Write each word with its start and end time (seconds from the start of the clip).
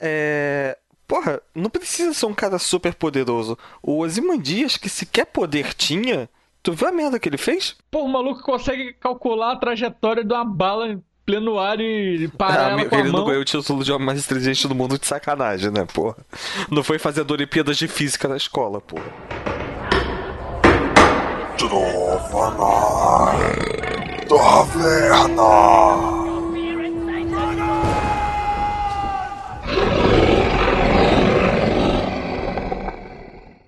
É. 0.00 0.76
Porra, 1.06 1.40
não 1.54 1.70
precisa 1.70 2.12
ser 2.12 2.26
um 2.26 2.34
cara 2.34 2.58
super 2.58 2.94
poderoso. 2.94 3.56
O 3.82 4.00
Ozymandias, 4.00 4.76
que 4.76 4.88
sequer 4.88 5.26
poder 5.26 5.72
tinha, 5.72 6.28
tu 6.62 6.72
viu 6.72 6.88
a 6.88 6.92
merda 6.92 7.18
que 7.20 7.28
ele 7.28 7.38
fez? 7.38 7.76
Pô, 7.90 8.02
o 8.02 8.08
maluco 8.08 8.42
consegue 8.42 8.92
calcular 8.94 9.52
a 9.52 9.56
trajetória 9.56 10.24
de 10.24 10.32
uma 10.34 10.44
bala 10.44 10.88
em 10.88 11.02
pleno 11.24 11.58
ar 11.60 11.80
e 11.80 12.26
parar 12.36 12.66
Ah, 12.66 12.70
ela 12.72 12.84
com 12.86 12.94
a 12.96 12.98
ele 12.98 13.08
não 13.08 13.18
mão. 13.20 13.26
ganhou 13.26 13.42
o 13.42 13.44
título 13.44 13.84
de 13.84 13.92
homem 13.92 14.04
mais 14.06 14.24
inteligente 14.24 14.66
do 14.66 14.74
mundo 14.74 14.98
de 14.98 15.06
sacanagem, 15.06 15.70
né, 15.70 15.86
porra? 15.92 16.16
Não 16.70 16.82
foi 16.82 16.98
fazendo 16.98 17.30
Olimpíadas 17.30 17.76
de 17.76 17.86
Física 17.86 18.26
na 18.26 18.36
escola, 18.36 18.80
porra. 18.80 19.04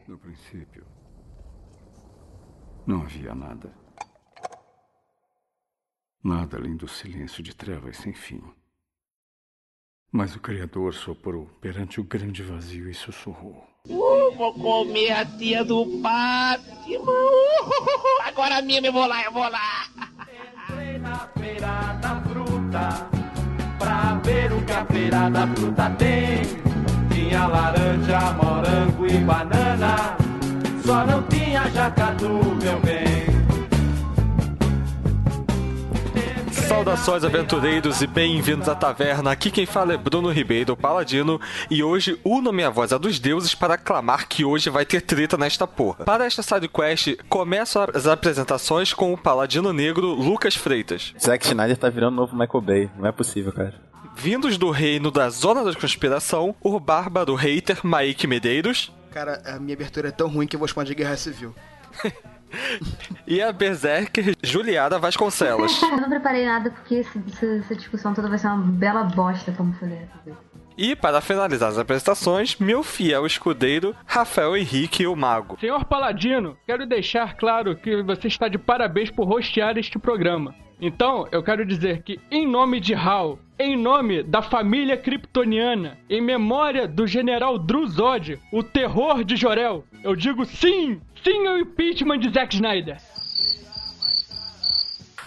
No 0.07 0.17
princípio, 0.19 0.85
não 2.89 3.03
havia 3.03 3.35
nada. 3.35 3.71
Nada 6.25 6.57
além 6.57 6.75
do 6.75 6.89
silêncio 6.89 7.43
de 7.43 7.55
trevas 7.55 7.99
sem 7.99 8.15
fim. 8.15 8.43
Mas 10.11 10.35
o 10.35 10.41
Criador 10.41 10.95
soprou 10.95 11.47
perante 11.61 12.01
o 12.01 12.05
grande 12.05 12.43
vazio 12.43 12.89
e 12.89 12.95
sussurrou. 12.95 13.63
Vou 13.85 14.55
comer 14.55 15.13
a 15.13 15.27
tia 15.27 15.65
do 15.65 15.85
Batman. 16.01 16.79
Uh, 16.89 18.23
agora 18.25 18.63
mesmo 18.63 18.87
eu 18.87 18.93
vou 18.93 19.07
lá, 19.07 19.23
eu 19.23 19.33
vou 19.33 19.49
lá. 19.49 19.87
Entrei 20.71 20.99
na 20.99 21.29
feira 21.39 21.93
da 22.01 22.23
fruta 22.23 23.11
pra 23.79 24.15
ver 24.25 24.53
o 24.53 24.65
que 24.65 24.73
a 24.73 24.87
feira 24.87 25.29
da 25.29 25.47
fruta 25.49 25.91
tem. 25.91 26.43
Tinha 27.13 27.47
laranja, 27.47 28.33
morango 28.33 29.07
e 29.07 29.19
banana, 29.19 30.17
só 30.89 31.05
não 31.05 31.23
tinha 31.25 31.69
jacatu, 31.69 32.27
meu 32.27 32.81
bem. 32.81 33.29
Saudações, 36.51 37.25
aventureiros, 37.25 38.01
e 38.01 38.07
bem-vindos 38.07 38.71
à 38.71 38.75
taverna. 38.75 39.31
Aqui 39.31 39.51
quem 39.51 39.67
fala 39.67 39.93
é 39.93 39.99
Bruno 39.99 40.31
Ribeiro, 40.31 40.75
Paladino, 40.75 41.39
e 41.71 41.83
hoje 41.83 42.19
uno 42.25 42.51
minha 42.55 42.71
voz 42.71 42.91
a 42.95 42.97
dos 42.97 43.19
deuses 43.19 43.55
para 43.55 43.75
aclamar 43.75 44.29
que 44.29 44.47
hoje 44.47 44.71
vai 44.71 44.87
ter 44.87 45.03
treta 45.03 45.37
nesta 45.37 45.67
porra. 45.67 46.07
Para 46.07 46.25
esta 46.25 46.43
sidequest, 46.43 47.17
começam 47.29 47.87
as 47.93 48.07
apresentações 48.07 48.95
com 48.95 49.13
o 49.13 49.19
Paladino 49.19 49.75
Negro 49.75 50.15
Lucas 50.15 50.55
Freitas. 50.55 51.13
Zack 51.21 51.47
Schneider 51.47 51.77
tá 51.77 51.91
virando 51.91 52.17
novo 52.17 52.35
Michael 52.35 52.63
Bay. 52.63 52.91
Não 52.99 53.07
é 53.07 53.13
possível, 53.13 53.53
cara. 53.53 53.75
Vindos 54.17 54.57
do 54.57 54.71
reino 54.71 55.11
da 55.11 55.29
Zona 55.29 55.63
da 55.63 55.75
Conspiração, 55.75 56.55
o 56.63 56.81
bárbaro 56.81 57.35
hater 57.35 57.81
Mike 57.85 58.27
Medeiros. 58.27 58.91
Cara, 59.19 59.43
a 59.45 59.59
minha 59.59 59.75
abertura 59.75 60.11
é 60.11 60.13
tão 60.13 60.29
ruim 60.29 60.47
que 60.47 60.55
eu 60.55 60.61
vou 60.61 60.69
chamar 60.69 60.85
de 60.85 60.95
guerra 60.95 61.17
civil. 61.17 61.53
E 63.27 63.43
a 63.43 63.53
berserker 63.53 64.35
Juliana 64.43 64.99
Vasconcelos. 64.99 65.83
Eu 65.85 65.99
não 65.99 66.09
preparei 66.09 66.47
nada 66.47 66.71
porque 66.71 66.95
essa, 66.95 67.23
essa 67.45 67.77
discussão 67.77 68.15
toda 68.15 68.27
vai 68.27 68.39
ser 68.39 68.47
uma 68.47 68.63
bela 68.73 69.05
bosta 69.05 69.53
como 69.53 69.75
fazer. 69.75 70.09
E 70.79 70.95
para 70.95 71.21
finalizar 71.21 71.71
as 71.71 71.77
apresentações, 71.77 72.57
meu 72.57 72.85
fiel 72.85 73.27
escudeiro 73.27 73.97
Rafael 74.07 74.57
Henrique, 74.57 75.09
o 75.09 75.17
Mago. 75.17 75.59
Senhor 75.59 75.85
Paladino, 75.85 76.57
quero 76.65 76.87
deixar 76.87 77.37
claro 77.37 77.75
que 77.75 78.01
você 78.05 78.29
está 78.29 78.47
de 78.47 78.59
parabéns 78.59 79.11
por 79.11 79.29
hostear 79.29 79.77
este 79.77 79.99
programa. 79.99 80.55
Então, 80.81 81.27
eu 81.33 81.43
quero 81.43 81.67
dizer 81.67 82.05
que, 82.05 82.21
em 82.31 82.47
nome 82.47 82.79
de 82.79 82.95
Hal, 82.95 83.41
em 83.59 83.77
nome 83.77 84.23
da 84.23 84.41
família 84.41 84.97
kryptoniana, 84.97 85.99
em 86.09 86.21
memória 86.21 86.87
do 86.87 87.09
general 87.09 87.59
Druzod, 87.59 88.39
o 88.53 88.63
terror 88.63 89.25
de 89.25 89.35
Jorel, 89.35 89.85
eu 90.05 90.15
digo 90.15 90.45
sim! 90.45 91.01
Sim 91.25 91.49
ao 91.49 91.59
impeachment 91.59 92.21
de 92.21 92.31
Zack 92.33 92.55
Snyder! 92.55 92.99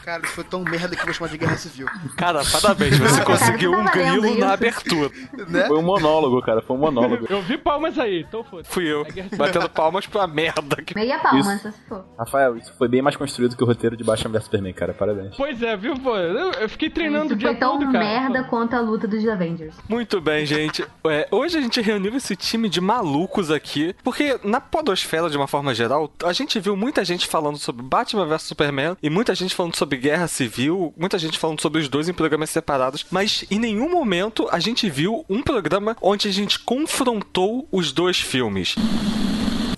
Cara, 0.04 0.24
isso 0.24 0.34
foi 0.34 0.44
tão 0.44 0.62
merda 0.64 0.96
que 0.96 1.02
eu 1.02 1.06
vou 1.06 1.14
chamar 1.14 1.30
de 1.30 1.38
guerra 1.38 1.56
civil. 1.58 1.88
Cara, 2.18 2.42
parabéns, 2.52 2.98
você 2.98 3.22
conseguiu 3.24 3.72
um 3.72 3.84
Tá 3.86 3.92
valendo 3.92 4.22
grilo 4.22 4.40
na 4.40 4.54
abertura. 4.54 5.12
Né? 5.48 5.66
Foi 5.68 5.78
um 5.78 5.82
monólogo, 5.84 6.42
cara. 6.42 6.62
Foi 6.62 6.76
um 6.76 6.80
monólogo. 6.80 7.26
Eu 7.30 7.42
vi 7.42 7.58
palmas 7.58 7.98
aí, 8.00 8.22
então 8.28 8.44
foda 8.44 8.64
Fui 8.66 8.86
eu, 8.86 9.06
É 9.06 9.36
batendo 9.36 9.70
palmas 9.70 10.06
pra 10.08 10.26
merda. 10.28 10.76
que- 10.78 10.96
Meia 10.96 11.20
palma, 11.20 11.40
Isso. 11.56 11.72
se 11.72 11.78
for. 11.88 12.06
Rafael, 12.18 12.58
isso 12.58 12.74
foi 12.78 12.88
bem 12.88 13.02
mais 13.02 13.16
construído 13.16 13.56
que 13.56 13.64
o 13.64 13.68
roteiro 13.68 13.96
de 13.98 14.04
Batman 14.04 14.32
vs 14.32 14.44
Superman, 14.46 14.74
cara. 14.74 14.94
Parabéns. 14.94 15.36
Pois 15.36 15.62
é, 15.62 15.76
viu, 15.78 15.96
pô? 16.00 16.16
Eu, 16.18 16.52
eu 16.54 16.70
fiquei 16.70 16.90
treinando 16.90 17.26
Isso 17.28 17.36
o 17.36 17.38
dia 17.38 17.50
foi 17.50 17.58
tão 17.58 17.80
todo, 17.80 17.92
cara. 17.92 18.00
merda 18.06 18.44
quanto 18.44 18.76
a 18.76 18.80
luta 18.82 19.08
dos 19.08 19.28
Avengers. 19.28 19.76
Muito 19.88 20.20
bem, 20.22 20.46
gente. 20.46 20.86
É, 21.08 21.28
hoje 21.32 21.58
a 21.58 21.62
gente 21.62 21.80
reuniu 21.82 22.16
esse 22.16 22.36
time 22.36 22.68
de 22.70 22.82
malucos 22.82 23.52
aqui, 23.52 23.96
porque 24.04 24.40
na 24.44 24.60
podosfera, 24.62 25.30
de 25.30 25.38
uma 25.38 25.48
forma 25.48 25.74
geral, 25.74 26.12
a 26.24 26.34
gente 26.34 26.60
viu 26.60 26.76
muita 26.76 27.04
gente 27.06 27.28
falando 27.28 27.58
sobre 27.58 27.84
Batman 27.84 28.26
vs 28.26 28.44
Superman 28.44 28.96
e 29.02 29.10
muita 29.10 29.34
gente 29.36 29.54
falando 29.56 29.76
sobre 29.76 29.98
Guerra 30.02 30.28
Civil, 30.28 30.92
muita 30.98 31.20
gente 31.20 31.38
falando 31.38 31.62
sobre 31.62 31.80
os 31.80 31.88
dois 31.88 32.10
em 32.10 32.14
programas 32.14 32.50
separados, 32.50 33.06
mas 33.12 33.46
em 33.52 33.60
nenhum 33.60 33.88
momento 33.88 34.48
a 34.52 34.60
gente 34.60 34.90
viu 34.90 35.24
um 35.30 35.44
programa 35.44 35.96
onde 36.02 36.28
a 36.28 36.32
gente 36.32 36.58
confrontou 36.58 37.68
os 37.72 37.92
dois 37.92 38.20
filmes. 38.20 38.74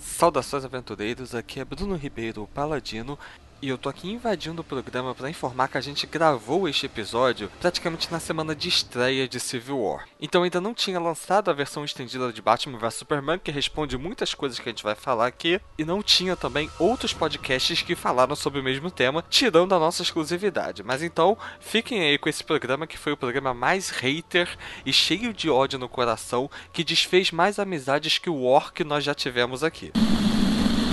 Saudações 0.00 0.64
aventureiros, 0.64 1.34
aqui 1.34 1.60
é 1.60 1.64
Bruno 1.64 1.94
Ribeiro, 1.94 2.42
o 2.42 2.46
Paladino, 2.46 3.18
e 3.60 3.68
eu 3.68 3.78
tô 3.78 3.88
aqui 3.88 4.10
invadindo 4.10 4.60
o 4.60 4.64
programa 4.64 5.14
para 5.14 5.30
informar 5.30 5.68
que 5.68 5.78
a 5.78 5.80
gente 5.80 6.06
gravou 6.06 6.68
este 6.68 6.86
episódio 6.86 7.50
praticamente 7.60 8.10
na 8.10 8.20
semana 8.20 8.54
de 8.54 8.68
estreia 8.68 9.26
de 9.26 9.40
Civil 9.40 9.80
War. 9.80 10.06
Então 10.20 10.42
ainda 10.42 10.60
não 10.60 10.74
tinha 10.74 11.00
lançado 11.00 11.50
a 11.50 11.54
versão 11.54 11.84
estendida 11.84 12.32
de 12.32 12.42
Batman 12.42 12.78
vs 12.78 12.94
Superman, 12.94 13.38
que 13.38 13.50
responde 13.50 13.96
muitas 13.96 14.34
coisas 14.34 14.58
que 14.58 14.68
a 14.68 14.72
gente 14.72 14.82
vai 14.82 14.94
falar 14.94 15.26
aqui, 15.26 15.60
e 15.78 15.84
não 15.84 16.02
tinha 16.02 16.36
também 16.36 16.70
outros 16.78 17.12
podcasts 17.12 17.82
que 17.82 17.94
falaram 17.94 18.36
sobre 18.36 18.60
o 18.60 18.64
mesmo 18.64 18.90
tema, 18.90 19.24
tirando 19.28 19.74
a 19.74 19.78
nossa 19.78 20.02
exclusividade. 20.02 20.82
Mas 20.82 21.02
então, 21.02 21.36
fiquem 21.60 22.02
aí 22.02 22.18
com 22.18 22.28
esse 22.28 22.44
programa 22.44 22.86
que 22.86 22.98
foi 22.98 23.12
o 23.12 23.16
programa 23.16 23.54
mais 23.54 23.90
hater 23.90 24.56
e 24.84 24.92
cheio 24.92 25.32
de 25.32 25.50
ódio 25.50 25.78
no 25.78 25.88
coração, 25.88 26.50
que 26.72 26.84
desfez 26.84 27.30
mais 27.30 27.58
amizades 27.58 28.18
que 28.18 28.30
o 28.30 28.42
War 28.42 28.72
que 28.72 28.84
nós 28.84 29.04
já 29.04 29.14
tivemos 29.14 29.62
aqui. 29.62 29.92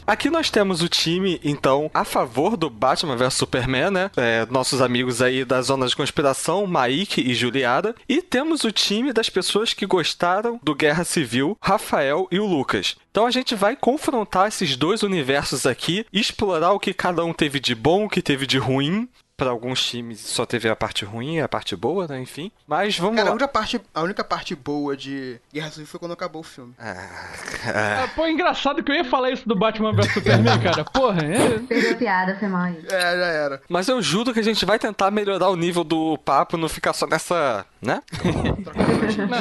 Aqui 0.06 0.29
nós 0.29 0.50
temos 0.50 0.81
o 0.81 0.89
time, 0.89 1.39
então, 1.44 1.89
a 1.94 2.03
favor 2.03 2.57
do 2.57 2.69
Batman 2.69 3.16
vs 3.16 3.34
Superman, 3.35 3.91
né? 3.91 4.12
É, 4.17 4.45
nossos 4.50 4.81
amigos 4.81 5.22
aí 5.22 5.45
da 5.45 5.62
Zona 5.62 5.88
de 5.88 5.95
Conspiração, 5.95 6.66
Maik 6.67 7.22
e 7.22 7.34
Juliada. 7.34 7.95
E 8.09 8.22
temos 8.22 8.63
o 8.63 8.72
time 8.72 9.13
das 9.13 9.29
pessoas 9.29 9.73
que 9.73 9.85
gostaram 9.85 10.59
do 10.63 10.75
Guerra 10.75 11.03
Civil, 11.03 11.57
Rafael 11.61 12.28
e 12.31 12.40
o 12.40 12.45
Lucas. 12.45 12.95
Então 13.11 13.25
a 13.25 13.31
gente 13.31 13.56
vai 13.56 13.75
confrontar 13.75 14.47
esses 14.47 14.75
dois 14.75 15.03
universos 15.03 15.66
aqui, 15.66 16.06
explorar 16.11 16.72
o 16.72 16.79
que 16.79 16.94
cada 16.94 17.23
um 17.23 17.34
teve 17.34 17.59
de 17.59 17.75
bom, 17.75 18.06
o 18.06 18.09
que 18.09 18.22
teve 18.22 18.47
de 18.47 18.57
ruim. 18.57 19.07
Para 19.41 19.50
alguns 19.50 19.84
times 19.84 20.19
só 20.19 20.46
teve 20.46 20.69
a 20.69 20.75
parte 20.75 21.03
ruim 21.03 21.38
e 21.38 21.41
a 21.41 21.47
parte 21.50 21.75
boa, 21.75 22.06
né? 22.07 22.22
Enfim. 22.22 22.52
Mas 22.68 22.96
vamos 23.00 23.16
Cara, 23.16 23.29
a 23.29 23.31
lá. 23.31 23.31
única, 23.31 23.47
parte, 23.47 23.81
a 23.91 24.02
única 24.03 24.24
parte 24.24 24.53
boa 24.56 24.96
de 24.96 25.40
Guerra 25.52 25.72
Civil 25.72 25.88
foi 25.88 26.00
quando 26.00 26.12
acabou 26.12 26.41
o 26.41 26.44
filme. 26.44 26.75
Ah, 26.78 28.07
pô, 28.16 28.28
engraçado 28.28 28.84
que 28.84 28.91
eu 28.91 28.96
ia 28.96 29.03
falar 29.03 29.31
isso 29.31 29.47
do 29.47 29.56
Batman 29.56 29.94
vs 29.94 30.13
Superman, 30.13 30.59
cara. 30.62 30.84
Porra, 30.84 31.24
é... 31.25 31.57
Perdeu 31.57 31.91
a 31.94 31.96
piada, 31.96 32.35
foi 32.38 32.47
mal 32.50 32.62
aí. 32.66 32.85
É, 32.88 33.00
já 33.18 33.25
era. 33.25 33.62
Mas 33.68 33.88
eu 33.88 34.00
juro 34.00 34.31
que 34.31 34.40
a 34.40 34.44
gente 34.44 34.63
vai 34.63 34.78
tentar 34.78 35.09
melhorar 35.09 35.50
o 35.50 35.56
nível 35.56 35.84
do 35.84 36.19
papo, 36.19 36.56
não 36.56 36.69
ficar 36.69 36.94
só 36.94 37.08
nessa, 37.08 37.66
né? 37.81 38.03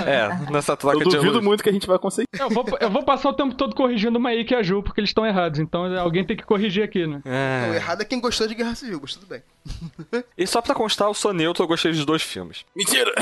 é, 0.06 0.50
nessa 0.50 0.76
troca 0.78 0.96
Eu 0.96 1.00
de 1.00 1.04
duvido 1.16 1.26
elogio. 1.34 1.42
muito 1.42 1.62
que 1.62 1.68
a 1.68 1.72
gente 1.72 1.86
vai 1.86 1.98
conseguir. 1.98 2.26
Eu 2.38 2.48
vou, 2.48 2.64
eu 2.80 2.90
vou 2.90 3.02
passar 3.02 3.28
o 3.28 3.34
tempo 3.34 3.54
todo 3.54 3.74
corrigindo 3.74 4.18
o 4.18 4.20
Maíque 4.20 4.54
e 4.54 4.56
a 4.56 4.62
Ju, 4.62 4.82
porque 4.82 4.98
eles 5.00 5.10
estão 5.10 5.26
errados. 5.26 5.60
Então 5.60 5.84
alguém 5.98 6.24
tem 6.24 6.36
que 6.36 6.44
corrigir 6.44 6.82
aqui, 6.84 7.06
né? 7.06 7.20
O 7.24 7.28
É. 7.28 7.76
errado 7.76 8.00
é 8.00 8.04
quem 8.06 8.18
gostou 8.18 8.46
de 8.46 8.54
Guerra 8.54 8.74
Civil, 8.74 8.98
mas 9.02 9.14
tudo 9.14 9.26
bem. 9.26 9.42
E 10.36 10.46
só 10.46 10.60
pra 10.62 10.74
constar, 10.74 11.08
eu 11.08 11.14
sou 11.14 11.32
neutro, 11.32 11.62
eu 11.62 11.68
gostei 11.68 11.92
dos 11.92 12.04
dois 12.04 12.22
filmes. 12.22 12.64
Mentira! 12.74 13.12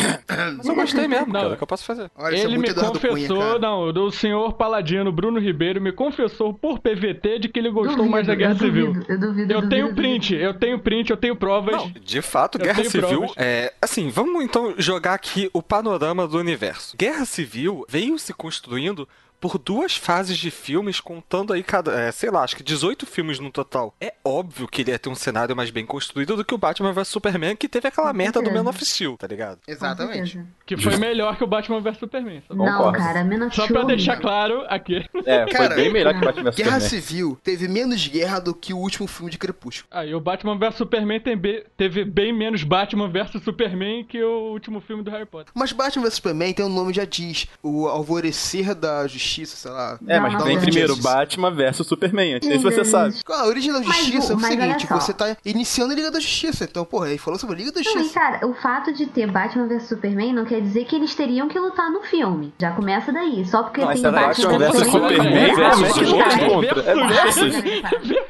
Mas 0.57 0.67
eu 0.67 0.75
gostei 0.75 1.09
mesmo, 1.09 1.27
Não. 1.33 1.41
cara, 1.41 1.55
o 1.55 1.57
que 1.57 1.63
eu 1.63 1.67
posso 1.67 1.85
fazer? 1.85 2.11
Olha, 2.17 2.37
é 2.37 2.41
Ele 2.41 2.49
muito 2.59 2.61
me 2.63 2.69
Eduardo 2.69 2.99
Cunha, 3.01 3.13
confessou, 3.13 3.39
cara. 3.39 3.59
não, 3.59 3.83
o 3.85 4.11
senhor 4.11 4.53
Paladino 4.55 5.11
Bruno 5.13 5.39
Ribeiro 5.41 5.81
me 5.81 5.93
confessou 5.93 6.53
por 6.55 6.79
PVT 6.79 7.39
de 7.41 7.49
que 7.49 7.59
ele 7.59 7.71
gostou 7.71 7.97
Duvido, 7.97 8.11
mais 8.13 8.27
da 8.27 8.35
Guerra 8.35 8.53
eu 8.53 8.59
Civil. 8.59 8.87
duvido, 8.93 9.07
eu 9.13 9.19
duvido, 9.21 9.53
Eu 9.53 9.61
duvido, 9.61 9.69
tenho 9.69 9.83
duvido. 9.89 10.03
print, 10.03 10.35
eu 10.35 10.55
tenho 10.55 10.79
print, 10.79 11.11
eu 11.11 11.17
tenho 11.17 11.37
provas. 11.37 11.75
Não, 11.75 11.91
de 11.91 12.23
fato, 12.23 12.59
Guerra 12.59 12.85
Civil 12.85 13.09
provas. 13.21 13.33
é. 13.37 13.73
Assim, 13.81 14.09
vamos 14.11 14.43
então 14.45 14.75
jogar 14.79 15.15
aqui 15.15 15.49
o 15.53 15.63
panorama 15.63 16.27
do 16.27 16.39
universo. 16.39 16.97
Guerra 16.97 17.25
Civil 17.25 17.85
veio 17.89 18.19
se 18.19 18.33
construindo 18.35 19.09
por 19.41 19.59
duas 19.59 19.97
fases 19.97 20.37
de 20.37 20.51
filmes, 20.51 21.01
contando 21.01 21.53
aí 21.53 21.63
cada. 21.63 21.99
é, 22.01 22.13
sei 22.13 22.31
lá, 22.31 22.43
acho 22.43 22.57
que 22.57 22.63
18 22.63 23.07
filmes 23.07 23.39
no 23.39 23.51
total. 23.51 23.95
É 24.01 24.15
óbvio 24.25 24.69
que 24.69 24.83
ele 24.83 24.91
ia 24.91 24.99
ter 24.99 25.09
um 25.09 25.15
cenário 25.15 25.55
mais 25.55 25.71
bem 25.71 25.87
construído 25.87 26.37
do 26.37 26.45
que 26.45 26.55
o 26.55 26.59
Batman 26.59 26.93
vs 26.93 27.09
Superman, 27.09 27.57
que 27.57 27.69
teve 27.69 27.89
aquela 27.89 28.13
merda 28.13 28.43
do. 28.43 28.51
Man 28.51 28.69
of 28.69 28.85
Steel, 28.85 29.17
tá 29.17 29.27
ligado? 29.27 29.61
Com 29.65 29.71
Exatamente. 29.71 30.45
Que 30.77 30.83
foi 30.83 30.97
melhor 30.97 31.37
que 31.37 31.45
o 31.45 31.47
Batman 31.47 31.81
vs 31.81 31.99
Superman. 31.99 32.43
Só, 32.47 32.55
Não, 32.55 32.65
Concordo. 32.67 32.99
cara, 32.99 33.25
menos 33.25 33.55
só 33.55 33.67
pra 33.67 33.83
deixar 33.85 34.17
claro 34.19 34.65
aqui. 34.69 35.05
É, 35.25 35.43
foi 35.45 35.53
Cara, 35.53 35.75
bem 35.75 35.91
melhor 35.93 36.15
que 36.15 36.21
Batman 36.25 36.45
vs 36.51 36.57
Guerra 36.57 36.81
Superman. 36.81 37.03
Civil 37.03 37.39
teve 37.43 37.69
menos 37.69 38.07
guerra 38.07 38.39
do 38.39 38.55
que 38.55 38.73
o 38.75 38.79
último 38.79 39.07
filme 39.07 39.31
de 39.31 39.39
Crepúsculo. 39.39 39.89
Aí 39.91 40.15
o 40.15 40.21
Batman 40.21 40.59
vs 40.59 40.75
Superman 40.77 41.21
tem 41.21 41.37
be- 41.37 41.65
teve 41.77 42.05
bem 42.05 42.33
menos 42.33 42.63
Batman 42.63 43.09
vs 43.11 43.43
Superman 43.43 44.05
que 44.05 44.23
o 44.23 44.53
último 44.53 44.81
filme 44.81 45.03
do 45.03 45.11
Harry 45.11 45.27
Potter. 45.27 45.53
Mas 45.55 45.73
Batman 45.73 46.03
vs 46.05 46.15
Superman 46.15 46.53
tem 46.53 46.65
um 46.65 46.69
nome 46.69 46.93
já 46.93 47.05
diz. 47.05 47.47
O 47.63 47.87
Alvorecer 47.89 48.75
da 48.75 49.07
Justiça, 49.07 49.57
sei 49.57 49.71
lá. 49.71 49.99
É, 50.07 50.19
mas 50.21 50.43
vem 50.45 50.59
primeiro. 50.61 50.97
Batman 50.97 51.51
versus 51.51 51.87
Superman. 51.87 52.35
Não 52.35 52.43
sei 52.43 52.59
se 52.59 52.63
você 52.65 52.85
sabe. 52.85 53.15
A 53.29 53.47
origem 53.47 53.73
da 53.73 53.81
Mas 53.81 53.97
Justiça 53.97 54.29
o- 54.29 54.33
é 54.33 54.35
o 54.37 54.41
mas 54.41 54.51
seguinte, 54.51 54.87
você 54.87 55.13
tá 55.13 55.37
iniciando 55.45 55.93
a 55.93 55.97
Liga 55.97 56.11
da 56.11 56.21
Justiça. 56.21 56.65
Então, 56.65 56.85
porra, 56.85 57.09
ele 57.09 57.19
falou 57.19 57.39
sobre 57.39 57.55
a 57.57 57.59
Liga 57.59 57.73
da 57.73 57.81
Não, 57.81 57.85
Justiça. 57.93 58.15
cara, 58.15 58.47
o 58.47 58.55
fato 58.55 58.93
de 58.93 59.07
ter 59.07 59.27
Batman 59.31 59.67
vs 59.69 59.85
Superman 59.89 60.33
não 60.33 60.45
quer 60.45 60.58
dizer 60.61 60.85
que 60.85 60.97
eles 60.97 61.15
teriam 61.15 61.49
que 61.49 61.59
lutar 61.59 61.91
no 61.91 62.03
filme. 62.03 62.53
Já 62.59 62.73
começa 62.73 63.13
daí. 63.13 63.45
Só 63.45 63.63
porque 63.63 63.81
Não, 63.81 63.89
tem 63.89 63.99
era 64.05 64.11
Batman 64.11 64.59
versus 64.59 64.61
versus 64.79 64.93
Superman 64.93 65.55
versus. 65.55 67.55
É. 67.55 67.59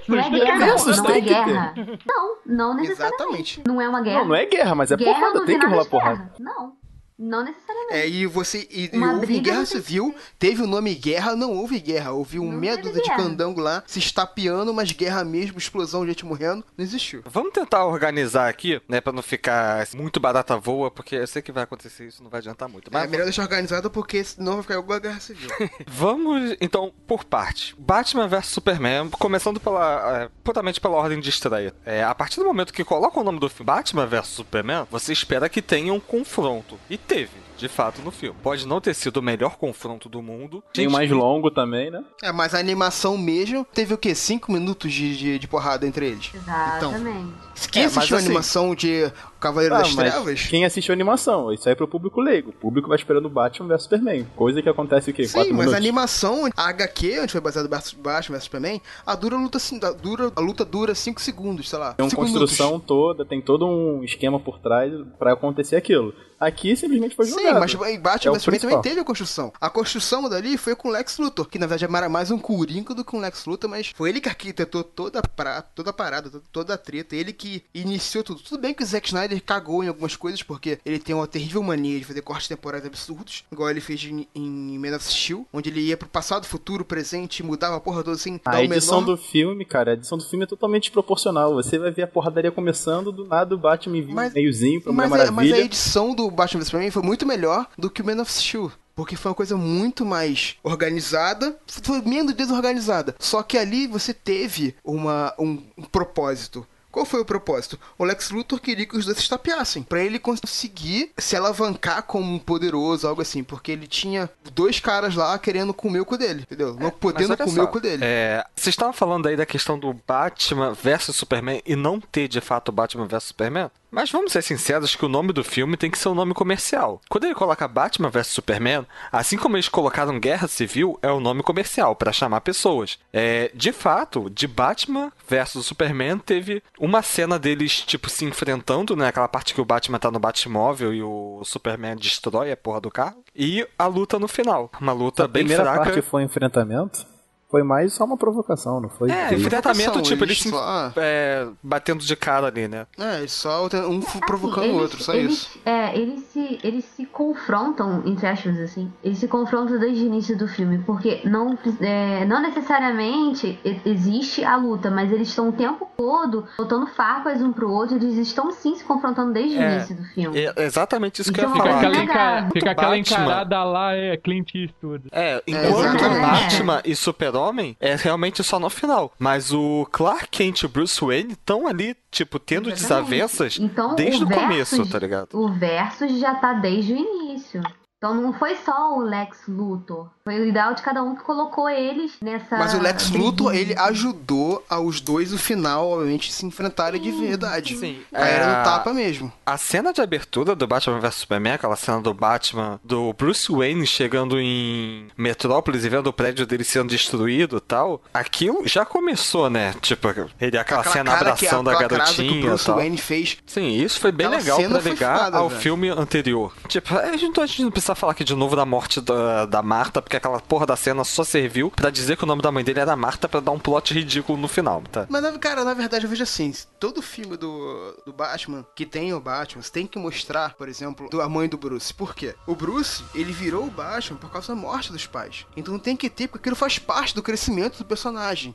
Não 0.09 0.19
é 0.19 0.31
guerra, 0.31 0.67
não, 0.67 0.97
não 0.97 1.11
é 1.11 1.21
guerra. 1.21 1.75
Não, 2.07 2.37
não 2.47 2.75
necessariamente. 2.75 3.19
Exatamente. 3.19 3.63
Não 3.67 3.81
é 3.81 3.89
uma 3.89 4.01
guerra. 4.01 4.19
Não, 4.21 4.29
não 4.29 4.35
é 4.35 4.47
guerra, 4.47 4.75
mas 4.75 4.91
é 4.91 4.97
porrada. 4.97 5.35
não 5.35 5.47
Tem 5.47 5.59
que 5.59 5.67
rolar 5.67 5.85
porrada. 5.85 6.33
Não, 6.39 6.73
não 7.19 7.45
necessariamente. 7.45 7.95
É, 7.95 8.09
e 8.09 8.27
você. 8.27 8.69
E, 8.71 8.91
e 8.93 8.99
houve 8.99 9.41
guerra 9.41 9.67
civil, 9.67 10.15
teve 10.39 10.63
o 10.63 10.67
nome 10.67 10.95
guerra, 10.95 11.35
não 11.35 11.53
houve 11.53 11.81
guerra. 11.81 12.13
Houve 12.13 12.39
um 12.39 12.61
dúzia 12.77 13.03
de 13.03 13.17
candango 13.17 13.61
lá 13.61 13.83
se 13.87 13.99
estapeando, 13.99 14.73
mas 14.73 14.93
guerra 14.93 15.25
mesmo, 15.25 15.59
explosão, 15.59 16.07
gente 16.07 16.25
morrendo, 16.25 16.65
não 16.77 16.85
existiu. 16.85 17.23
Vamos 17.27 17.53
tentar 17.53 17.85
organizar 17.85 18.49
aqui, 18.49 18.81
né, 18.89 19.01
pra 19.01 19.13
não 19.13 19.23
ficar 19.23 19.87
muito 19.95 20.21
barata 20.21 20.57
voa, 20.57 20.91
porque 20.91 21.17
eu 21.17 21.27
sei 21.27 21.43
que 21.43 21.51
vai 21.51 21.65
acontecer 21.65 22.07
isso, 22.07 22.23
não 22.23 22.31
vai 22.31 22.39
adiantar 22.39 22.69
muito. 22.69 22.89
É 22.89 22.91
Mas 22.93 23.11
melhor 23.11 23.25
deixar 23.25 23.43
organizado 23.43 23.91
porque 23.91 24.23
senão 24.23 24.55
vai 24.55 24.63
ficar 24.63 24.79
igual 24.79 24.97
a 24.97 25.01
guerra 25.01 25.21
civil. 25.21 25.51
vamos, 25.87 26.57
então, 26.61 26.93
por 27.07 27.25
parte. 27.25 27.75
Batman 27.79 28.29
vs 28.29 28.47
Superman, 28.47 29.09
começando 29.11 29.59
pela, 29.59 30.23
é, 30.23 30.31
puramente 30.45 30.81
pela 30.81 30.97
ordem 30.97 31.21
de 31.21 31.31
estreia. 31.31 31.75
É, 31.85 32.05
a 32.05 32.15
partir 32.15 32.39
do 32.39 32.47
momento 32.47 32.73
que 32.73 32.85
coloca 32.85 33.19
o 33.19 33.25
nome 33.25 33.41
do 33.41 33.49
filme 33.49 33.67
Batman 33.67 34.07
vs 34.07 34.29
Superman, 34.29 34.87
você 34.91 35.13
espera 35.13 35.49
que 35.49 35.61
tenha 35.61 35.93
um 35.93 36.01
confronto. 36.01 36.79
E 36.89 36.97
teve. 37.09 37.48
De 37.59 37.69
fato, 37.69 38.01
no 38.03 38.11
filme. 38.11 38.37
Pode 38.43 38.67
não 38.67 38.81
ter 38.81 38.95
sido 38.95 39.19
o 39.19 39.23
melhor 39.23 39.57
confronto 39.57 40.09
do 40.09 40.23
mundo. 40.23 40.63
Tem 40.73 40.87
o 40.87 40.91
mais 40.91 41.11
longo 41.11 41.51
também, 41.51 41.91
né? 41.91 42.05
é, 42.23 42.31
mas 42.33 42.55
a 42.55 42.59
animação 42.59 43.19
mesmo 43.19 43.67
teve 43.75 43.93
o 43.95 43.99
quê? 43.99 44.15
Cinco 44.15 44.53
minutos 44.53 44.93
de, 44.93 45.17
de, 45.17 45.39
de 45.39 45.49
porrada 45.49 45.87
entre 45.87 46.07
eles. 46.07 46.31
Então, 46.35 46.91
Exatamente. 46.95 47.69
quem 47.71 47.83
É, 47.83 47.87
assistiu 47.87 48.17
a 48.17 48.19
assim- 48.19 48.27
animação 48.29 48.75
de 48.75 49.13
Cavaleiro 49.41 49.75
Ah, 49.75 49.79
das 49.79 49.95
mas 49.95 50.13
Trevas? 50.13 50.43
quem 50.47 50.65
assistiu 50.65 50.93
a 50.93 50.95
animação? 50.97 51.53
Isso 51.53 51.69
aí 51.69 51.73
é 51.73 51.75
pro 51.77 51.87
público 51.89 52.21
leigo. 52.21 52.51
O 52.51 52.53
público 52.53 52.89
vai 52.89 52.97
esperando 52.97 53.29
Batman 53.29 53.69
vs 53.69 53.83
Superman. 53.83 54.25
Coisa 54.37 54.63
que 54.63 54.69
acontece 54.69 55.11
o 55.11 55.15
quê? 55.15 55.25
Sim, 55.25 55.33
Quatro 55.35 55.51
mas 55.51 55.59
minutos? 55.67 55.75
a 55.75 55.77
animação, 55.77 56.51
a 56.57 56.69
HQ, 56.69 57.21
onde 57.23 57.33
foi 57.33 57.41
baseado 57.41 57.67
o 57.67 57.69
Batman 57.69 58.37
vs 58.37 58.45
Superman, 58.45 58.81
a, 59.07 59.15
dura 59.15 59.37
luta, 59.37 59.59
a, 59.59 59.91
dura, 59.93 60.33
a 60.35 60.41
luta 60.41 60.65
dura 60.65 60.95
5 60.95 61.21
segundos, 61.21 61.69
sei 61.69 61.79
lá. 61.79 61.95
Tem 61.95 62.05
uma 62.05 62.11
cinco 62.11 62.23
construção 62.23 62.67
minutos. 62.69 62.87
toda, 62.87 63.25
tem 63.25 63.41
todo 63.41 63.67
um 63.67 64.03
esquema 64.05 64.39
por 64.41 64.59
trás 64.59 64.93
pra 65.19 65.33
acontecer 65.33 65.77
aquilo. 65.77 66.15
Aqui 66.41 66.77
simplesmente 66.77 67.17
foi 67.17 67.27
jogado. 67.27 67.43
Sim, 67.47 67.48
mas 67.55 67.75
em 67.75 68.01
Batman 68.01 68.37
É 68.37 68.39
Superman 68.39 68.61
também 68.61 68.83
teve 68.83 69.01
a 69.01 69.05
construção. 69.05 69.53
A 69.61 69.71
construção 69.71 70.29
dali 70.29 70.57
foi 70.59 70.75
com 70.75 70.89
o 70.89 70.91
Lex 70.91 71.19
Luthor, 71.19 71.49
que 71.49 71.59
na 71.59 71.67
verdade 71.67 71.85
era 71.95 72.09
mais 72.09 72.31
um 72.31 72.39
Coringa 72.39 72.95
do 72.95 73.05
que 73.05 73.15
um 73.17 73.21
Lex 73.21 73.45
Luthor, 73.47 73.69
mas 73.71 73.93
foi 73.95 74.09
ele 74.11 74.21
que 74.21 74.29
arquitetou 74.29 74.83
toda 74.85 75.21
a, 75.21 75.23
pra, 75.23 75.63
toda 75.63 75.91
a 75.91 75.93
parada, 75.93 76.31
to- 76.31 76.43
toda 76.53 76.75
a 76.75 76.79
treta, 76.79 77.15
ele 77.17 77.33
que 77.33 77.63
iniciou 77.75 78.23
tudo. 78.25 78.41
Tudo 78.41 78.61
bem 78.61 78.73
que 78.75 78.83
o 78.83 78.87
Zack 78.87 79.09
Snyder 79.09 79.43
cagou 79.45 79.83
em 79.85 79.89
algumas 79.89 80.17
coisas, 80.17 80.43
porque 80.43 80.79
ele 80.85 80.99
tem 80.99 81.15
uma 81.15 81.27
terrível 81.27 81.63
mania 81.63 81.99
de 81.99 82.05
fazer 82.05 82.23
cortes 82.23 82.49
temporais 82.49 82.85
absurdos, 82.85 83.45
igual 83.51 83.71
ele 83.71 83.81
fez 83.81 84.03
em, 84.05 84.27
em 84.35 84.79
Man 84.79 84.97
of 84.97 85.05
Steel, 85.05 85.47
onde 85.53 85.71
ele 85.71 85.81
ia 85.81 85.97
pro 85.97 86.09
passado, 86.09 86.47
futuro, 86.47 86.85
presente, 86.85 87.43
mudava 87.43 87.77
a 87.77 87.81
porra 87.81 88.03
toda 88.03 88.17
assim, 88.17 88.41
A 88.45 88.63
edição 88.63 89.01
menor... 89.01 89.17
do 89.17 89.23
filme, 89.23 89.65
cara, 89.65 89.93
a 89.93 89.95
edição 89.95 90.19
do 90.19 90.25
filme 90.25 90.45
é 90.45 90.47
totalmente 90.47 90.85
desproporcional. 90.85 91.55
Você 91.55 91.79
vai 91.79 91.91
ver 91.91 92.03
a 92.03 92.07
porradaria 92.07 92.51
começando, 92.51 93.11
do 93.13 93.25
nada 93.27 93.55
o 93.55 93.59
Batman 93.59 94.01
vir 94.03 94.15
Mas- 94.15 94.33
meiozinho 94.33 94.81
pra 94.81 94.93
Mas, 94.93 95.13
a- 95.13 95.31
mas 95.33 95.53
a 95.53 95.59
edição 95.59 96.15
do 96.15 96.31
Batman 96.31 96.61
vs 96.61 96.67
Superman 96.69 96.91
foi 96.91 97.03
muito 97.03 97.27
melhor 97.27 97.38
do 97.77 97.91
que 97.91 98.03
o 98.03 98.05
Man 98.05 98.21
of 98.21 98.33
Steel. 98.33 98.73
Porque 98.95 99.15
foi 99.15 99.31
uma 99.31 99.35
coisa 99.37 99.57
muito 99.57 100.05
mais 100.05 100.57
organizada, 100.61 101.57
foi 101.69 102.03
menos 102.03 102.35
desorganizada. 102.35 103.15
Só 103.19 103.45
que 103.45 103.57
ali 103.57 103.87
você 103.87 104.13
teve 104.13 104.75
uma, 104.83 105.33
um, 105.39 105.63
um 105.77 105.85
propósito. 105.85 106.67
Qual 106.91 107.05
foi 107.05 107.21
o 107.21 107.25
propósito? 107.25 107.79
O 107.97 108.05
Lex 108.05 108.31
Luthor 108.31 108.61
queria 108.61 108.87
que 108.87 108.97
os 108.97 109.05
dois 109.05 109.19
se 109.19 109.23
estapeassem. 109.23 109.83
Pra 109.83 110.03
ele 110.03 110.19
conseguir 110.19 111.13
se 111.17 111.37
alavancar 111.37 112.03
como 112.03 112.35
um 112.35 112.39
poderoso, 112.39 113.07
algo 113.07 113.23
assim. 113.23 113.45
Porque 113.45 113.71
ele 113.71 113.87
tinha 113.87 114.29
dois 114.53 114.81
caras 114.81 115.15
lá 115.15 115.39
querendo 115.39 115.75
comer 115.75 116.01
o 116.01 116.05
cu 116.05 116.17
dele, 116.17 116.43
entendeu? 116.43 116.75
Não 116.75 116.89
Mas 116.89 116.95
podendo 116.99 117.37
comer 117.37 117.51
só, 117.51 117.65
o 117.65 117.69
cu 117.69 117.81
dele. 117.81 118.03
É, 118.05 118.45
vocês 118.57 118.73
estavam 118.73 118.93
falando 118.93 119.29
aí 119.29 119.37
da 119.37 119.47
questão 119.47 119.79
do 119.79 119.95
Batman 120.07 120.73
versus 120.73 121.15
Superman 121.15 121.63
e 121.65 121.77
não 121.77 122.01
ter 122.01 122.27
de 122.27 122.41
fato 122.41 122.73
Batman 122.73 123.07
versus 123.07 123.29
Superman? 123.29 123.71
Mas 123.91 124.11
vamos 124.11 124.33
ser 124.33 124.43
sinceros 124.43 124.95
que 124.95 125.05
o 125.05 125.09
nome 125.09 125.33
do 125.33 125.43
filme 125.43 125.77
tem 125.77 125.91
que 125.91 125.99
ser 125.99 126.09
um 126.09 126.15
nome 126.15 126.35
comercial. 126.35 127.01
Quando 127.09 127.25
ele 127.25 127.35
coloca 127.35 127.67
Batman 127.67 128.11
vs 128.11 128.29
Superman, 128.29 128.87
assim 129.11 129.37
como 129.37 129.57
eles 129.57 129.69
colocaram 129.69 130.21
Guerra 130.21 130.47
Civil, 130.47 130.99
é 131.03 131.11
o 131.11 131.21
nome 131.21 131.43
comercial 131.43 131.97
para 131.97 132.13
chamar 132.13 132.41
pessoas. 132.43 132.99
É, 133.13 133.51
de 133.55 133.73
fato, 133.73 134.29
de 134.31 134.47
Batman 134.47 135.13
versus 135.27 135.67
Superman 135.67 136.19
teve 136.19 136.63
uma 136.79 137.03
cena 137.03 137.39
deles 137.39 137.81
tipo 137.81 138.11
se 138.11 138.25
enfrentando, 138.25 138.95
né, 138.95 139.09
aquela 139.09 139.29
parte 139.29 139.55
que 139.55 139.61
o 139.61 139.65
Batman 139.65 139.99
tá 139.99 140.11
no 140.11 140.19
Batmóvel 140.19 140.93
e 140.93 141.03
o 141.03 141.43
Superman 141.45 141.97
destrói 141.97 142.53
a 142.53 142.57
porra 142.57 142.81
do 142.81 142.91
carro, 142.91 143.25
e 143.35 143.67
a 143.79 143.87
luta 143.87 144.19
no 144.19 144.29
final, 144.29 144.71
uma 144.81 144.93
luta 144.93 145.25
a 145.25 145.29
bem 145.29 145.45
primeira 145.45 145.65
fraca. 145.65 145.85
parte 145.85 146.03
foi 146.03 146.23
um 146.23 146.27
enfrentamento. 146.27 147.18
Foi 147.51 147.63
mais 147.63 147.95
só 147.95 148.05
uma 148.05 148.17
provocação, 148.19 148.79
não 148.79 148.91
foi? 148.91 149.11
É, 149.11 149.29
Foi- 149.29 149.37
enfrentamento, 149.39 150.03
tipo, 150.03 150.23
eles 150.23 150.39
só- 150.43 150.93
é, 150.97 151.47
batendo 151.63 152.05
de 152.05 152.15
cara 152.15 152.49
ali, 152.49 152.69
né? 152.69 152.87
É, 152.99 153.27
só 153.27 153.63
um 153.89 153.99
Assim, 154.01 154.21
provocando 154.21 154.65
o 154.65 154.67
eles- 154.67 154.81
outro, 154.83 155.03
só 155.03 155.15
eles, 155.15 155.33
isso. 155.33 155.59
É, 155.65 155.97
eles 155.99 156.21
se, 156.25 156.59
eles 156.63 156.85
se 156.85 157.07
confrontam, 157.07 158.03
entre 158.05 158.27
aspas, 158.27 158.59
assim. 158.59 158.93
Eles 159.03 159.17
se 159.19 159.27
confrontam 159.29 159.79
desde 159.79 160.03
o 160.05 160.07
início 160.07 160.37
do 160.37 160.47
filme, 160.47 160.79
porque 160.85 161.23
não, 161.25 161.57
é, 161.81 162.27
não 162.27 162.43
necessariamente 162.43 163.59
existe 163.87 164.45
a 164.45 164.57
luta, 164.57 164.91
mas 164.91 165.11
eles 165.11 165.29
estão 165.29 165.49
o 165.49 165.53
tempo 165.53 165.89
todo 165.97 166.47
botando 166.59 166.87
farpas 166.89 167.41
um 167.41 167.51
pro 167.53 167.71
outro, 167.71 167.97
eles 167.97 168.17
estão 168.19 168.51
sim 168.53 168.77
se 168.77 168.85
confrontando 168.85 169.33
desde 169.33 169.57
o 169.57 169.63
É, 169.63 169.73
início 169.77 169.97
do 169.97 170.05
filme. 170.05 170.39
É 170.39 170.53
exatamente 170.65 171.23
isso 171.23 171.33
que 171.33 171.41
eu 171.41 171.45
ia 171.49 171.49
Então, 171.57 171.63
Fica 171.65 171.81
falar. 171.81 172.03
aquela, 172.03 172.51
fica 172.51 172.71
aquela 172.73 172.99
encarada 172.99 173.65
lá, 173.65 173.95
é 173.95 174.17
Clint 174.19 174.55
Eastwood. 174.55 175.05
É, 175.11 175.43
enquanto 175.47 175.95
exatamente. 175.97 176.21
Batman 176.21 176.83
e 176.85 176.95
Super-Homem 177.39 177.77
é 177.81 177.95
realmente 177.95 178.43
só 178.43 178.59
no 178.59 178.69
final. 178.71 179.13
Mas 179.19 179.53
o 179.53 179.87
Clark 179.91 180.29
Kent 180.29 180.63
e 180.63 180.67
o 180.67 180.69
Bruce 180.69 181.01
Wayne 181.05 181.33
estão 181.33 181.67
ali, 181.67 181.97
tipo, 182.11 182.39
tendo 182.39 182.71
Exatamente. 182.71 183.11
desavenças 183.11 183.59
Então, 183.59 183.95
desde 183.95 184.25
o, 184.25 184.27
o 184.27 184.31
começo, 184.31 184.77
versus- 184.77 184.91
tá 184.93 184.99
ligado? 184.99 185.29
O 185.35 185.49
Versus 185.53 186.19
já 186.19 186.35
tá 186.35 186.53
desde 186.55 186.93
o 186.95 186.97
início. 186.97 187.61
Então 187.97 188.15
não 188.15 188.33
foi 188.33 188.55
só 188.57 188.97
o 188.97 189.01
Lex 189.03 189.47
Luthor. 189.49 190.09
Foi 190.29 190.39
o 190.41 190.45
ideal 190.47 190.75
de 190.75 190.83
cada 190.83 191.03
um 191.03 191.17
que 191.17 191.23
colocou 191.23 191.71
eles 191.71 192.13
nessa. 192.21 192.59
Mas 192.59 192.75
o 192.75 192.81
Lex. 192.83 193.09
Luthor, 193.11 193.55
ele 193.55 193.75
ajudou 193.79 194.63
aos 194.69 195.01
dois 195.01 195.33
no 195.33 195.39
final, 195.39 195.89
obviamente, 195.91 196.31
se 196.31 196.45
enfrentarem 196.45 197.01
de 197.01 197.11
verdade. 197.13 197.79
Sim. 197.79 198.01
Aí 198.13 198.31
era 198.31 198.45
É, 198.45 198.59
no 198.59 198.65
tapa 198.65 198.93
mesmo. 198.93 199.33
A 199.47 199.57
cena 199.57 199.91
de 199.91 200.03
abertura 200.03 200.55
do 200.55 200.67
Batman 200.67 201.01
vs 201.01 201.15
Superman, 201.15 201.55
aquela 201.55 201.77
cena 201.77 202.01
do 202.03 202.13
Batman, 202.13 202.79
do 202.85 203.11
Bruce 203.15 203.51
Wayne 203.51 203.87
chegando 203.87 204.39
em 204.39 205.09
Metrópolis 205.17 205.85
e 205.87 205.89
vendo 205.89 206.09
o 206.09 206.13
prédio 206.13 206.45
dele 206.47 206.63
sendo 206.63 206.91
destruído 206.91 207.57
e 207.57 207.61
tal, 207.61 208.03
aquilo 208.13 208.69
já 208.69 208.85
começou, 208.85 209.49
né? 209.49 209.75
Tipo, 209.81 210.09
ele 210.39 210.59
aquela, 210.59 210.85
cena 210.85 211.13
cara 211.13 211.33
que- 211.33 211.47
abração 211.47 211.65
da 211.65 211.73
aquela 211.73 211.89
crasa 211.89 212.13
que 212.13 212.19
garotinha 212.19 212.43
o 212.43 212.45
e 212.45 212.49
Bruce 212.49 212.67
tal. 212.67 212.77
Wayne 212.77 212.99
fez. 212.99 213.39
Sim, 213.47 213.69
isso 213.83 213.99
foi 213.99 214.13
bem 214.13 214.27
Aquela 214.27 214.43
legal 214.43 214.57
cena 214.61 214.79
pra 214.79 214.91
ligar 214.91 215.25
foda, 215.25 215.39
ao 215.39 215.49
velho. 215.49 215.61
filme 215.63 215.89
anterior. 215.89 216.53
Tipo, 216.69 216.95
a 216.99 217.17
gente, 217.17 217.41
a 217.41 217.47
gente 217.47 217.63
não 217.63 217.71
precisa 217.71 217.95
falar 217.95 218.13
aqui 218.13 218.25
de 218.25 218.35
novo 218.35 218.55
da 218.55 218.67
morte 218.67 219.01
da, 219.01 219.47
da 219.47 219.63
Marta, 219.63 220.03
porque 220.03 220.18
aquela 220.19 220.41
porra 220.41 220.67
da 220.67 220.77
cena 220.77 221.03
só 221.05 221.25
serviu 221.25 221.71
pra 221.71 221.91
dizer 221.91 222.17
que 222.17 222.25
o 222.25 222.27
nome 222.27 222.43
da 222.43 222.53
mãe 222.53 222.63
dele 222.63 222.81
era 222.81 222.95
Marta 222.95 223.29
pra 223.29 223.41
dar 223.41 223.51
um 223.53 223.59
plot 223.59 223.95
ridículo 223.95 224.39
no 224.39 224.47
final, 224.49 224.83
tá? 224.93 225.07
Mas, 225.09 225.25
cara, 225.39 225.65
na 225.65 225.73
verdade, 225.75 226.05
eu 226.05 226.11
vejo 226.11 226.23
assim: 226.23 226.53
todo 226.79 227.01
filme 227.01 227.37
do, 227.37 227.95
do 228.05 228.13
Batman 228.13 228.67
que 228.75 228.85
tem 228.85 229.13
o 229.15 229.21
Batman, 229.21 229.63
você 229.63 229.73
tem 229.73 229.87
que 229.87 229.99
mostrar, 229.99 230.55
por 230.55 230.69
exemplo, 230.69 231.09
do- 231.09 231.23
a 231.23 231.29
mãe 231.29 231.49
do 231.49 231.57
Bruce. 231.57 231.93
Por 231.95 232.15
quê? 232.15 232.35
O 232.47 232.55
Bruce, 232.55 233.03
ele 233.15 233.33
virou 233.33 233.65
o 233.65 233.71
Batman 233.71 234.17
por 234.19 234.31
causa 234.31 234.49
da 234.55 234.61
morte 234.61 234.93
dos 234.93 235.07
pais. 235.07 235.47
Então 235.57 235.79
tem 235.79 235.97
que 235.97 236.11
ter, 236.11 236.29
porque 236.29 236.43
aquilo 236.43 236.57
faz 236.57 236.79
parte 236.79 237.15
do 237.15 237.23
crescimento 237.23 237.79
do 237.79 237.85
personagem. 237.85 238.55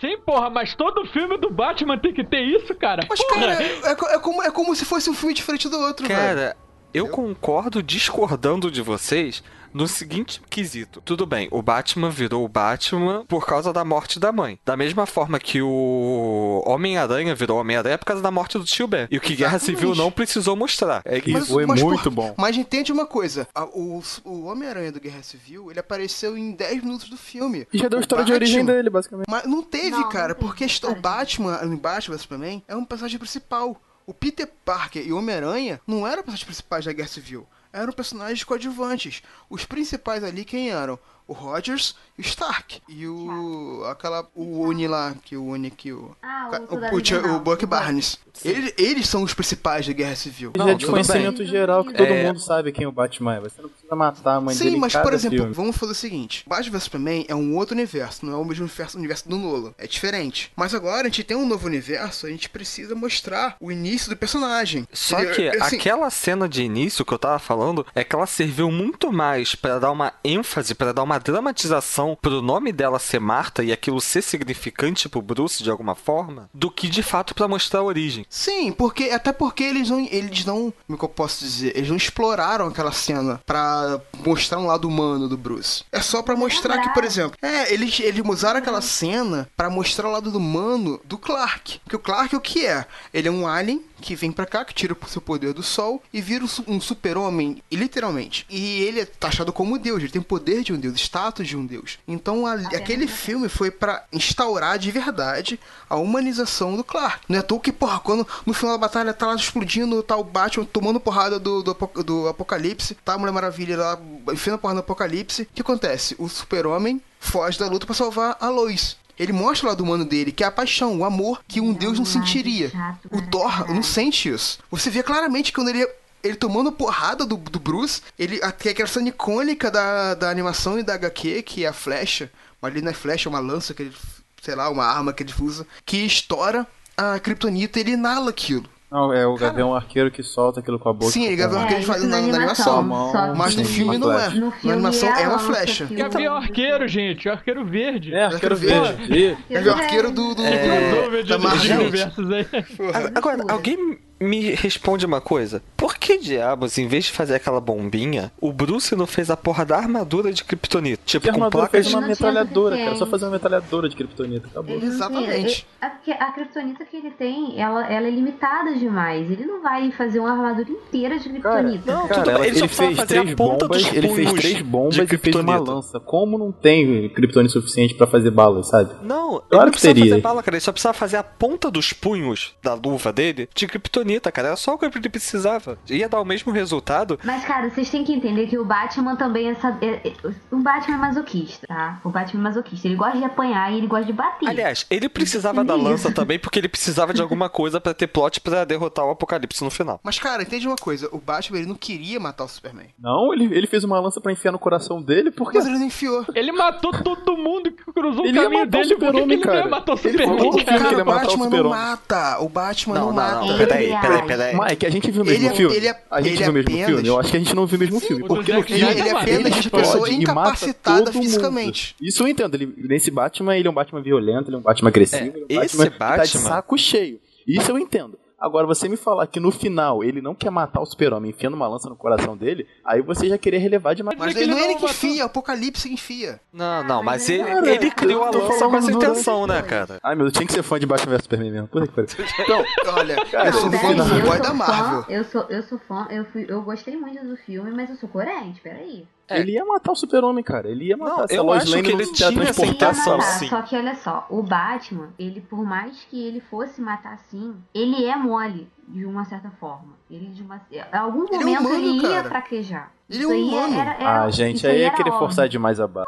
Sim, 0.00 0.16
porra, 0.24 0.48
mas 0.48 0.74
todo 0.76 1.04
filme 1.08 1.36
do 1.38 1.50
Batman 1.50 1.98
tem 1.98 2.14
que 2.14 2.24
ter 2.24 2.40
isso, 2.40 2.72
cara. 2.76 3.04
Mas, 3.08 3.18
porra. 3.18 3.40
cara, 3.40 3.62
é, 3.62 3.80
é 3.84 4.14
é 4.14 4.18
como, 4.20 4.42
é 4.44 4.50
como 4.50 4.74
se 4.76 4.84
fosse 4.84 5.10
um 5.10 5.14
filme 5.14 5.34
diferente 5.34 5.68
do 5.68 5.76
outro, 5.80 6.06
velho. 6.06 6.54
Eu 6.92 7.08
concordo 7.08 7.82
discordando 7.82 8.70
de 8.70 8.80
vocês 8.82 9.42
no 9.74 9.86
seguinte 9.86 10.40
quesito. 10.48 11.02
Tudo 11.04 11.26
bem, 11.26 11.46
o 11.50 11.60
Batman 11.60 12.08
virou 12.08 12.42
o 12.42 12.48
Batman 12.48 13.24
por 13.28 13.46
causa 13.46 13.70
da 13.72 13.84
morte 13.84 14.18
da 14.18 14.32
mãe. 14.32 14.58
Da 14.64 14.74
mesma 14.76 15.04
forma 15.04 15.38
que 15.38 15.60
o 15.60 16.62
Homem-Aranha 16.66 17.34
virou 17.34 17.60
Homem-Aranha 17.60 17.98
por 17.98 18.06
causa 18.06 18.22
da 18.22 18.30
morte 18.30 18.56
do 18.58 18.64
tio 18.64 18.86
Ben. 18.88 19.06
E 19.10 19.18
o 19.18 19.20
que 19.20 19.36
Guerra 19.36 19.56
Exatamente. 19.56 19.78
Civil 19.80 19.94
não 19.94 20.10
precisou 20.10 20.56
mostrar. 20.56 21.02
É 21.04 21.20
Mas- 21.26 21.42
isso. 21.44 21.52
foi 21.52 21.66
mas, 21.66 21.82
muito 21.82 22.10
bom. 22.10 22.34
Mas 22.38 22.56
entende 22.56 22.90
uma 22.90 23.04
coisa: 23.06 23.46
a- 23.54 23.64
o, 23.66 24.02
o 24.24 24.44
Homem-Aranha 24.46 24.90
do 24.90 25.00
Guerra 25.00 25.22
Civil 25.22 25.70
ele 25.70 25.78
apareceu 25.78 26.36
em 26.38 26.52
10 26.52 26.82
minutos 26.82 27.10
do 27.10 27.18
filme. 27.18 27.66
E 27.72 27.78
já 27.78 27.88
deu 27.88 27.98
a 27.98 28.00
O 28.00 28.02
história 28.02 28.24
de 28.24 28.32
origem 28.32 28.60
Batman- 28.64 28.72
dele, 28.76 28.90
basicamente. 28.90 29.26
Mas 29.28 29.44
não 29.44 29.62
teve, 29.62 29.90
Não, 29.90 30.00
não 30.00 30.08
cara, 30.08 30.34
teve 30.34 30.46
porque 30.46 30.64
o. 30.64 30.94
Batman, 30.94 31.60
em 31.62 31.76
Batman 31.76 32.16
Superman, 32.18 32.62
é 32.66 32.74
um 32.74 32.84
personagem 32.86 33.18
principal. 33.18 33.78
O 34.08 34.14
Peter 34.14 34.50
Parker 34.64 35.06
e 35.06 35.12
o 35.12 35.18
Homem-Aranha 35.18 35.82
não 35.86 36.06
eram 36.06 36.22
personagens 36.22 36.44
principais 36.44 36.82
da 36.86 36.94
Guerra 36.94 37.10
Civil. 37.10 37.46
Eram 37.70 37.92
personagens 37.92 38.42
coadjuvantes. 38.42 39.22
Os 39.50 39.66
principais 39.66 40.24
ali 40.24 40.46
quem 40.46 40.70
eram? 40.70 40.98
O 41.28 41.32
Rogers 41.34 41.94
e 42.16 42.22
o 42.22 42.24
Stark. 42.24 42.80
E 42.88 43.06
o. 43.06 43.84
aquela. 43.90 44.26
o 44.34 44.62
Uni 44.62 44.88
lá, 44.88 45.14
que 45.24 45.36
o 45.36 45.44
Uni 45.44 45.70
que 45.70 45.92
o. 45.92 46.16
Ah, 46.22 46.48
o 46.70 46.74
o, 46.74 46.78
o, 46.78 46.90
Buck 46.90 47.14
O 47.14 47.38
Buck. 47.40 47.66
Barnes. 47.66 48.18
Eles, 48.44 48.72
eles 48.78 49.08
são 49.08 49.22
os 49.24 49.34
principais 49.34 49.86
da 49.86 49.92
Guerra 49.92 50.14
Civil. 50.16 50.52
Não, 50.56 50.66
já 50.66 50.72
é 50.72 50.74
de 50.76 50.86
conhecimento 50.86 51.38
bem. 51.38 51.46
geral 51.48 51.84
que 51.84 51.92
todo 51.92 52.06
É. 52.06 52.24
mundo 52.28 52.38
sabe 52.40 52.70
quem 52.72 52.86
o 52.86 52.92
Batman 52.92 53.34
é. 53.34 53.40
Você 53.40 53.60
não 53.60 53.68
precisa 53.68 53.96
matar 53.96 54.36
a 54.36 54.40
mãe 54.40 54.56
dele 54.56 54.70
Sim, 54.70 54.76
em 54.76 54.80
mas 54.80 54.92
cada 54.92 55.04
por 55.04 55.12
exemplo, 55.12 55.38
filme. 55.38 55.52
vamos 55.52 55.76
fazer 55.76 55.92
o 55.92 55.94
seguinte: 55.94 56.44
Batman 56.46 56.72
vs 56.78 56.82
Superman 56.84 57.24
é 57.28 57.34
um 57.34 57.56
outro 57.56 57.74
universo, 57.74 58.24
não 58.24 58.32
é 58.32 58.36
o 58.36 58.44
mesmo 58.44 58.64
universo, 58.64 58.96
universo 58.96 59.28
do 59.28 59.36
Nolan. 59.36 59.74
É 59.76 59.86
diferente. 59.86 60.52
Mas 60.56 60.72
agora 60.74 61.02
a 61.02 61.04
gente 61.10 61.24
tem 61.24 61.36
um 61.36 61.46
novo 61.46 61.66
universo, 61.66 62.26
a 62.26 62.30
gente 62.30 62.48
precisa 62.48 62.94
mostrar 62.94 63.56
o 63.60 63.70
início 63.72 64.08
do 64.08 64.16
personagem. 64.16 64.86
Só 64.92 65.18
Entendeu? 65.20 65.34
que 65.52 65.58
Assim, 65.62 65.76
aquela 65.76 66.08
cena 66.08 66.48
de 66.48 66.62
início 66.62 67.04
que 67.04 67.12
eu 67.12 67.18
tava 67.18 67.38
falando 67.40 67.84
é 67.94 68.02
que 68.04 68.14
ela 68.14 68.26
serviu 68.26 68.70
muito 68.70 69.12
mais 69.12 69.54
pra 69.56 69.78
dar 69.80 69.90
uma 69.90 70.12
ênfase, 70.24 70.74
pra 70.76 70.92
dar 70.92 71.02
uma 71.02 71.17
dramatização 71.18 72.16
pro 72.20 72.42
nome 72.42 72.72
dela 72.72 72.98
ser 72.98 73.20
Marta 73.20 73.62
e 73.62 73.72
aquilo 73.72 74.00
ser 74.00 74.22
significante 74.22 75.08
pro 75.08 75.22
Bruce 75.22 75.62
de 75.62 75.70
alguma 75.70 75.94
forma, 75.94 76.48
do 76.52 76.70
que 76.70 76.88
de 76.88 77.02
fato 77.02 77.34
pra 77.34 77.48
mostrar 77.48 77.80
a 77.80 77.84
origem. 77.84 78.26
Sim, 78.28 78.72
porque 78.72 79.04
até 79.04 79.32
porque 79.32 79.64
eles 79.64 79.90
não, 79.90 80.00
eles 80.10 80.44
não, 80.44 80.72
como 80.86 80.96
é 80.96 80.96
que 80.96 81.04
eu 81.04 81.08
posso 81.08 81.44
dizer, 81.44 81.76
eles 81.76 81.88
não 81.88 81.96
exploraram 81.96 82.66
aquela 82.66 82.92
cena 82.92 83.40
pra 83.44 84.00
mostrar 84.24 84.58
um 84.58 84.66
lado 84.66 84.88
humano 84.88 85.28
do 85.28 85.36
Bruce. 85.36 85.84
É 85.92 86.00
só 86.00 86.22
pra 86.22 86.36
mostrar 86.36 86.80
que, 86.80 86.88
por 86.90 87.04
exemplo, 87.04 87.36
é, 87.42 87.72
eles, 87.72 87.98
eles 88.00 88.22
usaram 88.24 88.58
aquela 88.58 88.80
cena 88.80 89.48
pra 89.56 89.70
mostrar 89.70 90.08
o 90.08 90.12
lado 90.12 90.36
humano 90.36 91.00
do 91.04 91.18
Clark. 91.18 91.80
Porque 91.80 91.96
o 91.96 92.00
Clark 92.00 92.36
o 92.36 92.40
que 92.40 92.66
é? 92.66 92.86
Ele 93.12 93.28
é 93.28 93.30
um 93.30 93.46
alien 93.46 93.82
que 94.00 94.14
vem 94.14 94.30
pra 94.32 94.46
cá, 94.46 94.64
que 94.64 94.74
tira 94.74 94.94
o 95.00 95.08
seu 95.08 95.20
poder 95.20 95.52
do 95.52 95.62
sol 95.62 96.02
e 96.12 96.20
vira 96.20 96.44
um 96.44 96.48
su- 96.48 96.64
super-homem, 96.80 97.62
literalmente. 97.70 98.46
E 98.48 98.82
ele 98.82 99.00
é 99.00 99.04
taxado 99.04 99.52
como 99.52 99.78
Deus, 99.78 99.98
ele 100.02 100.10
tem 100.12 100.20
o 100.20 100.24
poder 100.24 100.62
de 100.62 100.72
um 100.72 100.78
Deus, 100.78 100.94
status 101.00 101.46
de 101.46 101.56
um 101.56 101.64
Deus. 101.66 101.98
Então 102.06 102.46
ali- 102.46 102.66
aquele 102.74 103.06
filme 103.06 103.48
foi 103.48 103.70
pra 103.70 104.04
instaurar 104.12 104.78
de 104.78 104.90
verdade 104.90 105.58
a 105.88 105.96
humanização 105.96 106.76
do 106.76 106.84
Clark. 106.84 107.24
Não 107.28 107.36
é 107.36 107.40
à 107.40 107.42
toa 107.42 107.60
que, 107.60 107.72
porra, 107.72 107.98
quando 108.00 108.26
no 108.46 108.52
final 108.54 108.72
da 108.74 108.78
batalha 108.78 109.12
tá 109.14 109.26
lá 109.26 109.34
explodindo, 109.34 110.02
tá 110.02 110.16
o 110.16 110.24
Batman 110.24 110.64
tomando 110.64 111.00
porrada 111.00 111.38
do, 111.38 111.62
do, 111.62 111.76
do 112.04 112.28
Apocalipse, 112.28 112.94
tá 113.04 113.14
a 113.14 113.18
Mulher 113.18 113.32
Maravilha 113.32 113.76
lá 113.76 114.00
enfiando 114.32 114.56
a 114.56 114.58
porrada 114.58 114.74
no 114.76 114.80
Apocalipse. 114.80 115.42
O 115.42 115.48
que 115.54 115.62
acontece? 115.62 116.14
O 116.18 116.28
super-homem 116.28 117.00
foge 117.20 117.58
da 117.58 117.66
luta 117.68 117.84
pra 117.86 117.94
salvar 117.94 118.36
a 118.40 118.48
Lois. 118.48 118.96
Ele 119.18 119.32
mostra 119.32 119.66
o 119.66 119.70
lado 119.70 119.82
humano 119.82 120.04
dele, 120.04 120.32
que 120.32 120.44
é 120.44 120.46
a 120.46 120.50
paixão, 120.50 120.98
o 120.98 121.04
amor 121.04 121.42
que 121.46 121.60
um 121.60 121.72
Deus 121.72 121.98
não 121.98 122.06
Ai, 122.06 122.12
sentiria. 122.12 122.70
que 122.70 123.16
O 123.16 123.22
Thor 123.30 123.68
não 123.68 123.82
sente 123.82 124.28
isso. 124.28 124.58
Você 124.70 124.90
vê 124.90 125.02
claramente 125.02 125.52
quando 125.52 125.68
ele 125.68 125.86
ele 126.22 126.34
tomando 126.36 126.72
porrada 126.72 127.24
do, 127.24 127.36
do 127.36 127.60
Bruce, 127.60 128.02
ele 128.18 128.40
tem 128.58 128.72
aquela 128.72 128.88
cena 128.88 129.08
icônica 129.08 129.70
da, 129.70 130.14
da 130.14 130.30
animação 130.30 130.78
e 130.78 130.82
da 130.82 130.94
HQ, 130.94 131.42
que 131.42 131.64
é 131.64 131.68
a 131.68 131.72
flecha, 131.72 132.30
mas 132.60 132.72
ali 132.72 132.82
não 132.82 132.90
é 132.90 132.94
flecha, 132.94 133.28
é 133.28 133.30
uma 133.30 133.38
lança 133.38 133.72
que 133.72 133.82
ele, 133.82 133.94
sei 134.42 134.54
lá, 134.56 134.68
uma 134.68 134.84
arma 134.84 135.12
que 135.12 135.22
ele 135.22 135.32
usa, 135.40 135.64
que 135.86 135.98
estoura 135.98 136.66
a 136.96 137.20
Kryptonita 137.20 137.78
e 137.78 137.82
ele 137.82 137.92
inala 137.92 138.30
aquilo. 138.30 138.68
Não, 138.90 139.12
é 139.12 139.26
o 139.26 139.34
Gavião 139.34 139.74
Arqueiro 139.74 140.10
que 140.10 140.22
solta 140.22 140.60
aquilo 140.60 140.78
com 140.78 140.88
a 140.88 140.92
boca. 140.94 141.10
Sim, 141.12 141.24
ele 141.26 141.36
com- 141.36 141.50
gravou 141.50 141.58
É, 141.60 141.82
faz 141.82 142.02
na 142.04 142.08
na, 142.08 142.16
animação, 142.16 142.88
só 143.12 143.34
Mas 143.34 143.54
no 143.54 143.64
filme 143.66 143.98
não 143.98 144.12
é. 144.18 144.28
Na 144.64 144.72
animação 144.72 145.08
é 145.14 145.22
é 145.24 145.28
uma 145.28 145.38
flecha. 145.38 145.86
Gavião 145.90 146.36
Arqueiro, 146.36 146.88
gente. 146.88 147.28
Arqueiro 147.28 147.66
verde. 147.66 148.14
É, 148.14 148.24
Arqueiro 148.24 148.54
Arqueiro 148.54 148.84
Verde. 148.84 149.12
E- 149.14 149.36
Ele 149.50 149.68
é 149.68 149.72
o 149.72 149.74
arqueiro 149.74 150.10
do, 150.10 150.34
do, 150.34 150.42
Não 150.42 150.50
do- 150.50 151.80
universos 151.82 152.30
aí. 152.32 152.46
A- 152.94 153.18
Agora, 153.18 153.44
alguém 153.50 153.98
me 154.20 154.50
responde 154.54 155.06
uma 155.06 155.20
coisa. 155.20 155.62
Por 155.76 155.96
que 155.96 156.18
diabos, 156.18 156.76
em 156.78 156.86
vez 156.88 157.04
de 157.06 157.12
fazer 157.12 157.34
aquela 157.36 157.60
bombinha, 157.60 158.32
o 158.40 158.52
Bruce 158.52 158.94
não 158.96 159.06
fez 159.06 159.30
a 159.30 159.36
porra 159.36 159.64
da 159.64 159.76
armadura 159.76 160.32
de 160.32 160.42
Kryptonita? 160.44 161.02
Tipo, 161.04 161.26
Que 161.26 161.32
com 161.32 161.48
placas 161.50 161.70
fez 161.86 161.92
uma 161.94 162.00
Não 162.02 162.08
metralhadora, 162.08 162.76
cara. 162.76 162.96
Só 162.96 163.06
fazer 163.06 163.24
uma 163.26 163.32
metralhadora 163.32 163.88
de 163.88 163.96
Kryptonita, 163.96 164.48
acabou. 164.48 164.74
Ele 164.76 164.86
não 164.86 164.92
Exatamente. 164.92 165.32
ele- 165.32 165.64
é 165.80 165.88
porque 165.88 166.10
a 166.12 166.32
criptonita 166.32 166.84
que 166.84 166.96
ele 166.96 167.10
tem, 167.12 167.60
ela, 167.60 167.86
ela 167.90 168.06
é 168.06 168.10
limitada 168.10 168.74
demais. 168.74 169.30
Ele 169.30 169.44
não 169.46 169.62
vai 169.62 169.90
fazer 169.92 170.18
uma 170.20 170.30
armadura 170.32 170.70
inteira 170.70 171.18
de 171.18 171.28
criptonita. 171.28 171.92
não, 171.92 172.08
Cara, 172.08 172.14
tudo 172.22 172.24
bem, 172.26 172.34
ela- 172.34 172.46
ele 172.46 172.58
só 172.58 172.64
ele 172.64 172.68
precisava 172.68 172.88
fez 172.88 172.96
fazer 172.98 173.18
a 173.18 173.22
três 173.22 173.34
ponta 173.36 173.66
bombas, 173.66 173.82
dos 173.82 173.92
ele 173.92 174.08
fez 174.08 174.14
punhos 174.28 174.40
três 174.40 174.62
bombas 174.62 174.94
de 174.94 175.02
e 175.02 175.06
fez 175.06 175.34
uma 175.36 175.42
kryptonita. 175.44 175.72
lança. 175.72 176.00
Como 176.00 176.38
não 176.38 176.50
tem 176.52 177.08
kryptonita 177.10 177.52
suficiente 177.52 177.94
pra 177.94 178.06
fazer 178.06 178.30
balas, 178.30 178.68
sabe? 178.68 178.94
Não, 179.02 179.34
ele 179.34 179.42
Claro 179.48 179.64
não 179.64 179.64
que 179.66 179.70
precisava 179.72 179.94
teria. 179.94 180.10
fazer 180.12 180.22
bala, 180.22 180.42
cara. 180.42 180.56
Ele 180.56 180.60
só 180.64 180.72
precisava 180.72 180.94
fazer 180.98 181.16
a 181.18 181.22
ponta 181.22 181.70
dos 181.70 181.92
punhos 181.92 182.54
da 182.62 182.74
luva 182.74 183.12
dele 183.12 183.48
de 183.54 183.66
Kryptonita, 183.66 184.07
cara. 184.32 184.48
Era 184.48 184.56
só 184.56 184.74
o 184.74 184.78
que 184.78 184.84
ele 184.86 185.08
precisava. 185.08 185.78
Ia 185.90 186.08
dar 186.08 186.20
o 186.20 186.24
mesmo 186.24 186.52
resultado. 186.52 187.18
Mas, 187.24 187.44
cara, 187.44 187.68
vocês 187.70 187.90
têm 187.90 188.04
que 188.04 188.12
entender 188.12 188.46
que 188.46 188.58
o 188.58 188.64
Batman 188.64 189.16
também 189.16 189.48
é, 189.50 189.54
sa- 189.54 189.76
é, 189.80 190.08
é- 190.08 190.12
O 190.50 190.56
Batman 190.58 190.94
é 190.96 190.98
masoquista, 190.98 191.66
tá? 191.66 192.00
O 192.04 192.08
Batman 192.10 192.40
é 192.40 192.44
masoquista. 192.44 192.86
Ele 192.88 192.96
gosta 192.96 193.18
de 193.18 193.24
apanhar 193.24 193.72
e 193.72 193.78
ele 193.78 193.86
gosta 193.86 194.04
de 194.06 194.12
bater. 194.12 194.48
Aliás, 194.48 194.86
ele 194.90 195.08
precisava 195.08 195.62
da 195.64 195.74
lança 195.74 196.10
também 196.12 196.38
porque 196.38 196.58
ele 196.58 196.68
precisava 196.68 197.12
de 197.12 197.20
alguma 197.20 197.48
coisa 197.48 197.80
pra 197.80 197.92
ter 197.94 198.06
plot 198.06 198.40
pra 198.40 198.64
derrotar 198.64 199.04
o 199.04 199.10
Apocalipse 199.10 199.62
no 199.64 199.70
final. 199.70 200.00
Mas, 200.02 200.18
cara, 200.18 200.42
entende 200.42 200.66
uma 200.66 200.76
coisa. 200.76 201.08
O 201.12 201.18
Batman, 201.18 201.58
ele 201.58 201.66
não 201.66 201.74
queria 201.74 202.18
matar 202.20 202.44
o 202.44 202.48
Superman. 202.48 202.88
Não, 202.98 203.32
ele, 203.34 203.44
ele 203.54 203.66
fez 203.66 203.84
uma 203.84 203.98
lança 204.00 204.20
pra 204.20 204.32
enfiar 204.32 204.52
no 204.52 204.58
coração 204.58 205.02
dele, 205.02 205.30
porque 205.30 205.58
Mas 205.58 205.66
ele 205.66 205.78
não 205.78 205.86
enfiou. 205.86 206.24
Ele 206.34 206.52
matou 206.52 206.92
todo 206.92 207.36
mundo 207.36 207.70
que 207.70 207.92
cruzou 207.92 208.24
Ele 208.26 208.38
o 208.38 208.42
caminho 208.42 208.62
o 208.62 208.66
dele. 208.66 208.94
Por 208.96 208.98
que, 208.98 209.04
ele 209.18 209.26
não 209.26 209.34
ia 209.34 209.40
cara. 209.40 209.68
matar 209.68 209.92
o 209.92 209.94
Ele 209.94 210.10
Superman, 210.12 210.38
falou 210.38 210.52
que 210.56 210.64
cara? 210.64 210.76
ele 210.76 210.84
Cara, 210.84 210.96
ia 210.96 210.98
o 210.98 211.02
o 211.02 211.04
Batman 211.04 211.48
não 211.50 211.68
mata. 211.70 212.38
O 212.40 212.48
Batman 212.48 212.94
Não, 212.94 213.00
não, 213.00 213.12
não, 213.12 213.14
mata. 213.14 213.46
não. 213.46 213.58
Peraí, 213.58 213.92
Ele 213.98 214.08
peraí, 214.08 214.18
age. 214.18 214.26
peraí. 214.26 214.70
Mike, 214.70 214.86
a 214.86 214.90
gente 214.90 215.10
viu 215.10 215.22
o 215.22 215.24
mesmo 215.24 215.38
Ele 215.40 215.46
é- 215.46 215.56
filme? 215.56 215.76
ele 215.76 215.88
é- 215.88 216.02
a 216.10 216.20
gente 216.22 216.32
ele 216.34 216.42
viu 216.42 216.50
o 216.50 216.54
mesmo 216.54 216.70
apenas- 216.70 216.86
filme? 216.90 217.08
Eu 217.08 217.18
acho 217.20 217.30
que 217.30 217.36
a 217.36 217.40
gente 217.40 217.54
não 217.54 217.66
viu 217.66 217.76
o 217.76 217.80
mesmo 217.80 218.00
filme. 218.00 218.24
Porque 218.26 218.52
no 218.52 218.62
filme 218.62 218.80
Snyder 218.82 219.06
ele 219.06 219.08
é 219.08 219.20
apenas 219.20 219.58
ele 219.58 219.70
pessoa 219.70 220.10
incapacitada 220.10 221.04
todo 221.04 221.14
mundo. 221.14 221.22
fisicamente. 221.24 221.96
Isso 222.00 222.22
eu 222.22 222.28
entendo. 222.28 222.54
Ele, 222.54 222.74
nesse 222.76 223.10
Batman, 223.10 223.56
ele 223.56 223.68
é 223.68 223.70
um 223.70 223.74
Batman 223.74 224.00
violento, 224.02 224.48
ele 224.48 224.56
é 224.56 224.58
um 224.58 224.62
Batman 224.62 224.88
agressivo. 224.88 225.22
É, 225.22 225.26
ele 225.26 225.46
é 225.48 225.58
um 225.58 225.62
esse 225.62 225.76
Batman 225.76 225.90
que 225.92 225.98
tá 225.98 226.24
de 226.24 226.32
Batman- 226.32 226.48
saco 226.48 226.78
cheio. 226.78 227.20
Isso 227.46 227.70
eu 227.70 227.78
entendo. 227.78 228.18
Agora, 228.40 228.66
você 228.66 228.88
me 228.88 228.96
falar 228.96 229.26
que 229.26 229.40
no 229.40 229.50
final 229.50 230.04
ele 230.04 230.20
não 230.22 230.34
quer 230.34 230.50
matar 230.50 230.80
o 230.80 230.86
super-homem 230.86 231.30
enfiando 231.30 231.54
uma 231.54 231.66
lança 231.66 231.88
no 231.88 231.96
coração 231.96 232.36
dele, 232.36 232.66
aí 232.84 233.02
você 233.02 233.28
já 233.28 233.36
queria 233.36 233.58
relevar 233.58 233.94
demais. 233.94 234.16
Mas 234.16 234.32
que 234.32 234.40
ele 234.40 234.50
não 234.52 234.58
é 234.58 234.64
ele 234.64 234.74
que 234.76 234.84
enfia, 234.86 235.24
o 235.24 235.26
Apocalipse 235.26 235.92
enfia. 235.92 236.40
Não, 236.52 236.84
não, 236.84 237.02
mas 237.02 237.22
mas 237.22 237.28
ele, 237.30 237.42
é- 237.42 237.74
ele 237.74 237.90
criou 237.90 238.22
a 238.22 238.30
lança 238.30 238.68
com 238.68 238.76
essa 238.76 238.92
intenção, 238.92 239.46
né, 239.46 239.60
cara? 239.62 239.98
Ai, 240.02 240.14
meu, 240.14 240.26
eu 240.26 240.30
tinha 240.32 240.46
que 240.46 240.52
ser 240.52 240.62
fã 240.62 240.78
de 240.78 240.86
Batman 240.86 241.14
vs 241.16 241.22
Superman 241.24 241.50
mesmo. 241.50 241.68
Puta 241.68 241.86
que 241.88 241.92
pariu. 241.92 242.08
Então, 242.38 242.64
Olha, 242.94 243.16
Cara, 243.26 243.48
eu 243.48 243.52
sou 243.54 243.70
fã 243.72 243.94
do 243.94 244.04
sou 244.04 244.38
da 244.40 244.54
Marvel. 244.54 245.04
Eu 245.08 245.24
sou, 245.24 245.42
eu 245.48 245.62
sou 245.64 245.78
fã, 245.80 246.06
eu, 246.10 246.24
fui, 246.26 246.46
eu 246.48 246.62
gostei 246.62 246.96
muito 246.96 247.24
do 247.26 247.36
filme, 247.38 247.70
mas 247.72 247.90
eu 247.90 247.96
sou 247.96 248.08
coerente, 248.08 248.60
peraí. 248.60 249.04
É. 249.28 249.40
ele 249.40 249.52
ia 249.52 249.64
matar 249.64 249.92
o 249.92 249.96
super-homem, 249.96 250.42
cara. 250.42 250.68
Ele 250.70 250.86
ia 250.86 250.96
matar. 250.96 251.18
Não, 251.18 251.26
Se 251.28 251.34
a 251.34 251.36
eu 251.36 251.42
Lois 251.42 251.62
acho 251.62 251.72
Lane 251.72 251.82
que 251.82 251.92
não 251.92 251.98
ele 252.00 252.06
se 252.06 252.12
tinha 252.14 252.42
essa 252.44 252.62
Ele 252.62 252.70
intenção, 252.72 253.16
matar, 253.18 253.30
sim. 253.38 253.48
só 253.48 253.62
que 253.62 253.76
olha 253.76 253.94
só, 253.94 254.26
o 254.30 254.42
Batman, 254.42 255.08
ele 255.18 255.40
por 255.40 255.64
mais 255.64 256.04
que 256.10 256.26
ele 256.26 256.40
fosse 256.40 256.80
matar 256.80 257.14
assim, 257.14 257.54
ele 257.74 258.04
é 258.06 258.16
mole 258.16 258.68
de 258.86 259.04
uma 259.04 259.24
certa 259.24 259.50
forma. 259.50 259.92
Ele 260.10 260.26
de 260.26 260.42
uma, 260.42 260.60
em 260.72 260.80
algum 260.96 261.24
Ele 261.24 261.34
é 261.34 261.38
momento 261.38 261.60
humano, 261.60 261.74
ele 261.76 262.02
ia 262.06 262.10
cara. 262.16 262.28
fraquejar. 262.28 262.92
Ele 263.10 263.18
é 263.18 263.22
Isso 263.22 263.32
aí 263.32 263.42
humano. 263.42 263.74
Era, 263.80 263.90
era, 263.94 264.22
Ah, 264.24 264.30
gente, 264.30 264.66
aí 264.66 264.82
é 264.82 264.90
querer 264.90 265.12
forçar 265.12 265.48
demais 265.48 265.78
a 265.80 265.86
barra. 265.86 266.06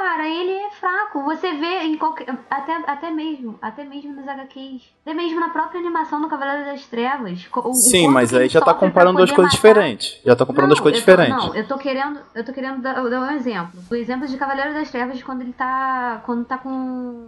Cara, 0.00 0.26
ele 0.26 0.50
é 0.52 0.70
fraco. 0.70 1.22
Você 1.24 1.52
vê 1.52 1.82
em 1.82 1.96
qualquer. 1.98 2.26
Até, 2.50 2.74
até 2.86 3.10
mesmo. 3.10 3.58
Até 3.60 3.84
mesmo 3.84 4.14
nos 4.14 4.26
HQs. 4.26 4.82
Até 5.02 5.12
mesmo 5.14 5.38
na 5.38 5.50
própria 5.50 5.78
animação 5.78 6.22
do 6.22 6.28
Cavaleiro 6.28 6.64
das 6.64 6.86
Trevas. 6.86 7.46
o- 7.54 7.68
o 7.68 7.74
Sim, 7.74 8.04
quanto 8.04 8.14
mas 8.14 8.32
aí 8.34 8.48
já 8.48 8.60
tá 8.62 8.72
comparando 8.72 9.18
duas 9.18 9.30
coisas 9.30 9.52
matar. 9.52 9.56
diferentes. 9.56 10.20
Já 10.24 10.34
tá 10.34 10.46
comparando 10.46 10.70
duas 10.70 10.80
coisas 10.80 10.98
tô- 11.04 11.10
diferentes. 11.12 11.44
Não, 11.44 11.54
eu 11.54 11.66
tô 11.68 11.76
querendo, 11.76 12.18
eu 12.34 12.42
tô 12.44 12.52
querendo 12.52 12.80
dar, 12.80 12.94
dar 12.94 13.20
um 13.20 13.30
exemplo. 13.32 13.78
O 13.90 13.94
exemplo 13.94 14.26
de 14.26 14.36
Cavaleiro 14.38 14.72
das 14.72 14.90
Trevas 14.90 15.18
de 15.18 15.24
quando 15.24 15.42
ele 15.42 15.52
tá. 15.52 16.22
Quando 16.24 16.44
tá 16.46 16.56
com 16.56 16.70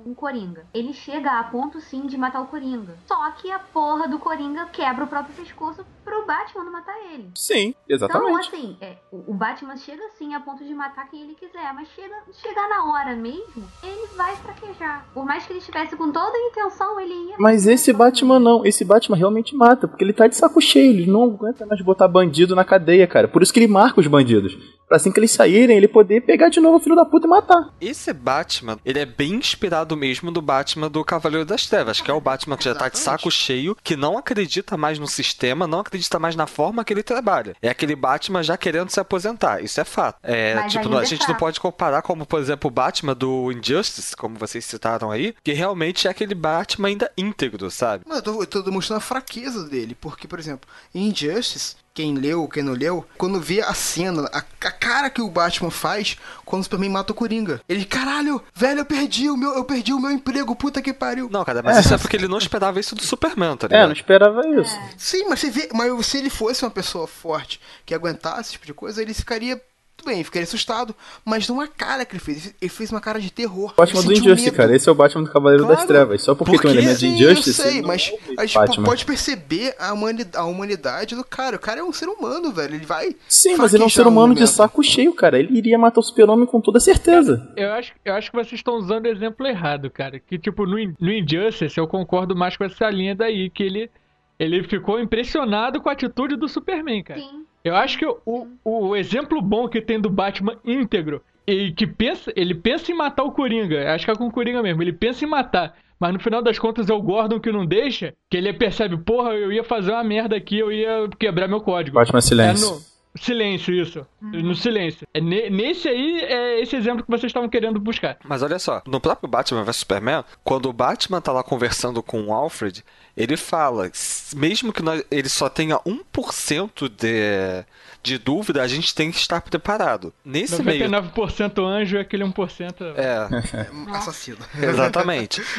um 0.06 0.14
Coringa. 0.14 0.64
Ele 0.72 0.94
chega 0.94 1.38
a 1.38 1.44
ponto 1.44 1.78
sim 1.80 2.06
de 2.06 2.16
matar 2.16 2.40
o 2.40 2.46
Coringa. 2.46 2.94
Só 3.06 3.30
que 3.32 3.50
a 3.52 3.58
porra 3.58 4.08
do 4.08 4.18
Coringa 4.18 4.66
quebra 4.72 5.04
o 5.04 5.08
próprio 5.08 5.34
pescoço 5.34 5.84
pro 6.04 6.24
Batman 6.26 6.64
não 6.64 6.72
matar 6.72 6.96
ele. 7.12 7.30
Sim, 7.34 7.74
Então, 7.84 7.94
exatamente. 7.96 8.48
assim, 8.48 8.76
é, 8.80 8.96
o 9.10 9.34
Batman 9.34 9.76
chega 9.76 10.02
sim 10.18 10.34
a 10.34 10.40
ponto 10.40 10.64
de 10.64 10.74
matar 10.74 11.08
quem 11.10 11.22
ele 11.22 11.34
quiser, 11.34 11.72
mas 11.74 11.88
chega, 11.88 12.14
chegar 12.32 12.68
na 12.68 12.84
hora 12.92 13.16
mesmo, 13.16 13.32
mesmo, 13.32 13.68
ele 13.82 14.06
vai 14.16 14.34
fraquejar. 14.36 15.06
Por 15.14 15.24
mais 15.24 15.46
que 15.46 15.52
ele 15.52 15.60
estivesse 15.60 15.96
com 15.96 16.10
toda 16.10 16.36
a 16.36 16.48
intenção, 16.48 17.00
ele 17.00 17.14
ia. 17.14 17.34
Mas 17.38 17.66
esse 17.66 17.92
Batman 17.92 18.38
não, 18.38 18.64
esse 18.64 18.84
Batman 18.84 19.16
realmente 19.16 19.54
mata, 19.54 19.88
porque 19.88 20.04
ele 20.04 20.12
tá 20.12 20.26
de 20.26 20.36
saco 20.36 20.60
cheio, 20.60 20.92
ele 20.92 21.10
não 21.10 21.24
aguenta 21.24 21.64
mais 21.66 21.80
botar 21.80 22.08
bandido 22.08 22.54
na 22.54 22.64
cadeia, 22.64 23.06
cara. 23.06 23.28
Por 23.28 23.42
isso 23.42 23.52
que 23.52 23.60
ele 23.60 23.68
marca 23.68 24.00
os 24.00 24.06
bandidos. 24.06 24.56
Pra 24.92 24.98
assim 24.98 25.10
que 25.10 25.18
eles 25.18 25.30
saírem, 25.30 25.74
ele 25.74 25.88
poder 25.88 26.20
pegar 26.20 26.50
de 26.50 26.60
novo 26.60 26.76
o 26.76 26.78
filho 26.78 26.94
da 26.94 27.06
puta 27.06 27.26
e 27.26 27.30
matar. 27.30 27.72
Esse 27.80 28.12
Batman, 28.12 28.78
ele 28.84 28.98
é 28.98 29.06
bem 29.06 29.36
inspirado 29.36 29.96
mesmo 29.96 30.30
do 30.30 30.42
Batman 30.42 30.90
do 30.90 31.02
Cavaleiro 31.02 31.46
das 31.46 31.66
Trevas, 31.66 32.02
que 32.02 32.10
é 32.10 32.12
o 32.12 32.20
Batman 32.20 32.58
que 32.58 32.64
já 32.64 32.74
tá 32.74 32.90
de 32.90 32.98
saco 32.98 33.30
cheio, 33.30 33.74
que 33.82 33.96
não 33.96 34.18
acredita 34.18 34.76
mais 34.76 34.98
no 34.98 35.06
sistema, 35.06 35.66
não 35.66 35.80
acredita 35.80 36.18
mais 36.18 36.36
na 36.36 36.46
forma 36.46 36.84
que 36.84 36.92
ele 36.92 37.02
trabalha. 37.02 37.56
É 37.62 37.70
aquele 37.70 37.96
Batman 37.96 38.42
já 38.42 38.54
querendo 38.58 38.90
se 38.90 39.00
aposentar, 39.00 39.64
isso 39.64 39.80
é 39.80 39.84
fato. 39.84 40.18
É, 40.22 40.56
Mas 40.56 40.70
tipo, 40.70 40.84
ainda 40.84 40.98
a 40.98 41.02
é 41.04 41.06
gente 41.06 41.26
não 41.26 41.36
pode 41.36 41.58
comparar 41.58 42.02
como, 42.02 42.26
por 42.26 42.38
exemplo, 42.38 42.68
o 42.68 42.70
Batman 42.70 43.14
do 43.14 43.50
Injustice, 43.50 44.14
como 44.14 44.38
vocês 44.38 44.62
citaram 44.62 45.10
aí, 45.10 45.34
que 45.42 45.54
realmente 45.54 46.06
é 46.06 46.10
aquele 46.10 46.34
Batman 46.34 46.88
ainda 46.88 47.10
íntegro, 47.16 47.70
sabe? 47.70 48.04
Mas 48.06 48.18
eu 48.18 48.22
tô, 48.22 48.42
eu 48.42 48.46
tô 48.46 48.60
demonstrando 48.60 48.98
a 48.98 49.00
fraqueza 49.00 49.66
dele, 49.66 49.96
porque, 49.98 50.28
por 50.28 50.38
exemplo, 50.38 50.68
em 50.94 51.08
Injustice, 51.08 51.76
quem 51.94 52.14
leu, 52.14 52.48
quem 52.48 52.62
não 52.62 52.72
leu, 52.72 53.06
quando 53.18 53.40
vê 53.40 53.60
a 53.60 53.74
cena, 53.74 54.28
a, 54.32 54.38
a 54.38 54.72
cara 54.72 55.10
que 55.10 55.20
o 55.20 55.28
Batman 55.28 55.70
faz 55.70 56.16
quando 56.44 56.62
o 56.62 56.64
Superman 56.64 56.90
mata 56.90 57.12
o 57.12 57.14
Coringa. 57.14 57.60
Ele, 57.68 57.84
caralho, 57.84 58.42
velho, 58.54 58.80
eu 58.80 58.84
perdi 58.84 59.28
o 59.28 59.36
meu, 59.36 59.54
eu 59.54 59.64
perdi 59.64 59.92
o 59.92 60.00
meu 60.00 60.10
emprego, 60.10 60.56
puta 60.56 60.80
que 60.80 60.92
pariu. 60.92 61.28
Não, 61.30 61.44
cara, 61.44 61.62
mas 61.62 61.78
isso 61.84 61.94
é 61.94 61.98
porque 61.98 62.16
ele 62.16 62.28
não 62.28 62.38
esperava 62.38 62.80
isso 62.80 62.94
do 62.94 63.02
Superman, 63.02 63.56
tá 63.56 63.66
ligado? 63.66 63.82
É, 63.82 63.86
não 63.86 63.92
esperava 63.92 64.46
isso. 64.48 64.76
Sim, 64.96 65.26
mas 65.28 65.40
você 65.40 65.50
vê, 65.50 65.68
mas 65.72 66.06
se 66.06 66.18
ele 66.18 66.30
fosse 66.30 66.64
uma 66.64 66.70
pessoa 66.70 67.06
forte 67.06 67.60
que 67.84 67.94
aguentasse 67.94 68.40
esse 68.40 68.52
tipo 68.52 68.66
de 68.66 68.74
coisa, 68.74 69.02
ele 69.02 69.14
ficaria 69.14 69.60
tudo 69.96 70.06
bem, 70.08 70.24
ficaria 70.24 70.44
assustado, 70.44 70.94
mas 71.24 71.46
não 71.48 71.60
a 71.60 71.68
cara 71.68 72.04
que 72.04 72.14
ele 72.14 72.20
fez. 72.22 72.54
Ele 72.60 72.68
fez 72.68 72.90
uma 72.90 73.00
cara 73.00 73.20
de 73.20 73.30
terror. 73.32 73.72
Batman 73.76 74.02
do 74.02 74.12
Injustice, 74.12 74.44
medo. 74.46 74.56
cara. 74.56 74.74
Esse 74.74 74.88
é 74.88 74.92
o 74.92 74.94
Batman 74.94 75.22
do 75.24 75.30
Cavaleiro 75.30 75.64
das 75.64 75.74
Claro. 75.76 75.88
Trevas. 75.88 76.22
Só 76.22 76.34
porque, 76.34 76.50
tem 76.50 76.58
um 76.58 76.62
Porque- 76.62 76.76
elemento 76.78 76.98
de 76.98 77.06
Sim, 77.06 77.14
Injustice. 77.14 77.60
eu 77.62 77.70
sei, 77.70 77.82
mas 77.82 78.08
é 78.10 78.40
a 78.40 78.44
gente 78.46 78.54
Batman. 78.54 78.84
pode 78.84 79.04
perceber 79.04 79.76
a, 79.78 79.92
humani- 79.92 80.26
a 80.34 80.44
humanidade 80.44 81.14
do 81.14 81.22
cara. 81.22 81.54
O 81.56 81.58
cara 81.60 81.80
é 81.80 81.84
um 81.84 81.92
ser 81.92 82.08
humano, 82.08 82.50
velho. 82.52 82.74
Ele 82.74 82.84
vai. 82.86 83.14
Sim, 83.28 83.56
mas 83.56 83.74
ele 83.74 83.82
é 83.84 83.86
um 83.86 83.90
ser 83.90 84.06
humano 84.06 84.28
no 84.28 84.34
de 84.34 84.46
saco 84.48 84.82
cheio, 84.82 85.14
cara. 85.14 85.38
Ele 85.38 85.56
iria 85.56 85.78
matar 85.78 86.00
o 86.00 86.02
super-homem 86.02 86.46
com 86.46 86.60
toda 86.60 86.80
certeza. 86.80 87.52
Eu 87.56 87.70
acho, 87.72 87.92
eu 88.04 88.14
acho 88.14 88.30
que 88.30 88.36
vocês 88.36 88.54
estão 88.54 88.74
usando 88.74 89.04
o 89.04 89.08
exemplo 89.08 89.46
errado, 89.46 89.88
cara. 89.90 90.18
Que, 90.18 90.38
tipo, 90.38 90.66
no, 90.66 90.76
no 91.00 91.12
Injustice 91.12 91.78
eu 91.78 91.86
concordo 91.86 92.34
mais 92.34 92.56
com 92.56 92.64
essa 92.64 92.90
linha 92.90 93.14
daí, 93.14 93.48
que 93.50 93.62
ele, 93.62 93.90
ele 94.38 94.64
ficou 94.64 94.98
impressionado 94.98 95.80
com 95.80 95.88
a 95.88 95.92
atitude 95.92 96.34
do 96.36 96.48
Superman, 96.48 97.02
cara. 97.04 97.20
Sim. 97.20 97.41
Eu 97.64 97.76
acho 97.76 97.98
que 97.98 98.06
o, 98.06 98.46
o 98.64 98.96
exemplo 98.96 99.40
bom 99.40 99.68
que 99.68 99.80
tem 99.80 100.00
do 100.00 100.10
Batman 100.10 100.56
íntegro 100.64 101.22
e 101.46 101.72
que 101.72 101.86
pensa, 101.86 102.32
ele 102.36 102.54
pensa 102.54 102.90
em 102.90 102.94
matar 102.94 103.24
o 103.24 103.32
Coringa, 103.32 103.92
acho 103.94 104.04
que 104.04 104.10
é 104.10 104.14
com 104.16 104.26
o 104.26 104.32
Coringa 104.32 104.62
mesmo, 104.62 104.82
ele 104.82 104.92
pensa 104.92 105.24
em 105.24 105.28
matar, 105.28 105.74
mas 105.98 106.12
no 106.12 106.20
final 106.20 106.42
das 106.42 106.58
contas 106.58 106.88
é 106.90 106.92
o 106.94 107.02
Gordon 107.02 107.38
que 107.40 107.50
não 107.52 107.64
deixa, 107.66 108.14
que 108.30 108.36
ele 108.36 108.52
percebe, 108.52 108.96
porra, 108.96 109.30
eu 109.34 109.52
ia 109.52 109.62
fazer 109.64 109.92
uma 109.92 110.04
merda 110.04 110.36
aqui, 110.36 110.58
eu 110.58 110.70
ia 110.72 111.08
quebrar 111.18 111.48
meu 111.48 111.60
código. 111.60 111.94
Batman 111.96 112.20
Silêncio. 112.20 112.66
É 112.68 112.70
no- 112.70 112.92
Silêncio, 113.14 113.74
isso. 113.74 114.06
No 114.22 114.54
silêncio. 114.54 115.06
É 115.12 115.20
ne- 115.20 115.50
nesse 115.50 115.86
aí 115.86 116.20
é 116.22 116.60
esse 116.62 116.74
exemplo 116.74 117.04
que 117.04 117.10
vocês 117.10 117.28
estavam 117.28 117.46
querendo 117.46 117.78
buscar. 117.78 118.16
Mas 118.24 118.42
olha 118.42 118.58
só, 118.58 118.80
no 118.86 118.98
próprio 118.98 119.28
Batman 119.28 119.64
vs 119.64 119.76
Superman, 119.76 120.24
quando 120.42 120.70
o 120.70 120.72
Batman 120.72 121.20
tá 121.20 121.30
lá 121.30 121.42
conversando 121.42 122.02
com 122.02 122.22
o 122.22 122.32
Alfred, 122.32 122.82
ele 123.16 123.36
fala, 123.36 123.86
"S- 123.88 124.36
mesmo 124.36 124.72
que 124.72 124.82
nós- 124.82 125.04
ele 125.10 125.28
só 125.28 125.48
tenha 125.48 125.78
1% 125.86 126.88
de, 126.88 127.64
de 128.02 128.18
dúvida, 128.18 128.62
a 128.62 128.68
gente 128.68 128.94
tem 128.94 129.10
que 129.10 129.18
estar 129.18 129.40
preparado. 129.40 130.12
Nesse 130.24 130.62
meio 130.62 130.88
99% 130.88 131.64
anjo 131.64 131.96
e 131.96 132.00
aquele 132.00 132.24
1%. 132.24 132.74
É, 132.96 133.28
Assassino. 133.96 134.38
exatamente. 134.60 135.40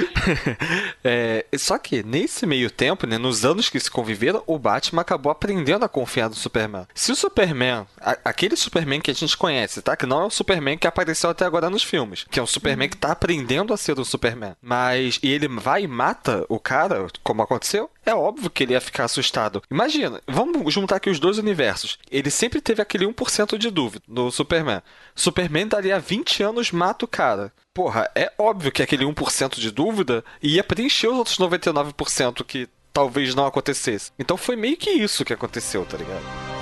É, 1.03 1.45
só 1.57 1.77
que 1.77 2.01
nesse 2.03 2.45
meio 2.45 2.69
tempo, 2.71 3.05
né, 3.05 3.17
nos 3.17 3.43
anos 3.45 3.69
que 3.69 3.79
se 3.79 3.89
conviveram, 3.91 4.41
o 4.47 4.57
Batman 4.57 5.01
acabou 5.01 5.31
aprendendo 5.31 5.83
a 5.83 5.89
confiar 5.89 6.29
no 6.29 6.35
Superman. 6.35 6.88
Se 6.93 7.12
o 7.12 7.15
Superman, 7.15 7.85
a- 8.00 8.17
aquele 8.23 8.55
Superman 8.55 9.01
que 9.01 9.12
a 9.12 9.13
gente 9.13 9.35
conhece, 9.38 9.81
tá? 9.81 9.95
Que 9.95 10.05
não 10.05 10.21
é 10.21 10.25
o 10.25 10.29
Superman 10.29 10.77
que 10.77 10.88
apareceu 10.88 11.29
até 11.29 11.45
agora 11.45 11.69
nos 11.69 11.83
filmes, 11.83 12.25
que 12.29 12.39
é 12.39 12.43
um 12.43 12.47
Superman 12.47 12.89
que 12.89 12.97
tá 12.97 13.12
aprendendo 13.12 13.73
a 13.73 13.77
ser 13.77 14.00
um 14.00 14.05
Superman. 14.05 14.55
Mas 14.62 15.19
e 15.21 15.29
ele 15.31 15.47
vai 15.47 15.83
e 15.83 15.88
mata 15.88 16.45
o 16.47 16.59
cara, 16.59 17.05
como 17.23 17.41
aconteceu? 17.41 17.89
É 18.05 18.13
óbvio 18.13 18.50
que 18.50 18.63
ele 18.63 18.74
ia 18.74 18.81
ficar 18.81 19.05
assustado. 19.05 19.62
Imagina, 19.72 20.22
vamos 20.27 20.74
juntar 20.74 20.98
aqui 20.98 21.10
os 21.10 21.19
dois 21.19 21.38
universos. 21.38 21.98
Ele 22.12 22.29
sempre 22.29 22.60
teve 22.60 22.81
aquele 22.81 23.05
1% 23.05 23.57
de 23.57 23.69
dúvida 23.69 24.03
no 24.07 24.31
Superman. 24.31 24.81
Superman 25.15 25.67
dali 25.67 25.91
a 25.91 26.00
20 26.00 26.43
anos 26.43 26.72
mata 26.72 27.05
o 27.05 27.07
cara. 27.07 27.51
Porra, 27.74 28.10
é 28.13 28.31
óbvio 28.38 28.72
que 28.72 28.83
aquele 28.83 29.05
1% 29.05 29.60
de 29.60 29.72
dúvida 29.72 30.24
ia 30.41 30.63
preencher 30.63 31.07
os 31.07 31.17
outros 31.17 31.38
99% 31.38 32.43
que 32.43 32.67
talvez 32.91 33.33
não 33.33 33.48
acontecesse. 33.48 34.12
Então 34.19 34.38
foi 34.38 34.55
meio 34.55 34.77
que 34.77 34.91
isso 34.91 35.25
que 35.25 35.33
aconteceu, 35.33 35.86
tá 35.86 35.98
ligado? 35.98 36.52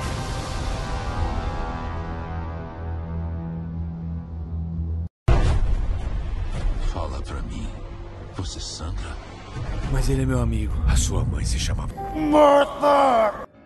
Mas 9.92 10.10
ele 10.10 10.24
é 10.24 10.26
meu 10.26 10.40
amigo. 10.40 10.74
A 10.88 10.96
sua 10.96 11.24
mãe 11.24 11.44
se 11.46 11.60
chamava. 11.60 11.94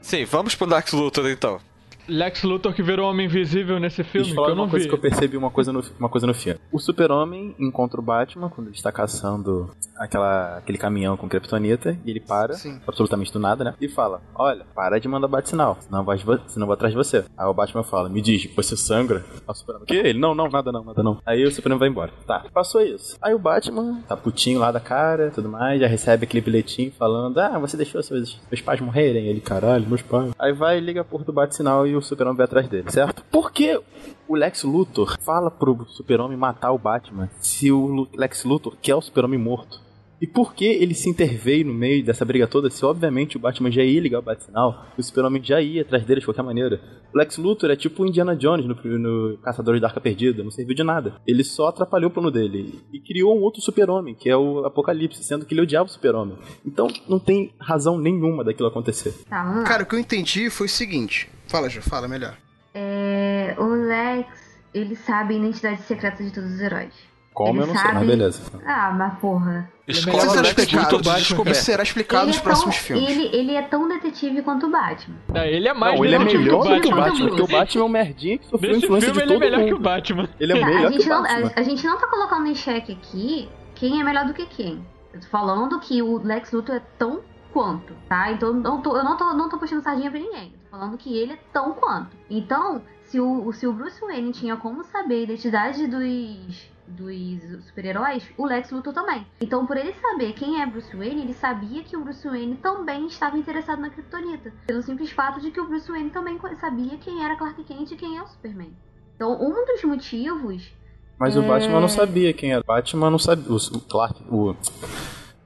Sim, 0.01 0.25
vamos 0.25 0.55
pro 0.55 0.67
Dark 0.67 0.91
Luthor 0.93 1.29
então. 1.29 1.59
Lex 2.07 2.43
Luthor 2.43 2.73
que 2.73 2.83
virou 2.83 3.09
Homem 3.09 3.25
Invisível 3.25 3.79
nesse 3.79 4.03
filme, 4.03 4.27
Deixa 4.27 4.39
eu 4.39 4.45
que 4.45 4.55
não 4.55 4.63
uma 4.63 4.69
coisa 4.69 4.83
vi. 4.83 4.89
que 4.89 4.95
eu 4.95 4.99
percebi 4.99 5.37
uma 5.37 5.49
coisa 5.49 5.71
no, 5.73 5.83
uma 5.99 6.09
coisa 6.09 6.27
no 6.27 6.33
filme. 6.33 6.59
O 6.71 6.79
super-homem 6.79 7.55
encontra 7.59 7.99
o 7.99 8.03
Batman 8.03 8.49
quando 8.49 8.67
ele 8.67 8.75
está 8.75 8.91
caçando 8.91 9.69
aquela, 9.97 10.57
aquele 10.57 10.77
caminhão 10.77 11.17
com 11.17 11.27
Kryptonita 11.27 11.97
e 12.05 12.09
ele 12.11 12.19
para, 12.19 12.53
Sim. 12.53 12.79
absolutamente 12.87 13.31
do 13.31 13.39
nada, 13.39 13.63
né? 13.63 13.73
E 13.79 13.87
fala, 13.87 14.21
olha, 14.35 14.65
para 14.75 14.99
de 14.99 15.07
mandar 15.07 15.27
bate-sinal, 15.27 15.77
senão, 15.79 16.03
vai, 16.03 16.17
senão 16.17 16.63
eu 16.63 16.65
vou 16.65 16.73
atrás 16.73 16.93
de 16.93 16.97
você. 16.97 17.23
Aí 17.37 17.47
o 17.47 17.53
Batman 17.53 17.83
fala, 17.83 18.09
me 18.09 18.21
diz, 18.21 18.45
você 18.55 18.75
sangra? 18.77 19.23
Aí 19.33 19.43
o 19.47 19.53
super-homem, 19.53 19.83
o 19.83 19.87
quê? 19.87 20.01
Ele, 20.09 20.19
não, 20.19 20.35
não, 20.35 20.49
nada 20.49 20.71
não, 20.71 20.83
nada 20.83 21.01
não. 21.03 21.19
Aí 21.25 21.43
o 21.43 21.51
super-homem 21.51 21.79
vai 21.79 21.89
embora. 21.89 22.11
Tá, 22.27 22.45
passou 22.53 22.81
isso. 22.81 23.17
Aí 23.21 23.33
o 23.33 23.39
Batman 23.39 24.01
tá 24.07 24.15
putinho 24.15 24.59
lá 24.59 24.71
da 24.71 24.79
cara, 24.79 25.31
tudo 25.31 25.49
mais, 25.49 25.79
já 25.79 25.87
recebe 25.87 26.25
aquele 26.25 26.41
bilhetinho 26.41 26.91
falando, 26.91 27.39
ah, 27.39 27.57
você 27.57 27.75
deixou 27.77 28.01
seus, 28.03 28.39
seus 28.49 28.61
pais 28.61 28.79
morrerem? 28.81 29.27
Ele, 29.27 29.41
caralho, 29.41 29.87
meus 29.87 30.01
pais. 30.01 30.31
Aí 30.37 30.53
vai, 30.53 30.79
liga 30.79 31.01
a 31.01 31.05
porra 31.05 31.23
do 31.23 31.33
bate-sinal 31.33 31.87
e 31.87 31.94
o 31.97 32.01
super-homem 32.01 32.37
vai 32.37 32.45
atrás 32.45 32.67
dele, 32.67 32.91
certo? 32.91 33.23
Por 33.31 33.51
que 33.51 33.79
o 34.27 34.35
Lex 34.35 34.63
Luthor 34.63 35.17
fala 35.21 35.51
pro 35.51 35.85
super-homem 35.87 36.37
matar 36.37 36.71
o 36.71 36.77
Batman 36.77 37.29
se 37.39 37.71
o 37.71 38.07
Lex 38.13 38.43
Luthor 38.43 38.75
quer 38.81 38.95
o 38.95 39.01
super-homem 39.01 39.39
morto? 39.39 39.84
E 40.21 40.25
por 40.27 40.53
que 40.53 40.65
ele 40.65 40.93
se 40.93 41.09
interveio 41.09 41.65
no 41.65 41.73
meio 41.73 42.03
dessa 42.03 42.23
briga 42.23 42.47
toda 42.47 42.69
se 42.69 42.85
obviamente 42.85 43.35
o 43.35 43.39
Batman 43.39 43.71
já 43.71 43.83
ia 43.83 43.99
ligar 43.99 44.19
o 44.19 44.21
bate-sinal 44.21 44.87
e 44.97 45.01
o 45.01 45.03
super-homem 45.03 45.43
já 45.43 45.61
ia 45.61 45.81
atrás 45.81 46.05
dele 46.05 46.21
de 46.21 46.25
qualquer 46.25 46.43
maneira? 46.43 46.79
O 47.13 47.17
Lex 47.17 47.37
Luthor 47.37 47.69
é 47.69 47.75
tipo 47.75 48.03
o 48.03 48.07
Indiana 48.07 48.35
Jones 48.35 48.65
no, 48.65 48.75
no 48.97 49.37
Caçadores 49.39 49.81
da 49.81 49.87
Arca 49.87 49.99
Perdida, 49.99 50.43
não 50.43 50.51
serviu 50.51 50.75
de 50.75 50.83
nada. 50.83 51.15
Ele 51.27 51.43
só 51.43 51.67
atrapalhou 51.67 52.09
o 52.09 52.13
plano 52.13 52.31
dele 52.31 52.79
e 52.93 52.99
criou 52.99 53.37
um 53.37 53.41
outro 53.41 53.61
super-homem, 53.61 54.15
que 54.15 54.29
é 54.29 54.37
o 54.37 54.65
Apocalipse, 54.65 55.23
sendo 55.23 55.45
que 55.45 55.53
ele 55.53 55.61
odiava 55.61 55.85
o 55.85 55.91
super-homem. 55.91 56.37
Então 56.65 56.87
não 57.07 57.19
tem 57.19 57.53
razão 57.59 57.97
nenhuma 57.97 58.43
daquilo 58.43 58.69
acontecer. 58.69 59.13
Tá. 59.29 59.63
Cara, 59.65 59.83
o 59.83 59.85
que 59.85 59.95
eu 59.95 59.99
entendi 59.99 60.49
foi 60.49 60.67
o 60.67 60.69
seguinte. 60.69 61.29
Fala, 61.47 61.69
Ju, 61.69 61.81
fala 61.81 62.07
melhor. 62.07 62.37
É, 62.73 63.55
o 63.57 63.65
Lex, 63.65 64.27
ele 64.73 64.95
sabe 64.95 65.35
a 65.35 65.37
identidade 65.37 65.81
secreta 65.83 66.23
de 66.23 66.33
todos 66.33 66.51
os 66.51 66.59
heróis. 66.59 66.93
Como 67.35 67.61
eu 67.61 67.67
não 67.67 67.75
sei, 67.77 67.91
mas 67.93 68.07
beleza. 68.07 68.41
Ah, 68.65 68.91
mas 68.97 69.19
porra. 69.19 69.69
Escola 69.87 70.17
Isso 70.17 70.25
do 70.27 70.31
será 70.33 70.47
explicado, 70.47 70.97
Batman. 70.97 71.51
Isso 71.51 71.63
será 71.63 71.83
explicado 71.83 72.23
Ele 72.23 72.27
nos 72.29 72.37
é, 72.37 72.39
tão, 72.39 72.43
próximos 72.45 72.75
filmes. 72.77 73.07
ele, 73.09 73.35
ele 73.35 73.53
é 73.53 73.61
tão 73.61 73.87
detetive 73.87 74.41
quanto 74.41 74.65
o 74.65 74.71
Batman. 74.71 75.15
É, 75.35 75.51
ele 75.53 75.67
é 75.67 75.73
mais 75.73 75.95
Não, 75.95 76.05
ele 76.05 76.15
é 76.15 76.19
melhor 76.19 76.63
do 76.63 76.81
que 76.81 76.87
o 76.87 76.95
Batman. 76.95 76.95
Batman, 77.05 77.27
porque 77.27 77.41
o 77.43 77.47
Batman 77.47 77.81
é 77.81 77.85
um 77.85 77.89
merdinha 77.89 78.37
que 78.39 78.45
sofreu 78.47 78.71
Nesse 78.71 78.85
influência 78.85 79.13
filme 79.13 79.21
de 79.21 79.23
ele 79.27 79.31
é 79.31 79.35
todo 79.35 79.43
melhor 79.51 79.65
que 79.67 79.73
o 79.73 79.75
mundo. 79.75 79.83
Batman. 79.83 80.29
Ele 80.39 80.53
é 80.53 80.59
Tá, 80.59 80.65
melhor 80.65 80.85
a, 80.85 80.87
que 80.87 80.93
gente 80.97 81.05
o 81.05 81.09
não, 81.09 81.21
Batman. 81.21 81.51
a, 81.55 81.59
a 81.59 81.63
gente 81.63 81.85
não 81.85 81.97
tá 81.99 82.07
colocando 82.07 82.47
em 82.47 82.55
xeque 82.55 82.91
aqui 82.93 83.49
quem 83.75 84.01
é 84.01 84.03
melhor 84.03 84.25
do 84.25 84.33
que 84.33 84.45
quem. 84.47 84.83
Eu 85.13 85.19
tô 85.21 85.27
falando 85.27 85.79
que 85.79 86.01
o 86.01 86.17
Lex 86.23 86.51
Luthor 86.51 86.75
é 86.77 86.81
tão 86.97 87.19
quanto, 87.53 87.93
tá? 88.09 88.31
Então 88.31 88.53
não 88.53 88.81
tô- 88.81 88.97
eu 88.97 89.03
não 89.03 89.15
tô, 89.17 89.33
não 89.33 89.49
tô 89.49 89.57
puxando 89.59 89.83
sardinha 89.83 90.09
pra 90.09 90.19
ninguém. 90.19 90.45
Eu 90.53 90.59
tô 90.71 90.77
falando 90.77 90.97
que 90.97 91.15
ele 91.15 91.33
é 91.33 91.39
tão 91.53 91.73
quanto. 91.73 92.09
Então, 92.29 92.81
se 93.03 93.19
o, 93.19 93.51
se 93.53 93.67
o 93.67 93.71
Bruce 93.73 94.01
Wayne 94.01 94.31
tinha 94.31 94.55
como 94.57 94.83
saber 94.83 95.19
a 95.19 95.23
identidade 95.23 95.85
dos, 95.85 96.69
dos 96.87 97.65
super-heróis, 97.65 98.23
o 98.37 98.45
Lex 98.45 98.71
Luthor 98.71 98.93
também. 98.93 99.25
Então, 99.41 99.65
por 99.65 99.75
ele 99.77 99.93
saber 99.93 100.33
quem 100.33 100.61
é 100.61 100.65
Bruce 100.65 100.95
Wayne, 100.95 101.21
ele 101.23 101.33
sabia 101.33 101.83
que 101.83 101.97
o 101.97 102.03
Bruce 102.03 102.27
Wayne 102.27 102.55
também 102.57 103.07
estava 103.07 103.37
interessado 103.37 103.79
na 103.81 103.89
Kryptonita. 103.89 104.53
Pelo 104.67 104.81
simples 104.81 105.11
fato 105.11 105.41
de 105.41 105.51
que 105.51 105.59
o 105.59 105.67
Bruce 105.67 105.89
Wayne 105.89 106.09
também 106.11 106.39
sabia 106.59 106.97
quem 106.97 107.23
era 107.23 107.35
Clark 107.35 107.63
Kent 107.63 107.91
e 107.91 107.95
quem 107.95 108.17
é 108.17 108.21
o 108.21 108.27
Superman. 108.27 108.71
Então, 109.15 109.33
um 109.41 109.65
dos 109.65 109.83
motivos 109.83 110.71
Mas 111.17 111.35
o 111.37 111.41
É. 111.41 111.47
Batman 111.47 111.79
não 111.79 111.87
sabia 111.89 112.33
quem 112.33 112.51
era. 112.51 112.61
O 112.61 112.65
Batman 112.65 113.09
não 113.09 113.19
sabia. 113.19 113.49
O, 113.51 113.55
o 113.55 113.79
Clark. 113.81 114.23
O 114.29 114.55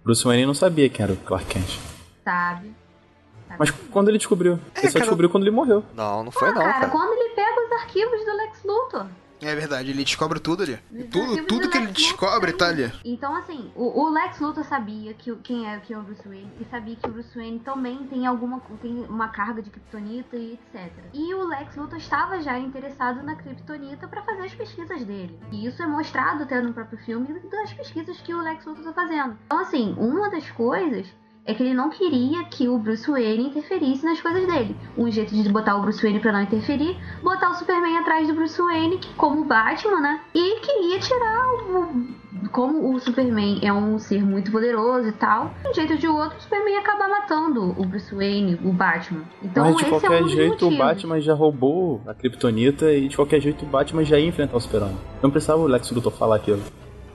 Bruce 0.04 0.24
Wayne 0.24 0.46
não 0.46 0.54
sabia 0.54 0.90
quem 0.90 1.04
era 1.04 1.14
o 1.14 1.18
Clark 1.18 1.46
Kent. 1.46 1.80
sabe. 2.24 2.74
sabe? 3.48 3.56
Mas 3.60 3.70
quando 3.92 4.10
ele 4.10 4.18
descobriu? 4.18 4.54
ele 4.76 4.88
só 4.88 4.94
cara- 4.94 5.00
descobriu 5.06 5.30
quando 5.30 5.44
ele 5.44 5.52
morreu. 5.52 5.84
Não, 5.96 6.24
não 6.24 6.32
foi 6.32 6.48
não, 6.50 6.56
cara, 6.62 6.74
cara. 6.74 6.90
quando 6.90 7.14
ele 7.14 7.30
pega 7.36 7.66
os 7.66 7.72
arquivos 7.72 8.26
do 8.26 8.36
Lex 8.36 8.64
Luthor. 8.64 9.06
É 9.42 9.56
verdade, 9.56 9.92
ele 9.92 10.04
descobre 10.04 10.40
tudo 10.40 10.64
ali. 10.64 10.78
Tudo, 11.10 11.46
tudo 11.46 11.62
do 11.62 11.70
que 11.70 11.78
ele 11.78 11.88
descobre 11.88 12.54
tá 12.54 12.68
ali. 12.68 12.92
Então, 13.06 13.36
assim, 13.36 13.72
o, 13.76 14.02
o 14.02 14.10
Lex 14.10 14.40
Luthor 14.40 14.64
sabia 14.66 15.14
que, 15.14 15.34
quem 15.38 15.70
é, 15.70 15.80
quem 15.80 15.96
é 15.96 16.00
o 16.00 16.04
Bruce 16.04 16.28
Wayne 16.28 16.52
e 16.60 16.66
sabia 16.66 16.96
que 16.96 17.08
o 17.08 17.12
Bruce 17.12 17.36
Wayne 17.38 17.60
também 17.60 18.06
tem 18.08 18.26
alguma 18.26 18.60
tem 18.82 19.06
uma 19.06 19.30
carga 19.30 19.62
de 19.62 19.70
kryptonita 19.70 20.36
e 20.36 20.54
etc. 20.54 20.92
E 21.14 21.34
o 21.34 21.48
Lex 21.48 21.76
Luthor 21.76 21.98
estava 21.98 22.42
já 22.42 22.58
interessado 22.60 23.24
na 23.24 23.36
kryptonita 23.36 24.08
para 24.08 24.22
fazer 24.24 24.44
as 24.44 24.54
pesquisas 24.54 25.04
dele. 25.06 25.40
E 25.52 25.66
isso 25.66 25.82
é 25.82 25.88
mostrado 25.88 26.44
até 26.44 26.62
no 26.62 26.74
próprio 26.74 27.00
filme 27.00 27.40
das 27.50 27.74
pesquisas 27.74 28.20
que 28.22 28.34
o 28.34 28.42
Lex 28.42 28.66
Luthor 28.66 28.90
está 28.90 28.94
fazendo. 28.94 29.38
Então, 29.46 29.60
assim, 29.60 29.96
uma 29.98 30.30
das 30.30 30.50
coisas 30.52 31.08
é 31.50 31.54
que 31.54 31.64
ele 31.64 31.74
não 31.74 31.90
queria 31.90 32.44
que 32.46 32.68
o 32.68 32.78
Bruce 32.78 33.10
Wayne 33.10 33.48
interferisse 33.48 34.06
nas 34.06 34.22
coisas 34.22 34.46
dele. 34.46 34.76
Um 34.98 35.10
jeito 35.12 35.34
de 35.34 35.50
botar 35.50 35.76
o 35.78 35.82
Bruce 35.82 36.02
Wayne 36.02 36.20
pra 36.20 36.32
não 36.32 36.42
interferir, 36.42 36.98
botar 37.24 37.50
o 37.50 37.56
Superman 37.56 37.98
atrás 37.98 38.28
do 38.28 38.34
Bruce 38.34 38.62
Wayne, 38.62 38.98
que- 38.98 39.14
como 39.16 39.44
Batman, 39.46 40.00
né? 40.02 40.22
E 40.34 40.60
queria 40.62 41.00
tirar 41.00 41.48
o. 41.54 42.20
Como 42.52 42.94
o 42.96 43.00
Superman 43.00 43.60
é 43.62 43.74
um 43.74 44.00
ser 44.00 44.24
muito 44.24 44.52
poderoso 44.52 45.10
e 45.10 45.12
tal, 45.12 45.52
de 45.64 45.70
um 45.70 45.74
jeito 45.74 45.94
ou 45.94 46.00
de 46.00 46.08
outro, 46.08 46.38
o 46.38 46.42
Superman 46.42 46.74
ia 46.74 46.80
acabar 46.80 47.10
matando 47.10 47.76
o 47.78 47.86
Bruce 47.86 48.14
Wayne, 48.16 48.58
o 48.64 48.72
Batman. 48.72 49.24
Então, 49.44 49.66
Mas 49.66 49.76
de 49.76 49.82
esse 49.82 49.88
é 49.88 50.00
qualquer 50.00 50.22
um 50.22 50.24
dos 50.24 50.32
jeito 50.32 50.68
o. 50.68 50.78
Batman 50.78 51.20
já 51.20 51.34
roubou 51.34 52.02
a 52.08 52.14
Kryptonita 52.14 52.94
e 52.94 53.08
de 53.10 53.16
qualquer 53.16 53.42
jeito 53.42 53.66
o 53.66 53.68
Batman 53.68 54.06
já 54.06 54.18
ia 54.18 54.28
enfrentar 54.28 54.56
o 54.56 54.60
Super-Homem. 54.62 54.98
Não 55.22 55.30
precisava 55.30 55.60
o 55.62 55.68
Lex 55.68 55.92
Luthor 55.92 56.12
falar 56.14 56.38
aquilo. 56.38 56.62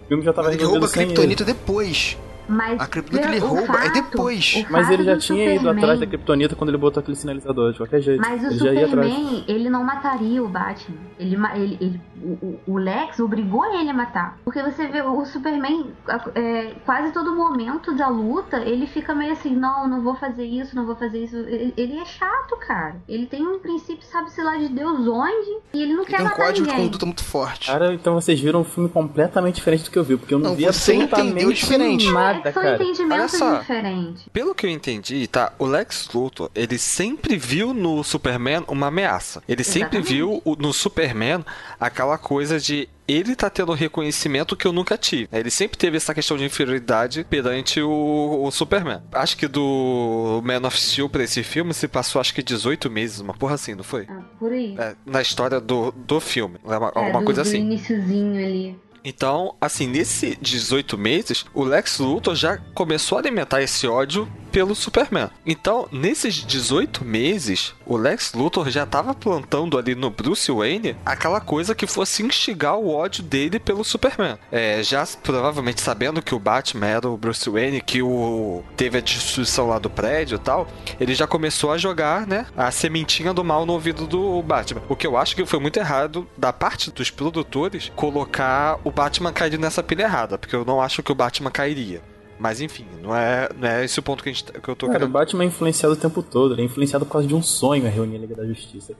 O 0.05 0.07
filme 0.09 0.23
já 0.23 0.33
tava 0.33 0.49
Mas 0.49 0.57
ele 0.57 0.65
rouba 0.67 0.87
a 0.87 0.89
ele. 0.91 1.07
Kryptonita 1.07 1.45
depois. 1.45 2.19
Mas 2.49 2.81
A 2.81 2.87
Kryptonita 2.87 3.29
que 3.29 3.35
ele 3.37 3.45
o 3.45 3.49
rouba 3.49 3.63
é 3.63 3.67
fato- 3.87 3.93
depois. 3.95 4.65
o 4.69 4.73
Mas 4.73 4.91
ele 4.91 5.05
já 5.05 5.17
tinha 5.19 5.45
ido 5.47 5.59
Superman- 5.61 5.83
atrás 5.85 6.01
da 6.01 6.07
Kryptonita 6.07 6.57
quando 6.57 6.71
ele 6.71 6.79
botou 6.79 7.01
aquele 7.01 7.17
sinalizador, 7.17 7.73
de 7.73 7.79
qualquer 7.79 8.01
jeito. 8.01 8.21
Mas 8.21 8.43
o 8.43 8.47
ele 8.47 8.59
já 8.59 8.73
ia 8.73 8.87
atrás. 8.87 9.09
Superman, 9.13 9.45
ele 9.49 9.71
não 9.71 9.85
mataria 9.85 10.43
o 10.43 10.49
Batman. 10.49 10.97
Ele, 11.19 11.37
ele, 11.55 11.79
ele- 11.81 12.01
o, 12.23 12.59
o- 12.67 12.79
Lex 12.79 13.19
obrigou 13.21 13.65
ele 13.75 13.91
a 13.91 13.95
matar. 13.95 14.39
Porque 14.45 14.63
você 14.63 14.87
vê 14.89 15.01
o 15.03 15.25
Superman, 15.25 15.91
é, 16.35 16.73
quase 16.85 17.13
todo 17.13 17.35
momento 17.35 17.95
da 17.95 18.09
luta, 18.09 18.59
ele 18.59 18.87
fica 18.87 19.15
meio 19.15 19.33
assim: 19.33 19.55
não, 19.55 19.87
não 19.89 20.01
vou 20.03 20.15
fazer 20.15 20.45
isso, 20.45 20.75
não 20.77 20.85
vou 20.87 20.97
fazer 20.97 21.25
isso. 21.25 21.37
Ele, 21.37 21.73
ele 21.77 21.99
é 21.99 22.05
chato, 22.05 22.57
cara. 22.67 22.97
Ele 23.09 23.27
tem 23.27 23.47
um 23.47 23.59
princípio, 23.59 24.05
sabe-se 24.05 24.43
lá 24.43 24.57
de 24.57 24.69
Deus 24.69 25.07
onde, 25.07 25.59
e 25.73 25.83
ele 25.83 25.93
não 25.95 26.03
Ele 26.03 26.11
quer 26.11 26.17
tem 26.19 26.27
um 26.27 26.29
matar 26.29 26.37
código 26.47 26.67
de 26.67 26.71
ninguém. 26.73 26.87
conduta 26.87 27.07
muito 27.07 27.25
forte. 27.25 27.67
Cara, 27.71 27.95
então 27.95 28.15
vocês 28.15 28.39
viram 28.41 28.61
um 28.61 28.65
filme 28.65 28.89
completamente 28.89 29.57
diferente 29.57 29.85
do 29.85 29.91
que 29.91 29.99
eu 29.99 30.05
vi, 30.05 30.17
porque 30.17 30.35
eu 30.35 30.39
não, 30.39 30.51
Não, 30.51 30.57
vi 30.57 30.65
você 30.65 30.93
absolutamente 30.93 31.31
entendeu 31.33 31.53
diferente. 31.53 32.11
nada, 32.13 32.34
É, 32.45 32.53
são 32.53 32.63
cara. 32.63 32.79
Olha 33.11 33.29
só. 33.29 33.59
diferentes. 33.61 34.25
Pelo 34.33 34.55
que 34.55 34.67
eu 34.67 34.71
entendi, 34.71 35.27
tá? 35.27 35.53
O 35.59 35.67
Lex 35.67 36.09
Luthor, 36.15 36.51
ele 36.55 36.79
sempre 36.79 37.37
viu 37.37 37.75
no 37.75 38.03
Superman 38.03 38.65
uma 38.69 38.87
ameaça. 38.89 39.43
Ele 39.49 39.63
sempre 39.65 39.99
Exatamente. 39.99 40.09
viu 40.15 40.43
o- 40.45 40.57
no 40.57 40.73
Superman 40.73 41.45
aquela 41.79 42.17
coisa 42.19 42.59
de 42.59 42.89
ele 43.07 43.37
tá 43.37 43.51
tendo 43.51 43.73
reconhecimento 43.75 44.57
que 44.57 44.67
eu 44.67 44.73
nunca 44.73 44.97
tive. 44.97 45.29
Ele 45.31 45.51
sempre 45.51 45.77
teve 45.77 45.99
essa 45.99 46.15
questão 46.15 46.39
de 46.39 46.45
inferioridade 46.45 47.23
perante 47.29 47.81
o, 47.83 48.41
o 48.45 48.51
Superman. 48.51 49.03
Acho 49.13 49.37
que 49.37 49.47
do 49.47 50.41
Man 50.43 50.67
of 50.67 50.81
Steel 50.81 51.09
pra 51.11 51.23
esse 51.23 51.43
filme 51.43 51.75
se 51.75 51.87
passou 51.87 52.19
acho 52.21 52.33
que 52.35 52.43
18 52.43 52.91
meses, 52.91 53.21
uma 53.21 53.35
porra 53.35 53.57
assim, 53.57 53.75
não 53.75 53.85
foi? 53.85 54.07
Ah, 54.09 54.23
por 54.39 54.51
aí. 54.53 54.75
É, 54.79 54.95
na 55.05 55.21
história 55.21 55.61
do, 55.61 55.93
do 55.93 56.19
filme. 56.19 56.57
É 56.65 56.79
uma- 56.79 56.89
É, 56.89 56.99
alguma 56.99 57.21
do, 57.21 57.25
coisa 57.27 57.43
do 57.43 57.47
assim. 57.49 57.59
iniciozinho 57.59 58.43
ali. 58.43 58.79
Então, 59.05 59.55
assim, 59.61 59.87
nesse 59.87 60.37
18 60.41 60.97
meses, 60.97 61.45
o 61.53 61.63
Lex 61.63 61.99
Luthor 61.99 62.35
já 62.35 62.57
começou 62.75 63.19
a 63.19 63.21
alimentar 63.21 63.61
esse 63.61 63.87
ódio 63.87 64.27
pelo 64.55 64.73
Superman. 64.73 65.31
Então, 65.45 65.89
nesses 65.91 66.37
18 66.37 67.05
meses, 67.05 67.75
o 67.85 67.97
Lex 67.97 68.35
Luthor 68.35 68.71
já 68.71 68.85
estava 68.85 69.13
plantando 69.13 69.77
ali 69.77 69.97
no 69.97 70.11
Bruce 70.11 70.51
Wayne 70.53 70.97
aquela 71.05 71.41
coisa 71.41 71.75
que 71.75 71.89
fosse 71.89 72.23
instigar 72.23 72.77
o 72.77 72.89
ódio 72.89 73.25
dele 73.25 73.59
pelo 73.59 73.83
Superman. 73.83 74.39
É, 74.53 74.81
já 74.81 75.05
provavelmente 75.25 75.81
sabendo 75.81 76.23
que 76.23 76.37
o 76.37 76.39
Batman 76.39 76.87
era 76.87 77.09
o 77.09 77.17
Bruce 77.17 77.51
Wayne, 77.51 77.81
que 77.81 78.01
o 78.01 78.63
teve 78.77 78.99
a 78.99 79.01
destruição 79.01 79.67
lá 79.67 79.81
do 79.81 79.91
prédio 79.91 80.37
e 80.37 80.39
tal, 80.39 80.69
ele 81.01 81.17
já 81.17 81.27
começou 81.27 81.73
a 81.73 81.79
jogar, 81.79 82.25
né, 82.25 82.47
a 82.57 82.71
sementinha 82.71 83.35
do 83.35 83.43
mal 83.43 83.67
no 83.67 83.73
ouvido 83.73 84.07
do 84.07 84.41
Batman. 84.41 84.83
O 84.89 84.95
que 84.95 85.07
eu 85.07 85.17
acho 85.17 85.35
que 85.35 85.45
foi 85.45 85.59
muito 85.59 85.81
errado 85.81 86.29
da 86.39 86.53
parte 86.53 86.93
dos 86.93 87.11
produtores 87.11 87.91
colocar 87.97 88.79
o 88.85 88.93
Batman 88.93 89.33
cair 89.33 89.59
nessa 89.59 89.83
pilha 89.83 90.05
errada, 90.05 90.39
porque 90.39 90.55
eu 90.55 90.65
não 90.65 90.81
acho 90.81 91.03
que 91.03 91.11
o 91.11 91.17
Batman 91.17 91.51
cairia. 91.51 92.14
Mas 92.39 92.61
enfim, 92.61 92.87
não 93.03 93.15
é, 93.15 93.49
não 93.57 93.69
é 93.69 93.85
esse 93.85 93.99
o 93.99 94.03
ponto 94.03 94.23
que, 94.23 94.29
a 94.29 94.33
gente, 94.33 94.45
que 94.45 94.69
eu 94.69 94.75
tô 94.77 94.87
Cara, 94.87 94.99
o 94.99 95.01
querendo. 95.01 95.13
Batman 95.13 95.45
é 95.45 95.47
influenciado 95.47 95.95
o 95.95 95.97
tempo 95.97 96.23
todo, 96.23 96.55
ele 96.55 96.63
é 96.63 96.65
influenciado 96.65 97.05
por 97.07 97.13
causa 97.13 97.29
de 97.29 97.35
um 97.35 97.43
sonho 97.43 97.87
a 97.87 97.91
reunir 97.91 98.17
a 98.17 98.21
Liga 98.21 98.35
da 98.35 98.45
Justiça. 98.47 98.95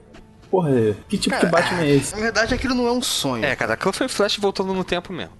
Porra, 0.51 0.71
que 1.09 1.19
tipo 1.19 1.37
de 1.37 1.47
Batman 1.47 1.83
é 1.83 1.97
esse? 1.97 2.15
Na 2.15 2.21
verdade, 2.21 2.55
aquilo 2.55 2.75
não 2.75 2.87
é 2.87 2.93
um 2.93 3.03
sonho. 3.03 3.45
É, 3.45 3.57
cara, 3.57 3.75
aquilo 3.75 3.93
foi 3.93 4.07
Flash 4.07 4.37
voltando 4.37 4.73
no 4.73 4.85
tempo 4.85 5.13
mesmo. 5.13 5.33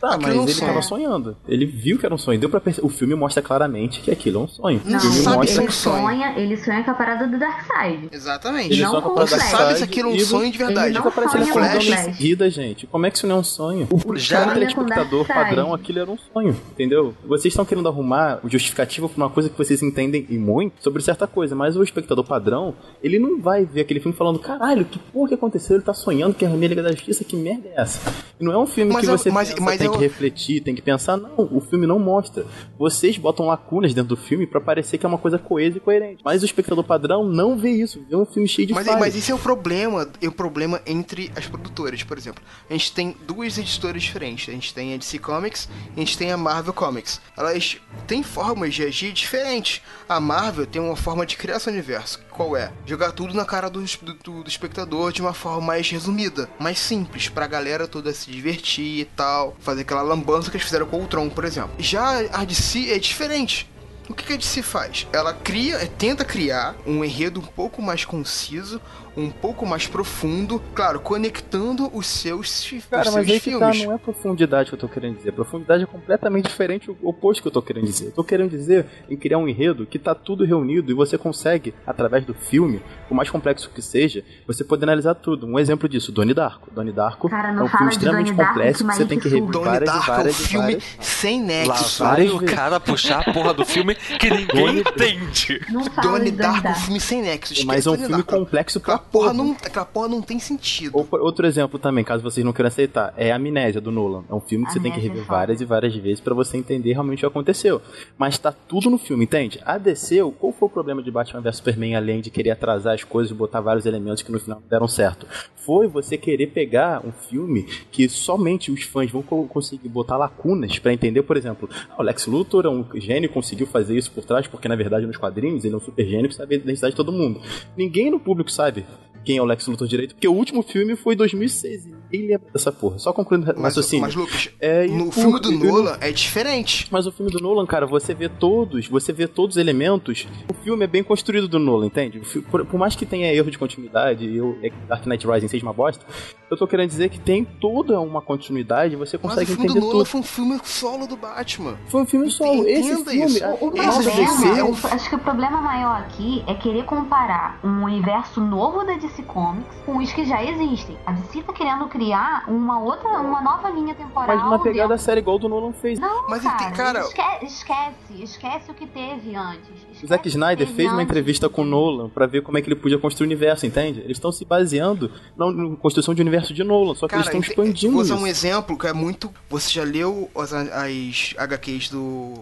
Tá, 0.00 0.14
aquilo 0.14 0.36
mas 0.36 0.44
ele 0.46 0.52
sonha. 0.54 0.70
tava 0.72 0.82
sonhando. 0.82 1.36
Ele 1.46 1.66
viu 1.66 1.98
que 1.98 2.06
era 2.06 2.14
um 2.14 2.18
sonho. 2.18 2.38
Deu 2.40 2.48
pra 2.48 2.60
perceber. 2.60 2.86
O 2.86 2.90
filme 2.90 3.14
mostra 3.14 3.42
claramente 3.42 4.00
que 4.00 4.10
aquilo 4.10 4.40
é 4.40 4.42
um 4.44 4.48
sonho. 4.48 4.80
Não, 4.84 4.96
o 4.96 5.00
filme 5.00 5.16
sabe 5.16 5.36
mostra 5.36 5.54
que 5.54 5.60
é 5.60 5.64
ele 5.64 5.72
sonho. 5.72 6.02
sonha, 6.02 6.38
ele 6.38 6.56
sonha 6.56 6.84
com 6.84 6.90
a 6.90 6.94
parada 6.94 7.26
do 7.26 7.38
Darkseid. 7.38 8.08
Exatamente. 8.10 8.72
Ele 8.72 8.82
Não 8.82 8.90
só 8.92 9.00
com 9.02 9.14
pra 9.14 9.24
o 9.24 9.26
Você 9.26 9.36
Flash. 9.36 9.50
sabe 9.50 9.74
se 9.78 9.84
aquilo 9.84 10.08
é 10.08 10.12
um 10.12 10.16
E- 10.16 10.20
sonho 10.24 10.50
de 10.50 10.58
verdade. 10.58 10.86
Ele 10.88 10.94
sonha 10.94 11.04
o 11.04 11.08
acordando 11.08 11.44
em 11.44 11.86
Flash. 11.86 12.04
seguida, 12.04 12.50
gente. 12.50 12.86
Como 12.86 13.04
é 13.06 13.10
que 13.10 13.16
isso 13.18 13.26
não 13.26 13.36
é 13.36 13.38
um 13.40 13.44
sonho? 13.44 13.88
O 13.90 14.16
Já- 14.16 14.36
já 14.36 14.42
Sonha 14.44 14.54
telespectador 14.54 15.26
Darkseid. 15.26 15.44
padrão, 15.48 15.74
aquilo 15.74 15.98
era 15.98 16.10
um 16.10 16.18
sonho, 16.32 16.56
entendeu? 16.72 17.14
Vocês 17.26 17.52
estão 17.52 17.64
querendo 17.64 17.88
arrumar 17.88 18.40
o 18.42 18.48
justificativo 18.48 19.08
pra 19.08 19.24
uma 19.24 19.30
coisa 19.30 19.48
que 19.48 19.58
vocês 19.58 19.82
entendem 19.82 20.26
e 20.30 20.38
muito 20.38 20.82
sobre 20.82 21.02
certa 21.02 21.26
coisa, 21.26 21.54
mas 21.54 21.76
o 21.76 21.82
espectador 21.82 22.24
padrão, 22.24 22.74
ele 23.02 23.18
não 23.18 23.40
vai 23.40 23.64
ver 23.64 23.82
aquele 23.82 24.00
filme 24.00 24.16
falando, 24.16 24.38
caralho, 24.38 24.84
que 24.84 24.98
porra 24.98 25.28
que 25.28 25.34
aconteceu? 25.34 25.76
Ele 25.76 25.84
tá 25.84 25.92
sonhando 25.94 26.34
que 26.34 26.44
é 26.44 26.48
a 26.48 26.52
Liga 26.70 26.82
da 26.82 26.90
Justiça, 26.92 27.24
que 27.24 27.36
merda 27.36 27.68
é 27.74 27.80
essa? 27.82 28.00
E 28.40 28.44
não 28.44 28.52
é 28.52 28.58
um 28.58 28.66
filme 28.66 28.92
Mas 28.92 29.04
que 29.04 29.10
eu- 29.10 29.18
você 29.18 29.30
mas- 29.30 29.48
pensa, 29.50 29.60
mas 29.62 29.80
tem 29.90 29.98
que 29.98 30.04
refletir, 30.04 30.60
tem 30.62 30.74
que 30.74 30.82
pensar, 30.82 31.16
não, 31.16 31.48
o 31.50 31.60
filme 31.60 31.86
não 31.86 31.98
mostra. 31.98 32.46
Vocês 32.78 33.16
botam 33.18 33.46
lacunas 33.46 33.94
dentro 33.94 34.10
do 34.10 34.16
filme 34.16 34.46
pra 34.46 34.60
parecer 34.60 34.98
que 34.98 35.06
é 35.06 35.08
uma 35.08 35.18
coisa 35.18 35.38
coesa 35.38 35.76
e 35.76 35.80
coerente. 35.80 36.22
Mas 36.24 36.42
o 36.42 36.44
espectador 36.44 36.84
padrão 36.84 37.24
não 37.24 37.58
vê 37.58 37.70
isso, 37.70 38.04
vê 38.08 38.16
um 38.16 38.24
filme 38.24 38.48
cheio 38.48 38.66
de 38.66 38.74
Mas, 38.74 38.86
falhas. 38.86 39.00
mas 39.00 39.16
esse 39.16 39.30
é 39.30 39.34
o 39.34 39.38
problema, 39.38 40.08
é 40.20 40.28
o 40.28 40.32
problema 40.32 40.80
entre 40.86 41.30
as 41.36 41.46
produtoras, 41.46 42.02
por 42.02 42.16
exemplo. 42.18 42.42
A 42.68 42.72
gente 42.72 42.92
tem 42.92 43.16
duas 43.26 43.58
editoras 43.58 44.02
diferentes. 44.02 44.48
A 44.48 44.52
gente 44.52 44.72
tem 44.74 44.94
a 44.94 44.96
DC 44.96 45.18
Comics 45.18 45.68
e 45.96 46.00
a 46.00 46.00
gente 46.00 46.16
tem 46.16 46.30
a 46.32 46.36
Marvel 46.36 46.72
Comics. 46.72 47.20
Elas 47.36 47.78
têm 48.06 48.22
formas 48.22 48.74
de 48.74 48.82
agir 48.82 49.12
diferentes. 49.12 49.82
A 50.08 50.20
Marvel 50.20 50.66
tem 50.66 50.80
uma 50.80 50.96
forma 50.96 51.24
de 51.26 51.36
criar 51.36 51.58
seu 51.58 51.72
universo. 51.72 52.20
Qual 52.40 52.56
é? 52.56 52.72
Jogar 52.86 53.12
tudo 53.12 53.34
na 53.34 53.44
cara 53.44 53.68
do, 53.68 53.84
do, 54.24 54.42
do 54.42 54.48
espectador 54.48 55.12
de 55.12 55.20
uma 55.20 55.34
forma 55.34 55.60
mais 55.60 55.90
resumida, 55.90 56.48
mais 56.58 56.78
simples, 56.78 57.28
pra 57.28 57.46
galera 57.46 57.86
toda 57.86 58.14
se 58.14 58.30
divertir 58.30 59.00
e 59.00 59.04
tal. 59.04 59.54
Fazer 59.60 59.82
aquela 59.82 60.00
lambança 60.00 60.50
que 60.50 60.56
eles 60.56 60.64
fizeram 60.64 60.86
com 60.86 61.04
o 61.04 61.06
Tron, 61.06 61.28
por 61.28 61.44
exemplo. 61.44 61.72
Já 61.78 62.20
a 62.32 62.42
DC 62.42 62.92
é 62.92 62.98
diferente. 62.98 63.70
O 64.08 64.14
que 64.14 64.24
que 64.24 64.32
a 64.32 64.36
DC 64.38 64.62
faz? 64.62 65.06
Ela 65.12 65.34
cria, 65.34 65.86
tenta 65.98 66.24
criar 66.24 66.74
um 66.86 67.04
enredo 67.04 67.40
um 67.40 67.44
pouco 67.44 67.82
mais 67.82 68.06
conciso, 68.06 68.80
um 69.16 69.30
pouco 69.30 69.66
mais 69.66 69.86
profundo, 69.86 70.60
claro, 70.74 71.00
conectando 71.00 71.90
os 71.94 72.06
seus, 72.06 72.70
Cara, 72.90 73.08
os 73.08 73.14
mas 73.14 73.26
seus 73.26 73.30
aí 73.30 73.40
que 73.40 73.50
tá, 73.58 73.70
filmes. 73.72 73.84
não 73.86 73.94
é 73.94 73.98
profundidade 73.98 74.68
que 74.70 74.74
eu 74.74 74.78
tô 74.78 74.88
querendo 74.88 75.16
dizer. 75.16 75.32
Profundidade 75.32 75.82
é 75.82 75.86
completamente 75.86 76.46
diferente 76.48 76.90
o 76.90 76.96
oposto 77.02 77.42
que 77.42 77.48
eu 77.48 77.52
tô 77.52 77.62
querendo 77.62 77.84
dizer. 77.86 78.06
Eu 78.06 78.12
tô 78.12 78.24
querendo 78.24 78.50
dizer 78.50 78.86
em 79.08 79.16
criar 79.16 79.38
um 79.38 79.48
enredo 79.48 79.86
que 79.86 79.98
tá 79.98 80.14
tudo 80.14 80.44
reunido 80.44 80.90
e 80.90 80.94
você 80.94 81.18
consegue, 81.18 81.74
através 81.86 82.24
do 82.24 82.34
filme, 82.34 82.82
por 83.08 83.14
mais 83.14 83.28
complexo 83.30 83.70
que 83.70 83.82
seja, 83.82 84.24
você 84.46 84.64
poder 84.64 84.84
analisar 84.84 85.14
tudo. 85.14 85.46
Um 85.46 85.58
exemplo 85.58 85.88
disso, 85.88 86.12
Donnie 86.12 86.34
Darko. 86.34 86.70
Donnie 86.72 86.92
Darko 86.92 87.28
Cara, 87.28 87.48
é 87.48 87.62
um 87.62 87.68
filme 87.68 87.90
extremamente 87.90 88.26
Donnie 88.32 88.36
Darko, 88.38 88.54
complexo 88.54 88.84
que 88.84 88.90
que 88.90 88.96
você 88.96 89.04
tem 89.06 89.18
que 89.18 89.28
rever 89.28 89.50
Donnie 89.50 89.64
várias 89.66 89.90
e 89.90 89.92
Darko 89.92 90.10
é 90.10 90.12
um 90.12 90.16
várias 90.16 90.36
filme 90.46 90.66
várias. 90.66 90.84
sem 91.00 91.40
Lá 91.40 91.46
nexo. 91.46 91.98
vai 92.04 92.08
várias 92.10 92.32
o 92.32 92.44
cara 92.44 92.80
puxar 92.80 93.20
a 93.28 93.32
porra 93.32 93.54
do 93.54 93.64
filme 93.64 93.94
que 93.94 94.30
ninguém 94.30 94.78
entende. 94.80 95.58
De 95.60 95.72
Darko 95.90 96.16
é 96.16 96.20
um 96.20 96.30
Darko. 96.36 96.74
filme 96.80 97.00
sem 97.00 97.22
nexo. 97.22 97.66
Mas 97.66 97.86
é 97.86 97.90
um 97.90 97.94
filme 97.96 98.10
Darko. 98.10 98.36
complexo 98.36 98.80
pra 98.80 98.99
porra, 99.00 99.32
porra. 99.32 99.34
não, 99.34 99.52
aquela 99.52 99.84
porra 99.86 100.08
não 100.08 100.22
tem 100.22 100.38
sentido. 100.38 100.92
Outro 101.10 101.46
exemplo 101.46 101.78
também, 101.78 102.04
caso 102.04 102.22
vocês 102.22 102.44
não 102.44 102.52
queiram 102.52 102.68
aceitar, 102.68 103.12
é 103.16 103.32
Amnésia 103.32 103.80
do 103.80 103.90
Nolan. 103.90 104.24
É 104.30 104.34
um 104.34 104.40
filme 104.40 104.66
que 104.66 104.72
você 104.72 104.80
tem 104.80 104.92
que 104.92 104.98
é 104.98 105.02
rever 105.02 105.24
várias 105.24 105.60
e 105.60 105.64
várias 105.64 105.94
vezes 105.94 106.20
pra 106.20 106.34
você 106.34 106.56
entender 106.56 106.92
realmente 106.92 107.18
o 107.18 107.20
que 107.20 107.26
aconteceu. 107.26 107.80
Mas 108.18 108.38
tá 108.38 108.52
tudo 108.52 108.90
no 108.90 108.98
filme, 108.98 109.24
entende? 109.24 109.60
A 109.64 109.78
DC, 109.78 110.18
qual 110.38 110.52
foi 110.52 110.68
o 110.68 110.70
problema 110.70 111.02
de 111.02 111.10
Batman 111.10 111.40
vs 111.40 111.56
Superman 111.56 111.96
além 111.96 112.20
de 112.20 112.30
querer 112.30 112.50
atrasar 112.50 112.94
as 112.94 113.04
coisas 113.04 113.30
e 113.30 113.34
botar 113.34 113.60
vários 113.60 113.86
elementos 113.86 114.22
que 114.22 114.30
no 114.32 114.38
final 114.40 114.60
não 114.60 114.68
deram 114.68 114.88
certo? 114.88 115.26
Foi 115.56 115.86
você 115.86 116.16
querer 116.16 116.48
pegar 116.48 117.04
um 117.06 117.12
filme 117.12 117.64
que 117.92 118.08
somente 118.08 118.70
os 118.72 118.82
fãs 118.82 119.10
vão 119.10 119.22
co- 119.22 119.44
conseguir 119.46 119.88
botar 119.88 120.16
lacunas 120.16 120.78
pra 120.78 120.92
entender, 120.92 121.22
por 121.22 121.36
exemplo, 121.36 121.68
ah, 121.90 121.96
o 121.98 122.02
Lex 122.02 122.26
Luthor 122.26 122.64
é 122.66 122.68
um 122.68 122.84
gênio 122.94 123.28
conseguiu 123.30 123.66
fazer 123.66 123.96
isso 123.96 124.10
por 124.10 124.24
trás, 124.24 124.46
porque 124.46 124.66
na 124.66 124.74
verdade 124.74 125.06
nos 125.06 125.16
quadrinhos 125.16 125.64
ele 125.64 125.74
é 125.74 125.76
um 125.76 125.80
super 125.80 126.06
gênio 126.06 126.28
que 126.28 126.34
sabe 126.34 126.54
a 126.54 126.58
identidade 126.58 126.92
de 126.92 126.96
todo 126.96 127.12
mundo. 127.12 127.40
Ninguém 127.76 128.10
no 128.10 128.18
público 128.18 128.50
sabe 128.50 128.84
quem 129.24 129.36
é 129.36 129.42
o 129.42 129.44
Lex 129.44 129.66
Luthor 129.66 129.86
direito, 129.86 130.14
porque 130.14 130.26
o 130.28 130.32
último 130.32 130.62
filme 130.62 130.96
foi 130.96 131.14
2006 131.14 131.86
e 131.86 131.88
ninguém 131.90 132.28
lembra 132.30 132.48
dessa 132.52 132.72
porra. 132.72 132.98
Só 132.98 133.12
concluindo 133.12 133.44
o 133.44 133.54
Mas, 133.54 133.62
raciocínio. 133.76 134.02
mas 134.06 134.14
Lucas, 134.14 134.50
É, 134.60 134.86
no 134.86 135.08
o- 135.08 135.12
filme 135.12 135.38
do 135.40 135.48
o- 135.50 135.52
Nolan 135.52 135.96
é 136.00 136.10
diferente. 136.10 136.88
Mas 136.90 137.06
o 137.06 137.12
filme 137.12 137.30
do 137.30 137.38
Nolan, 137.40 137.66
cara, 137.66 137.86
você 137.86 138.14
vê 138.14 138.28
todos, 138.28 138.88
você 138.88 139.12
vê 139.12 139.26
todos 139.28 139.56
os 139.56 139.60
elementos. 139.60 140.26
O 140.48 140.54
filme 140.54 140.84
é 140.84 140.86
bem 140.86 141.02
construído 141.02 141.46
do 141.48 141.58
Nolan, 141.58 141.86
entende? 141.86 142.18
O 142.18 142.42
Por, 142.42 142.64
por 142.64 142.78
mais 142.78 142.96
que 142.96 143.04
tenha 143.06 143.32
erro 143.32 143.50
de 143.50 143.58
continuidade 143.58 144.24
e 144.24 144.40
o 144.40 144.56
Dark 144.88 145.04
Knight 145.06 145.26
Rising 145.26 145.48
seja 145.48 145.64
uma 145.66 145.72
bosta, 145.72 146.04
eu 146.50 146.56
tô 146.56 146.66
querendo 146.66 146.88
dizer 146.88 147.08
que 147.10 147.18
tem 147.20 147.44
toda 147.44 148.00
uma 148.00 148.20
continuidade, 148.22 148.96
você 148.96 149.16
Mas 149.16 149.24
o 149.24 149.28
consegue 149.28 149.46
filme 149.52 149.66
do 149.66 149.70
entender 149.72 149.80
Nolan 149.86 149.98
tudo. 149.98 150.04
foi 150.06 150.20
um 150.20 150.24
filme 150.24 150.60
solo 150.64 151.06
do 151.06 151.16
Batman. 151.16 151.76
Foi 151.86 152.02
um 152.02 152.06
filme 152.06 152.30
solo. 152.30 152.66
Esse 152.66 152.90
Entenda 152.92 153.10
filme, 153.10 153.26
isso. 153.26 153.44
O 153.60 153.72
Esse 153.76 154.10
filme 154.10 154.26
problema, 154.26 154.58
é 154.58 154.64
um- 154.64 154.70
o- 154.72 154.86
acho 154.94 155.08
que 155.08 155.14
o 155.14 155.18
problema 155.18 155.60
maior 155.60 156.00
aqui 156.00 156.42
é 156.46 156.54
querer 156.54 156.84
comparar 156.84 157.60
um 157.62 157.84
universo 157.84 158.40
novo 158.40 158.84
da 158.84 158.94
DC 158.94 159.09
Comics 159.26 159.74
com 159.84 159.98
os 159.98 160.12
que 160.12 160.24
já 160.24 160.42
existem. 160.44 160.96
A 161.06 161.12
DC 161.12 161.42
tá 161.42 161.52
querendo 161.52 161.86
criar 161.88 162.44
uma 162.48 162.78
outra, 162.80 163.08
uma 163.20 163.40
nova 163.40 163.68
linha 163.70 163.94
temporal. 163.94 164.26
mas 164.36 164.42
uma 164.46 164.58
pegada 164.62 164.88
dentro- 164.90 165.04
séria 165.04 165.20
igual 165.20 165.38
do 165.38 165.48
Nolan 165.48 165.72
fez. 165.72 165.98
Não, 165.98 166.28
Mas 166.28 166.42
cara, 166.42 166.64
ente- 166.64 166.76
cara- 166.76 167.00
esque- 167.00 167.44
esquece, 167.46 168.22
esquece 168.22 168.70
o 168.70 168.74
que 168.74 168.86
teve 168.86 169.34
antes. 169.34 169.68
O 169.68 169.92
Esquece 169.92 170.06
Zack 170.06 170.26
o 170.26 170.28
Snyder 170.28 170.66
fez 170.68 170.88
uma 170.88 170.94
antes. 171.00 171.10
entrevista 171.10 171.48
com 171.48 171.62
o 171.62 171.64
Nolan 171.64 172.08
pra 172.08 172.26
ver 172.26 172.42
como 172.42 172.56
é 172.58 172.62
que 172.62 172.68
ele 172.68 172.76
podia 172.76 172.98
construir 172.98 173.26
o 173.26 173.28
universo, 173.28 173.66
entende? 173.66 174.00
Eles 174.00 174.16
estão 174.16 174.30
se 174.32 174.44
baseando 174.44 175.10
na 175.36 175.50
na 175.50 175.76
construção 175.76 176.14
de 176.14 176.20
universo 176.22 176.54
de 176.54 176.62
Nolan, 176.64 176.94
só 176.94 177.06
que 177.08 177.14
eles 177.14 177.26
estão 177.26 177.40
expandindo 177.40 177.92
Vou 177.94 178.02
usar 178.02 178.14
um 178.16 178.26
exemplo 178.26 178.78
que 178.78 178.86
é 178.86 178.92
muito. 178.92 179.30
Você 179.48 179.70
já 179.70 179.84
leu 179.84 180.30
as, 180.36 180.52
as 180.52 181.34
HQs 181.36 181.88
do 181.90 182.34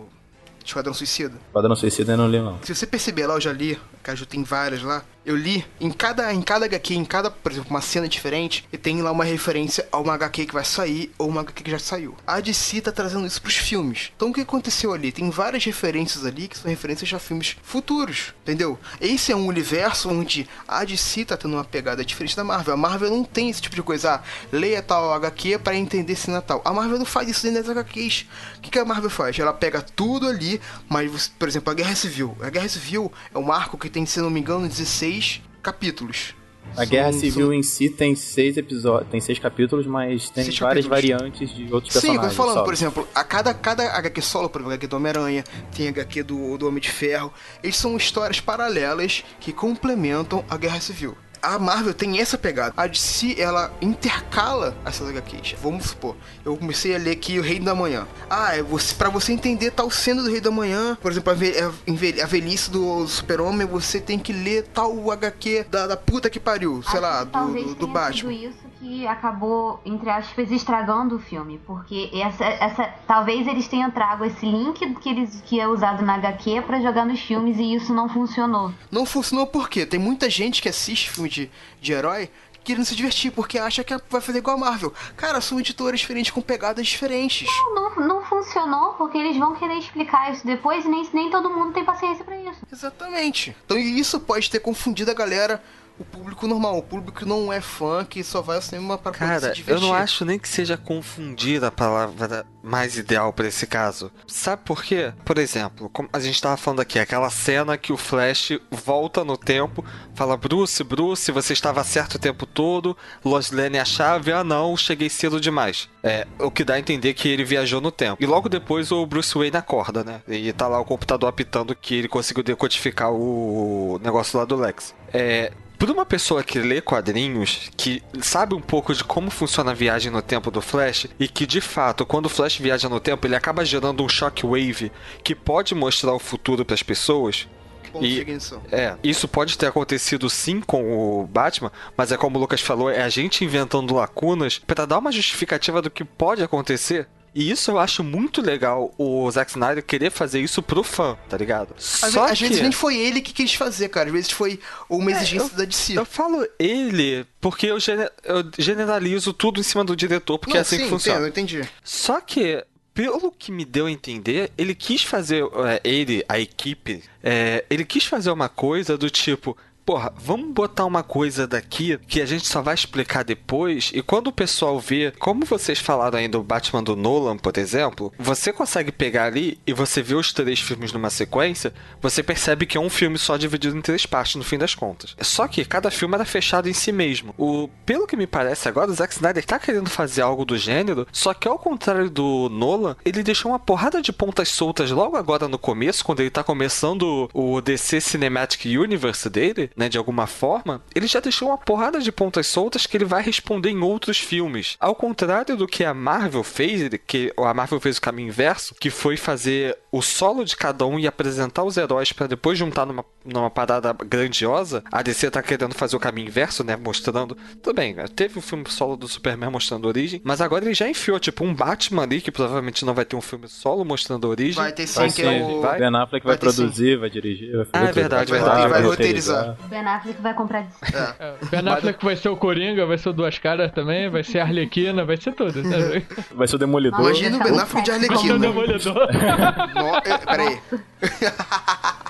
Esquadrão 0.65 0.93
Suicida? 0.93 1.35
Padrão 1.53 1.75
Suicida 1.75 2.13
eu 2.13 2.17
não 2.19 2.29
li, 2.29 2.39
não. 2.41 2.59
Se 2.63 2.75
você 2.75 2.87
perceber 2.87 3.27
lá, 3.27 3.35
eu 3.35 3.41
já 3.41 3.53
li, 3.53 3.79
que 4.05 4.11
a 4.11 4.15
Ju 4.15 4.27
tem 4.27 4.43
várias 4.45 4.83
lá. 4.83 5.03
Eu 5.29 5.37
li 5.37 5.63
em 5.79 5.91
cada, 5.91 6.33
em 6.33 6.41
cada 6.41 6.65
HQ, 6.65 6.95
em 6.95 7.05
cada, 7.05 7.31
por 7.31 7.53
exemplo, 7.53 7.69
uma 7.69 7.83
cena 7.83 8.09
diferente, 8.09 8.67
e 8.73 8.79
tem 8.79 9.03
lá 9.03 9.13
uma 9.13 9.25
referência 9.25 9.87
a 9.93 9.99
uma 9.99 10.15
HQ 10.15 10.47
que 10.47 10.55
vai 10.55 10.65
sair 10.65 11.13
ou 11.19 11.29
uma 11.29 11.43
HQ 11.43 11.65
que 11.65 11.71
já 11.71 11.79
saiu. 11.79 12.17
A 12.27 12.41
DC 12.41 12.81
tá 12.81 12.91
trazendo 12.91 13.27
isso 13.27 13.43
pros 13.43 13.57
filmes. 13.57 14.11
Então 14.17 14.31
o 14.31 14.33
que 14.33 14.41
aconteceu 14.41 14.91
ali? 14.91 15.13
Tem 15.13 15.29
várias 15.29 15.63
referências 15.67 16.25
ali 16.25 16.49
que 16.49 16.57
são 16.57 16.71
referências 16.71 17.13
a 17.13 17.19
filmes 17.19 17.59
futuros, 17.63 18.33
entendeu? 18.41 18.79
Esse 19.03 19.31
é 19.31 19.37
um 19.37 19.47
universo 19.47 20.09
onde 20.09 20.49
a 20.67 20.83
DC 20.83 21.27
tá 21.27 21.37
tendo 21.37 21.53
uma 21.53 21.65
pegada 21.65 22.03
diferente 22.03 22.35
da 22.35 22.43
Marvel. 22.43 22.73
A 22.73 22.79
Marvel 22.79 23.11
não 23.11 23.23
tem 23.23 23.51
esse 23.51 23.61
tipo 23.61 23.77
de 23.77 23.83
coisa. 23.83 24.15
Ah, 24.15 24.23
leia 24.51 24.83
tal 24.83 25.13
HQ 25.13 25.59
para 25.59 25.77
entender 25.77 26.17
se 26.17 26.31
Natal. 26.31 26.63
A 26.65 26.73
Marvel 26.73 26.99
não 26.99 27.05
faz 27.05 27.29
isso 27.29 27.43
dentro 27.43 27.65
das 27.65 27.69
HQs. 27.69 28.25
O 28.57 28.61
que, 28.63 28.79
a 28.79 28.85
Marvel 28.87 29.11
faz? 29.11 29.39
Ela 29.39 29.53
pega 29.53 29.83
tudo 29.83 30.27
ali, 30.27 30.59
mas, 30.89 31.29
por 31.39 31.47
exemplo, 31.47 31.71
a 31.71 31.75
Guerra 31.75 31.95
Civil. 31.95 32.35
A 32.41 32.49
Guerra 32.49 32.69
Civil 32.71 33.13
é 33.35 33.39
um 33.39 33.53
arco 33.53 33.77
que 33.77 33.91
tem, 33.91 34.07
se 34.07 34.21
não 34.21 34.31
me 34.31 34.41
engano, 34.41 34.67
16 34.67 35.18
capítulos. 35.63 36.35
A 36.77 36.85
Guerra 36.85 37.13
São- 37.13 37.21
Civil 37.21 37.47
são- 37.47 37.55
em 37.55 37.63
si 37.63 37.89
tem 37.89 38.15
seis 38.15 38.59
episódios, 38.59 39.11
tem 39.11 39.21
seis 39.23 39.39
capítulos, 39.39 39.87
mas 39.87 40.29
tem 40.29 40.45
Seis 40.45 40.59
várias 40.59 40.87
capítulos. 40.87 41.17
variantes 41.19 41.55
de 41.55 41.73
outros 41.73 41.95
Sim, 41.95 42.01
personagens. 42.01 42.37
tô 42.37 42.43
falando, 42.43 42.63
por 42.65 42.73
exemplo, 42.75 43.09
a 43.15 43.25
cada, 43.25 43.55
cada 43.55 43.85
HQ 43.97 44.21
solo, 44.21 44.51
por 44.51 44.59
exemplo, 44.61 44.73
a 44.73 44.75
HQ 44.75 44.87
do 44.87 44.97
Homem-Aranha, 44.97 45.45
tem 45.75 45.87
a 45.87 45.91
HQ 45.91 46.23
do, 46.25 46.59
do 46.59 46.69
Homem 46.69 46.81
de 46.81 46.91
Ferro, 46.91 47.33
eles 47.63 47.75
são 47.77 47.97
histórias 47.97 48.39
paralelas 48.39 49.25
que 49.41 49.51
complementam 49.51 50.45
a 50.49 50.59
Guerra 50.59 50.79
Civil. 50.81 51.17
A 51.43 51.59
Marvel 51.59 51.95
tem 51.95 52.19
essa 52.21 52.37
pegada. 52.39 52.73
A 52.77 52.87
DC, 52.87 53.37
ela 53.39 53.73
intercala 53.81 54.77
essas 54.85 55.09
HQs. 55.09 55.55
Vamos 55.63 55.87
supor, 55.87 56.17
eu 56.45 56.57
comecei 56.57 56.95
a 56.95 56.99
ler 56.99 57.13
aqui 57.13 57.39
o 57.39 57.43
Rei 57.43 57.59
da 57.61 57.75
Manhã. 57.75 58.07
Ah, 58.29 58.57
é 58.57 58.63
você, 58.63 58.95
pra 58.95 59.09
você 59.09 59.33
entender 59.33 59.71
tal 59.71 59.91
cena 59.91 60.23
do 60.23 60.31
Rei 60.31 60.41
da 60.41 60.51
Manhã, 60.51 60.97
por 61.01 61.11
exemplo, 61.13 61.31
a, 61.33 61.35
ve- 61.35 62.21
a 62.23 62.27
velhice 62.27 62.71
do 62.71 63.07
Super-Homem, 63.07 63.67
você 63.67 64.01
tem 64.01 64.19
que 64.19 64.33
ler 64.33 64.65
tal 64.75 65.11
HQ 65.11 65.67
da, 65.71 65.87
da 65.87 65.97
puta 65.97 66.29
que 66.31 66.41
pariu, 66.41 66.83
sei 66.83 66.93
Acho 66.95 67.01
lá, 67.03 67.25
do, 67.25 67.53
do, 67.65 67.75
do 67.75 67.87
Batman. 67.87 68.33
isso 68.33 68.57
que 68.79 69.07
acabou, 69.07 69.81
entre 69.85 70.09
aspas, 70.09 70.51
estragando 70.51 71.17
o 71.17 71.19
filme. 71.19 71.61
Porque 71.67 72.11
essa, 72.15 72.45
essa, 72.45 72.95
talvez 73.07 73.47
eles 73.47 73.69
tenham 73.69 73.91
trago 73.91 74.25
esse 74.25 74.47
link 74.47 74.95
que, 74.97 75.09
eles, 75.09 75.43
que 75.47 75.61
é 75.61 75.67
usado 75.67 76.05
na 76.05 76.15
HQ 76.15 76.63
pra 76.63 76.81
jogar 76.81 77.05
nos 77.05 77.21
filmes 77.21 77.59
e 77.59 77.75
isso 77.75 77.93
não 77.93 78.09
funcionou. 78.09 78.73
Não 78.91 79.05
funcionou 79.05 79.47
porque 79.47 79.85
tem 79.85 79.99
muita 79.99 80.31
gente 80.31 80.63
que 80.63 80.69
assiste 80.69 81.11
filme 81.11 81.29
de, 81.29 81.51
de 81.81 81.93
herói 81.93 82.31
querendo 82.69 82.85
se 82.85 82.95
divertir, 82.95 83.33
porque 83.33 83.59
acha 83.59 83.83
que 83.83 83.97
vai 84.11 84.21
fazer 84.21 84.39
igual 84.39 84.57
a 84.57 84.61
Marvel. 84.61 84.93
Cara, 85.17 85.41
são 85.41 85.59
editoras 85.59 86.01
diferentes 86.01 86.31
com 86.31 86.43
pegadas 86.43 86.87
diferentes. 86.87 87.49
Não, 87.75 87.97
não 87.97 88.23
funcionou 88.23 88.93
porque 88.93 89.17
eles 89.17 89.39
vão 89.39 89.55
querer 89.55 89.79
explicar 89.79 90.35
isso 90.35 90.47
depois 90.47 90.85
e 90.85 90.89
nem, 90.89 91.09
nem 91.15 91.31
todo 91.31 91.49
mundo 91.49 91.73
tem 91.73 91.83
paciência 91.83 92.23
pra 92.23 92.39
isso. 92.39 92.61
Exatamente. 92.71 93.57
Então 93.65 93.79
isso 93.79 94.21
pode 94.21 94.51
ter 94.51 94.61
confundido 94.61 95.11
a 95.11 95.15
galera, 95.15 95.63
o 95.99 96.05
público 96.05 96.47
normal, 96.47 96.79
o 96.79 96.83
público 96.83 97.27
não 97.27 97.53
é 97.53 97.61
fã, 97.61 98.05
que 98.05 98.23
só 98.23 98.41
vai 98.41 98.57
ao 98.57 98.63
cinema 98.63 98.97
se 98.97 99.11
Cara, 99.13 99.53
eu 99.67 99.81
não 99.81 99.93
acho 99.93 100.25
nem 100.25 100.39
que 100.39 100.49
seja 100.49 100.77
confundir 100.77 101.63
a 101.65 101.71
palavra 101.71 102.47
mais 102.63 102.97
ideal 102.97 103.33
pra 103.33 103.49
esse 103.49 103.67
caso. 103.67 104.11
Sabe 104.27 104.63
por 104.65 104.83
quê? 104.83 105.13
Por 105.25 105.39
exemplo, 105.39 105.89
como 105.91 106.09
a 106.13 106.21
gente 106.21 106.41
tava 106.41 106.57
falando 106.57 106.81
aqui, 106.81 106.99
aquela 106.99 107.31
cena 107.31 107.77
que 107.77 107.93
o 107.93 107.97
Flash 107.97 108.59
volta 108.71 109.25
no 109.25 109.37
tempo, 109.37 109.85
fala: 110.15 110.37
Bruce, 110.37 110.85
Bruce, 110.85 111.33
você 111.33 111.53
estava 111.53 111.83
certo 111.83 112.15
o 112.15 112.19
tempo 112.19 112.47
todo, 112.47 112.97
Lois 113.25 113.51
Lane 113.51 113.79
é 113.79 113.81
a 113.81 113.85
chave, 113.85 114.33
ah 114.33 114.45
não, 114.45 114.77
cheguei 114.77 115.09
cedo 115.09 115.41
demais. 115.41 115.89
É, 116.03 116.27
o 116.39 116.51
que 116.51 116.63
dá 116.63 116.75
a 116.75 116.79
entender 116.79 117.15
que 117.15 117.29
ele 117.29 117.45
viajou 117.45 117.81
no 117.81 117.91
tempo. 117.91 118.23
E 118.23 118.27
logo 118.27 118.49
depois 118.49 118.93
o 118.93 119.05
Bruce 119.05 119.37
Wayne 119.37 119.57
acorda, 119.57 120.05
né? 120.05 120.23
E 120.29 120.53
tá 120.53 120.69
lá 120.69 120.79
o 120.79 120.85
computador 120.85 121.29
apitando 121.29 121.75
que 121.75 121.95
ele 121.95 122.09
conseguiu 122.09 122.45
decodificar 122.45 123.11
o 123.13 123.99
negócio 124.03 124.39
lá 124.39 124.45
do 124.45 124.55
Lex. 124.55 124.95
É, 125.13 125.53
para 125.79 125.93
uma 125.93 126.05
pessoa 126.05 126.43
que 126.43 126.59
lê 126.59 126.81
quadrinhos, 126.81 127.71
que 127.77 128.03
sabe 128.21 128.55
um 128.55 128.61
pouco 128.61 128.93
de 128.93 129.05
como 129.05 129.31
funciona 129.31 129.71
a 129.71 129.75
viagem 129.75 130.11
no 130.11 130.21
tempo 130.21 130.51
do 130.51 130.61
Flash, 130.61 131.07
e 131.21 131.29
que 131.29 131.47
de 131.47 131.61
fato, 131.61 132.05
quando 132.05 132.27
o 132.27 132.29
Flash 132.29 132.57
viaja 132.57 132.89
no 132.89 132.99
tempo, 132.99 133.27
ele 133.27 133.37
acaba 133.37 133.65
gerando 133.65 134.03
um 134.03 134.09
shockwave 134.09 134.91
que 135.23 135.35
pode 135.35 135.75
mostrar 135.75 136.13
o 136.13 136.19
futuro 136.19 136.65
para 136.65 136.75
as 136.75 136.83
pessoas. 136.83 137.47
Ponto 137.93 138.05
e-. 138.05 138.27
É, 138.71 138.97
isso 139.03 139.29
pode 139.29 139.57
ter 139.57 139.67
acontecido 139.67 140.29
sim 140.29 140.61
com 140.61 141.21
o 141.21 141.27
Batman, 141.27 141.73
mas 141.97 142.11
é 142.11 142.17
como 142.17 142.37
o 142.37 142.41
Lucas 142.41 142.61
falou, 142.61 142.91
é 142.91 143.03
a 143.03 143.09
gente 143.09 143.45
inventando 143.45 143.95
lacunas 143.95 144.59
para 144.59 144.85
dar 144.85 144.99
uma 144.99 145.13
justificativa 145.13 145.81
do 145.81 145.91
que 145.91 146.05
pode 146.05 146.43
acontecer. 146.43 147.09
E 147.35 147.51
isso 147.51 147.71
eu 147.71 147.79
acho 147.79 148.03
muito 148.03 148.41
legal 148.41 148.93
o 148.99 149.31
Zack 149.31 149.51
Snyder 149.51 149.85
querer 149.85 150.11
fazer 150.11 150.41
isso 150.41 150.63
pro 150.63 150.83
fã, 150.83 151.17
tá 151.29 151.37
ligado? 151.37 151.75
Às, 151.77 152.13
Só 152.13 152.25
às 152.25 152.39
que... 152.39 152.45
É, 152.45 152.49
vezes 152.49 152.63
nem 152.63 152.73
foi 152.73 152.97
ele 152.97 153.21
que 153.21 153.33
quis 153.33 153.55
fazer, 153.55 153.89
cara. 153.89 154.07
Às 154.07 154.13
vezes 154.13 154.31
foi 154.31 154.59
uma 154.89 155.11
exigência 155.11 155.57
da 155.57 155.65
DC. 155.65 155.99
Eu 155.99 156.05
falo 156.05 156.47
ele 156.59 157.27
porque 157.41 157.67
eu, 157.67 157.79
eu 158.25 158.51
generalizo 158.59 159.33
tudo 159.33 159.61
em 159.61 159.63
cima 159.63 159.85
do 159.85 159.95
diretor, 159.95 160.39
porque 160.39 160.55
não, 160.55 160.59
é 160.59 160.63
assim 160.63 160.77
sim, 160.77 160.85
que 160.85 160.89
funciona. 160.89 161.19
entendo, 161.19 161.27
eu 161.27 161.31
entendi. 161.31 161.71
Só 161.85 162.21
que, 162.21 162.65
pelo 162.93 163.31
que 163.31 163.53
me 163.53 163.65
deu 163.65 163.87
a 163.87 163.91
entender, 163.91 164.51
ele 164.59 164.75
quis 164.75 165.03
fazer, 165.03 165.45
é, 165.45 165.81
ele, 165.85 166.25
a 166.29 166.39
equipe, 166.39 167.03
é, 167.23 167.65
ele 167.71 167.85
quis 167.85 168.05
fazer 168.05 168.31
uma 168.31 168.49
coisa 168.49 168.97
do 168.99 169.09
tipo. 169.09 169.57
Porra, 169.89 170.13
vamos 170.19 170.53
botar 170.53 170.85
uma 170.85 171.03
coisa 171.03 171.47
daqui 171.47 171.99
que 172.07 172.21
a 172.21 172.27
gente 172.27 172.47
só 172.47 172.61
vai 172.61 172.75
explicar 172.75 173.25
depois. 173.25 173.91
E 173.95 174.03
quando 174.03 174.27
o 174.27 174.33
pessoal 174.33 174.79
vê, 174.79 175.15
como 175.19 175.47
vocês 175.47 175.79
falaram 175.79 176.19
aí 176.19 176.29
do 176.29 176.43
Batman 176.43 176.83
do 176.83 176.95
Nolan, 176.95 177.39
por 177.39 177.57
exemplo, 177.57 178.13
você 178.19 178.53
consegue 178.53 178.93
pegar 178.93 179.25
ali 179.25 179.59
e 179.67 179.73
você 179.73 180.03
vê 180.03 180.15
os 180.15 180.31
três 180.31 180.61
filmes 180.61 180.93
numa 180.93 181.09
sequência, 181.09 181.73
você 182.03 182.23
percebe 182.23 182.67
que 182.67 182.77
é 182.77 182.81
um 182.81 182.91
filme 182.91 183.17
só 183.17 183.39
dividido 183.39 183.79
em 183.79 183.81
três 183.81 184.05
partes 184.05 184.35
no 184.35 184.45
fim 184.45 184.59
das 184.59 184.75
contas. 184.75 185.17
Só 185.23 185.49
que 185.49 185.65
cada 185.65 185.91
filme 185.91 186.17
era 186.17 186.27
fechado 186.27 186.69
em 186.69 186.75
si 186.75 186.93
mesmo. 186.93 187.35
O, 187.39 187.71
pelo 187.87 188.07
que 188.07 188.15
me 188.15 188.27
parece 188.27 188.69
agora, 188.69 188.91
o 188.91 188.95
Zack 188.95 189.15
Snyder 189.15 189.47
tá 189.47 189.59
querendo 189.59 189.89
fazer 189.89 190.21
algo 190.21 190.45
do 190.45 190.59
gênero, 190.59 191.07
só 191.11 191.33
que 191.33 191.49
ao 191.49 191.59
contrário 191.59 192.11
do 192.11 192.51
Nolan, 192.51 192.95
ele 193.07 193.23
deixou 193.23 193.53
uma 193.53 193.59
porrada 193.59 194.03
de 194.03 194.13
pontas 194.13 194.51
soltas 194.51 194.91
logo 194.91 195.17
agora 195.17 195.49
no 195.49 195.59
começo, 195.59 196.05
quando 196.05 196.21
ele 196.21 196.29
tá 196.29 196.45
começando 196.45 197.31
o 197.33 197.63
DC 197.63 198.03
Cinematic 198.03 198.67
Universe 198.67 199.31
dele, 199.31 199.71
né, 199.79 199.89
de 199.89 199.97
alguma 199.97 200.27
forma, 200.27 200.83
ele 200.95 201.07
já 201.07 201.21
deixou 201.21 201.49
uma 201.49 201.57
porrada 201.57 202.01
de 202.01 202.11
pontas 202.13 202.47
soltas 202.49 202.85
que 202.87 202.97
ele 202.97 203.05
vai 203.05 203.23
responder 203.23 203.71
em 203.71 203.81
outros 203.81 204.19
filmes. 204.19 204.77
Ao 204.81 204.95
contrário 204.95 205.57
do 205.57 205.67
que 205.67 205.85
a 205.85 205.95
Marvel 205.95 206.43
fez, 206.43 206.91
que 207.07 207.33
a 207.39 207.55
Marvel 207.55 207.81
fez 207.81 207.97
o 207.97 208.01
caminho 208.03 208.29
inverso, 208.29 208.75
que 208.81 208.91
foi 208.91 209.17
fazer 209.17 209.79
o 209.93 210.03
solo 210.03 210.45
de 210.45 210.57
cada 210.57 210.85
um 210.85 210.99
e 210.99 211.07
apresentar 211.07 211.63
os 211.65 211.77
heróis 211.77 212.13
pra 212.13 212.27
depois 212.27 212.59
juntar 212.59 212.85
numa, 212.85 213.05
numa 213.25 213.49
parada 213.49 213.93
grandiosa, 213.93 214.83
a 214.93 215.01
DC 215.03 215.31
tá 215.31 215.43
querendo 215.43 215.75
fazer 215.75 215.97
o 215.97 216.01
caminho 216.01 216.27
inverso, 216.29 216.65
né, 216.65 216.77
mostrando, 216.77 217.37
tudo 217.63 217.75
bem, 217.75 217.95
teve 218.17 218.39
o 218.39 218.43
filme 218.43 218.65
solo 218.69 218.97
do 218.97 219.07
Superman 219.09 219.51
mostrando 219.51 219.87
a 219.87 219.89
origem, 219.89 220.21
mas 220.25 220.41
agora 220.41 220.65
ele 220.65 220.75
já 220.75 220.89
enfiou 220.89 221.19
tipo 221.21 221.45
um 221.45 221.55
Batman 221.55 222.03
ali 222.03 222.21
que 222.21 222.31
provavelmente 222.33 222.85
não 222.85 222.95
vai 222.95 223.05
ter 223.05 223.15
um 223.17 223.21
filme 223.21 223.49
solo 223.49 223.85
mostrando 223.85 224.27
a 224.27 224.31
origem. 224.31 224.55
Vai 224.63 224.73
ter 224.73 224.87
sim, 224.87 224.99
Vai 225.01 225.11
que 225.13 225.23
é 225.23 225.43
o. 225.43 225.61
vai? 225.61 225.79
Ben 225.79 225.95
Affleck 225.97 226.27
vai, 226.27 226.37
vai 226.37 226.39
ter 226.39 226.51
sim. 226.51 226.57
produzir, 226.57 226.99
vai 226.99 227.09
dirigir, 227.11 227.53
vai 227.57 227.65
fazer 227.67 227.71
Ah, 227.73 227.83
é 227.85 227.87
tudo. 227.87 227.95
verdade, 227.95 228.31
Vai 228.31 228.41
verdade. 228.41 228.69
vai 228.69 228.83
roteirizar. 228.83 229.37
roteirizar. 229.47 229.68
Ben 229.69 229.87
Affleck 229.87 230.21
vai 230.21 230.35
comprar 230.35 230.63
de. 230.63 230.73
É. 230.95 231.15
é. 231.19 231.35
Ben 231.51 231.69
Affleck 231.69 232.05
vai... 232.05 232.17
ser 232.17 232.29
o 232.29 232.37
Coringa, 232.37 232.87
vai 232.87 232.99
ser 232.99 233.11
o 233.11 233.13
Duas 233.13 233.39
Caras 233.39 233.71
também, 233.73 234.09
vai 234.09 234.25
ser 234.25 234.41
a 234.41 234.45
Arlequina, 234.45 235.05
vai 235.05 235.17
ser 235.17 235.33
tudo. 235.33 235.63
Sabe? 235.63 236.07
Vai 236.35 236.49
ser 236.49 236.57
o 236.57 236.59
Demolidor. 236.59 237.01
Imagina 237.01 237.37
o 237.37 237.43
Ben 237.43 237.59
Affleck 237.59 237.85
de 237.85 237.91
Arlequina. 237.91 238.19
Vai 238.19 238.27
ser 238.27 238.33
o 238.33 238.39
Demolidor. 238.39 239.09
no... 239.75 239.97
Eh, 239.97 240.19
peraí. 240.27 240.61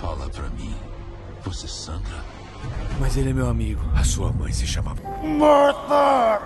Fala 0.00 0.28
pra 0.28 0.48
mim. 0.50 0.74
Você 1.44 1.66
sangra? 1.66 2.22
Mas 3.00 3.16
ele 3.16 3.30
é 3.30 3.32
meu 3.32 3.48
amigo. 3.48 3.80
A 3.94 4.04
sua 4.04 4.32
mãe 4.32 4.52
se 4.52 4.66
chamava 4.66 5.00
Martha! 5.22 6.43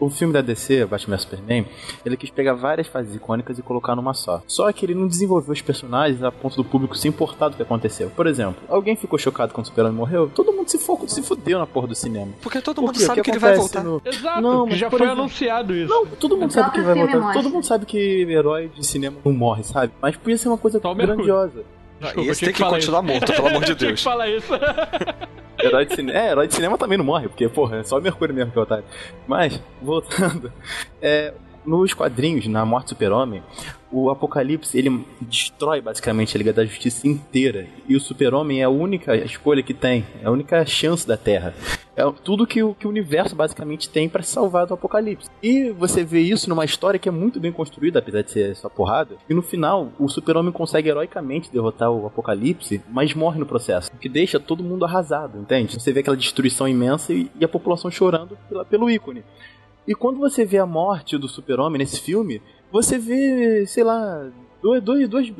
O 0.00 0.08
filme 0.08 0.32
da 0.32 0.40
DC, 0.40 0.86
Batman 0.86 1.16
vs 1.16 1.22
Superman, 1.22 1.66
ele 2.06 2.16
quis 2.16 2.30
pegar 2.30 2.54
várias 2.54 2.86
fases 2.86 3.14
icônicas 3.16 3.58
e 3.58 3.62
colocar 3.62 3.96
numa 3.96 4.14
só. 4.14 4.40
Só 4.46 4.70
que 4.72 4.86
ele 4.86 4.94
não 4.94 5.08
desenvolveu 5.08 5.52
os 5.52 5.60
personagens 5.60 6.22
a 6.22 6.30
ponto 6.30 6.54
do 6.56 6.64
público 6.64 6.96
se 6.96 7.08
importar 7.08 7.48
do 7.48 7.56
que 7.56 7.62
aconteceu. 7.62 8.08
Por 8.10 8.26
exemplo, 8.28 8.62
alguém 8.68 8.94
ficou 8.94 9.18
chocado 9.18 9.52
quando 9.52 9.64
o 9.64 9.68
Superman 9.68 9.92
morreu? 9.92 10.30
Todo 10.32 10.52
mundo 10.52 10.68
se, 10.68 10.78
fo 10.78 10.98
se 11.08 11.20
fudeu 11.22 11.58
na 11.58 11.66
porra 11.66 11.88
do 11.88 11.94
cinema. 11.96 12.30
Porque 12.40 12.60
todo 12.60 12.80
mundo 12.80 12.96
sabe 12.98 13.16
que 13.16 13.22
que 13.24 13.30
ele 13.30 13.38
vai 13.40 13.56
voltar. 13.56 13.82
no- 13.82 14.00
Exato, 14.04 14.40
Não, 14.40 14.64
que 14.64 14.70
mas, 14.70 14.78
já 14.78 14.88
foi 14.90 15.00
exemplo- 15.00 15.20
anunciado 15.20 15.74
isso. 15.74 15.92
Não, 15.92 16.06
todo 16.06 16.36
mundo 16.36 16.52
sabe 16.52 16.70
que 16.72 16.80
vai 16.80 16.94
voltar. 16.94 17.32
Todo 17.32 17.50
mundo 17.50 17.64
sabe 17.66 17.84
que 17.86 17.98
herói 17.98 18.68
de 18.74 18.86
cinema 18.86 19.16
não 19.24 19.32
morre, 19.32 19.64
sabe? 19.64 19.92
Mas 20.00 20.16
podia 20.16 20.38
ser 20.38 20.48
uma 20.48 20.58
coisa 20.58 20.78
Só 20.80 20.92
o 20.92 20.94
Mercúrio. 20.94 21.24
grandiosa. 21.24 21.64
Desculpa, 22.00 22.28
eu 22.28 22.32
esse 22.32 22.44
tem 22.44 22.52
que 22.52 22.58
falar 22.60 22.70
continuar 22.76 23.02
isso. 23.04 23.12
morto, 23.12 23.32
pelo 23.32 23.48
amor 23.48 23.64
de 23.64 23.70
Eu 23.72 23.76
tinha 23.76 23.88
Deus. 23.88 23.98
que 24.00 24.04
falar 24.04 24.28
isso. 24.30 24.52
Herói 25.60 25.86
de 25.86 25.94
cinema. 25.94 26.18
É, 26.18 26.30
herói 26.30 26.46
de 26.46 26.54
cinema 26.54 26.78
também 26.78 26.98
não 26.98 27.04
morre, 27.04 27.28
porque, 27.28 27.48
porra, 27.48 27.78
é 27.78 27.82
só 27.82 27.98
o 27.98 28.02
Mercúrio 28.02 28.34
mesmo 28.34 28.52
que 28.52 28.58
é 28.58 28.62
otário. 28.62 28.84
Mas, 29.26 29.60
voltando, 29.82 30.52
é, 31.02 31.34
nos 31.64 31.92
quadrinhos, 31.94 32.46
na 32.46 32.64
Morte 32.64 32.86
do 32.86 32.88
Super-Homem, 32.90 33.42
o 33.90 34.10
Apocalipse, 34.10 34.76
ele 34.76 35.04
destrói 35.20 35.80
basicamente 35.80 36.36
a 36.36 36.38
Liga 36.38 36.52
da 36.52 36.64
Justiça 36.64 37.06
inteira. 37.08 37.66
E 37.88 37.96
o 37.96 38.00
Super-Homem 38.00 38.60
é 38.60 38.64
a 38.64 38.68
única 38.68 39.16
escolha 39.16 39.62
que 39.62 39.72
tem, 39.72 40.04
é 40.22 40.26
a 40.26 40.30
única 40.30 40.64
chance 40.66 41.06
da 41.06 41.16
Terra. 41.16 41.54
É 41.96 42.02
tudo 42.22 42.46
que 42.46 42.62
o, 42.62 42.74
que 42.74 42.86
o 42.86 42.90
universo 42.90 43.34
basicamente 43.34 43.88
tem 43.88 44.08
pra 44.08 44.22
se 44.22 44.30
salvar 44.30 44.66
do 44.66 44.74
Apocalipse. 44.74 45.28
E 45.42 45.70
você 45.70 46.04
vê 46.04 46.20
isso 46.20 46.48
numa 46.48 46.64
história 46.64 46.98
que 46.98 47.08
é 47.08 47.12
muito 47.12 47.40
bem 47.40 47.50
construída, 47.50 47.98
apesar 47.98 48.22
de 48.22 48.30
ser 48.30 48.54
só 48.54 48.68
porrada. 48.68 49.16
E 49.28 49.34
no 49.34 49.42
final, 49.42 49.90
o 49.98 50.08
Super-Homem 50.08 50.52
consegue 50.52 50.88
heroicamente 50.88 51.50
derrotar 51.50 51.90
o 51.90 52.06
Apocalipse, 52.06 52.80
mas 52.88 53.14
morre 53.14 53.40
no 53.40 53.46
processo. 53.46 53.90
O 53.92 53.98
que 53.98 54.08
deixa 54.08 54.38
todo 54.38 54.62
mundo 54.62 54.84
arrasado, 54.84 55.38
entende? 55.40 55.80
Você 55.80 55.92
vê 55.92 56.00
aquela 56.00 56.16
destruição 56.16 56.68
imensa 56.68 57.12
e, 57.12 57.28
e 57.40 57.44
a 57.44 57.48
população 57.48 57.90
chorando 57.90 58.38
pela- 58.48 58.64
pelo 58.64 58.88
ícone. 58.88 59.24
E 59.86 59.94
quando 59.94 60.18
você 60.18 60.44
vê 60.44 60.58
a 60.58 60.66
morte 60.66 61.16
do 61.16 61.26
Super-Homem 61.26 61.78
nesse 61.78 62.00
filme, 62.00 62.42
você 62.70 62.98
vê, 62.98 63.66
sei 63.66 63.84
lá, 63.84 64.30
dois, 64.62 64.82
dois, 64.82 65.08
dois, 65.08 65.32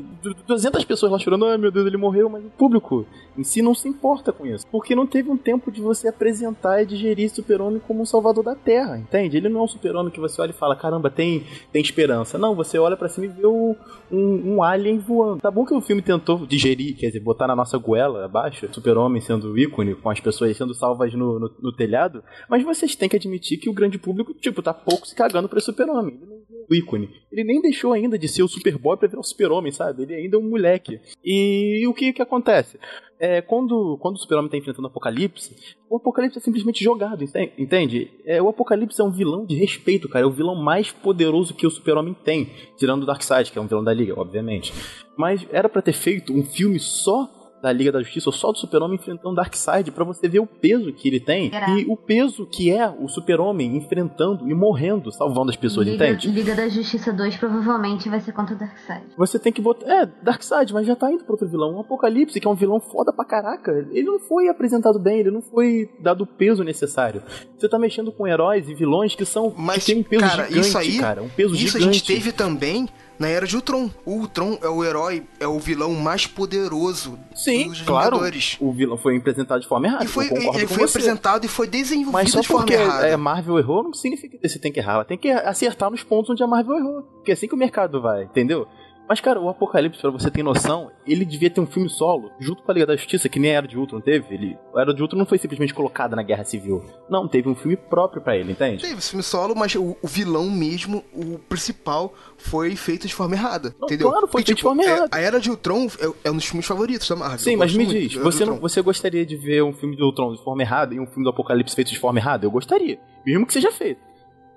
200 0.47 0.83
pessoas 0.85 1.11
lá 1.11 1.19
chorando, 1.19 1.45
ai 1.45 1.57
meu 1.57 1.71
Deus, 1.71 1.85
ele 1.85 1.97
morreu, 1.97 2.29
mas 2.29 2.43
o 2.45 2.49
público 2.49 3.05
em 3.37 3.43
si 3.43 3.61
não 3.61 3.73
se 3.75 3.87
importa 3.87 4.31
com 4.31 4.45
isso. 4.45 4.65
Porque 4.71 4.95
não 4.95 5.05
teve 5.07 5.29
um 5.29 5.37
tempo 5.37 5.71
de 5.71 5.81
você 5.81 6.07
apresentar 6.07 6.81
e 6.81 6.85
digerir 6.85 7.29
Super-Homem 7.33 7.81
como 7.87 8.01
um 8.01 8.05
salvador 8.05 8.43
da 8.43 8.55
Terra, 8.55 8.97
entende? 8.97 9.37
Ele 9.37 9.49
não 9.49 9.61
é 9.61 9.63
um 9.63 9.67
Super-Homem 9.67 10.11
que 10.11 10.19
você 10.19 10.41
olha 10.41 10.51
e 10.51 10.53
fala, 10.53 10.75
caramba, 10.75 11.09
tem, 11.09 11.43
tem 11.71 11.81
esperança. 11.81 12.37
Não, 12.37 12.55
você 12.55 12.77
olha 12.77 12.97
pra 12.97 13.09
cima 13.09 13.25
e 13.25 13.29
vê 13.29 13.45
o- 13.45 13.75
um, 14.11 14.55
um 14.55 14.63
alien 14.63 14.97
voando. 14.97 15.41
Tá 15.41 15.51
bom 15.51 15.65
que 15.65 15.73
o 15.73 15.81
filme 15.81 16.01
tentou 16.01 16.45
digerir, 16.45 16.95
quer 16.97 17.07
dizer, 17.07 17.19
botar 17.19 17.47
na 17.47 17.55
nossa 17.55 17.77
goela 17.77 18.25
abaixo, 18.25 18.67
Super-Homem 18.71 19.21
sendo 19.21 19.57
ícone, 19.57 19.95
com 19.95 20.09
as 20.09 20.19
pessoas 20.19 20.55
sendo 20.57 20.73
salvas 20.73 21.13
no, 21.13 21.39
no, 21.39 21.51
no 21.61 21.71
telhado, 21.71 22.23
mas 22.49 22.63
vocês 22.63 22.95
têm 22.95 23.07
que 23.09 23.15
admitir 23.15 23.57
que 23.57 23.69
o 23.69 23.73
grande 23.73 23.97
público, 23.97 24.33
tipo, 24.33 24.61
tá 24.61 24.73
pouco 24.73 25.07
se 25.07 25.15
cagando 25.15 25.47
pra 25.49 25.59
Super-Homem. 25.59 26.15
Ele 26.15 26.25
não 26.25 26.35
é 26.37 26.39
o 26.69 26.75
ícone. 26.75 27.09
Ele 27.31 27.43
nem 27.43 27.61
deixou 27.61 27.93
ainda 27.93 28.17
de 28.17 28.27
ser 28.27 28.43
o 28.43 28.47
Superboy 28.47 28.97
pra 28.97 29.08
virar 29.09 29.19
o 29.21 29.23
Super-Homem, 29.23 29.71
sabe? 29.71 30.03
Ele 30.03 30.15
ainda 30.15 30.37
é 30.37 30.39
um 30.39 30.49
moleque. 30.49 30.99
E, 31.23 31.81
o 31.87 31.93
que 31.93 32.13
que 32.13 32.21
acontece? 32.21 32.79
É, 33.19 33.41
quando, 33.41 33.97
quando 33.99 34.15
o 34.15 34.19
Super-Homem 34.19 34.49
tá 34.49 34.55
enfrentando 34.57 34.87
o 34.87 34.89
Apocalipse, 34.91 35.53
o 35.89 35.97
Apocalipse 35.97 36.37
é 36.37 36.41
simplesmente 36.41 36.81
jogado, 36.81 37.21
enten- 37.21 37.51
entende? 37.57 38.09
É, 38.25 38.41
o 38.41 38.47
Apocalipse 38.47 39.01
é 39.01 39.03
um 39.03 39.11
vilão 39.11 39.45
de 39.45 39.55
respeito, 39.55 40.07
cara. 40.07 40.23
É 40.23 40.27
o 40.27 40.31
vilão 40.31 40.55
mais 40.55 40.91
poderoso 40.91 41.53
que 41.53 41.67
o 41.67 41.69
Super-Homem 41.71 42.13
tem. 42.23 42.49
Tirando 42.77 43.03
o 43.03 43.05
Darkseid, 43.05 43.51
que 43.51 43.59
é 43.59 43.61
um 43.61 43.67
vilão 43.67 43.83
da 43.83 43.93
Liga, 43.93 44.17
obviamente. 44.17 44.73
Mas 45.17 45.45
era 45.51 45.67
pra 45.67 45.81
ter 45.81 45.91
feito 45.93 46.31
um 46.33 46.43
filme 46.45 46.79
só 46.79 47.29
da 47.61 47.71
Liga 47.71 47.91
da 47.91 48.01
Justiça, 48.01 48.29
ou 48.29 48.33
só 48.33 48.51
do 48.51 48.57
Super-Homem 48.57 48.95
enfrentando 48.95 49.29
o 49.29 49.35
Darkseid, 49.35 49.91
pra 49.91 50.03
você 50.03 50.27
ver 50.27 50.39
o 50.39 50.47
peso 50.47 50.91
que 50.93 51.07
ele 51.07 51.19
tem 51.19 51.49
Será? 51.49 51.69
e 51.69 51.85
o 51.87 51.95
peso 51.95 52.45
que 52.45 52.71
é 52.71 52.87
o 52.89 53.07
Super-Homem 53.07 53.75
enfrentando 53.75 54.49
e 54.49 54.53
morrendo, 54.53 55.11
salvando 55.11 55.49
as 55.49 55.55
pessoas, 55.55 55.87
Liga, 55.87 56.05
entende? 56.05 56.29
Liga 56.29 56.55
da 56.55 56.67
Justiça 56.69 57.11
2 57.11 57.37
provavelmente 57.37 58.09
vai 58.09 58.19
ser 58.19 58.31
contra 58.31 58.55
o 58.55 58.57
Darkseid. 58.57 59.03
Você 59.17 59.39
tem 59.39 59.51
que 59.51 59.61
botar. 59.61 59.89
É, 59.89 60.05
Darkseid, 60.21 60.73
mas 60.73 60.87
já 60.87 60.95
tá 60.95 61.11
indo 61.11 61.23
pro 61.23 61.33
outro 61.33 61.47
vilão. 61.47 61.75
Um 61.75 61.79
Apocalipse, 61.79 62.39
que 62.39 62.47
é 62.47 62.49
um 62.49 62.55
vilão 62.55 62.79
foda 62.79 63.11
pra 63.11 63.25
caraca. 63.25 63.71
Ele 63.91 64.03
não 64.03 64.19
foi 64.19 64.47
apresentado 64.47 64.99
bem, 64.99 65.19
ele 65.19 65.31
não 65.31 65.41
foi 65.41 65.89
dado 66.01 66.23
o 66.23 66.27
peso 66.27 66.63
necessário. 66.63 67.21
Você 67.57 67.67
tá 67.67 67.77
mexendo 67.77 68.11
com 68.11 68.27
heróis 68.27 68.69
e 68.69 68.73
vilões 68.73 69.15
que 69.15 69.25
são. 69.25 69.53
Mas, 69.57 69.85
que 69.85 69.93
tem 69.93 70.01
um 70.01 70.03
peso 70.03 70.21
cara, 70.21 70.43
gigante, 70.47 70.67
isso 70.67 70.77
aí, 70.77 70.97
cara. 70.99 71.21
Um 71.21 71.29
peso 71.29 71.55
isso 71.55 71.77
gigante. 71.77 71.89
a 71.89 71.91
gente 71.91 72.03
teve 72.05 72.31
também 72.31 72.87
na 73.19 73.27
Era 73.27 73.45
de 73.45 73.55
Ultron. 73.55 73.89
O 74.05 74.11
Ultron 74.13 74.57
é 74.61 74.67
o 74.69 74.83
herói, 74.83 75.23
é 75.39 75.47
o 75.47 75.59
vilão 75.59 75.93
mais 75.93 76.25
poderoso 76.25 77.19
Sim, 77.35 77.67
dos 77.67 77.81
claro. 77.81 78.15
Vingadores. 78.15 78.57
O 78.59 78.71
vilão 78.71 78.97
foi 78.97 79.17
apresentado 79.17 79.59
de 79.61 79.67
forma 79.67 79.87
errada. 79.87 80.05
E 80.05 80.07
foi, 80.07 80.25
eu 80.25 80.29
concordo 80.29 80.57
ele 80.59 80.67
com 80.67 80.73
foi 80.73 80.87
você. 80.87 80.97
apresentado 80.97 81.45
e 81.45 81.47
foi 81.47 81.67
desenvolvido 81.67 82.13
Mas 82.13 82.31
só 82.31 82.39
de 82.39 82.47
forma 82.47 82.65
porque 82.65 82.81
errada. 82.81 83.13
a 83.13 83.17
Marvel 83.17 83.59
errou 83.59 83.83
não 83.83 83.93
significa 83.93 84.37
que 84.37 84.47
você 84.47 84.57
tem 84.57 84.71
que 84.71 84.79
errar. 84.79 84.93
Ela 84.93 85.05
tem 85.05 85.17
que 85.17 85.29
acertar 85.29 85.91
nos 85.91 86.01
pontos 86.03 86.29
onde 86.31 86.41
a 86.41 86.47
Marvel 86.47 86.77
errou. 86.77 87.01
Porque 87.01 87.31
é 87.31 87.33
assim 87.33 87.47
que 87.47 87.53
o 87.53 87.57
mercado 87.57 88.01
vai, 88.01 88.23
entendeu? 88.23 88.65
Mas, 89.09 89.19
cara, 89.19 89.41
o 89.41 89.49
Apocalipse, 89.49 89.99
pra 89.99 90.11
você 90.11 90.29
ter 90.29 90.43
noção, 90.43 90.91
ele 91.03 91.25
devia 91.25 91.49
ter 91.49 91.59
um 91.59 91.65
filme 91.65 91.89
solo, 91.89 92.29
junto 92.39 92.61
com 92.61 92.69
a 92.69 92.73
Liga 92.75 92.85
da 92.85 92.95
Justiça, 92.95 93.27
que 93.27 93.39
nem 93.39 93.49
a 93.49 93.55
Era 93.55 93.67
de 93.67 93.75
Ultron 93.75 93.99
teve. 93.99 94.35
Ele, 94.35 94.57
a 94.75 94.81
Era 94.81 94.93
de 94.93 95.01
Ultron 95.01 95.17
não 95.17 95.25
foi 95.25 95.39
simplesmente 95.39 95.73
colocada 95.73 96.15
na 96.15 96.21
Guerra 96.21 96.43
Civil. 96.43 96.85
Não, 97.09 97.27
teve 97.27 97.49
um 97.49 97.55
filme 97.55 97.75
próprio 97.75 98.21
pra 98.21 98.37
ele, 98.37 98.51
entende? 98.51 98.83
Teve 98.83 98.99
esse 98.99 99.09
filme 99.09 99.23
solo, 99.23 99.55
mas 99.55 99.73
o, 99.73 99.97
o 99.99 100.07
vilão 100.07 100.47
mesmo, 100.47 101.03
o 101.11 101.39
principal, 101.39 102.13
foi 102.37 102.75
feito 102.75 103.07
de 103.07 103.15
forma 103.15 103.33
errada. 103.33 103.73
Não, 103.79 103.87
entendeu? 103.87 104.11
claro, 104.11 104.27
foi 104.27 104.43
feito 104.43 104.57
de 104.57 104.61
forma 104.61 104.83
é- 104.83 104.85
errada. 104.85 105.09
A 105.11 105.19
Era 105.19 105.39
de 105.39 105.49
Ultron 105.49 105.87
é, 105.99 106.27
é 106.27 106.31
um 106.31 106.35
dos 106.35 106.45
filmes 106.45 106.67
favoritos 106.67 107.09
da 107.09 107.15
Marvel. 107.15 107.39
Sim, 107.39 107.55
mas 107.55 107.73
me 107.73 107.85
muito 107.85 107.99
diz, 107.99 108.11
de 108.11 108.19
você, 108.19 108.45
não, 108.45 108.59
você 108.59 108.79
gostaria 108.79 109.25
de 109.25 109.35
ver 109.35 109.63
um 109.63 109.73
filme 109.73 109.95
do 109.95 110.05
Ultron 110.05 110.35
de 110.35 110.43
forma 110.43 110.61
errada 110.61 110.93
e 110.93 110.99
um 110.99 111.07
filme 111.07 111.23
do 111.23 111.31
Apocalipse 111.31 111.75
feito 111.75 111.89
de 111.89 111.97
forma 111.97 112.19
errada? 112.19 112.45
Eu 112.45 112.51
gostaria. 112.51 112.99
Mesmo 113.25 113.47
que 113.47 113.53
seja 113.53 113.71
feito. 113.71 114.01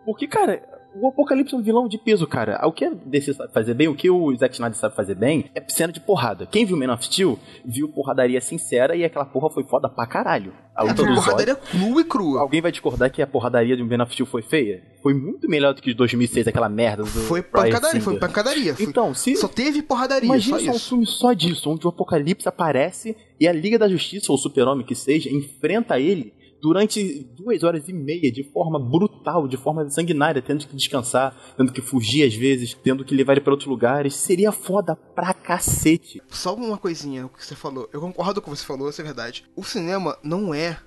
Porque, 0.05 0.27
cara, 0.27 0.63
o 0.95 1.09
Apocalipse 1.09 1.55
é 1.55 1.59
um 1.59 1.63
vilão 1.63 1.89
de 1.89 1.99
peso, 1.99 2.27
cara. 2.27 2.61
O 2.67 2.73
que 2.73 2.85
a 2.85 2.91
DC 2.91 3.35
sabe 3.35 3.53
fazer 3.53 3.75
bem, 3.75 3.89
o 3.89 3.95
que 3.95 4.11
o 4.11 4.35
Zack 4.37 4.55
Snyder 4.55 4.77
sabe 4.79 4.95
fazer 4.95 5.15
bem, 5.15 5.51
é 5.55 5.63
cena 5.69 5.93
de 5.93 6.01
porrada. 6.01 6.47
Quem 6.47 6.65
viu 6.65 6.77
Man 6.77 6.93
of 6.93 7.05
Steel, 7.05 7.39
viu 7.65 7.89
porradaria 7.89 8.41
sincera 8.41 8.95
e 8.97 9.05
aquela 9.05 9.25
porra 9.25 9.51
foi 9.51 9.65
foda 9.65 9.89
pra 9.89 10.07
caralho. 10.07 10.53
A 10.75 10.85
É 10.85 10.89
luta 10.89 11.03
uma 11.03 11.15
dos 11.15 11.25
porradaria 11.25 11.59
nua 11.75 12.01
e 12.01 12.05
crua. 12.05 12.41
Alguém 12.41 12.61
vai 12.61 12.71
discordar 12.71 13.11
que 13.11 13.21
a 13.23 13.27
porradaria 13.27 13.77
de 13.77 13.83
Man 13.83 14.03
of 14.03 14.13
Steel 14.13 14.27
foi 14.27 14.43
feia? 14.43 14.83
Foi 15.03 15.13
muito 15.15 15.49
melhor 15.49 15.75
do 15.75 15.83
que 15.83 15.91
de 15.91 15.95
2006, 15.97 16.47
aquela 16.49 16.69
merda 16.69 17.03
do 17.03 17.09
Foi 17.09 17.43
pancadaria, 17.43 18.01
foi 18.01 18.19
pancadaria. 18.19 18.75
Foi- 18.75 18.85
Então, 18.87 19.13
se, 19.15 19.37
Só 19.37 19.49
teve 19.49 19.83
porradaria, 19.83 20.27
Imagina 20.27 20.59
só 20.59 20.65
só 20.67 20.71
um 20.73 20.79
filme 20.79 21.07
só 21.07 21.33
disso, 21.33 21.71
onde 21.71 21.87
o 21.87 21.91
Apocalipse 21.91 22.49
aparece 22.49 23.17
e 23.41 23.49
a 23.49 23.53
Liga 23.53 23.79
da 23.79 23.89
Justiça, 23.89 24.31
ou 24.31 24.39
o 24.39 24.41
Super-Homem 24.41 24.87
que 24.87 24.95
seja, 24.95 25.29
enfrenta 25.31 25.99
ele 25.99 26.33
durante 26.63 27.25
duas 27.37 27.65
horas 27.65 27.89
e 27.89 27.93
meia, 27.93 28.31
de 28.31 28.45
forma 28.45 28.79
brutal, 28.79 29.49
de 29.49 29.57
forma 29.57 29.91
sanguinária, 29.91 30.41
tendo 30.41 30.65
que 30.65 30.77
descansar, 30.77 31.37
tendo 31.57 31.73
que 31.73 31.83
fugir 31.83 32.25
às 32.25 32.35
vezes, 32.35 32.73
tendo 32.73 33.05
que 33.05 33.15
levar 33.17 33.33
ele 33.33 33.41
para 33.41 33.53
outros 33.53 33.69
lugares. 33.69 34.15
Seria 34.15 34.53
foda 34.53 34.95
pra 34.95 35.35
cacete. 35.35 36.23
Só 36.29 36.55
uma 36.55 36.79
coisinha, 36.79 37.29
que 37.29 37.45
você 37.45 37.57
falou. 37.57 37.91
Eu 37.93 38.01
concordo 38.01 38.41
com 38.41 38.51
o 38.51 38.55
que 38.55 38.61
você 38.61 38.65
falou, 38.65 38.89
isso 38.89 39.01
é 39.01 39.05
verdade. 39.05 39.45
O 39.57 39.65
cinema 39.65 40.17
não 40.23 40.55
é 40.55 40.79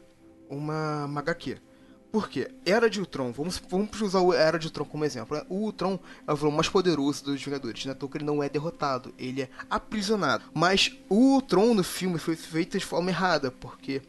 uma, 0.50 1.06
uma 1.06 1.20
HQ. 1.20 1.58
Por 2.16 2.30
quê? 2.30 2.50
Era 2.66 2.90
de 2.90 3.02
Ultron, 3.02 3.34
vamos, 3.34 3.62
vamos 3.70 4.02
usar 4.02 4.22
o 4.22 4.32
Era 4.32 4.58
de 4.58 4.68
Ultron 4.68 4.86
como 4.86 5.04
exemplo. 5.04 5.36
né? 5.36 5.44
O 5.50 5.56
Ultron 5.66 6.00
é 6.26 6.32
o 6.32 6.36
vilão 6.38 6.52
mais 6.54 6.70
poderoso 6.70 7.26
dos 7.26 7.44
Vingadores, 7.44 7.84
né? 7.86 7.92
Então 7.94 8.10
ele 8.16 8.24
não 8.24 8.42
é 8.42 8.48
derrotado, 8.48 9.14
ele 9.20 9.42
é 9.42 9.50
aprisionado. 9.70 10.46
Mas 10.54 10.98
o 11.10 11.34
Ultron 11.34 11.74
no 11.74 11.84
filme 11.84 12.18
foi 12.18 12.38
feito 12.38 12.78
de 12.78 12.86
forma 12.86 13.10
errada, 13.10 13.52
porque 13.52 14.02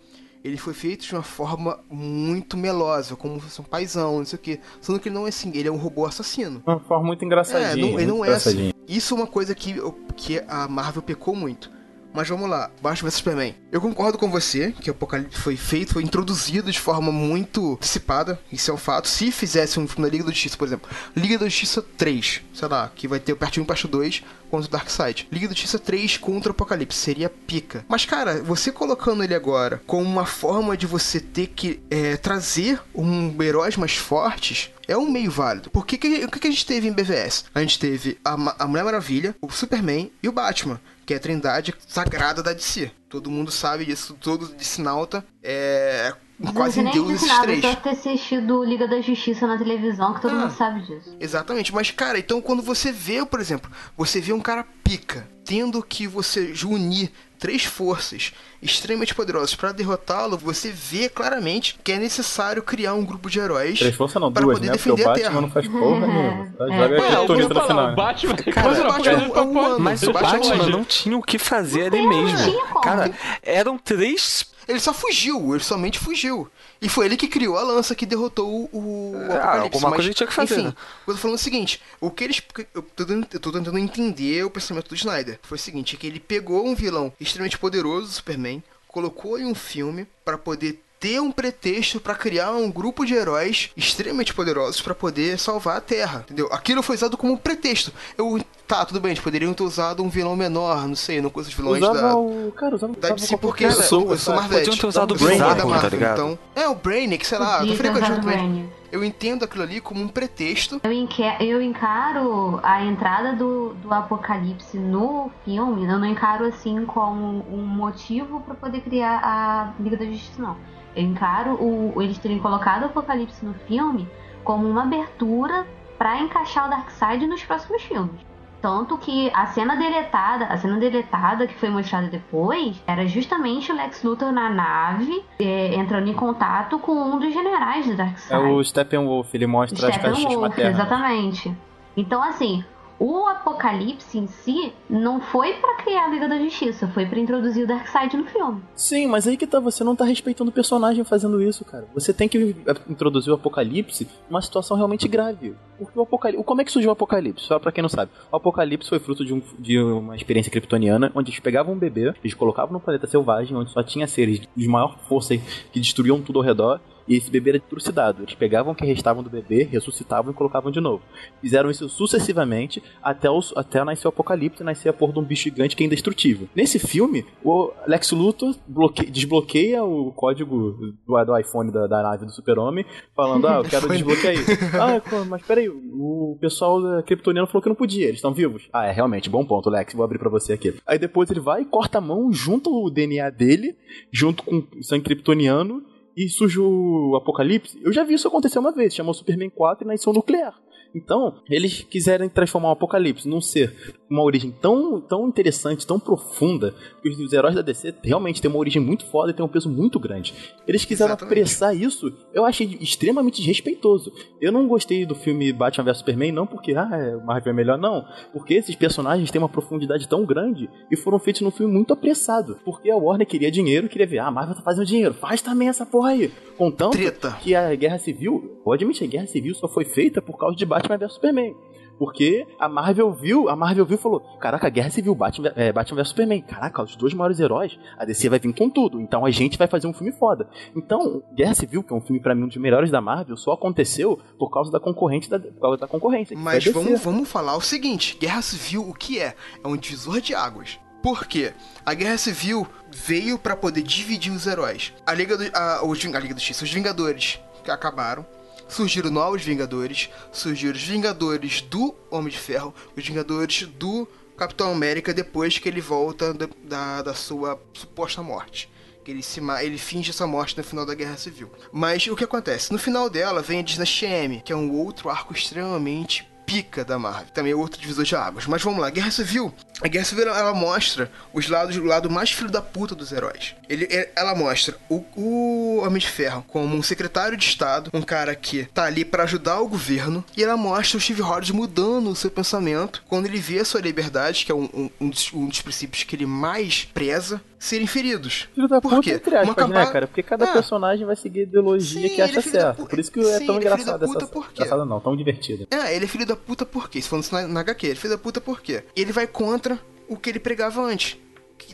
ele 0.47 0.57
foi 0.57 0.73
feito 0.73 1.05
de 1.05 1.13
uma 1.13 1.25
forma 1.25 1.81
muito 1.91 2.57
melosa, 2.57 3.17
como 3.17 3.35
se 3.35 3.47
fosse 3.47 3.61
um 3.61 3.65
paizão, 3.65 4.19
não 4.19 4.25
sei 4.25 4.39
o 4.39 4.41
que. 4.41 4.61
Sendo 4.81 5.01
que 5.01 5.09
ele 5.09 5.17
não 5.17 5.27
é 5.27 5.31
assim, 5.31 5.51
ele 5.53 5.67
é 5.67 5.73
um 5.73 5.77
robô 5.77 6.07
assassino. 6.07 6.63
Uma 6.65 6.79
forma 6.79 7.07
muito 7.07 7.25
engraçadinha. 7.25 7.73
É, 7.73 7.77
não, 7.77 7.99
ele 7.99 8.07
não 8.07 8.25
é 8.25 8.33
assim. 8.33 8.71
Isso 8.87 9.15
é 9.15 9.17
uma 9.17 9.27
coisa 9.27 9.57
que, 9.57 9.75
que 10.17 10.39
a 10.47 10.69
Marvel 10.69 11.03
pecou 11.03 11.35
muito. 11.35 11.69
Mas 12.17 12.29
vamos 12.29 12.49
lá, 12.49 12.71
Batman 12.81 13.11
vs 13.11 13.15
Superman. 13.19 13.55
Eu 13.71 13.81
concordo 13.81 14.17
com 14.17 14.31
você 14.31 14.73
que 14.81 14.91
o 14.91 14.95
Apocalipse 14.95 15.39
foi 15.39 15.55
feito, 15.57 15.93
foi 15.93 16.03
introduzido 16.03 16.73
de 16.73 16.81
forma 16.81 17.13
muito 17.13 17.77
dissipada, 17.81 18.41
isso 18.51 18.71
é 18.71 18.75
um 18.75 18.79
fato. 18.79 19.07
Se 19.07 19.31
fizesse 19.31 19.79
um 19.79 19.87
filme 19.87 20.09
da 20.09 20.13
Liga 20.13 20.25
da 20.25 20.31
Justiça, 20.31 20.57
por 20.57 20.67
exemplo, 20.67 20.89
Liga 21.15 21.39
da 21.39 21.45
Justiça 21.45 21.83
3, 21.83 22.41
sei 22.55 22.69
lá, 22.69 22.91
que 22.95 23.07
vai 23.07 23.21
ter 23.21 23.33
o 23.35 23.37
parte 23.37 23.61
1 23.61 23.63
e 23.63 23.67
parte 23.67 23.87
2 23.87 24.23
contra 24.51 24.67
o 24.67 24.71
Darkseid. 24.71 25.29
Liga 25.31 25.49
da 25.49 25.53
Justiça 25.55 25.79
3 25.79 26.17
contra 26.17 26.51
o 26.51 26.53
Apocalipse, 26.53 26.99
seria 26.99 27.29
pica. 27.29 27.85
Mas 27.87 28.07
cara, 28.07 28.43
você 28.43 28.73
colocando 28.73 29.23
ele 29.23 29.35
agora 29.35 29.83
como 29.87 30.03
uma 30.09 30.25
forma 30.25 30.75
de 30.77 30.87
você 30.87 31.21
ter 31.21 31.49
que 31.49 31.81
é, 31.91 32.17
trazer 32.17 32.81
um 32.95 33.43
heróis 33.43 33.77
mais 33.77 33.95
fortes, 33.95 34.71
é 34.89 34.97
um 34.97 35.11
meio 35.11 35.31
válido. 35.31 35.69
Porque 35.71 35.99
que- 35.99 36.25
o 36.25 36.31
que, 36.31 36.39
que 36.39 36.47
a 36.49 36.51
gente 36.51 36.65
teve 36.65 36.89
em 36.89 36.93
BVS? 36.93 37.45
A 37.55 37.61
gente 37.61 37.79
teve 37.79 38.17
a, 38.25 38.33
a 38.65 38.67
Mulher 38.67 38.85
Maravilha, 38.85 39.35
o 39.43 39.51
Superman 39.51 40.11
e 40.23 40.29
o 40.29 40.33
Batman, 40.33 40.81
que 41.07 41.15
é 41.15 41.17
a 41.17 41.21
trindade 41.21 41.73
sagrada 41.87 42.43
da 42.43 42.53
DC. 42.53 42.91
Todo 43.09 43.31
mundo 43.31 43.53
sabe 43.53 43.85
disso, 43.85 44.17
todo 44.21 44.49
DC 44.49 44.83
nauta 44.83 45.25
é 45.43 46.13
quase 46.55 46.83
nem 46.83 46.93
Deus 46.93 47.07
disse 47.09 47.25
esses 47.25 47.29
nada, 47.29 47.43
três. 47.47 47.63
só 47.63 47.75
ter 47.77 47.91
assistido 47.91 48.65
Liga 48.65 48.87
da 48.87 49.01
Justiça 49.01 49.47
na 49.47 49.57
televisão, 49.59 50.15
que 50.15 50.21
todo 50.23 50.33
Ah. 50.33 50.41
mundo 50.41 50.51
sabe 50.53 50.83
disso. 50.83 51.17
Exatamente, 51.19 51.75
mas 51.75 51.91
cara, 51.91 52.19
então 52.19 52.41
quando 52.43 52.63
você 52.63 52.93
vê, 52.93 53.25
por 53.25 53.41
exemplo, 53.41 53.71
você 53.97 54.21
vê 54.21 54.33
um 54.33 54.41
cara 54.41 54.65
pica, 54.85 55.27
tendo 55.45 55.83
que 55.83 56.07
você 56.07 56.53
unir 56.65 57.11
três 57.39 57.65
forças 57.65 58.33
extremamente 58.63 59.15
poderosas 59.15 59.55
pra 59.55 59.71
derrotá-lo, 59.71 60.39
você 60.39 60.71
vê 60.71 61.09
claramente 61.09 61.79
que 61.85 61.93
é 61.93 61.99
necessário 61.99 62.63
criar 62.63 62.95
um 62.95 63.05
grupo 63.05 63.29
de 63.31 63.39
heróis 63.39 63.79
Três 63.79 63.95
forças 63.95 64.21
não, 64.21 64.33
duas, 64.33 64.59
poder 64.59 64.71
né? 64.71 64.73
Porque 64.77 64.91
o 64.91 64.95
defender 64.97 65.03
a 65.05 65.13
Batman 65.13 65.29
Terra. 65.29 65.41
não 65.43 65.51
faz 65.51 65.69
porra 65.69 66.07
nenhuma. 66.07 66.47
Tá? 66.57 66.67
É. 66.67 67.27
Joga 67.27 67.49
no 67.55 67.67
final. 67.67 67.95
Batman 67.95 68.35
Cara, 68.37 68.73
o 68.73 68.85
Batman 68.93 69.13
é 69.13 69.41
um 69.41 69.51
humano. 69.51 69.79
Mas 69.81 70.03
o 70.03 70.13
Batman 70.13 70.39
Batman 70.39 70.67
não 70.69 70.85
tinha 70.85 71.17
o 71.17 71.23
que 71.23 71.39
fazer 71.39 71.87
ali 71.95 72.07
mesmo. 72.07 72.61
Cara, 72.83 73.11
eram 73.43 73.77
três. 73.79 74.47
Ele 74.69 74.81
só 74.81 74.93
fugiu, 74.93 75.55
ele 75.55 75.63
somente 75.63 75.99
fugiu. 75.99 76.51
E 76.83 76.89
foi 76.89 77.07
ele 77.07 77.17
que 77.17 77.29
criou 77.29 77.57
a 77.57 77.63
lança 77.63 77.95
que 77.95 78.05
derrotou 78.05 78.69
o, 78.73 78.79
o 78.79 79.15
Ah, 79.31 79.35
Apocalipse. 79.37 79.63
alguma 79.77 79.91
coisa 79.93 80.09
ele 80.09 80.15
tinha 80.15 80.27
que 80.27 80.33
fazer, 80.35 80.55
Enfim, 80.55 80.65
né? 80.67 80.75
eu 81.07 81.15
tô 81.15 81.21
falando 81.21 81.37
o 81.37 81.41
seguinte, 81.41 81.81
o 82.01 82.11
que 82.11 82.25
eles... 82.25 82.43
Eu 82.75 82.83
tô, 82.83 83.05
tentando- 83.05 83.29
eu 83.33 83.41
tô 83.41 83.53
tentando 83.53 83.79
entender 83.79 84.45
o 84.45 84.51
pensamento 84.51 84.89
do 84.89 84.95
Snyder. 84.95 85.39
Foi 85.43 85.57
o 85.57 85.61
seguinte, 85.61 85.97
que 85.97 86.07
ele 86.07 86.19
pegou 86.19 86.67
um 86.67 86.75
vilão 86.75 87.13
extremamente 87.21 87.59
poderoso, 87.59 88.13
Superman, 88.13 88.63
colocou 88.89 89.39
em 89.39 89.45
um 89.47 89.55
filme 89.55 90.07
pra 90.25 90.37
poder 90.37 90.83
ter 90.99 91.21
um 91.21 91.31
pretexto 91.31 92.01
pra 92.01 92.15
criar 92.15 92.53
um 92.53 92.71
grupo 92.71 93.05
de 93.05 93.15
heróis 93.15 93.71
extremamente 93.77 94.33
poderosos 94.33 94.81
pra 94.81 94.95
poder 94.95 95.39
salvar 95.39 95.77
a 95.77 95.81
Terra, 95.81 96.21
entendeu? 96.25 96.49
Aquilo 96.51 96.83
foi 96.83 96.97
usado 96.97 97.17
como 97.17 97.35
um 97.35 97.37
pretexto. 97.37 97.93
Eu, 98.17 98.41
tá, 98.67 98.85
tudo 98.85 99.01
bem, 99.01 99.11
eles 99.13 99.23
poderiam 99.23 99.53
ter 99.53 99.63
usado 99.63 100.03
um 100.03 100.09
vilão 100.09 100.35
menor, 100.35 100.89
não 100.89 100.97
sei, 100.97 101.21
não 101.21 101.29
conheço 101.31 101.51
os 101.51 101.57
vilões 101.57 101.83
Usava 101.83 102.01
da... 102.01 102.17
o. 102.17 102.53
Cara, 102.57 102.75
usava, 102.75 102.93
Da 102.95 103.11
DC 103.11 103.37
qualquer 103.37 103.41
porque 103.41 103.65
eu 103.65 103.69
pessoa, 103.69 103.85
sou, 103.85 104.11
eu 104.11 104.19
sou? 104.19 104.35
Marvete. 104.35 104.65
Podiam 104.65 104.77
ter 104.81 104.87
usado 104.87 105.15
Eu 105.15 105.19
sou 105.19 105.29
Bizarro, 105.29 105.55
da 105.55 105.63
tá 105.63 105.69
Marvel, 105.69 105.91
ligado? 105.91 106.13
Então, 106.15 106.39
é, 106.55 106.69
o 106.69 106.75
Brainiac, 106.75 107.27
sei 107.27 107.39
lá, 107.39 107.65
eu 107.65 107.77
falei 107.77 107.93
com. 107.93 108.77
Eu 108.91 109.05
entendo 109.05 109.45
aquilo 109.45 109.65
ali 109.65 109.81
como 109.81 110.01
um 110.01 110.09
pretexto. 110.09 110.81
Eu, 110.83 110.93
enque- 110.93 111.37
eu 111.41 111.61
encaro 111.61 112.59
a 112.63 112.83
entrada 112.85 113.35
do, 113.35 113.75
do 113.75 113.93
Apocalipse 113.93 114.79
no 114.79 115.31
filme, 115.45 115.85
eu 115.85 115.99
não 115.99 116.07
encaro 116.07 116.47
assim 116.47 116.87
como 116.87 117.45
um 117.53 117.67
motivo 117.67 118.41
pra 118.41 118.55
poder 118.55 118.81
criar 118.81 119.21
a 119.23 119.73
Liga 119.83 119.97
da 119.97 120.05
Justiça, 120.07 120.41
não. 120.41 120.57
Eu 120.97 121.03
encaro 121.05 121.53
o, 121.63 122.01
eles 122.03 122.19
terem 122.19 122.39
colocado 122.39 122.83
o 122.83 122.87
Apocalipse 122.87 123.45
no 123.45 123.55
filme 123.69 124.09
como 124.43 124.67
uma 124.69 124.83
abertura 124.85 125.67
pra 125.99 126.19
encaixar 126.21 126.67
o 126.67 126.71
Darkseid 126.71 127.27
nos 127.27 127.45
próximos 127.45 127.83
filmes. 127.83 128.25
Tanto 128.63 128.97
que 128.99 129.31
a 129.35 129.47
cena 129.47 129.77
deletada, 129.77 130.47
a 130.47 130.57
cena 130.57 130.79
deletada 130.79 131.47
que 131.47 131.55
foi 131.55 131.69
mostrada 131.69 132.09
depois, 132.09 132.83
era 132.87 133.07
justamente 133.07 133.71
o 133.71 133.77
Lex 133.77 134.03
Luthor 134.03 134.33
na 134.33 134.49
nave, 134.49 135.23
eh, 135.39 135.75
entrando 135.77 136.09
em 136.09 136.15
contato 136.15 136.79
com 136.79 136.93
um 136.93 137.19
dos 137.19 137.33
generais 137.33 137.87
do 137.87 137.93
É 137.93 137.97
Darkseid. 137.97 138.43
o 138.51 138.65
Steppenwolf, 138.65 139.33
ele 139.35 139.47
mostra 139.47 139.89
as 139.89 139.97
caixas 139.97 140.17
Steppenwolf, 140.19 140.49
maternas. 140.51 140.75
exatamente. 140.75 141.57
Então, 141.97 142.23
assim, 142.23 142.65
o 142.99 143.27
Apocalipse 143.27 144.19
em 144.19 144.27
si 144.27 144.73
não 144.89 145.21
foi 145.21 145.53
pra 145.55 145.77
criar 145.77 146.07
a 146.07 146.09
Liga 146.09 146.29
da 146.29 146.39
Justiça, 146.39 146.89
foi 146.89 147.05
pra 147.07 147.19
introduzir 147.19 147.65
o 147.65 147.67
Darkseid 147.67 148.17
no 148.17 148.25
filme. 148.25 148.63
Sim, 148.75 149.07
mas 149.07 149.27
aí 149.27 149.37
que 149.37 149.47
tá, 149.47 149.61
você 149.61 149.85
não 149.85 149.95
tá 149.95 150.05
respeitando 150.05 150.51
o 150.51 150.55
personagem 150.55 151.05
fazendo 151.05 151.41
isso, 151.43 151.65
cara. 151.65 151.87
Você 151.95 152.13
tem 152.13 152.29
que 152.29 152.57
introduzir 152.89 153.31
o 153.31 153.35
Apocalipse 153.37 154.09
numa 154.31 154.41
situação 154.43 154.77
realmente 154.77 155.07
grave. 155.09 155.55
Porque 155.79 155.99
o 155.99 156.03
Apocalipse. 156.03 156.45
Como 156.45 156.61
é 156.61 156.65
que 156.65 156.73
surgiu 156.73 156.89
o 156.91 156.93
Apocalipse? 156.93 157.45
Só 157.45 157.59
pra 157.59 157.71
quem 157.71 157.83
não 157.83 157.89
sabe. 157.89 158.11
O 158.33 158.37
Apocalipse 158.37 158.89
foi 158.89 158.99
fruto 158.99 159.25
de, 159.25 159.35
um- 159.35 159.43
de 159.59 159.79
uma 159.79 160.17
experiência 160.17 160.51
kryptoniana, 160.51 161.13
onde 161.15 161.31
eles 161.31 161.41
pegavam 161.41 161.75
um 161.75 161.79
bebê, 161.79 162.15
eles 162.23 162.35
colocavam 162.35 162.73
num 162.73 162.81
planeta 162.81 163.07
selvagem, 163.07 163.57
onde 163.57 163.71
só 163.71 163.83
tinha 163.83 164.07
seres 164.07 164.41
de 164.57 164.69
maior 164.69 164.97
força 165.09 165.37
que 165.37 165.79
destruíam 165.81 166.21
tudo 166.23 166.39
ao 166.39 166.45
redor. 166.45 166.81
E 167.07 167.17
esse 167.17 167.31
bebê 167.31 167.51
era 167.51 167.61
trucidado. 167.61 168.23
Eles 168.23 168.35
pegavam 168.35 168.73
o 168.73 168.77
que 168.77 168.85
restavam 168.85 169.23
do 169.23 169.31
bebê, 169.31 169.63
ressuscitavam 169.65 170.33
e 170.33 170.35
colocavam 170.35 170.71
de 170.71 170.81
novo. 170.81 171.03
Fizeram 171.41 171.71
isso 171.71 171.89
sucessivamente 171.89 172.83
até, 173.03 173.31
o, 173.31 173.41
até 173.55 173.83
nascer 173.85 174.07
o 174.07 174.11
apocalipse 174.11 174.63
e 174.63 174.65
nascer 174.65 174.89
a 174.89 174.93
porra 174.93 175.13
de 175.13 175.19
um 175.19 175.25
bicho 175.25 175.45
gigante 175.45 175.77
que 175.77 175.83
é 175.83 175.87
indestrutível. 175.87 176.49
Nesse 176.55 176.79
filme, 176.79 177.25
o 177.45 177.73
Lex 177.87 178.11
Luthor 178.13 178.55
bloque- 178.67 179.11
desbloqueia 179.11 179.85
o 179.85 180.13
código 180.13 180.97
do, 181.07 181.25
do 181.25 181.39
iPhone 181.39 181.71
da, 181.71 181.87
da 181.87 182.03
nave 182.03 182.25
do 182.25 182.33
super-homem, 182.33 182.85
falando, 183.15 183.47
ah, 183.47 183.57
eu 183.57 183.65
quero 183.65 183.89
desbloquear 183.89 184.35
isso. 184.35 184.51
ah, 184.81 185.25
mas 185.27 185.43
peraí, 185.43 185.69
o 185.69 186.37
pessoal 186.41 186.83
da 186.83 187.03
Kryptoniano 187.03 187.47
falou 187.47 187.63
que 187.63 187.69
não 187.69 187.77
podia, 187.77 188.05
eles 188.05 188.17
estão 188.17 188.33
vivos. 188.33 188.69
Ah, 188.73 188.87
é, 188.87 188.93
realmente, 188.93 189.31
bom 189.31 189.45
ponto, 189.45 189.71
Lex, 189.71 189.95
vou 189.95 190.05
abrir 190.05 190.19
pra 190.19 190.31
você 190.31 190.53
aqui. 190.53 190.75
Aí 190.87 190.99
depois 190.99 191.31
ele 191.31 191.41
vai 191.41 191.63
e 191.63 191.65
corta 191.65 191.99
a 191.99 192.01
mão, 192.01 192.33
junta 192.33 192.69
o 192.69 192.91
DNA 192.91 193.31
dele, 193.31 193.77
junto 194.11 194.43
com 194.43 194.67
o 194.77 194.83
sangue 194.83 195.05
kryptoniano, 195.05 195.83
e 196.17 196.29
surge 196.29 196.59
o 196.59 197.15
Apocalipse. 197.17 197.79
Eu 197.83 197.93
já 197.93 198.03
vi 198.03 198.15
isso 198.15 198.27
acontecer 198.27 198.59
uma 198.59 198.73
vez, 198.73 198.95
chamou 198.95 199.13
Superman 199.13 199.51
4 199.51 199.85
e 199.85 199.89
nasceu 199.89 200.13
nuclear. 200.13 200.59
Então, 200.95 201.37
eles 201.49 201.83
quiserem 201.83 202.29
transformar 202.29 202.69
o 202.69 202.73
Apocalipse 202.73 203.29
num 203.29 203.41
ser 203.41 203.95
uma 204.09 204.23
origem 204.23 204.51
tão, 204.51 205.01
tão 205.01 205.29
interessante, 205.29 205.87
tão 205.87 205.99
profunda, 205.99 206.75
que 207.03 207.09
os, 207.09 207.19
os 207.19 207.33
heróis 207.33 207.55
da 207.55 207.63
DC 207.63 207.95
realmente 208.03 208.41
têm 208.41 208.51
uma 208.51 208.59
origem 208.59 208.81
muito 208.81 209.05
foda 209.07 209.31
e 209.31 209.35
têm 209.35 209.45
um 209.45 209.49
peso 209.49 209.69
muito 209.69 209.99
grande. 209.99 210.33
Eles 210.67 210.85
quiseram 210.85 211.11
Exatamente. 211.11 211.33
apressar 211.33 211.77
isso, 211.77 212.13
eu 212.33 212.45
achei 212.45 212.79
extremamente 212.81 213.41
desrespeitoso. 213.41 214.13
Eu 214.41 214.53
não 214.53 214.67
gostei 214.69 215.05
do 215.05 215.15
filme 215.15 215.53
Batman 215.53 215.85
vs 215.85 215.99
Superman, 215.99 216.33
não 216.33 216.47
porque, 216.47 216.75
ah, 216.75 216.89
é, 216.93 217.17
o 217.17 217.25
Marvel 217.25 217.53
é 217.53 217.57
melhor, 217.57 217.79
não. 217.79 218.05
Porque 218.33 218.55
esses 218.55 218.75
personagens 218.77 219.31
têm 219.31 219.41
uma 219.41 219.49
profundidade 219.49 220.09
tão 220.09 220.25
grande 220.25 220.69
e 220.91 220.97
foram 220.97 221.19
feitos 221.19 221.43
num 221.43 221.51
filme 221.51 221.73
muito 221.73 221.93
apressado. 221.93 222.59
Porque 222.65 222.91
a 222.91 222.97
Warner 222.97 223.27
queria 223.27 223.51
dinheiro, 223.51 223.89
queria 223.89 224.07
ver, 224.07 224.19
ah, 224.19 224.29
a 224.29 224.31
Marvel 224.31 224.55
tá 224.55 224.63
fazendo 224.63 224.87
dinheiro, 224.87 225.15
faz 225.15 225.43
também 225.43 225.69
essa 225.69 225.85
porra 225.85 226.11
aí. 226.11 226.33
Contanto 226.57 226.93
Treta. 226.97 227.33
que 227.43 227.55
a 227.55 227.75
Guerra 227.75 227.99
Civil, 227.99 228.61
pode 228.65 228.83
admitir, 228.83 229.05
a 229.05 229.11
Guerra 229.11 229.27
Civil 229.27 229.55
só 229.55 229.69
foi 229.69 229.85
feita 229.85 230.23
por 230.23 230.39
causa 230.39 230.57
de 230.57 230.65
Batman 230.65 230.86
vs 230.89 231.13
Superman. 231.15 231.55
Porque 231.99 232.47
a 232.59 232.69
Marvel 232.69 233.11
viu, 233.13 233.49
a 233.49 233.57
Marvel 233.57 233.87
viu 233.87 233.97
e 233.97 234.01
falou: 234.01 234.21
Caraca, 234.39 234.69
Guerra 234.69 234.91
Civil, 234.91 235.15
Batman, 235.15 235.53
é, 235.57 235.73
Batman 235.73 236.03
vs 236.03 236.09
Superman. 236.09 236.43
Caraca, 236.43 236.83
os 236.83 236.95
dois 236.95 237.15
maiores 237.15 237.41
heróis, 237.41 237.79
a 237.99 238.05
DC 238.05 238.29
vai 238.29 238.39
vir 238.39 238.55
com 238.55 238.69
tudo. 238.69 239.01
Então 239.01 239.25
a 239.25 239.31
gente 239.31 239.57
vai 239.57 239.67
fazer 239.67 239.87
um 239.87 239.93
filme 239.93 240.13
foda. 240.13 240.49
Então, 240.75 241.23
Guerra 241.35 241.55
Civil, 241.55 241.83
que 241.83 241.93
é 241.93 241.97
um 241.97 242.01
filme 242.01 242.21
pra 242.21 242.35
mim 242.35 242.45
um 242.45 242.49
dos 242.49 242.57
melhores 242.59 242.91
da 242.91 243.01
Marvel, 243.01 243.37
só 243.37 243.53
aconteceu 243.53 244.21
por 244.39 244.51
causa 244.51 244.71
da 244.71 244.79
concorrente 244.79 245.31
da, 245.31 245.39
por 245.39 245.61
causa 245.61 245.77
da 245.79 245.87
concorrência. 245.89 246.37
Mas 246.37 246.67
a 246.67 246.71
vamos, 246.71 247.03
vamos 247.03 247.29
falar 247.29 247.57
o 247.57 247.61
seguinte: 247.63 248.17
Guerra 248.21 248.43
Civil, 248.43 248.89
o 248.89 248.93
que 248.93 249.19
é? 249.19 249.35
É 249.65 249.69
um 249.69 249.77
divisor 249.77 250.21
de 250.21 250.35
águas. 250.35 250.79
Por 251.03 251.27
quê? 251.27 251.53
A 251.85 251.95
Guerra 251.95 252.19
Civil 252.19 252.67
veio 252.91 253.39
pra 253.39 253.57
poder 253.57 253.83
dividir 253.83 254.33
os 254.33 254.47
heróis. 254.47 254.93
A 255.07 255.15
Liga 255.15 255.37
do, 255.37 255.45
a, 255.55 255.87
os, 255.87 256.05
a 256.05 256.19
Liga 256.19 256.35
do 256.35 256.41
X, 256.41 256.61
os 256.61 256.73
Vingadores 256.73 257.41
que 257.63 257.71
acabaram. 257.71 258.27
Surgiram 258.69 259.11
novos 259.11 259.43
Vingadores. 259.43 260.11
Surgiram 260.33 260.75
os 260.75 260.83
Vingadores 260.83 261.61
do 261.61 261.95
Homem 262.11 262.31
de 262.31 262.39
Ferro. 262.39 262.75
Os 262.97 263.07
Vingadores 263.07 263.63
do 263.63 264.09
Capitão 264.37 264.71
América 264.71 265.15
depois 265.15 265.59
que 265.59 265.69
ele 265.69 265.81
volta 265.81 266.35
da, 266.35 266.49
da, 266.65 267.03
da 267.03 267.15
sua 267.15 267.61
suposta 267.73 268.23
morte. 268.23 268.71
Que 269.05 269.11
ele, 269.13 269.23
se, 269.23 269.41
ele 269.63 269.79
finge 269.79 270.11
essa 270.11 270.27
morte 270.27 270.57
no 270.59 270.65
final 270.65 270.85
da 270.85 270.95
Guerra 270.95 271.17
Civil. 271.17 271.51
Mas 271.73 272.07
o 272.07 272.17
que 272.17 272.25
acontece? 272.25 272.73
No 272.73 272.79
final 272.79 273.09
dela 273.09 273.41
vem 273.41 273.61
a 273.61 273.63
Dinastia 273.63 274.09
M, 274.09 274.43
que 274.45 274.53
é 274.53 274.57
um 274.57 274.73
outro 274.73 275.09
arco 275.09 275.33
extremamente 275.33 276.29
pica 276.45 276.85
da 276.85 276.99
Marvel. 276.99 277.31
Também 277.33 277.53
é 277.53 277.57
outro 277.57 277.81
divisor 277.81 278.05
de 278.05 278.15
águas. 278.15 278.47
Mas 278.47 278.63
vamos 278.63 278.81
lá, 278.81 278.89
Guerra 278.91 279.11
Civil. 279.11 279.53
A 279.83 279.89
Guerra 279.89 280.05
Civil 280.07 280.29
ela 280.29 280.55
mostra 280.55 281.11
os 281.35 281.49
lados, 281.49 281.77
o 281.77 281.85
lado 281.85 282.09
mais 282.11 282.31
filho 282.31 282.51
da 282.51 282.63
puta 282.63 282.95
dos 282.95 283.13
heróis. 283.13 283.55
Ele, 283.69 283.85
é- 283.91 284.11
ela 284.17 284.35
mostra 284.35 284.75
o, 284.89 285.05
o 285.15 285.83
Homem 285.85 285.99
de 285.99 286.09
Ferro 286.09 286.45
como 286.49 286.75
um 286.77 286.83
secretário 286.83 287.37
de 287.37 287.45
Estado, 287.45 287.91
um 287.93 288.01
cara 288.03 288.35
que 288.35 288.65
tá 288.73 288.85
ali 288.85 289.05
pra 289.05 289.25
ajudar 289.25 289.61
o 289.61 289.69
governo. 289.69 290.25
E 290.37 290.43
ela 290.43 290.57
mostra 290.57 290.97
o 290.97 291.01
Steve 291.01 291.21
Rogers 291.21 291.51
mudando 291.51 292.09
o 292.11 292.17
seu 292.17 292.31
pensamento 292.31 293.03
quando 293.07 293.27
ele 293.27 293.39
vê 293.39 293.59
a 293.59 293.65
sua 293.65 293.81
liberdade, 293.81 294.47
que 294.47 294.53
é 294.53 294.55
um, 294.55 294.65
um- 294.73 294.91
um 295.01 295.09
dos, 295.11 295.31
um 295.35 295.47
dos 295.47 295.61
princípios 295.61 296.05
que 296.05 296.17
ele 296.17 296.27
mais 296.27 296.85
preza, 296.85 297.41
serem 297.59 297.87
feridos. 297.87 298.49
Filho 298.55 298.69
da 298.69 298.81
Por 298.81 298.91
puta, 298.91 299.03
quê? 299.03 299.13
entre 299.13 299.35
aspas, 299.37 299.69
né, 299.69 299.87
cara? 299.87 300.07
Porque 300.07 300.23
cada 300.23 300.45
Ah. 300.45 300.53
personagem 300.53 301.05
vai 301.07 301.17
seguir 301.17 301.41
a 301.41 301.43
ideologia 301.45 302.09
Sim, 302.09 302.15
que 302.15 302.23
acha 302.23 302.39
é 302.39 302.73
pu- 302.73 302.87
Por 302.87 302.99
isso 302.99 303.11
que 303.11 303.19
é 303.21 303.39
Sim, 303.39 303.47
tão 303.47 303.57
ele 303.57 303.67
é 303.67 303.71
filho 303.77 303.85
da 303.87 303.93
engraçado 303.97 304.07
puta 304.07 304.25
essa. 304.25 304.33
por 304.33 304.47
quê? 304.49 304.53
Engraçada 304.63 304.85
não, 304.85 305.01
tão 305.01 305.17
divertida. 305.17 305.67
É, 305.71 305.95
ele 305.97 306.05
é 306.05 306.09
filho 306.09 306.27
da 306.27 306.37
puta 306.37 306.65
por 306.67 306.89
quê? 306.89 307.01
Se 307.03 307.09
falando 307.09 307.25
isso 307.25 307.35
na, 307.35 307.49
na 307.49 307.61
HQ, 307.61 307.87
ele 307.87 307.93
é 307.95 307.97
filho 307.97 308.13
da 308.13 308.19
puta 308.19 308.41
por 308.41 308.61
quê? 308.61 308.85
Ele 308.95 309.11
vai 309.13 309.27
contra 309.27 309.66
o 310.09 310.17
que 310.17 310.31
ele 310.31 310.39
pregava 310.39 310.81
antes. 310.83 311.17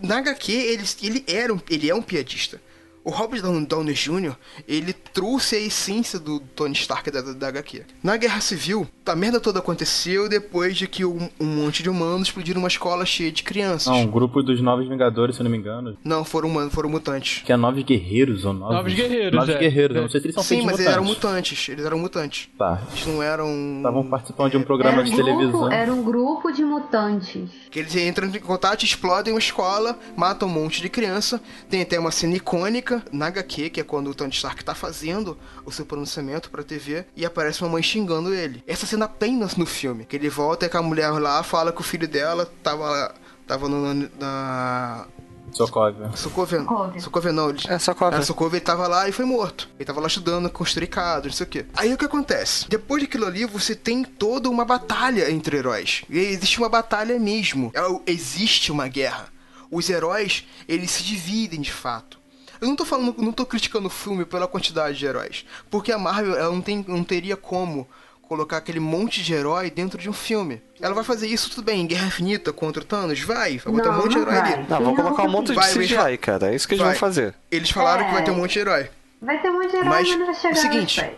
Na 0.02 0.18
HQ, 0.18 0.52
ele, 0.52 0.84
ele, 1.02 1.24
era 1.26 1.52
um, 1.52 1.60
ele 1.68 1.90
é 1.90 1.94
um 1.94 2.02
piadista. 2.02 2.60
O 3.04 3.10
Robert 3.10 3.42
Downey 3.66 3.94
Jr., 3.94 4.34
ele 4.68 4.92
trouxe 4.92 5.56
a 5.56 5.58
essência 5.58 6.18
do 6.20 6.38
Tony 6.38 6.72
Stark 6.74 7.10
da, 7.10 7.20
da, 7.20 7.48
HQ. 7.48 7.82
Na 8.02 8.16
Guerra 8.16 8.40
Civil, 8.40 8.86
a 9.04 9.16
merda 9.16 9.40
toda 9.40 9.58
aconteceu 9.58 10.28
depois 10.28 10.76
de 10.76 10.86
que 10.86 11.04
um, 11.04 11.28
um 11.40 11.46
monte 11.46 11.82
de 11.82 11.90
humanos 11.90 12.28
explodiram 12.28 12.60
uma 12.60 12.68
escola 12.68 13.04
cheia 13.04 13.32
de 13.32 13.42
crianças. 13.42 13.86
Não, 13.92 14.04
o 14.04 14.08
grupo 14.08 14.40
dos 14.42 14.60
Novos 14.60 14.88
Vingadores, 14.88 15.34
se 15.34 15.42
eu 15.42 15.44
não 15.44 15.50
me 15.50 15.58
engano. 15.58 15.96
Não, 16.04 16.24
foram 16.24 16.48
humanos, 16.48 16.72
foram 16.72 16.88
mutantes. 16.88 17.42
Que 17.44 17.52
é 17.52 17.56
Novos 17.56 17.82
Guerreiros 17.82 18.44
ou 18.44 18.52
Novos... 18.52 18.76
Novos 18.76 18.94
Guerreiros, 18.94 19.32
Novos 19.32 19.54
é. 19.54 19.58
Guerreiros, 19.58 19.96
É. 19.96 20.00
não 20.00 20.08
sei 20.08 20.20
se 20.20 20.26
eles 20.26 20.34
são 20.34 20.44
Sim, 20.44 20.62
mas 20.62 20.76
de 20.76 20.82
eles 20.82 20.92
eram 20.92 21.04
mutantes. 21.04 21.22
mutantes. 21.32 21.68
Eles 21.68 21.84
eram 21.84 21.98
mutantes. 21.98 22.48
Tá. 22.56 22.82
Eles 22.92 23.06
não 23.06 23.22
eram. 23.22 23.76
Estavam 23.78 24.04
participando 24.06 24.50
de 24.52 24.56
um 24.56 24.60
Era 24.60 24.66
programa 24.66 25.00
um, 25.00 25.04
de 25.04 25.10
grupo, 25.10 25.24
televisão. 25.24 25.72
era 25.72 25.92
um 25.92 26.02
grupo 26.04 26.52
de 26.52 26.64
mutantes. 26.64 27.50
Que 27.70 27.80
eles 27.80 27.96
entram 27.96 28.28
em 28.28 28.38
contato, 28.38 28.84
explodem 28.84 29.32
uma 29.32 29.40
escola, 29.40 29.98
matam 30.16 30.48
um 30.48 30.52
monte 30.52 30.80
de 30.80 30.88
criança. 30.88 31.40
Tem 31.68 31.82
até 31.82 31.98
uma 31.98 32.10
cena 32.12 32.36
icônica 32.36 32.91
babaca 32.92 33.02
na 33.12 33.26
HQ, 33.26 33.70
que 33.70 33.80
é 33.80 33.84
quando 33.84 34.10
o 34.10 34.14
Tony 34.14 34.32
Stark 34.32 34.64
tá 34.64 34.74
fazendo 34.74 35.38
o 35.64 35.70
seu 35.70 35.86
pronunciamento 35.86 36.50
pra 36.50 36.62
TV, 36.62 37.04
e 37.16 37.24
aparece 37.24 37.62
uma 37.62 37.70
mãe 37.70 37.82
xingando 37.82 38.34
ele. 38.34 38.62
Essa 38.66 38.86
cena 38.86 39.06
apenas 39.06 39.56
no 39.56 39.66
filme, 39.66 40.04
que 40.04 40.16
ele 40.16 40.28
volta 40.28 40.66
e 40.66 40.68
que 40.68 40.76
a 40.76 40.82
mulher 40.82 41.10
lá 41.12 41.42
fala 41.42 41.72
que 41.72 41.80
o 41.80 41.84
filho 41.84 42.08
dela 42.08 42.50
tava, 42.62 43.14
tava 43.46 43.68
no, 43.68 44.08
na... 44.18 45.06
Sokovia. 45.52 46.10
Sokovia. 46.14 46.60
Não. 46.62 47.50
Ele, 47.50 47.60
É, 47.68 47.78
Sokovia. 47.78 48.22
Sokovia, 48.22 48.56
ele 48.56 48.64
tava 48.64 48.88
lá 48.88 49.06
e 49.06 49.12
foi 49.12 49.26
morto. 49.26 49.68
Ele 49.78 49.84
tava 49.84 50.00
lá 50.00 50.06
estudando, 50.06 50.48
construir 50.48 50.86
cadro, 50.86 51.28
não 51.28 51.36
sei 51.36 51.46
o 51.46 51.48
quê. 51.48 51.66
Aí 51.74 51.92
o 51.92 51.98
que 51.98 52.06
acontece? 52.06 52.66
Depois 52.70 53.02
daquilo 53.02 53.26
ali, 53.26 53.44
você 53.44 53.74
tem 53.74 54.02
toda 54.02 54.48
uma 54.48 54.64
batalha 54.64 55.30
entre 55.30 55.58
heróis. 55.58 56.04
E 56.08 56.18
existe 56.18 56.58
uma 56.58 56.70
batalha 56.70 57.18
mesmo. 57.18 57.70
É 57.74 58.10
Existe 58.10 58.72
uma 58.72 58.88
guerra. 58.88 59.28
Os 59.70 59.90
heróis, 59.90 60.46
eles 60.66 60.90
se 60.90 61.02
dividem 61.02 61.60
de 61.60 61.72
fato. 61.72 62.21
Eu 62.62 62.68
não 62.68 62.76
tô 62.76 62.84
falando, 62.84 63.14
não 63.18 63.32
tô 63.32 63.44
criticando 63.44 63.88
o 63.88 63.90
filme 63.90 64.24
pela 64.24 64.46
quantidade 64.46 64.96
de 64.96 65.04
heróis. 65.04 65.44
Porque 65.68 65.90
a 65.90 65.98
Marvel, 65.98 66.36
ela 66.36 66.50
não, 66.54 66.62
tem, 66.62 66.84
não 66.86 67.02
teria 67.02 67.36
como 67.36 67.88
colocar 68.22 68.58
aquele 68.58 68.78
monte 68.78 69.20
de 69.22 69.34
herói 69.34 69.68
dentro 69.68 69.98
de 69.98 70.08
um 70.08 70.12
filme. 70.12 70.62
Ela 70.80 70.94
vai 70.94 71.02
fazer 71.02 71.26
isso 71.26 71.50
tudo 71.50 71.64
bem, 71.64 71.80
em 71.80 71.86
Guerra 71.88 72.06
Infinita 72.06 72.52
contra 72.52 72.80
o 72.80 72.86
Thanos? 72.86 73.20
Vai, 73.20 73.58
vai 73.58 73.74
botar 73.74 73.90
um 73.90 73.92
Não, 73.92 73.98
monte 74.02 74.12
de 74.12 74.18
herói 74.20 74.34
vai. 74.34 74.52
ali. 74.54 74.66
Não, 74.68 74.80
vou 74.84 74.94
colocar 74.94 75.22
um 75.24 75.28
monte 75.28 75.48
de 75.48 75.54
Vai, 75.54 75.74
vai, 75.74 75.84
CGI, 75.84 75.94
vai. 75.96 76.16
cara. 76.16 76.52
É 76.52 76.54
isso 76.54 76.68
que 76.68 76.74
eles 76.74 76.82
Vai. 76.84 76.92
vão 76.92 77.00
fazer. 77.00 77.34
Eles 77.50 77.70
falaram 77.70 78.06
que 78.06 78.12
vai 78.12 78.22
ter 78.24 78.30
um 78.30 78.34
É. 78.34 78.36
monte 78.38 78.52
de 78.52 78.58
herói. 78.60 78.90
Vai 79.20 79.42
ter 79.42 79.50
um 79.50 79.54
monte 79.54 79.70
de 79.70 79.76
herói, 79.76 79.88
Mas 79.88 80.08
mas 80.08 80.18
não 80.18 80.26
vai 80.26 80.34
chegar 80.36 80.54
o 80.54 80.56
seguinte, 80.56 81.10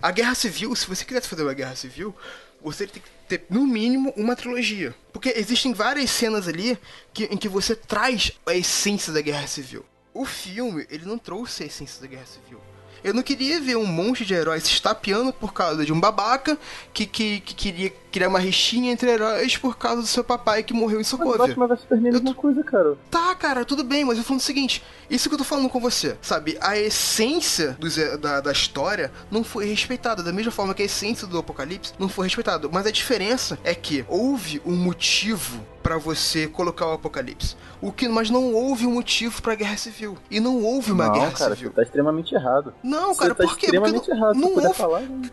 a 0.00 0.10
guerra 0.12 0.34
civil, 0.36 0.74
se 0.76 0.86
você 0.86 1.04
quisesse 1.04 1.28
fazer 1.28 1.42
uma 1.42 1.52
guerra 1.52 1.74
civil, 1.76 2.14
você 2.62 2.86
tem 2.86 3.02
que 3.02 3.08
ter 3.28 3.44
no 3.50 3.66
mínimo 3.66 4.12
uma 4.16 4.34
trilogia. 4.36 4.94
Porque 5.12 5.32
existem 5.36 5.74
várias 5.74 6.10
cenas 6.10 6.46
ali 6.46 6.78
que, 7.12 7.24
em 7.24 7.36
que 7.36 7.48
você 7.48 7.74
traz 7.74 8.32
a 8.46 8.54
essência 8.54 9.12
da 9.12 9.20
guerra 9.20 9.46
civil. 9.48 9.84
O 10.14 10.24
filme, 10.24 10.86
ele 10.90 11.06
não 11.06 11.16
trouxe 11.16 11.62
a 11.62 11.66
essência 11.66 12.00
da 12.00 12.06
guerra 12.06 12.26
civil. 12.26 12.60
Eu 13.02 13.14
não 13.14 13.22
queria 13.22 13.60
ver 13.60 13.76
um 13.76 13.86
monte 13.86 14.24
de 14.24 14.34
heróis 14.34 14.62
se 14.62 14.70
estapeando 14.70 15.32
por 15.32 15.52
causa 15.52 15.84
de 15.84 15.92
um 15.92 15.98
babaca 15.98 16.56
que, 16.92 17.06
que, 17.06 17.40
que 17.40 17.54
queria 17.54 17.92
criar 18.12 18.28
uma 18.28 18.38
rixinha 18.38 18.92
entre 18.92 19.10
heróis 19.10 19.56
por 19.56 19.76
causa 19.76 20.02
do 20.02 20.06
seu 20.06 20.22
papai 20.22 20.62
que 20.62 20.72
morreu 20.74 20.96
em 20.96 20.98
Mas 20.98 21.06
Sokovia. 21.08 21.38
Batman 21.38 21.66
vs 21.66 21.80
Superman 21.80 22.06
é 22.06 22.10
a 22.10 22.12
mesma 22.20 22.34
coisa, 22.34 22.62
cara. 22.62 22.96
Tá, 23.10 23.34
cara, 23.34 23.64
tudo 23.64 23.82
bem, 23.82 24.04
mas 24.04 24.18
eu 24.18 24.22
tô 24.22 24.28
falando 24.28 24.40
o 24.40 24.44
seguinte: 24.44 24.82
isso 25.10 25.28
que 25.28 25.34
eu 25.34 25.38
tô 25.38 25.44
falando 25.44 25.68
com 25.68 25.80
você, 25.80 26.16
sabe? 26.22 26.56
A 26.60 26.76
essência 26.78 27.76
dos- 27.80 27.96
da, 28.20 28.40
da 28.40 28.52
história 28.52 29.10
não 29.30 29.42
foi 29.42 29.64
respeitada, 29.64 30.22
da 30.22 30.32
mesma 30.32 30.52
forma 30.52 30.74
que 30.74 30.82
a 30.82 30.84
essência 30.84 31.26
do 31.26 31.38
Apocalipse 31.38 31.94
não 31.98 32.08
foi 32.08 32.26
respeitada. 32.26 32.68
Mas 32.70 32.86
a 32.86 32.90
diferença 32.90 33.58
é 33.64 33.74
que 33.74 34.04
houve 34.08 34.60
um 34.64 34.76
motivo 34.76 35.60
pra 35.82 35.98
você 35.98 36.46
colocar 36.46 36.86
o 36.86 36.92
Apocalipse. 36.92 37.56
O 37.80 37.90
que, 37.90 38.06
mas 38.08 38.30
não 38.30 38.52
houve 38.54 38.86
um 38.86 38.92
motivo 38.92 39.42
pra 39.42 39.54
guerra 39.56 39.76
civil. 39.76 40.16
E 40.30 40.38
não 40.38 40.62
houve 40.62 40.92
uma 40.92 41.06
não, 41.06 41.12
guerra 41.14 41.32
cara, 41.32 41.54
civil. 41.56 41.70
você 41.70 41.76
tá 41.76 41.82
extremamente 41.82 42.34
errado. 42.34 42.72
Não, 42.82 43.12
Você 43.12 43.20
cara, 43.22 43.34
tá 43.34 43.42
por 43.44 43.56
quê? 43.58 43.66
Porque 43.66 43.76
extremamente 43.76 44.08
não, 44.10 44.16
errado. 44.16 44.34
Não 44.36 44.50
puder 44.54 44.66
houve. 44.68 44.78
falar, 44.78 45.00
né? 45.00 45.30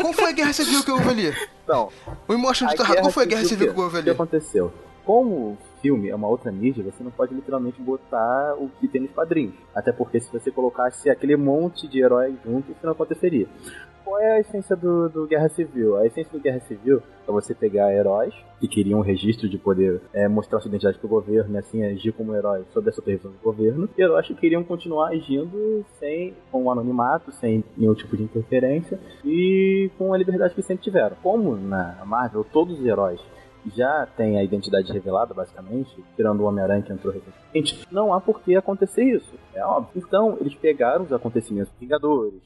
Qual 0.00 0.12
foi 0.12 0.24
a 0.30 0.32
guerra 0.32 0.52
civil 0.52 0.82
que 0.84 0.90
houve 0.90 1.08
ali? 1.08 1.34
Então, 1.64 1.88
onde 2.64 2.74
a 2.74 2.76
tá 2.76 2.84
errado. 2.84 3.00
Qual 3.04 3.12
foi 3.12 3.22
a 3.24 3.26
guerra 3.26 3.44
civil 3.44 3.70
o 3.70 3.74
que 3.74 3.80
houve 3.80 3.94
O 3.94 3.98
ali? 3.98 4.04
que 4.04 4.10
aconteceu? 4.10 4.72
Como 5.04 5.34
o 5.34 5.58
filme 5.82 6.08
é 6.08 6.14
uma 6.14 6.28
outra 6.28 6.50
mídia, 6.50 6.82
você 6.82 7.04
não 7.04 7.10
pode 7.10 7.34
literalmente 7.34 7.80
botar 7.80 8.54
o 8.58 8.70
que 8.80 8.88
tem 8.88 9.02
nos 9.02 9.10
quadrinhos. 9.10 9.54
Até 9.74 9.92
porque 9.92 10.18
se 10.20 10.32
você 10.32 10.50
colocasse 10.50 11.10
aquele 11.10 11.36
monte 11.36 11.86
de 11.86 12.00
heróis 12.02 12.34
junto, 12.44 12.70
isso 12.72 12.80
não 12.82 12.92
aconteceria. 12.92 13.46
Qual 14.04 14.20
é 14.20 14.32
a 14.32 14.40
essência 14.40 14.76
do, 14.76 15.08
do 15.08 15.26
Guerra 15.26 15.48
Civil? 15.48 15.96
A 15.96 16.06
essência 16.06 16.30
do 16.30 16.38
Guerra 16.38 16.60
Civil 16.60 17.02
é 17.26 17.32
você 17.32 17.54
pegar 17.54 17.90
heróis 17.90 18.34
que 18.60 18.68
queriam 18.68 19.00
um 19.00 19.02
registro 19.02 19.48
de 19.48 19.56
poder 19.56 20.02
é, 20.12 20.28
mostrar 20.28 20.60
sua 20.60 20.68
identidade 20.68 20.98
pro 20.98 21.08
governo 21.08 21.58
assim 21.58 21.82
agir 21.82 22.12
como 22.12 22.34
herói 22.34 22.64
sob 22.72 22.88
a 22.88 22.92
supervisão 22.92 23.30
do 23.30 23.38
governo, 23.38 23.88
e 23.96 24.02
heróis 24.02 24.26
que 24.26 24.34
queriam 24.34 24.62
continuar 24.62 25.08
agindo 25.08 25.84
sem 25.98 26.34
com 26.52 26.70
anonimato, 26.70 27.32
sem 27.32 27.64
nenhum 27.76 27.94
tipo 27.94 28.14
de 28.14 28.24
interferência 28.24 29.00
e 29.24 29.90
com 29.96 30.12
a 30.12 30.18
liberdade 30.18 30.54
que 30.54 30.62
sempre 30.62 30.84
tiveram. 30.84 31.16
Como 31.22 31.56
na 31.56 32.04
Marvel 32.04 32.44
todos 32.44 32.78
os 32.78 32.84
heróis 32.84 33.20
já 33.74 34.06
têm 34.16 34.38
a 34.38 34.44
identidade 34.44 34.92
revelada, 34.92 35.32
basicamente, 35.32 35.90
tirando 36.14 36.40
o 36.40 36.44
Homem-Aranha 36.44 36.82
que 36.82 36.92
entrou 36.92 37.14
recentemente, 37.14 37.86
não 37.90 38.12
há 38.12 38.20
por 38.20 38.42
que 38.42 38.54
acontecer 38.54 39.04
isso, 39.04 39.32
é 39.54 39.64
óbvio. 39.64 40.02
Então, 40.06 40.36
eles 40.38 40.54
pegaram 40.54 41.04
os 41.04 41.12
acontecimentos 41.12 41.70
dos 41.70 41.80
Vingadores, 41.80 42.42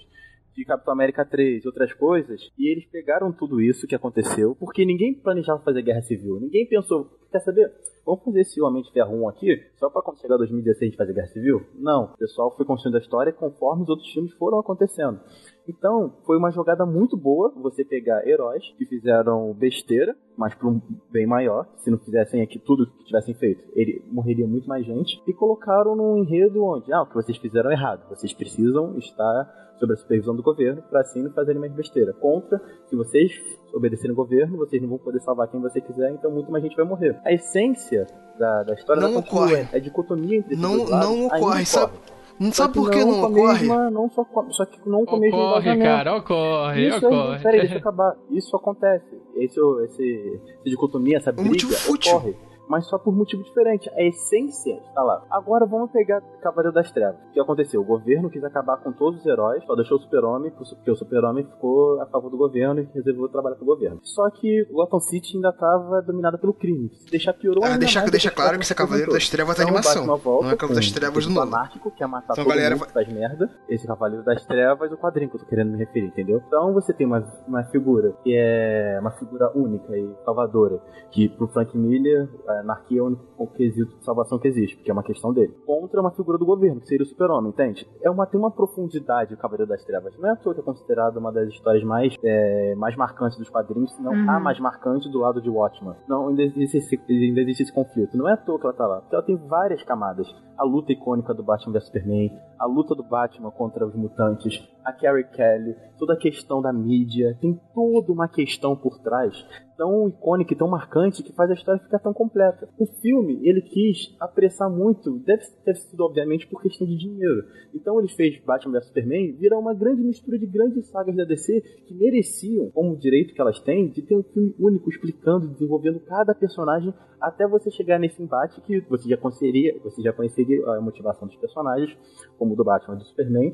de 0.59 0.65
Capitão 0.65 0.93
América 0.93 1.25
3 1.25 1.65
e 1.65 1.69
outras 1.69 1.93
coisas, 1.93 2.51
e 2.59 2.71
eles 2.71 2.85
pegaram 2.87 3.31
tudo 3.33 3.61
isso 3.61 3.87
que 3.87 3.95
aconteceu, 3.95 4.57
porque 4.59 4.85
ninguém 4.85 5.15
planejava 5.15 5.63
fazer 5.63 5.83
guerra 5.83 6.03
civil, 6.03 6.41
ninguém 6.41 6.67
pensou, 6.67 7.09
quer 7.31 7.39
saber? 7.41 7.73
Vamos 8.05 8.25
fazer 8.25 8.41
esse 8.41 8.61
Homem 8.61 8.83
de 8.83 8.91
Ferro 8.93 9.23
1 9.23 9.29
aqui, 9.29 9.63
só 9.77 9.89
pra 9.89 10.03
quando 10.03 10.21
chegar 10.21 10.37
2016 10.37 10.83
a 10.83 10.85
gente 10.87 10.97
fazer 10.97 11.13
guerra 11.15 11.29
civil? 11.29 11.63
Não, 11.77 12.05
o 12.07 12.17
pessoal 12.17 12.55
foi 12.57 12.67
construindo 12.67 12.97
a 12.97 13.01
história 13.01 13.33
conforme 13.33 13.85
os 13.85 13.89
outros 13.89 14.11
filmes 14.13 14.33
foram 14.35 14.59
acontecendo. 14.59 15.21
Então, 15.69 16.15
foi 16.25 16.39
uma 16.39 16.51
jogada 16.51 16.87
muito 16.87 17.17
boa 17.17 17.53
você 17.57 17.85
pegar 17.85 18.27
heróis 18.27 18.65
que 18.79 18.87
fizeram 18.87 19.53
besteira, 19.53 20.17
mas 20.37 20.55
para 20.55 20.69
um 20.69 20.81
bem 21.11 21.27
maior. 21.27 21.67
Se 21.79 21.91
não 21.91 21.99
fizessem 21.99 22.41
aqui 22.41 22.59
tudo 22.59 22.87
que 22.87 23.05
tivessem 23.05 23.35
feito, 23.35 23.63
ele 23.75 24.03
morreria 24.11 24.47
muito 24.47 24.67
mais 24.67 24.87
gente. 24.87 25.23
E 25.27 25.33
colocaram 25.33 25.95
num 25.95 26.17
enredo 26.19 26.65
onde, 26.65 26.93
ah, 26.93 27.03
o 27.03 27.07
que 27.07 27.15
vocês 27.15 27.37
fizeram 27.37 27.71
é 27.71 27.75
errado. 27.75 28.09
Vocês 28.09 28.33
precisam 28.33 28.97
estar 28.97 29.69
sob 29.79 29.93
a 29.93 29.97
supervisão 29.97 30.35
do 30.35 30.43
governo 30.43 30.83
para 30.83 31.01
assim 31.01 31.23
não 31.23 31.31
fazerem 31.33 31.61
mais 31.61 31.73
besteira. 31.73 32.13
Contra, 32.15 32.61
se 32.87 32.97
vocês 32.97 33.33
obedecerem 33.73 34.13
o 34.13 34.17
governo, 34.17 34.57
vocês 34.57 34.81
não 34.83 34.89
vão 34.89 34.99
poder 34.99 35.21
salvar 35.21 35.49
quem 35.49 35.61
você 35.61 35.81
quiser, 35.81 36.11
então 36.11 36.31
muito 36.31 36.51
mais 36.51 36.65
gente 36.65 36.75
vai 36.75 36.85
morrer. 36.85 37.21
A 37.25 37.33
essência 37.33 38.07
da, 38.39 38.65
da 38.65 38.75
história 38.75 39.01
Não 39.01 39.11
ela 39.11 39.23
continua, 39.23 39.45
ocorre. 39.45 39.69
é 39.73 39.81
dicotomia 39.81 40.39
entre 40.39 40.57
Não, 40.57 40.79
dois 40.79 40.91
lados, 40.91 41.09
não 41.09 41.27
ocorre, 41.27 41.67
sabe? 41.67 41.93
Não 42.41 42.53
Só 42.53 42.63
sabe 42.65 42.75
por 42.75 42.91
que 42.91 42.99
não 43.05 43.11
não 43.13 43.25
ocorre? 43.25 43.59
mesma- 43.61 43.91
não 43.91 44.09
só, 44.11 44.25
só 44.51 44.65
que 44.65 44.79
não 44.89 45.05
com 45.05 45.17
Ocorre, 45.17 45.29
embasamento. 45.29 45.83
cara, 45.85 46.17
ocorre, 46.17 46.87
Isso 46.89 47.07
aí, 47.07 47.13
ocorre. 47.15 47.43
peraí, 47.43 47.61
deixa 47.61 47.75
eu 47.75 47.79
acabar. 47.79 48.17
Isso 48.31 48.57
acontece. 48.57 49.21
Esse, 49.35 49.61
esse, 49.85 50.41
essa 50.45 50.65
dicotomia, 50.71 51.17
essa 51.17 51.31
Um 51.31 51.35
briga 51.35 51.49
motivo 51.51 51.73
fútil. 51.75 52.17
ocorre. 52.17 52.37
Mas 52.69 52.87
só 52.87 52.99
por 52.99 53.15
motivo 53.15 53.43
diferente. 53.43 53.89
A 53.95 54.03
essência 54.03 54.75
está 54.89 55.03
lá. 55.03 55.25
Agora 55.31 55.65
vamos 55.67 55.91
pegar 55.91 56.21
Cavaleiro 56.43 56.75
das 56.75 56.91
Trevas. 56.93 57.17
O 57.31 57.33
que 57.33 57.41
aconteceu? 57.41 57.81
O 57.81 57.85
governo 57.85 58.29
quis 58.31 58.43
acabar 58.45 58.77
com 58.79 58.93
todos 58.93 59.21
os 59.21 59.27
heróis, 59.27 59.65
só 59.65 59.75
deixou 59.75 59.97
o 59.99 60.01
super-homem, 60.01 60.51
porque 60.53 60.91
o 60.91 60.95
super-homem 60.97 61.45
ficou 61.45 62.01
a 62.01 62.07
favor 62.07 62.31
do 62.31 62.37
governo 62.37 62.81
e 62.81 62.89
resolveu 62.95 63.29
trabalhar 63.29 63.57
pro 63.57 63.65
governo. 63.65 64.01
Só 64.03 64.29
que 64.31 64.65
Gotham 64.71 65.01
City 65.01 65.37
ainda 65.37 65.51
estava 65.51 66.03
dominada 66.03 66.37
pelo 66.39 66.53
crime. 66.53 66.91
Se 66.95 67.11
deixar 67.11 67.33
piorou 67.33 67.63
Ah, 67.65 67.69
ainda 67.69 67.79
deixa, 67.79 68.01
mais 68.01 68.11
deixa 68.11 68.31
claro 68.31 68.59
que 68.59 68.65
isso 68.65 68.73
é 68.73 68.77
Cavaleiro 68.77 69.13
das 69.13 69.29
Trevas 69.29 69.55
Então, 69.59 69.67
animação. 69.67 70.07
Volta 70.19 70.45
Não 70.47 70.53
é 70.53 70.57
Cavaleiro 70.57 70.85
das 70.85 70.93
com 70.93 71.01
Trevas 71.01 71.27
do 71.27 71.33
Nolan. 71.33 71.47
anárquico, 71.47 71.91
que 71.91 72.03
é 72.03 72.07
matar 72.07 72.33
Então, 72.35 72.45
todo 72.45 72.55
galera, 72.55 72.75
mundo 72.77 72.87
que 72.87 72.93
faz 72.93 73.09
merda. 73.09 73.51
Esse 73.69 73.87
Cavaleiro 73.87 74.25
das 74.25 74.45
Trevas, 74.45 74.93
o 74.93 74.97
quadrinho 74.97 75.31
que 75.31 75.37
eu 75.37 75.41
tô 75.41 75.47
querendo 75.47 75.73
me 75.73 75.79
referir, 75.79 76.07
entendeu? 76.09 76.43
Então 76.47 76.73
você 76.75 76.93
tem 76.93 77.07
uma, 77.07 77.25
uma 77.47 77.65
figura 77.65 78.13
que 78.23 78.35
é 78.37 78.99
uma 79.01 79.11
figura 79.13 79.51
única 79.55 79.97
e 79.97 80.15
salvadora, 80.25 80.81
que 81.11 81.29
pro 81.29 81.49
Frank 81.49 81.77
Miller, 81.77 82.29
anarquia 82.61 82.99
é 83.01 83.03
o 83.03 83.07
único 83.07 83.47
quesito 83.49 83.97
de 83.97 84.05
salvação 84.05 84.39
que 84.39 84.49
existe, 84.49 84.77
porque 84.77 84.91
é 84.91 84.93
uma 84.93 85.03
questão 85.03 85.33
dele. 85.33 85.55
Contra 85.67 86.01
uma 86.01 86.11
figura 86.11 86.39
do 86.39 86.47
governo, 86.47 86.81
que 86.81 86.89
seria 86.89 87.05
o 87.05 87.09
super-homem, 87.09 87.51
entende? 87.51 87.89
É 88.03 88.11
uma, 88.11 88.27
tem 88.27 88.39
uma 88.39 88.51
profundidade 88.51 89.35
o 89.35 89.37
Cavaleiro 89.37 89.69
das 89.69 89.85
Trevas. 89.85 90.17
Não 90.19 90.29
é 90.29 90.33
à 90.33 90.37
toa 90.37 90.55
que 90.55 90.61
é 90.61 90.63
considerado 90.63 91.17
uma 91.17 91.33
das 91.33 91.49
histórias 91.49 91.85
mais, 91.85 92.15
é, 92.25 92.75
mais 92.77 92.97
marcantes 92.97 93.39
dos 93.39 93.49
quadrinhos, 93.49 93.93
se 93.93 94.03
não 94.03 94.13
Uhum. 94.13 94.31
a 94.31 94.41
mais 94.41 94.59
marcante 94.59 95.09
do 95.11 95.19
lado 95.19 95.41
de 95.41 95.49
Watchman. 95.49 95.95
Não, 96.09 96.29
ainda 96.29 96.43
existe, 96.43 96.79
esse, 96.79 97.01
ainda 97.09 97.41
existe 97.41 97.63
esse 97.65 97.73
conflito. 97.73 98.17
Não 98.17 98.29
é 98.29 98.33
à 98.33 98.37
toa 98.37 98.59
que 98.59 98.67
ela 98.67 98.75
tá 98.75 98.87
lá, 98.87 99.01
porque 99.01 99.15
ela 99.15 99.25
tem 99.25 99.37
várias 99.37 99.83
camadas. 99.85 100.27
A 100.57 100.65
luta 100.65 100.93
icônica 100.93 101.33
do 101.33 101.43
Batman 101.43 101.73
vs 101.73 101.87
Superman, 101.87 102.33
a 102.59 102.67
luta 102.67 102.95
do 102.95 103.03
Batman 103.05 103.51
contra 103.51 103.87
os 103.87 103.95
mutantes, 103.95 104.61
a 104.89 104.93
Carrie 104.93 105.25
Kelly, 105.25 105.77
toda 105.99 106.15
a 106.15 106.17
questão 106.17 106.63
da 106.63 106.73
mídia, 106.73 107.37
tem 107.41 107.61
toda 107.75 108.11
uma 108.11 108.27
questão 108.27 108.75
por 108.75 108.99
trás 109.01 109.45
tão 109.77 110.09
icônica 110.09 110.53
e 110.53 110.57
tão 110.57 110.67
marcante 110.67 111.23
que 111.23 111.33
faz 111.33 111.51
a 111.51 111.55
história 111.55 111.81
ficar 111.81 112.01
tão 112.01 112.13
completa. 112.13 112.69
O 112.79 112.87
filme, 112.87 113.39
ele 113.47 113.61
quis 113.61 114.17
apressar 114.19 114.69
muito, 114.69 115.19
deve 115.21 115.45
ter 115.65 115.77
sido 115.77 116.01
obviamente 116.01 116.49
por 116.49 116.61
questão 116.61 116.87
de 116.87 116.97
dinheiro. 116.97 117.45
Então 117.75 117.99
ele 117.99 118.09
fez 118.09 118.43
Batman 118.45 118.73
vs 118.73 118.87
Superman 118.87 119.33
virar 119.33 119.59
uma 119.59 119.75
grande 119.75 120.03
mistura 120.03 120.39
de 120.39 120.47
grandes 120.47 120.89
sagas 120.89 121.15
da 121.15 121.25
DC 121.25 121.61
que 121.87 121.95
mereciam, 121.95 122.71
como 122.71 122.95
o 122.95 122.99
direito 122.99 123.35
que 123.35 123.41
elas 123.41 123.61
têm, 123.61 123.89
de 123.89 124.03
ter 124.03 124.17
um 124.17 124.23
filme 124.23 124.55
único 124.59 124.91
explicando, 124.91 125.49
desenvolvendo 125.49 126.01
cada 126.01 126.35
personagem 126.35 126.93
até 127.21 127.47
você 127.47 127.71
chegar 127.71 127.99
nesse 127.99 128.23
embate 128.23 128.61
que 128.63 128.81
você 128.89 129.09
já 129.09 129.17
conheceria, 129.17 129.79
você 129.85 130.03
já 130.03 130.13
conheceria 130.13 130.67
a 130.73 130.81
motivação 130.81 131.29
dos 131.29 131.37
personagens, 131.37 131.97
como 132.39 132.57
do 132.57 132.65
Batman 132.65 132.97
e 132.97 132.99
do 132.99 133.05
Superman, 133.05 133.53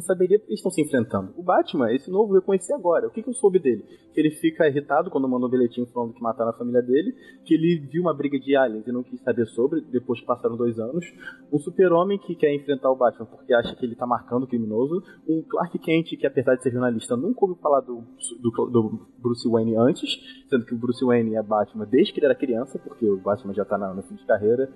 e 0.00 0.04
saberia 0.04 0.38
porque 0.38 0.50
eles 0.52 0.58
estão 0.60 0.70
se 0.70 0.82
enfrentando. 0.82 1.32
O 1.36 1.42
Batman, 1.42 1.92
esse 1.92 2.10
novo, 2.10 2.34
eu 2.36 2.42
conheci 2.42 2.72
agora. 2.72 3.06
O 3.06 3.10
que, 3.10 3.22
que 3.22 3.28
eu 3.30 3.34
soube 3.34 3.58
dele? 3.58 3.84
Que 4.12 4.20
ele 4.20 4.30
fica 4.30 4.66
irritado 4.66 5.10
quando 5.10 5.28
manda 5.28 5.46
um 5.46 5.50
bilhetinho 5.50 5.86
falando 5.86 6.12
que 6.12 6.22
mataram 6.22 6.50
a 6.50 6.54
família 6.54 6.82
dele, 6.82 7.14
que 7.44 7.54
ele 7.54 7.86
viu 7.90 8.02
uma 8.02 8.12
briga 8.14 8.38
de 8.38 8.56
aliens 8.56 8.86
e 8.86 8.92
não 8.92 9.02
quis 9.02 9.20
saber 9.22 9.46
sobre, 9.46 9.80
depois 9.82 10.20
que 10.20 10.26
passaram 10.26 10.56
dois 10.56 10.78
anos. 10.78 11.04
Um 11.52 11.58
super-homem 11.58 12.18
que 12.18 12.34
quer 12.34 12.52
enfrentar 12.54 12.90
o 12.90 12.96
Batman 12.96 13.26
porque 13.26 13.54
acha 13.54 13.74
que 13.76 13.84
ele 13.86 13.94
tá 13.94 14.06
marcando 14.06 14.44
o 14.44 14.46
criminoso. 14.46 15.02
Um 15.28 15.42
Clark 15.42 15.78
Kent 15.78 16.16
que, 16.18 16.26
apesar 16.26 16.56
de 16.56 16.62
ser 16.62 16.72
jornalista, 16.72 17.16
nunca 17.16 17.38
ouviu 17.44 17.56
falar 17.62 17.80
do, 17.80 18.02
do, 18.40 18.66
do 18.66 19.06
Bruce 19.18 19.48
Wayne 19.48 19.76
antes, 19.76 20.18
sendo 20.48 20.64
que 20.64 20.74
o 20.74 20.78
Bruce 20.78 21.04
Wayne 21.04 21.36
é 21.36 21.42
Batman 21.42 21.86
desde 21.86 22.12
que 22.12 22.18
ele 22.20 22.26
era 22.26 22.34
criança, 22.34 22.78
porque 22.78 23.08
o 23.08 23.18
Batman 23.18 23.54
já 23.54 23.64
tá 23.64 23.76
na- 23.78 23.94
no 23.94 24.02
fim 24.02 24.14
de 24.14 24.24
carreira. 24.26 24.68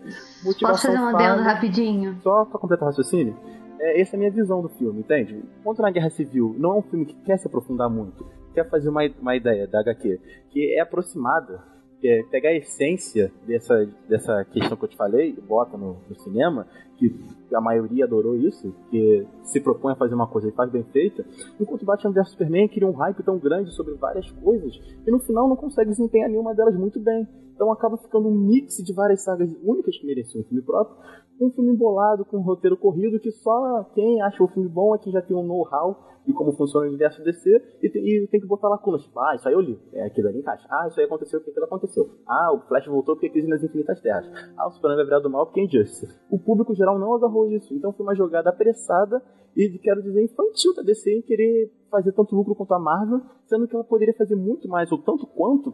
Posso 0.60 0.86
fazer 0.86 0.98
um 0.98 1.06
adendo 1.08 1.42
rapidinho? 1.42 2.18
Só 2.22 2.44
pra 2.44 2.58
completar 2.58 2.84
o 2.84 2.90
raciocínio, 2.90 3.36
É, 3.78 4.00
essa 4.00 4.14
é 4.14 4.16
a 4.16 4.18
minha 4.18 4.30
visão 4.30 4.62
do 4.62 4.68
filme, 4.68 5.00
entende? 5.00 5.42
Enquanto 5.60 5.82
na 5.82 5.90
Guerra 5.90 6.10
Civil 6.10 6.54
não 6.58 6.72
é 6.72 6.78
um 6.78 6.82
filme 6.82 7.06
que 7.06 7.14
quer 7.22 7.38
se 7.38 7.46
aprofundar 7.46 7.90
muito, 7.90 8.24
quer 8.52 8.68
fazer 8.68 8.88
uma, 8.88 9.02
uma 9.20 9.36
ideia 9.36 9.66
da 9.66 9.80
HQ, 9.80 10.20
que 10.50 10.74
é 10.74 10.80
aproximada, 10.80 11.60
que 12.00 12.08
é 12.08 12.22
pegar 12.24 12.50
a 12.50 12.54
essência 12.54 13.32
dessa, 13.46 13.88
dessa 14.08 14.44
questão 14.44 14.76
que 14.76 14.84
eu 14.84 14.88
te 14.88 14.96
falei, 14.96 15.32
bota 15.48 15.76
no, 15.76 15.96
no 16.08 16.14
cinema, 16.20 16.66
que 16.96 17.14
a 17.52 17.60
maioria 17.60 18.04
adorou 18.04 18.36
isso, 18.36 18.74
que 18.90 19.26
se 19.44 19.60
propõe 19.60 19.92
a 19.92 19.96
fazer 19.96 20.14
uma 20.14 20.26
coisa 20.26 20.48
e 20.48 20.52
faz 20.52 20.70
bem 20.70 20.84
feita, 20.84 21.24
enquanto 21.58 21.84
Batman 21.84 22.12
vs 22.12 22.30
Superman 22.30 22.68
cria 22.68 22.86
um 22.86 22.92
hype 22.92 23.22
tão 23.22 23.38
grande 23.38 23.70
sobre 23.72 23.94
várias 23.94 24.30
coisas, 24.30 24.74
e 25.06 25.10
no 25.10 25.18
final 25.18 25.48
não 25.48 25.56
consegue 25.56 25.90
desempenhar 25.90 26.28
nenhuma 26.28 26.54
delas 26.54 26.76
muito 26.76 27.00
bem. 27.00 27.26
Então 27.54 27.70
acaba 27.70 27.96
ficando 27.96 28.28
um 28.28 28.36
mix 28.36 28.78
de 28.78 28.92
várias 28.92 29.22
sagas 29.22 29.48
únicas 29.62 29.96
que 29.96 30.06
mereciam 30.06 30.42
um 30.42 30.44
filme 30.44 30.62
próprio, 30.62 30.96
um 31.40 31.50
filme 31.50 31.72
embolado 31.72 32.24
com 32.24 32.38
um 32.38 32.42
roteiro 32.42 32.76
corrido 32.76 33.18
que 33.18 33.30
só 33.30 33.84
quem 33.94 34.22
acha 34.22 34.42
o 34.42 34.48
filme 34.48 34.68
bom 34.68 34.94
é 34.94 34.98
já 35.10 35.20
tem 35.20 35.36
um 35.36 35.42
know-how 35.42 36.14
de 36.26 36.32
como 36.32 36.52
funciona 36.52 36.86
o 36.86 36.88
universo 36.88 37.22
DC 37.22 37.50
e 37.82 37.90
tem, 37.90 38.02
e 38.02 38.26
tem 38.28 38.40
que 38.40 38.46
botar 38.46 38.68
lacunas. 38.68 39.02
Tipo, 39.02 39.20
ah, 39.20 39.34
isso 39.34 39.46
aí 39.46 39.54
eu 39.54 39.60
li. 39.60 39.78
É, 39.92 40.06
aquilo 40.06 40.28
ali 40.28 40.38
encaixa. 40.38 40.66
Ah, 40.70 40.86
isso 40.88 40.98
aí 40.98 41.06
aconteceu 41.06 41.38
porque 41.38 41.50
aquilo 41.50 41.66
aconteceu. 41.66 42.08
Ah, 42.26 42.52
o 42.54 42.60
Flash 42.66 42.86
voltou 42.86 43.14
porque 43.14 43.28
crise 43.28 43.48
nas 43.48 43.62
infinitas 43.62 44.00
terras. 44.00 44.26
Ah, 44.56 44.66
o 44.66 44.70
Superman 44.70 44.96
vai 44.96 45.04
virar 45.04 45.20
do 45.20 45.28
mal 45.28 45.46
porque 45.46 45.60
é 45.60 45.64
Injustice. 45.64 46.08
O 46.30 46.38
público 46.38 46.74
geral 46.74 46.98
não 46.98 47.14
agarrou 47.14 47.50
isso. 47.50 47.74
Então 47.74 47.92
foi 47.92 48.06
uma 48.06 48.14
jogada 48.14 48.48
apressada 48.48 49.22
e, 49.56 49.78
quero 49.78 50.02
dizer, 50.02 50.24
infantil 50.24 50.74
da 50.74 50.82
DC 50.82 51.10
em 51.10 51.22
querer 51.22 51.70
fazer 51.90 52.12
tanto 52.12 52.34
lucro 52.34 52.54
quanto 52.54 52.74
a 52.74 52.78
Marvel, 52.78 53.20
sendo 53.46 53.68
que 53.68 53.74
ela 53.74 53.84
poderia 53.84 54.14
fazer 54.14 54.34
muito 54.34 54.68
mais, 54.68 54.90
ou 54.90 54.98
tanto 54.98 55.26
quanto, 55.28 55.72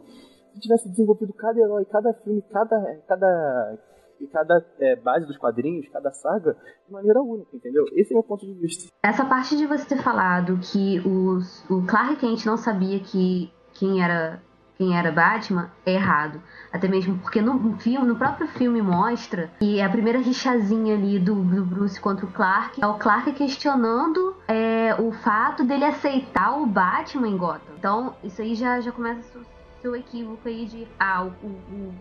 se 0.53 0.59
tivesse 0.59 0.87
desenvolvido 0.89 1.33
cada 1.33 1.59
herói, 1.59 1.85
cada 1.85 2.13
filme, 2.13 2.43
cada, 2.43 2.77
cada 3.07 3.79
e 4.21 4.27
cada 4.27 4.65
é, 4.79 4.95
base 4.95 5.25
dos 5.25 5.37
quadrinhos, 5.37 5.87
cada 5.89 6.11
saga, 6.11 6.55
de 6.87 6.93
maneira 6.93 7.21
única, 7.21 7.49
entendeu? 7.53 7.85
Esse 7.93 8.13
é 8.13 8.15
o 8.15 8.19
meu 8.19 8.23
ponto 8.23 8.45
de 8.45 8.53
vista. 8.53 8.91
Essa 9.03 9.25
parte 9.25 9.57
de 9.57 9.65
você 9.65 9.85
ter 9.85 10.01
falado 10.01 10.59
que 10.59 10.99
os, 10.99 11.63
o 11.69 11.85
Clark 11.85 12.17
Kent 12.17 12.45
não 12.45 12.57
sabia 12.57 12.99
que 12.99 13.51
quem 13.73 14.03
era 14.03 14.41
quem 14.81 14.97
era 14.97 15.11
Batman 15.11 15.69
é 15.85 15.93
errado. 15.93 16.41
Até 16.73 16.87
mesmo 16.87 17.19
porque 17.19 17.39
no 17.39 17.77
filme, 17.77 18.07
no 18.07 18.15
próprio 18.15 18.47
filme 18.47 18.81
mostra 18.81 19.51
que 19.59 19.79
a 19.79 19.87
primeira 19.87 20.17
rixazinha 20.17 20.95
ali 20.95 21.19
do, 21.19 21.35
do 21.35 21.63
Bruce 21.63 22.01
contra 22.01 22.25
o 22.25 22.31
Clark 22.31 22.81
é 22.81 22.87
o 22.87 22.95
Clark 22.95 23.31
questionando 23.33 24.35
é, 24.47 24.95
o 24.97 25.11
fato 25.11 25.63
dele 25.63 25.85
aceitar 25.85 26.59
o 26.59 26.65
Batman 26.65 27.27
em 27.27 27.37
Gotham. 27.37 27.75
Então, 27.77 28.15
isso 28.23 28.41
aí 28.41 28.55
já, 28.55 28.81
já 28.81 28.91
começa 28.91 29.39
seu 29.81 29.95
equívoco 29.95 30.47
aí 30.47 30.65
de 30.65 30.87
ah, 30.99 31.25
o, 31.25 31.47
o 31.47 31.93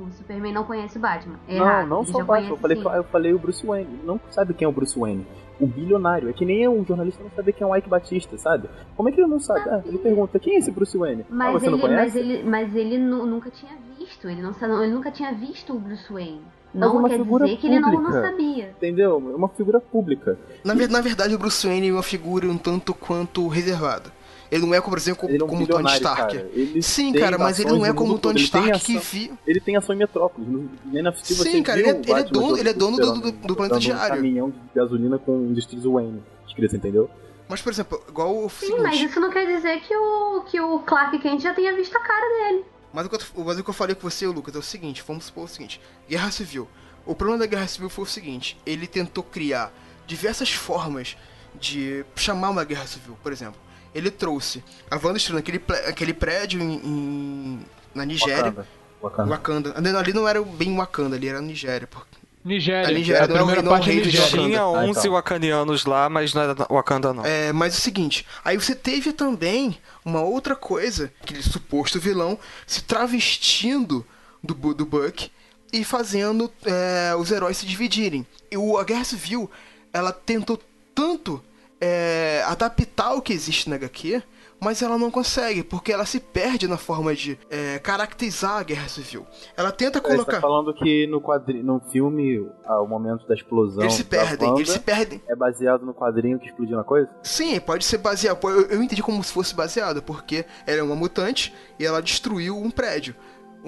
o 0.00 0.10
Superman 0.12 0.52
não 0.52 0.64
conhece 0.64 0.96
o 0.98 1.00
Batman. 1.00 1.36
É 1.48 1.58
não, 1.58 1.66
errado. 1.66 1.86
não 1.88 2.02
Ele 2.02 2.10
só 2.12 2.18
o 2.18 2.24
Batman. 2.24 2.34
conhece, 2.36 2.50
Eu 2.50 2.56
falei, 2.56 2.98
eu 2.98 3.04
falei 3.04 3.32
o 3.34 3.38
Bruce 3.38 3.66
Wayne. 3.66 4.00
Não 4.04 4.20
sabe 4.30 4.54
quem 4.54 4.64
é 4.66 4.68
o 4.68 4.72
Bruce 4.72 4.98
Wayne. 4.98 5.26
O 5.60 5.66
bilionário. 5.66 6.28
É 6.28 6.32
que 6.32 6.44
nem 6.44 6.68
um 6.68 6.84
jornalista 6.84 7.22
não 7.22 7.30
saber 7.30 7.52
quem 7.52 7.66
é 7.66 7.70
o 7.70 7.74
Ike 7.76 7.88
Batista, 7.88 8.38
sabe? 8.38 8.68
Como 8.96 9.08
é 9.08 9.12
que 9.12 9.20
ele 9.20 9.26
não 9.28 9.40
sabe? 9.40 9.68
Ah, 9.68 9.82
ele 9.84 9.98
pergunta, 9.98 10.38
quem 10.38 10.54
é 10.54 10.58
esse 10.58 10.70
Bruce 10.70 10.96
Wayne? 10.96 11.22
ah, 11.22 11.34
Mas 11.34 11.52
você 11.54 11.66
ele, 11.66 11.72
não 11.72 11.80
conhece? 11.80 12.02
mas 12.04 12.16
ele, 12.16 12.42
mas 12.48 12.76
ele 12.76 12.98
nu- 12.98 13.26
nunca 13.26 13.50
tinha 13.50 13.72
visto. 13.98 14.28
Ele, 14.28 14.40
não, 14.40 14.82
ele 14.82 14.92
nunca 14.92 15.10
tinha 15.10 15.32
visto 15.32 15.74
o 15.74 15.78
Bruce 15.78 16.12
Wayne. 16.12 16.42
É 16.74 16.78
Não 16.78 16.96
uma 16.98 17.08
quer 17.08 17.16
figura 17.18 17.44
dizer 17.46 17.56
que 17.58 17.66
ele 17.66 17.80
não, 17.80 17.90
não 17.90 17.98
pública. 18.02 18.22
sabia. 18.22 18.70
Entendeu? 18.76 19.30
É 19.32 19.36
uma 19.36 19.48
figura 19.48 19.80
pública. 19.80 20.38
Na, 20.62 20.74
na 20.74 21.00
verdade, 21.00 21.34
o 21.34 21.38
Bruce 21.38 21.66
Wayne 21.66 21.88
é 21.88 21.92
uma 21.92 22.02
figura 22.02 22.46
um 22.46 22.58
tanto 22.58 22.92
quanto 22.94 23.48
reservada. 23.48 24.12
Ele 24.50 24.64
não 24.64 24.74
é, 24.74 24.80
por 24.80 24.96
exemplo, 24.96 25.28
é 25.28 25.34
um 25.44 25.46
como 25.46 25.64
o 25.64 25.66
Tony 25.66 25.90
Stark. 25.92 26.36
cara. 26.36 26.50
Ele 26.54 26.82
Sim, 26.82 27.12
cara, 27.12 27.36
mas 27.36 27.60
ele 27.60 27.70
não 27.70 27.84
é 27.84 27.92
como 27.92 28.14
o 28.14 28.18
Tony 28.18 28.40
Stark 28.40 28.66
que 28.80 28.96
ação- 28.96 29.00
vi. 29.12 29.32
Ele 29.46 29.60
tem 29.60 29.76
ação 29.76 29.94
em 29.94 29.98
Metrópolis. 29.98 30.48
No 30.48 31.08
of 31.08 31.18
Steel 31.20 31.38
Sim, 31.44 31.50
você 31.58 31.62
cara, 31.62 31.78
viu 31.82 31.88
ele 31.90 31.96
é- 31.98 32.10
ele 32.10 32.20
é 32.20 32.24
dono- 32.24 32.56
ele 32.56 32.68
é 32.68 32.72
dono 32.72 32.96
do- 32.96 33.02
Super-Homem 33.04 33.32
do- 33.40 33.46
do 33.48 33.56
Planeta 33.56 33.78
Diário. 33.78 34.14
Um 34.14 34.16
caminhão 34.16 34.50
de 34.50 34.56
gasolina 34.74 35.18
com 35.18 35.32
indústrias 35.42 35.84
Wayne. 35.84 36.22
Escrito, 36.46 36.76
entendeu? 36.76 37.10
Mas, 37.48 37.60
por 37.62 37.72
exemplo, 37.72 38.02
igual 38.08 38.44
o 38.44 38.48
Sim, 38.50 38.78
mas 38.80 39.00
isso 39.00 39.18
não 39.20 39.30
quer 39.30 39.46
dizer 39.46 39.80
que 39.80 39.94
o, 39.94 40.42
que 40.42 40.60
o 40.60 40.78
Clark 40.80 41.18
Kent 41.18 41.40
já 41.42 41.54
tenha 41.54 41.74
visto 41.74 41.96
a 41.96 42.00
cara 42.00 42.26
dele. 42.50 42.64
Mas 42.92 43.06
o, 43.06 43.08
que 43.10 43.16
eu, 43.16 43.44
mas 43.44 43.58
o 43.58 43.64
que 43.64 43.70
eu 43.70 43.74
falei 43.74 43.94
com 43.94 44.08
você, 44.10 44.26
Lucas, 44.26 44.54
é 44.54 44.58
o 44.58 44.62
seguinte: 44.62 45.02
vamos 45.06 45.24
supor 45.26 45.44
o 45.44 45.48
seguinte: 45.48 45.80
Guerra 46.08 46.30
Civil. 46.30 46.66
O 47.06 47.14
problema 47.14 47.40
da 47.40 47.46
Guerra 47.46 47.66
Civil 47.66 47.88
foi 47.90 48.04
o 48.04 48.06
seguinte: 48.08 48.58
ele 48.66 48.86
tentou 48.86 49.22
criar 49.22 49.72
diversas 50.06 50.50
formas 50.52 51.16
de 51.58 52.04
chamar 52.16 52.50
uma 52.50 52.64
guerra 52.64 52.86
civil. 52.86 53.16
Por 53.22 53.32
exemplo, 53.32 53.58
ele 53.94 54.10
trouxe 54.10 54.62
a 54.90 54.96
Wanda 54.96 55.16
Estrela, 55.18 55.40
aquele, 55.40 55.62
aquele 55.86 56.14
prédio 56.14 56.60
em, 56.60 56.74
em- 56.84 57.60
na 57.94 58.04
Nigéria. 58.04 58.44
Wakanda. 58.52 58.66
Wakanda. 59.02 59.30
Wakanda. 59.30 59.74
Ali, 59.76 59.88
ali 59.96 60.12
não 60.12 60.26
era 60.28 60.42
bem 60.42 60.76
Wakanda, 60.76 61.16
ali 61.16 61.28
era 61.28 61.40
Nigéria. 61.40 61.86
porque- 61.86 62.18
Nigéria. 62.44 62.88
A 62.88 62.92
Nigéria, 62.92 63.24
a 63.24 63.26
não 63.28 63.34
é 63.36 63.40
o 63.40 63.44
primeira 63.44 63.62
não 63.62 63.72
é 63.72 63.74
parte 63.78 63.90
é 63.90 63.94
de 63.94 64.00
Nigéria. 64.06 64.28
Tinha 64.28 64.60
Ah, 64.60 64.68
11 64.70 65.00
então. 65.00 65.12
wakanianos 65.12 65.84
lá, 65.84 66.08
mas 66.08 66.32
não 66.32 66.42
era 66.42 66.54
Wakanda 66.70 67.12
não. 67.12 67.24
É, 67.26 67.52
mas 67.52 67.74
é 67.74 67.78
o 67.78 67.80
seguinte, 67.80 68.24
aí 68.44 68.56
você 68.56 68.74
teve 68.74 69.12
também 69.12 69.76
uma 70.04 70.22
outra 70.22 70.54
coisa, 70.56 71.12
aquele 71.20 71.42
suposto 71.42 71.98
vilão 72.00 72.38
se 72.66 72.82
travestindo 72.82 74.06
do, 74.42 74.54
do 74.72 74.86
Buck 74.86 75.30
e 75.72 75.84
fazendo 75.84 76.50
é, 76.64 77.14
os 77.16 77.30
heróis 77.30 77.56
se 77.58 77.66
dividirem. 77.66 78.26
E 78.50 78.56
o, 78.56 78.78
a 78.78 78.84
Guerra 78.84 79.04
Civil, 79.04 79.50
ela 79.92 80.12
tentou 80.12 80.58
tanto 80.94 81.42
é, 81.80 82.42
adaptar 82.46 83.14
o 83.14 83.22
que 83.22 83.32
existe 83.32 83.68
na 83.68 83.76
HQ, 83.76 84.22
mas 84.60 84.82
ela 84.82 84.98
não 84.98 85.10
consegue, 85.10 85.62
porque 85.62 85.92
ela 85.92 86.04
se 86.04 86.18
perde 86.18 86.66
na 86.66 86.76
forma 86.76 87.14
de 87.14 87.38
é, 87.48 87.78
caracterizar 87.78 88.58
a 88.58 88.62
Guerra 88.62 88.88
Civil. 88.88 89.24
Ela 89.56 89.70
tenta 89.70 90.00
Você 90.00 90.08
tá 90.08 90.08
colocar... 90.08 90.40
falando 90.40 90.74
que 90.74 91.06
no, 91.06 91.20
quadri... 91.20 91.62
no 91.62 91.80
filme, 91.92 92.44
ah, 92.64 92.82
o 92.82 92.86
momento 92.86 93.26
da 93.26 93.34
explosão 93.34 93.82
Eles 93.82 93.94
se 93.94 94.04
perdem, 94.04 94.52
eles 94.56 94.70
se 94.70 94.80
perdem. 94.80 95.22
é 95.28 95.36
baseado 95.36 95.86
no 95.86 95.94
quadrinho 95.94 96.38
que 96.38 96.46
explodiu 96.46 96.76
na 96.76 96.84
coisa? 96.84 97.08
Sim, 97.22 97.58
pode 97.60 97.84
ser 97.84 97.98
baseado. 97.98 98.38
Eu, 98.42 98.62
eu 98.68 98.82
entendi 98.82 99.02
como 99.02 99.22
se 99.22 99.32
fosse 99.32 99.54
baseado, 99.54 100.02
porque 100.02 100.44
ela 100.66 100.80
é 100.80 100.82
uma 100.82 100.96
mutante 100.96 101.54
e 101.78 101.86
ela 101.86 102.02
destruiu 102.02 102.56
um 102.56 102.70
prédio. 102.70 103.14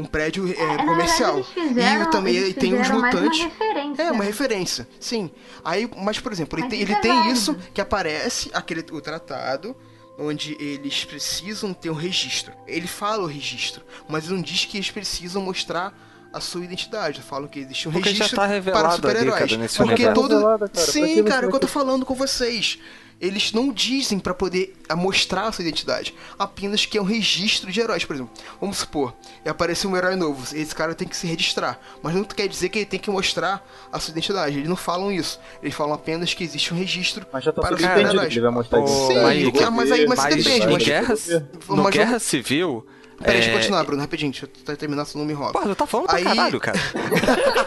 Um 0.01 0.05
prédio 0.07 0.47
é, 0.49 0.53
É, 0.53 0.77
comercial. 0.85 1.35
verdade, 1.35 1.53
eles 1.57 1.69
fizeram, 1.69 2.03
e 2.03 2.11
também 2.11 2.37
eles 2.37 2.55
tem 2.55 2.73
mais 2.73 2.91
mutantes. 2.91 3.41
uma 3.41 3.49
referência. 3.49 4.03
É, 4.03 4.13
uma 4.13 4.25
referência, 4.25 4.89
sim. 4.99 5.31
Aí, 5.65 5.91
mas, 5.97 6.19
por 6.19 6.33
exemplo, 6.33 6.59
ele 6.59 6.63
Mas 6.67 6.71
tem, 6.71 6.81
isso 6.83 6.91
ele 6.91 6.99
é 6.99 7.01
tem 7.03 7.13
válido. 7.13 7.33
isso 7.33 7.57
que 7.75 7.81
aparece 7.81 8.51
aquele 8.55 8.85
o 8.93 9.01
tratado 9.01 9.77
onde 10.19 10.57
eles 10.61 11.05
precisam 11.05 11.73
ter 11.73 11.91
um 11.91 11.95
registro. 11.95 12.53
Ele 12.67 12.87
fala 12.87 13.23
o 13.23 13.27
registro, 13.27 13.83
mas 14.09 14.25
ele 14.27 14.35
não 14.35 14.43
diz 14.43 14.65
que 14.67 14.77
eles 14.77 14.91
precisam 14.91 15.41
mostrar 15.43 15.95
a 16.33 16.41
sua 16.41 16.65
identidade. 16.65 17.23
Falam 17.23 17.49
que 17.49 17.59
existe 17.61 17.89
um 17.89 17.93
Porque 17.93 18.11
já 18.15 18.25
registro 18.25 18.37
tá 18.37 18.73
para 18.73 18.91
super-heróis. 18.93 19.77
Porque 19.77 20.07
universo. 20.07 20.15
todo 20.15 20.69
que 20.69 20.79
Sim, 20.81 21.25
cara, 21.25 21.47
é 21.47 21.49
o 21.49 21.51
que 21.51 21.57
eu 21.57 21.61
tô 21.61 21.67
falando 21.69 22.05
com 22.05 22.15
vocês. 22.15 22.79
Eles 23.21 23.53
não 23.53 23.73
dizem 23.73 24.19
pra 24.19 24.33
poder 24.33 24.75
mostrar 24.97 25.49
a 25.49 25.53
sua 25.53 25.63
identidade, 25.63 26.15
apenas 26.39 26.87
que 26.87 26.97
é 26.97 27.03
um 27.03 27.05
registro 27.05 27.71
de 27.71 27.81
heróis, 27.81 28.05
por 28.05 28.15
exemplo. 28.15 28.33
Vamos 28.61 28.79
supor, 28.79 29.15
apareceu 29.45 29.91
um 29.91 29.97
herói 29.97 30.17
novo, 30.17 30.43
esse 30.57 30.75
cara 30.75 30.95
tem 30.95 31.07
que 31.07 31.17
se 31.17 31.27
registrar, 31.27 31.79
mas 32.03 32.15
não 32.15 32.25
quer 32.25 32.49
dizer 32.49 32.71
que 32.71 32.79
ele 32.79 32.87
tem 32.87 32.99
que 32.99 33.11
mostrar 33.11 33.65
a 33.93 34.01
sua 34.01 34.13
identidade. 34.13 34.57
Eles 34.57 34.69
não 34.69 34.77
falam 34.77 35.13
isso. 35.13 35.39
Eles 35.63 35.75
falam 35.75 35.95
apenas 35.95 36.33
que 36.33 36.43
existe 36.43 36.73
um 36.73 36.77
registro 36.77 37.27
Mas 37.33 37.45
já 37.45 37.53
tá 37.53 37.61
para 37.61 37.77
tudo 37.77 37.79
os 37.79 37.85
entendido 37.85 38.09
super-heróis. 38.09 38.35
Sim, 38.91 39.15
mas 39.71 39.93
aí 39.93 40.07
mas 40.07 40.19
Mas 40.19 40.37
depende. 40.37 40.67
em 40.67 40.73
Mas, 40.73 40.83
guerra, 40.83 41.15
no 41.69 41.83
mas 41.83 41.95
Guerra 41.95 42.19
Civil... 42.19 42.87
Peraí, 43.21 43.35
deixa 43.37 43.51
eu 43.51 43.55
é, 43.55 43.57
continuar, 43.59 43.85
Bruno, 43.85 44.01
rapidinho. 44.01 44.33
Deixa 44.33 44.49
eu 44.67 44.77
terminar, 44.77 45.05
senão 45.05 45.25
não 45.25 45.27
me 45.27 45.33
enrola. 45.35 45.53
Porra, 45.53 45.67
tu 45.67 45.75
tá 45.75 45.87
falando 45.87 46.07
pra 46.07 46.17
Aí- 46.17 46.25
caralho, 46.25 46.61
cara. 46.61 46.79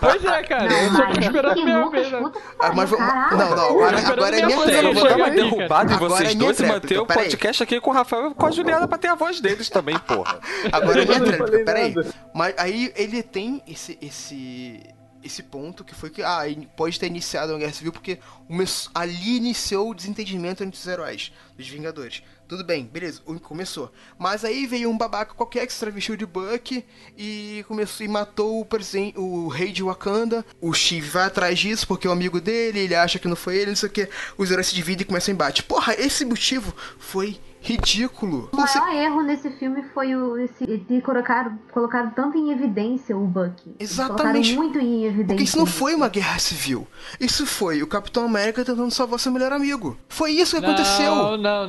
Pois 0.00 0.24
é, 0.24 0.42
cara. 0.42 0.72
eu 0.72 0.92
só 0.92 1.06
tô 1.06 1.20
esperando 1.20 1.54
que 1.54 1.64
minha 1.64 1.88
vez, 1.90 2.10
né? 2.10 2.32
Ah, 2.60 2.72
mas. 2.72 2.90
Não, 2.90 2.98
não, 2.98 3.70
agora, 3.70 3.98
agora 3.98 4.38
é 4.38 4.46
minha 4.46 4.64
vez, 4.64 4.84
Eu 4.84 4.94
vou 4.94 5.04
dar 5.08 5.16
uma 5.16 5.26
aqui, 5.26 5.36
derrubada 5.36 5.92
em 5.94 5.96
vocês 5.96 6.30
é 6.30 6.34
dois 6.34 6.60
e 6.60 6.66
manter 6.66 6.98
o 6.98 7.06
podcast 7.06 7.62
aqui 7.62 7.80
com 7.80 7.90
o 7.90 7.92
Rafael 7.92 8.30
e 8.30 8.34
com 8.34 8.46
a 8.46 8.50
Juliana 8.50 8.86
pra 8.88 8.98
ter 8.98 9.08
a 9.08 9.14
voz 9.14 9.40
deles 9.40 9.68
também, 9.68 9.98
porra. 9.98 10.38
Agora 10.72 11.02
é 11.02 11.06
minha 11.06 11.18
não 11.18 11.26
tréplica, 11.26 11.64
peraí. 11.64 11.94
Mas 12.34 12.54
aí 12.58 12.92
ele 12.96 13.22
tem 13.22 13.62
esse, 13.66 13.98
esse, 14.00 14.80
esse 15.22 15.42
ponto 15.42 15.84
que 15.84 15.94
foi 15.94 16.10
que, 16.10 16.22
ah, 16.22 16.42
pode 16.76 16.98
ter 16.98 17.06
iniciado 17.06 17.52
uma 17.52 17.58
guerra 17.58 17.72
civil 17.72 17.92
porque 17.92 18.18
começou- 18.46 18.90
ali 18.94 19.36
iniciou 19.36 19.90
o 19.90 19.94
desentendimento 19.94 20.62
entre 20.62 20.78
os 20.78 20.86
heróis, 20.86 21.32
dos 21.56 21.68
Vingadores. 21.68 22.22
Tudo 22.46 22.62
bem, 22.62 22.84
beleza, 22.84 23.22
começou. 23.42 23.90
Mas 24.18 24.44
aí 24.44 24.66
veio 24.66 24.90
um 24.90 24.98
babaca 24.98 25.34
qualquer 25.34 25.66
que 25.66 25.72
se 25.72 25.80
travestiu 25.80 26.14
de 26.14 26.26
Buck 26.26 26.84
e 27.16 27.64
começou 27.66 28.04
e 28.04 28.08
matou 28.08 28.60
o, 28.60 29.22
o 29.22 29.48
rei 29.48 29.72
de 29.72 29.82
Wakanda. 29.82 30.44
O 30.60 30.74
Steve 30.74 31.08
vai 31.08 31.24
atrás 31.24 31.58
disso 31.58 31.86
porque 31.86 32.06
é 32.06 32.10
um 32.10 32.12
amigo 32.12 32.40
dele, 32.40 32.80
ele 32.80 32.94
acha 32.94 33.18
que 33.18 33.28
não 33.28 33.36
foi 33.36 33.56
ele, 33.56 33.70
não 33.70 33.76
sei 33.76 33.88
o 33.88 33.92
que. 33.92 34.08
Os 34.36 34.50
heróis 34.50 34.66
se 34.66 34.74
dividem 34.74 35.02
e 35.02 35.06
começam 35.06 35.32
o 35.32 35.34
embate. 35.34 35.62
Porra, 35.62 35.94
esse 35.94 36.24
motivo 36.24 36.74
foi 36.98 37.40
ridículo. 37.64 38.50
O 38.52 38.56
maior 38.56 38.94
erro 38.94 39.22
nesse 39.22 39.50
filme 39.52 39.82
foi 39.94 40.14
o 40.14 40.38
esse, 40.38 40.66
ter 40.66 41.00
colocado, 41.00 41.58
colocado 41.72 42.14
tanto 42.14 42.36
em 42.36 42.52
evidência 42.52 43.16
o 43.16 43.26
Bucky. 43.26 43.74
Eles 43.78 43.92
Exatamente. 43.92 44.54
Colocaram 44.54 44.56
muito 44.56 44.78
em 44.78 45.04
evidência. 45.04 45.26
Porque 45.28 45.42
isso 45.42 45.58
não 45.58 45.66
foi 45.66 45.94
uma 45.94 46.08
guerra 46.08 46.38
civil. 46.38 46.86
Isso 47.18 47.46
foi 47.46 47.82
o 47.82 47.86
Capitão 47.86 48.26
América 48.26 48.64
tentando 48.64 48.90
salvar 48.90 49.18
seu 49.18 49.32
melhor 49.32 49.52
amigo. 49.52 49.96
Foi 50.08 50.32
isso 50.32 50.56
que 50.56 50.62
Não, 50.62 50.68
aconteceu. 50.74 51.14
Não, 51.14 51.36
não, 51.38 51.66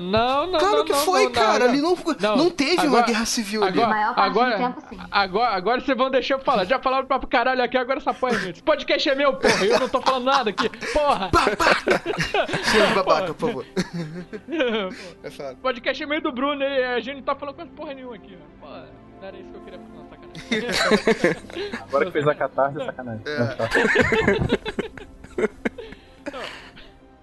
não. 0.52 0.60
Claro 0.60 0.78
não, 0.78 0.86
que 0.86 0.92
não, 0.92 1.00
foi, 1.00 1.24
não, 1.24 1.32
cara. 1.32 1.60
não, 1.60 1.70
Ali 1.70 1.82
não, 1.82 2.36
não 2.38 2.50
teve 2.50 2.88
uma 2.88 3.02
guerra 3.02 3.26
civil 3.26 3.64
ali. 3.64 3.82
agora, 3.82 3.90
maior 3.96 4.16
parte 4.16 4.34
do 4.34 4.40
agora, 4.40 4.58
tempo, 4.58 4.84
sim. 4.90 4.98
agora, 5.10 5.56
agora 5.56 5.82
vocês 5.82 5.98
vão 5.98 6.12
deixar 6.12 6.36
eu 6.36 6.40
falar. 6.40 6.66
Já 6.66 6.78
falaram 6.80 7.06
pra 7.08 7.20
caralho 7.20 7.64
aqui, 7.64 7.78
agora 7.78 8.00
essa 8.00 8.14
porra 8.14 8.34
é 8.36 8.40
minha. 8.40 8.52
Esse 8.52 8.64
podcast 8.64 9.10
é 9.10 9.16
meu, 9.16 9.34
porra. 9.38 9.66
Eu 9.66 9.80
não 9.80 9.90
tô 9.90 10.02
falando 10.02 10.26
nada 10.26 10.50
aqui. 10.50 10.70
Porra! 10.94 11.32
Senhor 12.72 12.94
babaca, 12.94 13.34
por 13.36 13.48
favor. 13.48 13.66
É 15.24 15.30
foda. 15.30 15.56
podcast 15.62 15.85
é 15.90 16.06
meio 16.06 16.22
do 16.22 16.32
Bruno 16.32 16.64
e 16.64 16.84
a 16.84 17.00
gente 17.00 17.18
não 17.18 17.24
tá 17.24 17.36
falando 17.36 17.56
quase 17.56 17.72
porra 17.72 17.94
nenhuma 17.94 18.16
aqui. 18.16 18.38
ó. 18.38 18.66
Porra, 18.66 18.88
não 19.20 19.28
era 19.28 19.38
isso 19.38 19.50
que 19.52 19.58
eu 19.58 19.62
queria 19.62 19.80
falar, 19.80 20.06
sacanagem. 20.10 21.82
Agora 21.82 22.06
que 22.06 22.12
fez 22.12 22.28
a 22.28 22.36
catarse, 22.36 22.82
é 22.82 22.86
sacanagem. 22.86 23.24
É. 23.28 23.40
Não, 23.40 23.48
tá. 23.56 23.70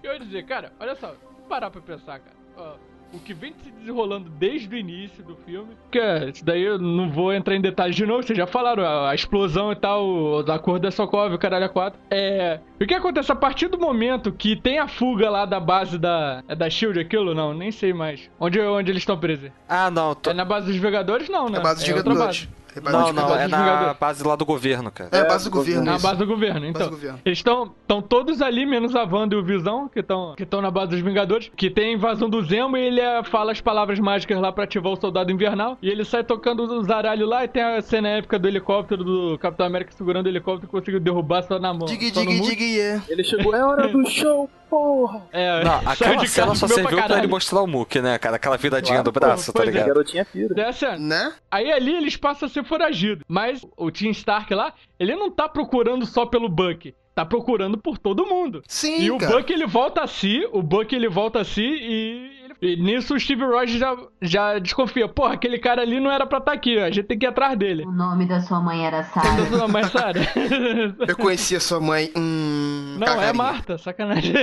Eu 0.03 0.13
ia 0.13 0.19
dizer, 0.19 0.45
cara, 0.45 0.73
olha 0.79 0.95
só, 0.95 1.15
parar 1.47 1.71
pra 1.71 1.81
pensar, 1.81 2.19
cara. 2.19 2.35
Ó, 2.57 2.75
o 3.13 3.19
que 3.19 3.33
vem 3.33 3.53
se 3.63 3.69
desenrolando 3.71 4.29
desde 4.29 4.73
o 4.73 4.77
início 4.77 5.23
do 5.23 5.35
filme. 5.45 5.69
Que 5.91 5.99
é, 5.99 6.29
isso 6.29 6.43
daí 6.43 6.63
eu 6.63 6.79
não 6.79 7.09
vou 7.11 7.31
entrar 7.33 7.55
em 7.55 7.61
detalhes 7.61 7.95
de 7.95 8.05
novo, 8.05 8.23
vocês 8.23 8.35
já 8.37 8.47
falaram, 8.47 8.83
a, 8.83 9.11
a 9.11 9.15
explosão 9.15 9.71
e 9.71 9.75
tal, 9.75 10.41
da 10.43 10.57
cor 10.57 10.79
da 10.79 10.89
Sokov, 10.91 11.33
o 11.33 11.37
caralho 11.37 11.65
a 11.65 11.69
4. 11.69 11.99
É. 12.09 12.59
O 12.81 12.85
que 12.85 12.93
acontece 12.93 13.31
a 13.31 13.35
partir 13.35 13.67
do 13.67 13.77
momento 13.77 14.31
que 14.31 14.55
tem 14.55 14.79
a 14.79 14.87
fuga 14.87 15.29
lá 15.29 15.45
da 15.45 15.59
base 15.59 15.97
da. 15.97 16.43
É 16.47 16.55
da 16.55 16.69
Shield 16.69 16.99
aquilo? 16.99 17.33
Não, 17.35 17.53
nem 17.53 17.71
sei 17.71 17.93
mais. 17.93 18.29
Onde, 18.39 18.59
onde 18.59 18.91
eles 18.91 19.01
estão 19.03 19.17
presos? 19.17 19.51
Ah, 19.69 19.89
não. 19.91 20.15
tô- 20.15 20.31
É 20.31 20.33
na 20.33 20.43
base 20.45 20.67
dos 20.67 20.75
Vingadores? 20.77 21.29
Não, 21.29 21.47
né? 21.49 21.57
É 21.57 21.59
a 21.59 21.63
base 21.63 21.79
dos 21.85 21.89
outra 21.95 22.03
Vingadores. 22.11 22.49
É 22.75 22.81
base 22.81 22.97
Não, 22.97 23.13
não, 23.13 23.35
é 23.35 23.47
na 23.47 23.93
base 23.93 24.23
lá 24.23 24.35
do 24.35 24.45
governo, 24.45 24.91
cara. 24.91 25.09
É 25.11 25.19
a 25.19 25.25
base 25.25 25.45
do 25.45 25.51
governo. 25.51 25.83
Na 25.83 25.97
base 25.97 26.17
do 26.17 26.25
governo, 26.25 26.65
então. 26.65 26.79
Base 26.79 26.89
do 26.89 26.95
governo. 26.95 27.19
Eles 27.25 27.37
estão 27.37 27.73
todos 28.07 28.41
ali, 28.41 28.65
menos 28.65 28.95
a 28.95 29.03
Wanda 29.03 29.35
e 29.35 29.37
o 29.37 29.43
Visão, 29.43 29.87
que 29.87 29.99
estão 29.99 30.35
que 30.35 30.45
tão 30.45 30.61
na 30.61 30.71
base 30.71 30.91
dos 30.91 31.01
Vingadores, 31.01 31.51
que 31.55 31.69
tem 31.69 31.89
a 31.89 31.93
invasão 31.93 32.29
do 32.29 32.41
Zemo 32.43 32.77
e 32.77 32.81
ele 32.81 33.01
é, 33.01 33.23
fala 33.23 33.51
as 33.51 33.61
palavras 33.61 33.99
mágicas 33.99 34.39
lá 34.39 34.51
pra 34.51 34.63
ativar 34.63 34.91
o 34.91 34.95
Soldado 34.95 35.31
Invernal. 35.31 35.77
E 35.81 35.89
ele 35.89 36.03
sai 36.03 36.23
tocando 36.23 36.63
o 36.63 36.83
zaralho 36.83 37.25
lá 37.25 37.43
e 37.43 37.47
tem 37.47 37.61
a 37.61 37.81
cena 37.81 38.09
épica 38.09 38.39
do 38.39 38.47
helicóptero 38.47 39.03
do 39.03 39.37
Capitão 39.37 39.65
América 39.65 39.91
segurando 39.91 40.25
o 40.25 40.29
helicóptero 40.29 40.67
e 40.67 40.71
conseguiu 40.71 40.99
derrubar 40.99 41.43
só 41.43 41.59
na 41.59 41.73
mão. 41.73 41.85
Dig, 41.85 42.11
dig, 42.11 42.41
dig, 42.41 42.63
yeah. 42.63 43.03
Ele 43.07 43.23
chegou, 43.23 43.55
é 43.55 43.63
hora 43.63 43.87
do 43.87 44.05
show, 44.09 44.49
porra! 44.73 45.21
É, 45.31 45.63
Não, 45.63 45.81
aquela 45.85 46.15
de 46.15 46.27
cena 46.27 46.55
só 46.55 46.67
serviu 46.67 46.89
pra, 46.89 47.01
caralho. 47.03 47.21
ele 47.21 47.27
mostrar 47.27 47.61
o 47.61 47.67
Mook, 47.67 47.99
né, 48.01 48.17
cara? 48.17 48.37
Aquela 48.37 48.57
viradinha 48.57 48.95
Claro, 48.95 49.11
do 49.11 49.11
braço, 49.11 49.53
tá 49.53 49.59
pois 49.59 49.67
é. 49.69 49.71
ligado? 49.71 49.87
Garotinha 49.87 50.25
pira. 50.25 50.55
Dessa, 50.55 50.97
Né? 50.97 51.33
Aí 51.51 51.71
ali 51.71 51.95
eles 51.95 52.17
passam 52.17 52.47
a 52.47 52.49
ser 52.49 52.63
foragidos. 52.65 53.23
Mas 53.27 53.63
o 53.77 53.91
Tim 53.91 54.09
Stark 54.09 54.53
lá, 54.53 54.73
ele 54.99 55.15
não 55.15 55.29
tá 55.29 55.47
procurando 55.47 56.05
só 56.05 56.25
pelo 56.25 56.49
Buck. 56.49 56.93
Tá 57.15 57.23
procurando 57.23 57.77
por 57.77 57.99
todo 57.99 58.25
mundo. 58.25 58.63
Sim, 58.67 59.01
E 59.01 59.11
o 59.11 59.19
cara. 59.19 59.37
Buck 59.37 59.53
ele 59.53 59.67
volta 59.67 60.01
a 60.01 60.07
si, 60.07 60.47
o 60.51 60.63
Buck 60.63 60.95
ele 60.95 61.07
volta 61.07 61.41
a 61.41 61.45
si 61.45 61.61
e, 61.61 62.42
e 62.63 62.75
nisso 62.77 63.15
o 63.15 63.19
Steve 63.19 63.43
Rogers 63.43 63.79
já, 63.79 63.95
já 64.21 64.59
desconfia. 64.59 65.07
Porra, 65.07 65.33
aquele 65.33 65.57
cara 65.59 65.81
ali 65.81 65.99
não 65.99 66.11
era 66.11 66.25
pra 66.25 66.37
estar 66.39 66.53
aqui, 66.53 66.77
a 66.79 66.89
gente 66.89 67.03
tem 67.07 67.17
que 67.19 67.25
ir 67.25 67.29
atrás 67.29 67.57
dele. 67.57 67.83
O 67.85 67.91
nome 67.91 68.25
da 68.25 68.39
sua 68.39 68.59
mãe 68.59 68.85
era 68.85 69.03
Sarah. 69.03 69.49
Não, 69.57 69.67
mas 69.67 69.91
Sarah. 69.91 70.21
Eu 71.07 71.17
conhecia 71.17 71.59
sua 71.59 71.79
mãe. 71.79 72.09
Hum. 72.15 72.97
Não, 72.99 73.07
é 73.07 73.09
cagaria. 73.09 73.33
Marta, 73.33 73.77
sacanagem. 73.77 74.33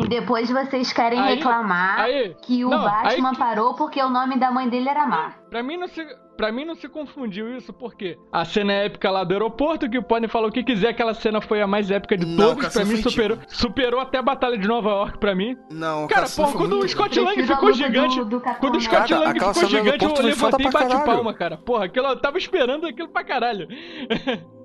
E 0.00 0.08
depois 0.08 0.50
vocês 0.50 0.92
querem 0.92 1.20
Aí- 1.20 1.36
reclamar 1.36 2.00
aí- 2.00 2.34
que 2.42 2.64
o 2.64 2.70
não, 2.70 2.82
Batman 2.82 3.30
aí- 3.30 3.36
parou 3.36 3.74
porque 3.74 4.02
o 4.02 4.08
nome 4.10 4.38
da 4.38 4.50
mãe 4.50 4.68
dele 4.68 4.88
era 4.88 5.06
Mar. 5.06 5.38
Pra 5.50 5.62
mim 5.62 5.76
não 5.76 5.86
se. 5.86 6.04
Pra 6.36 6.50
mim 6.50 6.64
não 6.64 6.74
se 6.74 6.88
confundiu 6.88 7.56
isso, 7.56 7.72
porque 7.72 8.18
a 8.32 8.44
cena 8.44 8.72
épica 8.72 9.08
lá 9.10 9.22
do 9.22 9.32
aeroporto, 9.32 9.88
que 9.88 10.00
podem 10.02 10.28
falar 10.28 10.48
o 10.48 10.52
que 10.52 10.64
quiser, 10.64 10.88
aquela 10.88 11.14
cena 11.14 11.40
foi 11.40 11.62
a 11.62 11.66
mais 11.66 11.90
épica 11.90 12.16
de 12.16 12.26
Não, 12.26 12.54
todas. 12.56 12.72
Pra 12.72 12.84
mim 12.84 12.96
superou, 12.96 13.38
superou 13.46 14.00
até 14.00 14.18
a 14.18 14.22
Batalha 14.22 14.58
de 14.58 14.66
Nova 14.66 14.90
York 14.90 15.18
pra 15.18 15.34
mim. 15.34 15.56
Não, 15.70 16.08
Cara, 16.08 16.26
foi 16.26 16.50
quando 16.52 16.78
o 16.80 16.88
Scott 16.88 17.20
Lang 17.20 17.40
ficou 17.46 17.72
gigante. 17.72 18.18
do- 18.18 18.24
do 18.24 18.40
Capitão 18.40 18.60
quando 18.60 18.76
o 18.76 18.80
Scott. 18.80 19.14
Lang 19.14 19.32
ficou 19.38 19.68
gigante, 19.68 20.04
eu 20.04 20.22
levantei 20.22 20.66
e 20.66 20.70
bati 20.70 21.04
palma, 21.04 21.32
cara. 21.32 21.56
Porra, 21.56 21.84
aquilo, 21.84 22.06
eu 22.08 22.20
tava 22.20 22.36
esperando 22.38 22.86
aquilo 22.86 23.08
pra 23.08 23.22
caralho. 23.24 23.68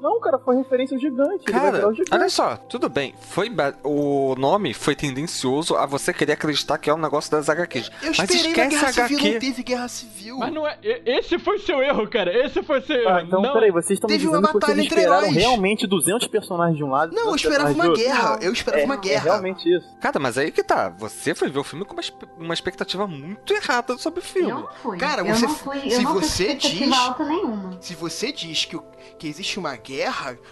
Não, 0.00 0.20
cara, 0.20 0.38
foi 0.38 0.56
referência 0.56 0.98
gigante. 0.98 1.44
Cara, 1.44 1.78
gigante. 1.92 2.02
olha 2.10 2.28
só, 2.28 2.56
tudo 2.56 2.88
bem. 2.88 3.14
Foi 3.20 3.48
ba- 3.50 3.74
o 3.84 4.34
nome 4.38 4.72
foi 4.74 4.94
tendencioso 4.94 5.76
a 5.76 5.86
você 5.86 6.12
querer 6.12 6.32
acreditar 6.32 6.78
que 6.78 6.88
é 6.88 6.94
um 6.94 6.98
negócio 6.98 7.30
das 7.30 7.48
HQs. 7.48 7.90
Eu 8.02 8.12
Mas 8.16 8.30
esquece 8.30 8.52
Guerra 8.54 8.92
Civil, 8.92 9.04
HQ. 9.18 9.32
não 9.32 9.40
teve 9.40 9.62
Guerra 9.62 9.88
Civil. 9.88 10.38
Mas 10.38 10.52
não 10.52 10.66
é. 10.66 10.78
Esse 10.82 11.38
foi 11.38 11.58
seu 11.58 11.82
erro, 11.82 12.08
cara. 12.08 12.32
Esse 12.46 12.62
foi 12.62 12.80
seu 12.82 12.96
erro. 12.96 13.08
Ah, 13.10 13.22
então, 13.22 13.42
não, 13.42 13.52
peraí, 13.52 13.70
vocês 13.70 13.96
estão 13.96 14.08
me 14.08 14.14
Teve 14.16 14.26
uma 14.28 14.38
dizendo 14.40 14.46
que 14.46 14.52
vocês 14.52 14.60
batalha 14.60 14.84
entre 14.86 15.00
esperaram 15.00 15.22
heróis. 15.26 15.36
realmente 15.36 15.86
200 15.86 16.26
personagens 16.28 16.76
de 16.76 16.84
um 16.84 16.90
lado 16.90 17.12
e 17.12 17.16
Não, 17.16 17.24
eu 17.24 17.30
200 17.32 17.44
esperava 17.52 17.72
uma 17.74 17.94
guerra. 17.96 18.38
Eu 18.40 18.52
esperava 18.52 18.82
É, 18.82 18.84
uma 18.86 18.94
É 18.94 18.98
guerra. 18.98 19.24
realmente 19.24 19.68
isso. 19.76 19.86
Cara, 20.00 20.18
mas 20.18 20.38
aí 20.38 20.50
que 20.50 20.62
tá. 20.62 20.88
Você 20.98 21.34
foi 21.34 21.48
ver 21.50 21.58
o 21.58 21.64
filme 21.64 21.84
com 21.84 21.92
uma, 21.94 22.02
uma 22.38 22.54
expectativa 22.54 23.06
muito 23.06 23.52
errada 23.52 23.96
sobre 23.98 24.20
o 24.20 24.22
Eu 24.22 24.26
filme. 24.26 24.50
não 24.52 24.68
fui. 24.82 24.98
Cara, 24.98 25.22
eu 25.22 25.34
você- 25.34 25.46
não 25.46 25.54
fui. 25.54 25.78
Eu 25.84 25.90
se 25.90 26.02
não 26.02 26.14
você 26.14 26.54
diz- 26.54 26.92
alta 26.92 27.24
nenhuma. 27.24 27.76
Se 27.80 27.94
você 27.94 28.32
diz 28.32 28.64
que, 28.64 28.78
que 29.18 29.28
existe 29.28 29.58
uma 29.58 29.74
guerra, 29.76 29.89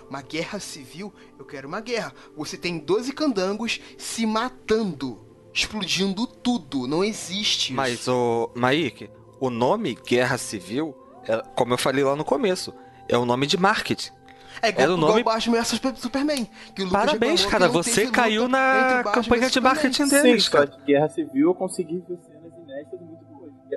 uma 0.09 0.23
guerra 0.23 0.59
civil, 0.59 1.13
eu 1.39 1.45
quero 1.45 1.69
uma 1.69 1.81
guerra. 1.81 2.13
Você 2.37 2.57
tem 2.57 2.79
12 2.79 3.13
candangos 3.13 3.81
se 3.97 4.27
matando, 4.27 5.19
explodindo 5.55 6.27
tudo. 6.27 6.87
Não 6.87 7.05
existe. 7.05 7.73
Mas 7.73 8.09
o 8.09 8.51
Maik, 8.55 9.11
o 9.41 9.51
nome 9.51 9.97
Guerra 10.07 10.37
Civil, 10.39 10.95
é, 11.27 11.43
como 11.55 11.75
eu 11.75 11.79
falei 11.79 12.03
lá 12.05 12.17
no 12.17 12.25
começo, 12.25 12.75
é 13.09 13.17
o 13.17 13.25
nome 13.25 13.47
de 13.47 13.57
marketing. 13.57 14.11
é 14.61 14.69
igual, 14.71 14.83
era 14.83 14.93
o 14.93 14.97
igual 14.97 15.11
nome- 15.13 15.23
Batman 15.23 15.63
vs 15.63 15.81
Superman. 16.01 16.49
Que 16.75 16.83
o 16.83 16.87
Lucas 16.87 17.05
Parabéns, 17.07 17.47
cara, 17.47 17.69
você 17.69 18.07
caiu 18.11 18.49
na 18.49 19.03
Batman 19.05 19.13
campanha 19.13 19.51
de 19.51 19.61
marketing 19.61 20.09
deles, 20.09 20.45
Sim, 20.47 20.51
cara. 20.51 20.77
Guerra 20.85 21.09
Civil 21.09 21.49
eu 21.49 21.55
consegui 21.55 21.99
ver 22.09 22.19
cenas 22.27 22.53
inéditas 22.65 23.01
muito 23.01 23.25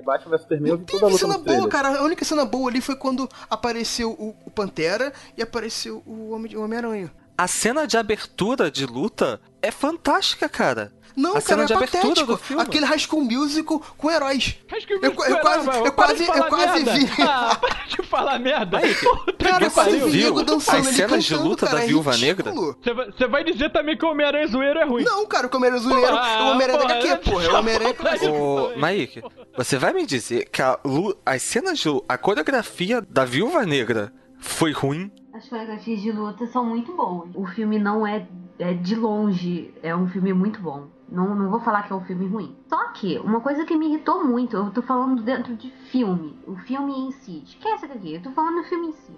Batman 0.04 0.32
vs 0.32 0.42
Superman 0.42 0.70
eu 0.72 0.78
vi 0.78 0.86
toda 0.86 1.06
a 1.06 1.10
luta 1.10 1.20
cena 1.20 1.34
boa, 1.34 1.44
trailer. 1.46 1.68
cara. 1.70 2.00
A 2.00 2.04
única 2.04 2.24
cena 2.24 2.46
boa 2.46 2.70
ali 2.70 2.80
foi 2.82 2.96
quando 2.96 3.28
apareceu 3.50 4.12
o, 4.12 4.36
o 4.46 4.52
Pantera 4.52 5.12
e 5.38 5.42
apareceu 5.42 6.02
o 6.06 6.32
Homem- 6.32 6.56
o 6.56 6.62
Homem-Aranha. 6.64 7.12
A 7.42 7.48
cena 7.48 7.88
de 7.88 7.98
abertura 7.98 8.70
de 8.70 8.86
luta 8.86 9.42
é 9.64 9.72
fantástica, 9.72 10.48
cara. 10.48 10.94
Não, 11.16 11.32
a 11.32 11.34
cara, 11.34 11.42
cena 11.46 11.64
é 11.64 11.66
de 11.66 11.74
abertura 11.74 12.04
patético. 12.04 12.28
do 12.34 12.38
filme. 12.38 12.62
Aquele 12.62 12.86
High 12.86 13.00
School 13.00 13.24
Musical 13.24 13.82
com 13.98 14.12
heróis. 14.12 14.58
Eu- 15.02 15.02
eu 15.02 15.12
quase- 15.12 15.32
eu 15.32 15.40
para 15.40 15.92
quase- 15.92 16.16
de 16.20 16.26
falar 16.28 16.38
eu 16.38 16.50
quase 16.50 16.84
merda. 16.86 16.94
vi. 16.94 17.22
Ah, 17.24 17.56
para 17.60 17.86
de 17.88 18.04
falar 18.04 18.40
merda. 18.40 18.78
Aí, 18.78 18.96
Cara, 19.40 19.70
viu 19.70 20.08
viu 20.08 20.24
nego 20.26 20.44
dançando 20.44 20.88
as 20.88 20.96
cenas 20.96 21.24
de 21.26 21.36
luta 21.36 21.66
cara, 21.66 21.80
da 21.80 21.84
é 21.84 21.88
Viúva. 21.88 22.12
Você 22.14 22.94
vai, 22.94 23.06
você 23.12 23.28
vai 23.28 23.44
dizer 23.44 23.72
também 23.72 23.98
que 23.98 24.06
o 24.06 24.12
Homem-Aranha 24.12 24.46
zoeiro 24.48 24.80
é 24.80 24.86
ruim. 24.86 25.04
Não, 25.04 25.26
cara, 25.26 25.50
o 25.52 25.58
Homem-Aranha 25.58 25.84
zoeiro, 25.84 26.16
Ah, 26.16 26.44
o 26.44 26.52
Homem-Aranha 26.52 26.78
da 26.80 26.86
porra, 26.86 27.00
HQ, 27.00 27.30
porra. 27.32 27.44
É 27.46 27.50
o 27.50 27.56
Homem-Aranha 27.56 27.94
Ô. 28.32 28.80
Maik, 28.80 29.22
você 29.58 29.78
vai 29.80 29.94
me 29.94 30.06
dizer 30.06 30.48
que 30.50 30.62
a 30.62 30.80
as 31.26 31.42
cenas 31.42 31.80
de 31.80 31.90
a 32.08 32.18
coreografia 32.20 33.02
da 33.02 33.26
Viúva 33.26 33.66
Negra 33.66 34.14
foi 34.40 34.72
ruim? 34.72 35.12
As 35.34 35.48
coreografias 35.48 36.02
de 36.02 36.12
luta 36.12 36.46
são 36.48 36.66
muito 36.66 36.94
boas. 36.94 37.30
O 37.34 37.46
filme 37.46 37.80
não 37.80 38.06
é, 38.06 38.28
é 38.60 38.74
de 38.74 38.96
longe, 38.96 39.74
é 39.82 39.96
um 39.96 40.08
filme 40.08 40.34
muito 40.34 40.62
bom. 40.62 40.88
Não, 41.10 41.34
não 41.34 41.50
vou 41.50 41.60
falar 41.62 41.84
que 41.84 41.94
é 41.94 41.96
um 41.96 42.04
filme 42.04 42.28
ruim. 42.28 42.56
Só 42.68 42.90
que, 42.90 43.18
uma 43.20 43.40
coisa 43.40 43.66
que 43.66 43.78
me 43.78 43.88
irritou 43.88 44.26
muito, 44.26 44.58
eu 44.58 44.70
tô 44.72 44.82
falando 44.82 45.22
dentro 45.22 45.56
de 45.56 45.72
filme, 45.90 46.38
o 46.46 46.56
filme 46.58 46.94
em 46.94 47.12
si. 47.12 47.44
Esquece 47.46 47.86
aqui, 47.86 48.16
eu 48.16 48.22
tô 48.22 48.32
falando 48.32 48.62
do 48.62 48.64
filme 48.64 48.88
em 48.88 48.92
si. 48.94 49.16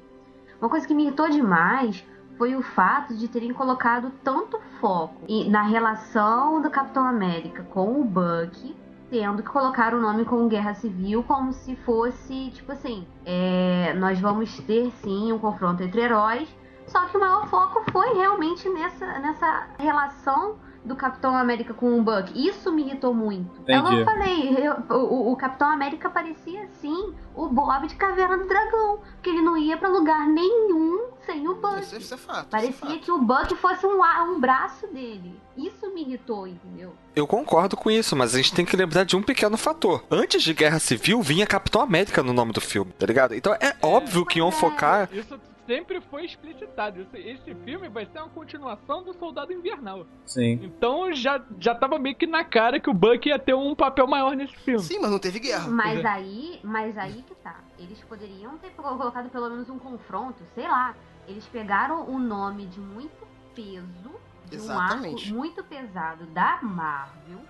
Uma 0.61 0.69
coisa 0.69 0.87
que 0.87 0.93
me 0.93 1.03
irritou 1.03 1.29
demais 1.29 2.05
foi 2.37 2.55
o 2.55 2.61
fato 2.61 3.15
de 3.15 3.27
terem 3.27 3.51
colocado 3.51 4.11
tanto 4.23 4.59
foco 4.79 5.21
na 5.49 5.63
relação 5.63 6.61
do 6.61 6.69
Capitão 6.69 7.05
América 7.05 7.63
com 7.63 7.99
o 7.99 8.03
Bucky, 8.03 8.75
tendo 9.13 9.43
que 9.43 9.49
colocar 9.49 9.93
o 9.93 10.01
nome 10.01 10.25
como 10.25 10.47
Guerra 10.47 10.73
Civil 10.73 11.21
como 11.23 11.53
se 11.53 11.75
fosse, 11.75 12.49
tipo 12.49 12.71
assim, 12.71 13.05
é, 13.23 13.93
nós 13.93 14.19
vamos 14.19 14.57
ter 14.61 14.89
sim 15.03 15.31
um 15.31 15.37
confronto 15.37 15.83
entre 15.83 16.01
heróis, 16.01 16.49
só 16.87 17.05
que 17.05 17.15
o 17.15 17.19
maior 17.19 17.47
foco 17.47 17.83
foi 17.91 18.11
realmente 18.15 18.67
nessa, 18.69 19.05
nessa 19.19 19.67
relação 19.77 20.55
do 20.83 20.95
Capitão 20.95 21.37
América 21.37 21.75
com 21.75 21.97
o 21.97 22.03
Buck. 22.03 22.33
Isso 22.35 22.71
me 22.71 22.81
irritou 22.83 23.13
muito. 23.13 23.61
Entendi. 23.61 23.99
Eu 23.99 24.03
falei, 24.03 24.57
eu- 24.67 24.97
o, 24.97 25.31
o 25.31 25.35
Capitão 25.37 25.69
América 25.69 26.09
parecia 26.09 26.67
sim 26.81 27.13
o 27.35 27.47
Bob 27.47 27.87
de 27.87 27.95
Caverna 27.95 28.37
do 28.39 28.47
Dragão, 28.47 28.99
porque 29.13 29.29
ele 29.29 29.41
não 29.43 29.55
ia 29.55 29.77
pra 29.77 29.87
lugar 29.89 30.27
nenhum 30.27 31.05
sem 31.25 31.47
o 31.47 31.53
Buck. 31.55 31.79
Isso, 31.81 31.95
isso 31.97 32.13
é 32.15 32.17
fato. 32.17 32.37
isso 32.39 32.47
é 32.47 32.49
Parecia 32.49 32.87
fato. 32.89 32.99
que 32.99 33.11
o 33.11 33.19
Buck 33.19 33.55
fosse 33.57 33.85
um, 33.85 34.01
um 34.33 34.39
braço 34.41 34.87
dele. 34.87 35.39
Isso 35.55 35.93
me 35.93 36.01
irritou, 36.01 36.47
entendeu? 36.47 36.93
Eu 37.15 37.27
concordo 37.27 37.77
com 37.77 37.91
isso, 37.91 38.15
mas 38.15 38.33
a 38.33 38.37
gente 38.37 38.53
tem 38.53 38.65
que 38.65 38.75
lembrar 38.75 39.03
de 39.03 39.15
um 39.15 39.21
pequeno 39.21 39.55
fator. 39.57 40.03
Antes 40.09 40.41
de 40.41 40.53
Guerra 40.53 40.79
Civil, 40.79 41.21
vinha 41.21 41.45
Capitão 41.45 41.81
América 41.81 42.23
no 42.23 42.33
nome 42.33 42.51
do 42.51 42.61
filme, 42.61 42.91
tá 42.93 43.05
ligado? 43.05 43.35
Então 43.35 43.53
é 43.53 43.75
óbvio 43.81 44.25
que 44.25 44.39
iam 44.39 44.51
focar. 44.51 45.09
Isso 45.11 45.39
sempre 45.65 46.01
foi 46.01 46.25
explicitado. 46.25 47.01
Esse, 47.01 47.17
esse 47.17 47.55
filme 47.63 47.87
vai 47.89 48.05
ser 48.05 48.19
uma 48.19 48.29
continuação 48.29 49.03
do 49.03 49.13
Soldado 49.13 49.53
Invernal. 49.53 50.05
Sim. 50.25 50.59
Então 50.63 51.13
já, 51.13 51.41
já 51.59 51.75
tava 51.75 51.99
meio 51.99 52.15
que 52.15 52.27
na 52.27 52.43
cara 52.43 52.79
que 52.79 52.89
o 52.89 52.93
Buck 52.93 53.27
ia 53.27 53.39
ter 53.39 53.53
um 53.53 53.75
papel 53.75 54.07
maior 54.07 54.35
nesse 54.35 54.55
filme. 54.57 54.83
Sim, 54.83 54.99
mas 54.99 55.11
não 55.11 55.19
teve 55.19 55.39
guerra. 55.39 55.67
Mas 55.67 56.03
aí, 56.05 56.59
mas 56.63 56.97
aí 56.97 57.23
que 57.27 57.35
tá. 57.35 57.59
Eles 57.77 57.99
poderiam 58.01 58.57
ter 58.57 58.71
colocado 58.71 59.29
pelo 59.29 59.49
menos 59.49 59.69
um 59.69 59.79
confronto, 59.79 60.43
sei 60.55 60.67
lá. 60.67 60.95
Eles 61.27 61.45
pegaram 61.45 62.09
o 62.09 62.19
nome 62.19 62.65
de 62.65 62.79
muito 62.79 63.25
peso, 63.55 64.11
de 64.57 64.61
um 64.61 64.71
arco 64.71 64.93
Exatamente. 64.93 65.33
muito 65.33 65.63
pesado 65.63 66.25
da 66.27 66.61
Marvel 66.61 67.41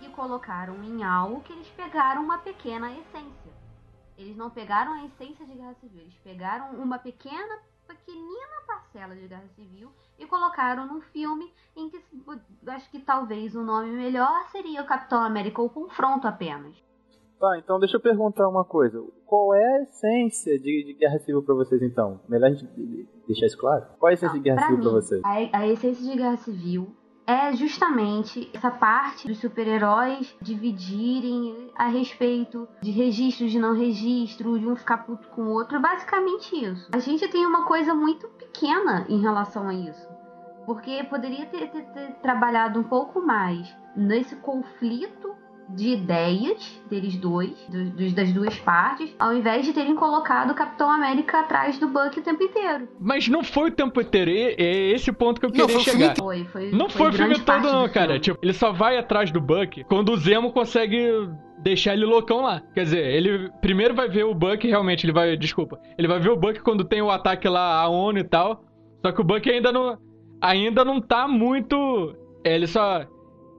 e 0.00 0.08
colocaram 0.08 0.82
em 0.82 1.02
algo 1.02 1.40
que 1.42 1.52
eles 1.52 1.68
pegaram 1.68 2.22
uma 2.22 2.38
pequena 2.38 2.92
essência. 2.92 3.52
Eles 4.16 4.36
não 4.36 4.50
pegaram 4.50 4.92
a 4.92 5.04
essência 5.04 5.46
de 5.46 5.54
Guerra 5.54 5.74
Civil, 5.80 6.02
eles 6.02 6.18
pegaram 6.22 6.72
uma 6.74 6.98
pequena, 6.98 7.58
pequenina 7.86 8.60
parcela 8.66 9.14
de 9.14 9.26
Guerra 9.26 9.48
Civil 9.54 9.90
e 10.18 10.26
colocaram 10.26 10.86
num 10.86 11.00
filme 11.00 11.52
em 11.74 11.88
que 11.88 12.02
acho 12.66 12.90
que 12.90 13.00
talvez 13.00 13.54
o 13.54 13.62
nome 13.62 13.90
melhor 13.90 14.48
seria 14.50 14.82
o 14.82 14.86
Capitão 14.86 15.22
América 15.22 15.62
ou 15.62 15.70
Confronto 15.70 16.28
apenas. 16.28 16.76
Tá, 17.40 17.56
então 17.58 17.78
deixa 17.80 17.96
eu 17.96 18.00
perguntar 18.00 18.46
uma 18.48 18.64
coisa. 18.64 19.02
Qual 19.24 19.54
é 19.54 19.78
a 19.78 19.82
essência 19.82 20.58
de, 20.58 20.84
de 20.84 20.92
Guerra 20.92 21.18
Civil 21.20 21.42
pra 21.42 21.54
vocês, 21.54 21.80
então? 21.80 22.20
Melhor 22.28 22.48
a 22.50 22.52
gente 22.52 23.08
deixar 23.26 23.46
isso 23.46 23.56
claro? 23.56 23.86
Qual 23.98 24.10
é 24.10 24.12
a 24.12 24.14
essência 24.14 24.36
de 24.38 24.44
Guerra 24.44 24.56
Pra 24.58 24.66
Civil 24.68 24.82
pra 24.82 24.92
vocês? 24.92 25.22
A, 25.24 25.58
a 25.58 25.66
essência 25.68 26.04
de 26.12 26.18
Guerra 26.18 26.36
Civil 26.36 26.86
é 27.26 27.52
justamente 27.54 28.50
essa 28.52 28.70
parte 28.70 29.26
dos 29.26 29.38
super-heróis 29.38 30.36
dividirem 30.42 31.70
a 31.76 31.86
respeito 31.88 32.68
de 32.82 32.90
registro, 32.90 33.48
de 33.48 33.58
não 33.58 33.74
registro, 33.74 34.58
de 34.58 34.66
um 34.68 34.76
ficar 34.76 34.98
puto 34.98 35.28
com 35.28 35.42
o 35.42 35.50
outro. 35.50 35.80
Basicamente 35.80 36.54
isso. 36.62 36.88
A 36.92 36.98
gente 36.98 37.26
tem 37.28 37.46
uma 37.46 37.64
coisa 37.64 37.94
muito 37.94 38.28
pequena 38.28 39.06
em 39.08 39.20
relação 39.20 39.68
a 39.68 39.72
isso. 39.74 40.08
Porque 40.66 41.02
poderia 41.04 41.46
ter, 41.46 41.70
ter- 41.70 41.86
ter 41.92 42.12
trabalhado 42.20 42.78
um 42.78 42.84
pouco 42.84 43.20
mais 43.20 43.74
nesse 43.96 44.36
conflito 44.36 45.29
de 45.76 45.90
ideias 45.94 46.80
deles 46.90 47.16
dois, 47.16 47.52
dos- 47.68 48.12
das 48.12 48.32
duas 48.32 48.58
partes, 48.58 49.14
ao 49.18 49.32
invés 49.32 49.64
de 49.64 49.72
terem 49.72 49.94
colocado 49.94 50.50
o 50.50 50.54
Capitão 50.54 50.90
América 50.90 51.40
atrás 51.40 51.78
do 51.78 51.88
Buck 51.88 52.18
o 52.18 52.22
tempo 52.22 52.42
inteiro. 52.42 52.88
Mas 53.00 53.28
não 53.28 53.44
foi 53.44 53.70
o 53.70 53.72
tempo 53.72 54.00
inteiro. 54.00 54.30
É 54.30 54.90
esse 54.92 55.10
o 55.10 55.14
ponto 55.14 55.40
que 55.40 55.46
eu 55.46 55.50
Não, 55.50 55.56
queria 55.66 55.74
foi 55.74 55.92
chegar. 55.92 56.14
Foi, 56.16 56.44
foi, 56.46 56.70
Não 56.72 56.88
foi, 56.88 57.08
o 57.08 57.12
filme 57.12 57.38
todo, 57.38 57.62
não, 57.62 57.88
cara. 57.88 58.06
filme. 58.06 58.20
Tipo, 58.20 58.38
ele 58.42 58.52
só 58.52 58.72
vai 58.72 58.98
atrás 58.98 59.30
do 59.30 59.40
Buck 59.40 59.84
quando 59.84 60.10
o 60.12 60.16
Zemo 60.16 60.52
consegue 60.52 61.08
deixar 61.58 61.92
ele 61.94 62.04
loucão 62.04 62.40
lá. 62.42 62.62
Quer 62.74 62.84
dizer, 62.84 63.04
ele 63.06 63.50
primeiro 63.60 63.94
vai 63.94 64.08
ver 64.08 64.24
o 64.24 64.34
Buck, 64.34 64.66
realmente, 64.66 65.04
ele 65.06 65.12
vai. 65.12 65.36
Desculpa. 65.36 65.78
Ele 65.96 66.08
vai 66.08 66.18
ver 66.18 66.30
o 66.30 66.36
Buck 66.36 66.60
quando 66.60 66.84
tem 66.84 67.00
o 67.02 67.10
ataque 67.10 67.48
lá, 67.48 67.80
a 67.80 67.88
ONU 67.88 68.18
e 68.18 68.24
tal. 68.24 68.64
Só 69.04 69.12
que 69.12 69.20
o 69.20 69.24
Buck 69.24 69.48
ainda 69.48 69.70
não. 69.72 69.96
Ainda 70.40 70.84
não 70.84 71.00
tá 71.00 71.28
muito. 71.28 72.16
é, 72.44 72.54
ele 72.54 72.66
só. 72.66 73.04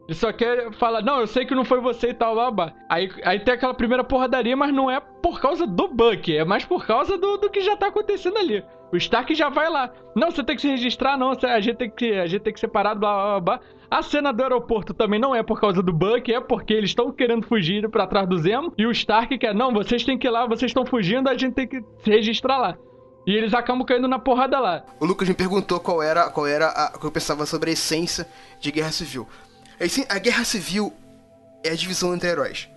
Ele 0.07 0.17
só 0.17 0.31
quer 0.33 0.71
falar, 0.73 1.01
não, 1.01 1.19
eu 1.21 1.27
sei 1.27 1.45
que 1.45 1.55
não 1.55 1.63
foi 1.63 1.79
você 1.79 2.09
e 2.09 2.13
tal, 2.13 2.51
blá. 2.51 2.73
Aí, 2.89 3.09
aí 3.23 3.39
tem 3.39 3.53
aquela 3.53 3.73
primeira 3.73 4.03
porradaria, 4.03 4.57
mas 4.57 4.73
não 4.73 4.89
é 4.89 4.99
por 4.99 5.39
causa 5.39 5.65
do 5.65 5.87
Buck, 5.87 6.35
é 6.35 6.43
mais 6.43 6.65
por 6.65 6.85
causa 6.85 7.17
do, 7.17 7.37
do 7.37 7.49
que 7.49 7.61
já 7.61 7.77
tá 7.77 7.87
acontecendo 7.87 8.37
ali. 8.37 8.63
O 8.91 8.97
Stark 8.97 9.33
já 9.33 9.47
vai 9.47 9.69
lá. 9.69 9.89
Não, 10.13 10.29
você 10.29 10.43
tem 10.43 10.55
que 10.55 10.61
se 10.61 10.67
registrar, 10.67 11.17
não, 11.17 11.31
a 11.31 11.59
gente 11.61 11.77
tem 11.77 11.89
que, 11.89 12.11
a 12.13 12.27
gente 12.27 12.41
tem 12.41 12.53
que 12.53 12.59
separar, 12.59 12.93
blá, 12.93 13.13
blá, 13.13 13.39
blá. 13.39 13.59
A 13.89 14.01
cena 14.01 14.33
do 14.33 14.43
aeroporto 14.43 14.93
também 14.93 15.19
não 15.19 15.33
é 15.33 15.41
por 15.43 15.59
causa 15.59 15.81
do 15.81 15.93
Buck, 15.93 16.33
é 16.33 16.41
porque 16.41 16.73
eles 16.73 16.89
estão 16.89 17.11
querendo 17.11 17.45
fugir 17.45 17.89
pra 17.89 18.07
trás 18.07 18.27
do 18.27 18.37
Zemo. 18.37 18.73
E 18.77 18.85
o 18.85 18.91
Stark 18.91 19.37
quer, 19.37 19.55
não, 19.55 19.71
vocês 19.71 20.03
têm 20.03 20.17
que 20.17 20.27
ir 20.27 20.31
lá, 20.31 20.45
vocês 20.45 20.69
estão 20.71 20.85
fugindo, 20.85 21.29
a 21.29 21.37
gente 21.37 21.53
tem 21.53 21.67
que 21.67 21.81
se 22.03 22.09
registrar 22.09 22.57
lá. 22.57 22.77
E 23.25 23.35
eles 23.35 23.53
acabam 23.53 23.85
caindo 23.85 24.07
na 24.07 24.17
porrada 24.19 24.59
lá. 24.59 24.83
O 24.99 25.05
Lucas 25.05 25.29
me 25.29 25.35
perguntou 25.35 25.79
qual 25.79 26.01
era, 26.01 26.29
qual 26.29 26.47
era 26.47 26.67
a, 26.67 26.93
o 26.95 26.99
que 26.99 27.05
eu 27.05 27.11
pensava 27.11 27.45
sobre 27.45 27.69
a 27.69 27.73
essência 27.73 28.27
de 28.59 28.71
Guerra 28.71 28.91
Civil. 28.91 29.27
A 29.81 29.85
essen- 29.85 30.05
A 30.07 30.19
Guerra 30.19 30.43
Civil 30.45 30.93
é 31.63 31.69
a 31.71 31.75
divisão 31.75 32.13
entre 32.13 32.29
heróis. 32.29 32.69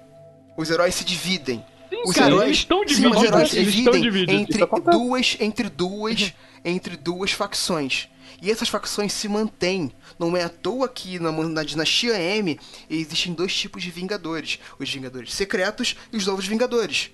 Os 0.57 0.71
heróis 0.71 0.95
se 0.95 1.05
dividem. 1.05 1.65
os 2.07 2.15
cara, 2.15 2.29
heróis, 2.29 2.45
eles 2.47 2.59
estão 2.59 2.79
sim, 2.81 2.87
divididos, 2.87 3.17
os 3.19 3.25
heróis 3.25 3.51
se 3.51 3.59
eles 3.59 3.75
estão 3.75 3.93
dividem 3.93 4.45
divididos. 4.45 4.63
entre 4.63 4.91
duas, 4.91 5.37
entre 5.41 5.69
duas, 5.71 6.35
entre 6.65 6.97
duas 6.97 7.31
facções. 7.33 8.09
E 8.43 8.51
essas 8.51 8.69
facções 8.69 9.13
se 9.13 9.29
mantêm. 9.29 9.93
Não 10.19 10.37
é 10.37 10.43
à 10.43 10.49
toa 10.49 10.89
que 10.89 11.19
na, 11.19 11.31
na 11.31 11.63
dinastia 11.63 12.19
M 12.19 12.59
existem 12.91 13.33
dois 13.33 13.55
tipos 13.55 13.83
de 13.83 13.91
Vingadores: 13.91 14.59
os 14.79 14.91
Vingadores 14.91 15.33
secretos 15.35 15.97
e 16.13 16.17
os 16.17 16.27
novos 16.27 16.47
Vingadores. 16.47 17.11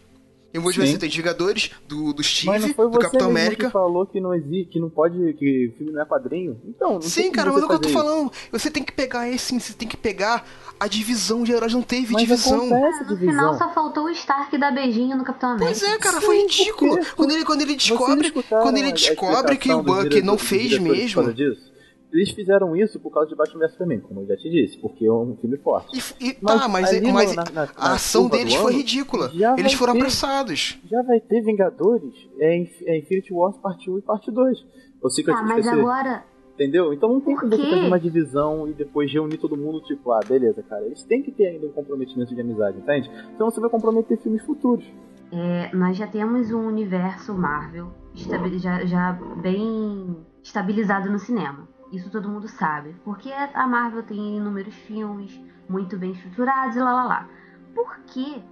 Eu 0.53 0.61
vou 0.61 0.72
dizer 0.72 0.82
assim, 0.84 0.98
tem 0.98 1.09
Vingadores 1.09 1.70
do, 1.86 2.12
do 2.12 2.22
Steve, 2.24 2.46
Mas 2.48 2.62
não 2.62 2.74
foi 2.74 2.86
do 2.86 2.92
você 2.92 2.98
Capitão 3.03 3.28
mesmo 3.28 3.38
América. 3.38 3.66
que 3.66 3.72
falou 3.72 4.05
que 4.05 4.20
não 4.20 4.34
existe, 4.34 4.72
que 4.72 4.80
não 4.80 4.90
pode, 4.90 5.16
que 5.34 5.68
o 5.72 5.76
filme 5.78 5.92
não 5.92 6.03
é 6.03 6.05
padrinho? 6.05 6.61
Então, 6.66 6.94
não 6.94 7.03
Sim, 7.03 7.30
cara, 7.30 7.53
mas 7.53 7.62
é 7.62 7.64
o 7.64 7.68
que 7.68 7.74
eu 7.74 7.78
tô 7.78 7.88
falando. 7.90 8.32
Você 8.51 8.68
tem 8.70 8.82
que 8.82 8.92
pegar 8.92 9.28
esse, 9.28 9.59
você 9.61 9.72
tem 9.72 9.86
que 9.86 9.96
pegar 9.96 10.44
a 10.80 10.88
divisão 10.88 11.44
de 11.44 11.53
heróis. 11.53 11.72
Não 11.72 11.82
teve 11.82 12.12
Mas 12.14 12.22
divisão. 12.22 12.57
acontece 12.66 13.01
No 13.05 13.16
final 13.16 13.16
divisão. 13.18 13.59
só 13.59 13.72
faltou 13.72 14.05
o 14.07 14.11
Stark 14.11 14.59
dar 14.59 14.72
beijinho 14.72 15.16
no 15.16 15.24
Capitão 15.24 15.51
América. 15.51 15.78
Pois 15.80 15.82
é, 15.92 15.98
cara, 15.98 16.18
Sim, 16.20 16.26
foi 16.26 16.38
ridículo. 16.42 16.96
porque- 16.96 17.12
Quando 17.14 17.30
ele, 17.30 17.44
quando 17.44 17.62
ele 17.62 17.76
descobre, 17.76 18.30
quando 18.32 18.76
ele 18.76 18.92
descobre 18.92 19.57
que 19.57 19.72
o 19.72 19.82
Buck 19.84 20.20
não 20.22 20.36
fez 20.36 20.76
mesmo. 20.78 21.32
disso? 21.32 21.70
Eles 22.12 22.30
fizeram 22.30 22.74
isso 22.76 22.98
por 22.98 23.11
causa 23.12 23.28
de 23.28 23.36
Batman 23.36 23.61
vs 23.61 23.72
Superman, 23.72 24.00
como 24.00 24.20
eu 24.22 24.26
já 24.26 24.36
te 24.36 24.50
disse, 24.50 24.76
porque 24.78 25.06
é 25.06 25.12
um 25.12 25.36
filme 25.40 25.56
forte. 25.58 25.96
E, 26.20 26.30
e- 26.30 26.36
Mas 26.40 26.61
tá, 26.61 26.68
mas, 26.68 26.88
ali 26.90 27.06
no- 27.06 27.12
mas 27.12 27.36
na- 27.36 27.44
na- 27.52 27.62
a 27.76 27.88
na 27.88 27.94
ação 27.94 28.22
curva 28.22 28.36
deles 28.38 28.54
do 28.54 28.61
foi 28.61 28.70
ano, 28.72 28.78
ridícula. 28.80 29.30
Eles 29.56 29.72
foram 29.74 29.92
ter- 29.94 29.98
apressados. 30.00 30.78
Já 30.90 31.02
vai 31.02 31.20
ter 31.20 31.40
Vingadores 31.42 32.14
é, 32.38 32.56
Inf- 32.58 32.82
é 32.82 32.98
Infinity 32.98 33.32
Wars 33.32 33.56
parte 33.58 33.88
1 33.90 33.98
e 33.98 34.02
parte 34.02 34.30
2. 34.30 34.58
Ou 35.02 35.08
Secret 35.11 35.34
Tá, 35.34 35.42
mas 35.44 35.66
agora. 35.68 36.24
Entendeu? 36.54 36.92
Então 36.92 37.08
não 37.08 37.20
tem 37.22 37.34
como 37.34 37.50
você 37.56 37.62
fazer 37.62 37.86
uma 37.86 37.98
divisão 37.98 38.68
e 38.68 38.74
depois 38.74 39.11
reunir 39.11 39.38
todo 39.38 39.56
mundo, 39.56 39.80
tipo, 39.82 40.12
ah, 40.12 40.20
beleza, 40.28 40.62
cara. 40.64 40.84
Eles 40.84 41.02
têm 41.04 41.22
que 41.22 41.30
ter 41.30 41.46
ainda 41.46 41.66
um 41.66 41.70
comprometimento 41.72 42.34
de 42.34 42.40
amizade, 42.40 42.76
entende? 42.78 43.11
Então 43.34 43.50
você 43.50 43.58
vai 43.61 43.70
comprometer 43.70 44.18
filmes 44.18 44.42
futuros. 44.44 44.84
é, 45.32 45.70
nós 45.74 45.96
já 45.96 46.08
temos 46.08 46.50
um 46.50 46.66
universo 46.66 47.32
Marvel 47.32 47.86
já, 48.58 48.84
já 48.84 49.12
bem 49.40 50.16
estabilizado 50.42 51.08
no 51.08 51.18
cinema. 51.20 51.68
Isso 51.93 52.11
todo 52.11 52.28
mundo 52.28 52.49
sabe. 52.49 52.95
Porque 53.05 53.30
a 53.32 53.66
Marvel 53.66 54.03
tem 54.03 54.36
inúmeros 54.36 54.74
filmes 54.74 55.41
muito 55.68 55.97
bem 55.97 56.12
estruturados 56.12 56.76
e 56.76 56.80
lá 56.80 56.93
lá 56.93 57.05
lá. 57.05 57.28
Por 57.74 57.99
que, 58.07 58.43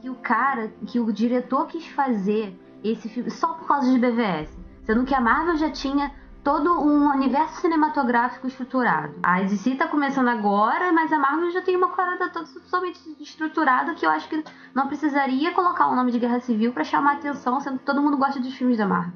que 0.00 0.10
o 0.10 0.14
cara, 0.14 0.72
que 0.86 1.00
o 1.00 1.12
diretor 1.12 1.66
quis 1.66 1.86
fazer 1.88 2.58
esse 2.82 3.08
filme 3.08 3.30
só 3.30 3.54
por 3.54 3.66
causa 3.66 3.90
de 3.90 3.98
BVS? 3.98 4.56
Sendo 4.84 5.04
que 5.04 5.14
a 5.14 5.20
Marvel 5.20 5.56
já 5.56 5.70
tinha 5.70 6.12
todo 6.46 6.80
um 6.80 7.08
universo 7.10 7.60
cinematográfico 7.60 8.46
estruturado. 8.46 9.14
A 9.20 9.42
DC 9.42 9.74
tá 9.74 9.88
começando 9.88 10.28
agora, 10.28 10.92
mas 10.92 11.12
a 11.12 11.18
Marvel 11.18 11.50
já 11.50 11.60
tem 11.60 11.74
uma 11.74 11.88
parada 11.88 12.28
toda 12.28 12.46
totalmente 12.46 13.00
estruturada 13.18 13.94
que 13.94 14.06
eu 14.06 14.10
acho 14.10 14.28
que 14.28 14.44
não 14.72 14.86
precisaria 14.86 15.52
colocar 15.52 15.88
o 15.88 15.96
nome 15.96 16.12
de 16.12 16.20
Guerra 16.20 16.38
Civil 16.38 16.72
pra 16.72 16.84
chamar 16.84 17.14
atenção, 17.14 17.60
sendo 17.60 17.80
que 17.80 17.84
todo 17.84 18.00
mundo 18.00 18.16
gosta 18.16 18.38
dos 18.38 18.54
filmes 18.54 18.78
da 18.78 18.86
Marvel. 18.86 19.12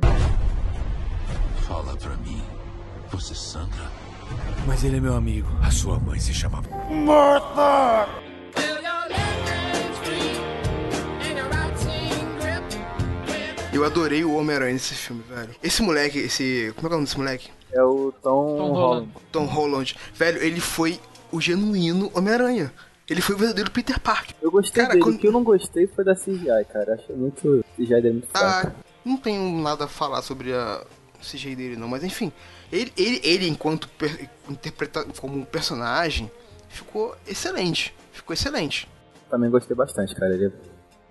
Fala 1.68 1.96
pra 1.96 2.16
mim. 2.16 2.49
Você 3.12 3.34
sangra? 3.34 3.90
Mas 4.66 4.84
ele 4.84 4.96
é 4.96 5.00
meu 5.00 5.14
amigo. 5.14 5.48
A 5.62 5.70
sua 5.70 5.98
mãe 5.98 6.18
se 6.20 6.32
chamava. 6.32 6.68
Eu 13.72 13.84
adorei 13.84 14.24
o 14.24 14.34
Homem-Aranha 14.34 14.72
nesse 14.72 14.94
filme, 14.94 15.22
velho. 15.28 15.54
Esse 15.62 15.80
moleque, 15.82 16.18
esse. 16.18 16.72
Como 16.74 16.86
é 16.86 16.90
que 16.90 16.94
é 16.94 16.96
o 16.96 16.98
nome 16.98 17.04
desse 17.04 17.18
moleque? 17.18 17.50
É 17.72 17.82
o 17.82 18.12
Tom, 18.20 18.56
Tom 18.56 18.72
Holland. 18.72 19.08
Tom 19.30 19.44
Holland. 19.44 19.96
Velho, 20.12 20.42
ele 20.42 20.60
foi 20.60 21.00
o 21.30 21.40
genuíno 21.40 22.10
Homem-Aranha. 22.14 22.72
Ele 23.08 23.20
foi 23.20 23.34
o 23.36 23.38
verdadeiro 23.38 23.70
Peter 23.70 23.98
Parker. 24.00 24.34
Eu 24.42 24.50
gostei 24.50 24.82
Cara, 24.82 24.94
dele. 24.94 25.04
quando- 25.04 25.16
O 25.16 25.18
que 25.18 25.26
eu 25.28 25.32
não 25.32 25.44
gostei 25.44 25.86
foi 25.86 26.04
da 26.04 26.14
CGI, 26.14 26.64
cara. 26.72 26.94
Achei 26.94 27.14
muito. 27.14 27.64
CGI 27.76 27.94
dele 28.02 28.12
muito 28.14 28.28
fraco. 28.28 28.68
Ah, 28.76 28.84
não 29.04 29.16
tenho 29.16 29.60
nada 29.62 29.84
a 29.84 29.88
falar 29.88 30.22
sobre 30.22 30.52
a 30.52 30.84
CGI 31.22 31.54
dele, 31.54 31.76
não. 31.76 31.86
Mas 31.88 32.02
enfim, 32.02 32.32
ele, 32.72 32.92
ele, 32.96 33.20
ele 33.24 33.48
enquanto 33.48 33.88
per, 33.88 34.28
interpreta 34.48 35.04
como 35.18 35.38
um 35.38 35.44
personagem, 35.44 36.30
ficou 36.68 37.16
excelente. 37.26 37.94
Ficou 38.12 38.34
excelente. 38.34 38.88
Também 39.28 39.50
gostei 39.50 39.76
bastante, 39.76 40.14
cara. 40.14 40.34
Ele 40.34 40.46
é 40.46 40.50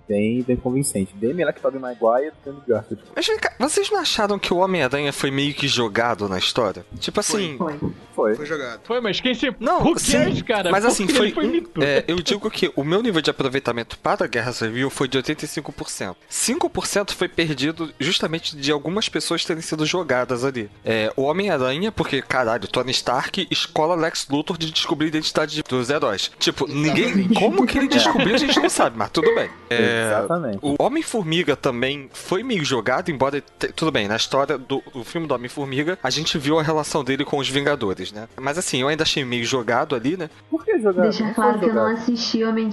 bem, 0.10 0.42
bem 0.42 0.58
convincente. 0.58 1.14
Bem 1.14 1.36
melhor 1.36 1.54
que 1.54 1.62
Tobey 1.62 1.80
Maguire 1.80 2.32
do 2.32 2.38
que 2.44 2.50
Andrew 2.50 2.64
Garfield. 2.68 3.04
Mas 3.16 3.28
vem 3.28 3.38
cá, 3.38 3.54
vocês 3.60 3.92
não 3.92 4.00
acharam 4.00 4.40
que 4.40 4.52
o 4.52 4.58
Homem-Aranha 4.58 5.14
foi 5.14 5.30
meio 5.30 5.54
que 5.54 5.68
jogado 5.68 6.28
na 6.28 6.40
história? 6.40 6.84
Tipo 7.00 7.20
assim. 7.20 7.56
Foi. 7.58 7.80
Foi. 8.16 8.36
Foi 8.36 8.46
jogado. 8.46 8.82
Foi, 8.84 9.00
mas 9.00 9.22
quem 9.22 9.36
se. 9.36 9.54
Não, 9.60 9.84
Who 9.84 10.00
sim, 10.00 10.14
cares, 10.14 10.42
cara? 10.42 10.72
mas 10.72 10.84
assim, 10.84 11.08
foi. 11.08 11.32
mito. 11.48 11.82
é, 11.82 12.04
eu 12.08 12.18
digo 12.18 12.50
que 12.50 12.72
o 12.76 12.84
meu 12.84 13.04
nível 13.04 13.22
de 13.22 13.30
aproveitamento 13.30 13.98
para 14.00 14.26
a 14.26 14.28
Guerra 14.28 14.52
Civil 14.52 14.90
foi 14.90 15.08
de 15.08 15.20
85%. 15.20 16.16
5% 16.30 17.12
foi 17.12 17.30
perdido 17.30 17.94
justamente 18.00 18.58
de 18.58 18.72
algumas 18.72 19.08
pessoas 19.08 19.46
terem 19.46 19.62
sido 19.62 19.86
jogadas 19.86 20.44
ali. 20.44 20.70
É, 20.84 21.14
o 21.16 21.24
Homem-Aranha, 21.24 21.92
porque, 21.92 22.22
caralho, 22.22 22.68
Tony 22.68 22.92
Stark 22.92 23.48
escola 23.52 23.96
Lex 23.96 24.28
Luthor 24.30 24.58
de 24.58 24.72
descobrir 24.72 25.06
a 25.06 25.10
identidade 25.10 25.62
dos 25.64 25.90
heróis. 25.90 26.32
Tipo, 26.40 26.68
ninguém. 26.68 27.30
Como 27.30 27.66
que 27.66 27.78
ele 27.78 27.88
descobriu, 27.88 28.34
a 28.34 28.38
gente 28.38 28.60
não 28.60 28.70
sabe, 28.70 28.98
mas 28.98 29.12
tudo 29.12 29.34
bem. 29.36 29.50
É, 29.70 29.99
É, 30.00 30.08
Exatamente. 30.08 30.60
O 30.62 30.76
Homem-Formiga 30.80 31.56
também 31.56 32.10
foi 32.14 32.44
meio 32.44 32.64
jogado, 32.64 33.10
embora. 33.12 33.42
te- 33.42 33.72
Tudo 33.74 33.92
bem, 33.92 34.08
na 34.08 34.16
história 34.16 34.58
do, 34.58 34.82
do 34.94 35.04
filme 35.04 35.28
do 35.28 35.34
Homem-Formiga, 35.34 35.98
a 36.04 36.10
gente 36.10 36.38
viu 36.38 36.60
a 36.60 36.64
relação 36.64 37.04
dele 37.04 37.24
com 37.26 37.38
os 37.38 37.50
Vingadores, 37.50 38.12
né? 38.12 38.28
Mas 38.40 38.58
assim, 38.58 38.82
eu 38.82 38.88
ainda 38.88 39.04
achei 39.04 39.24
meio 39.26 39.44
jogado 39.46 39.96
ali, 39.96 40.16
né? 40.18 40.30
Por 40.50 40.64
que 40.64 40.80
jogar? 40.80 41.04
Deixar 41.04 41.26
Não 41.26 41.34
claro 41.34 41.60
que 41.60 41.66
eu 41.66 41.74
não 41.74 41.82
jogado. 41.90 41.98
assisti 42.02 42.44
Homem 42.44 42.70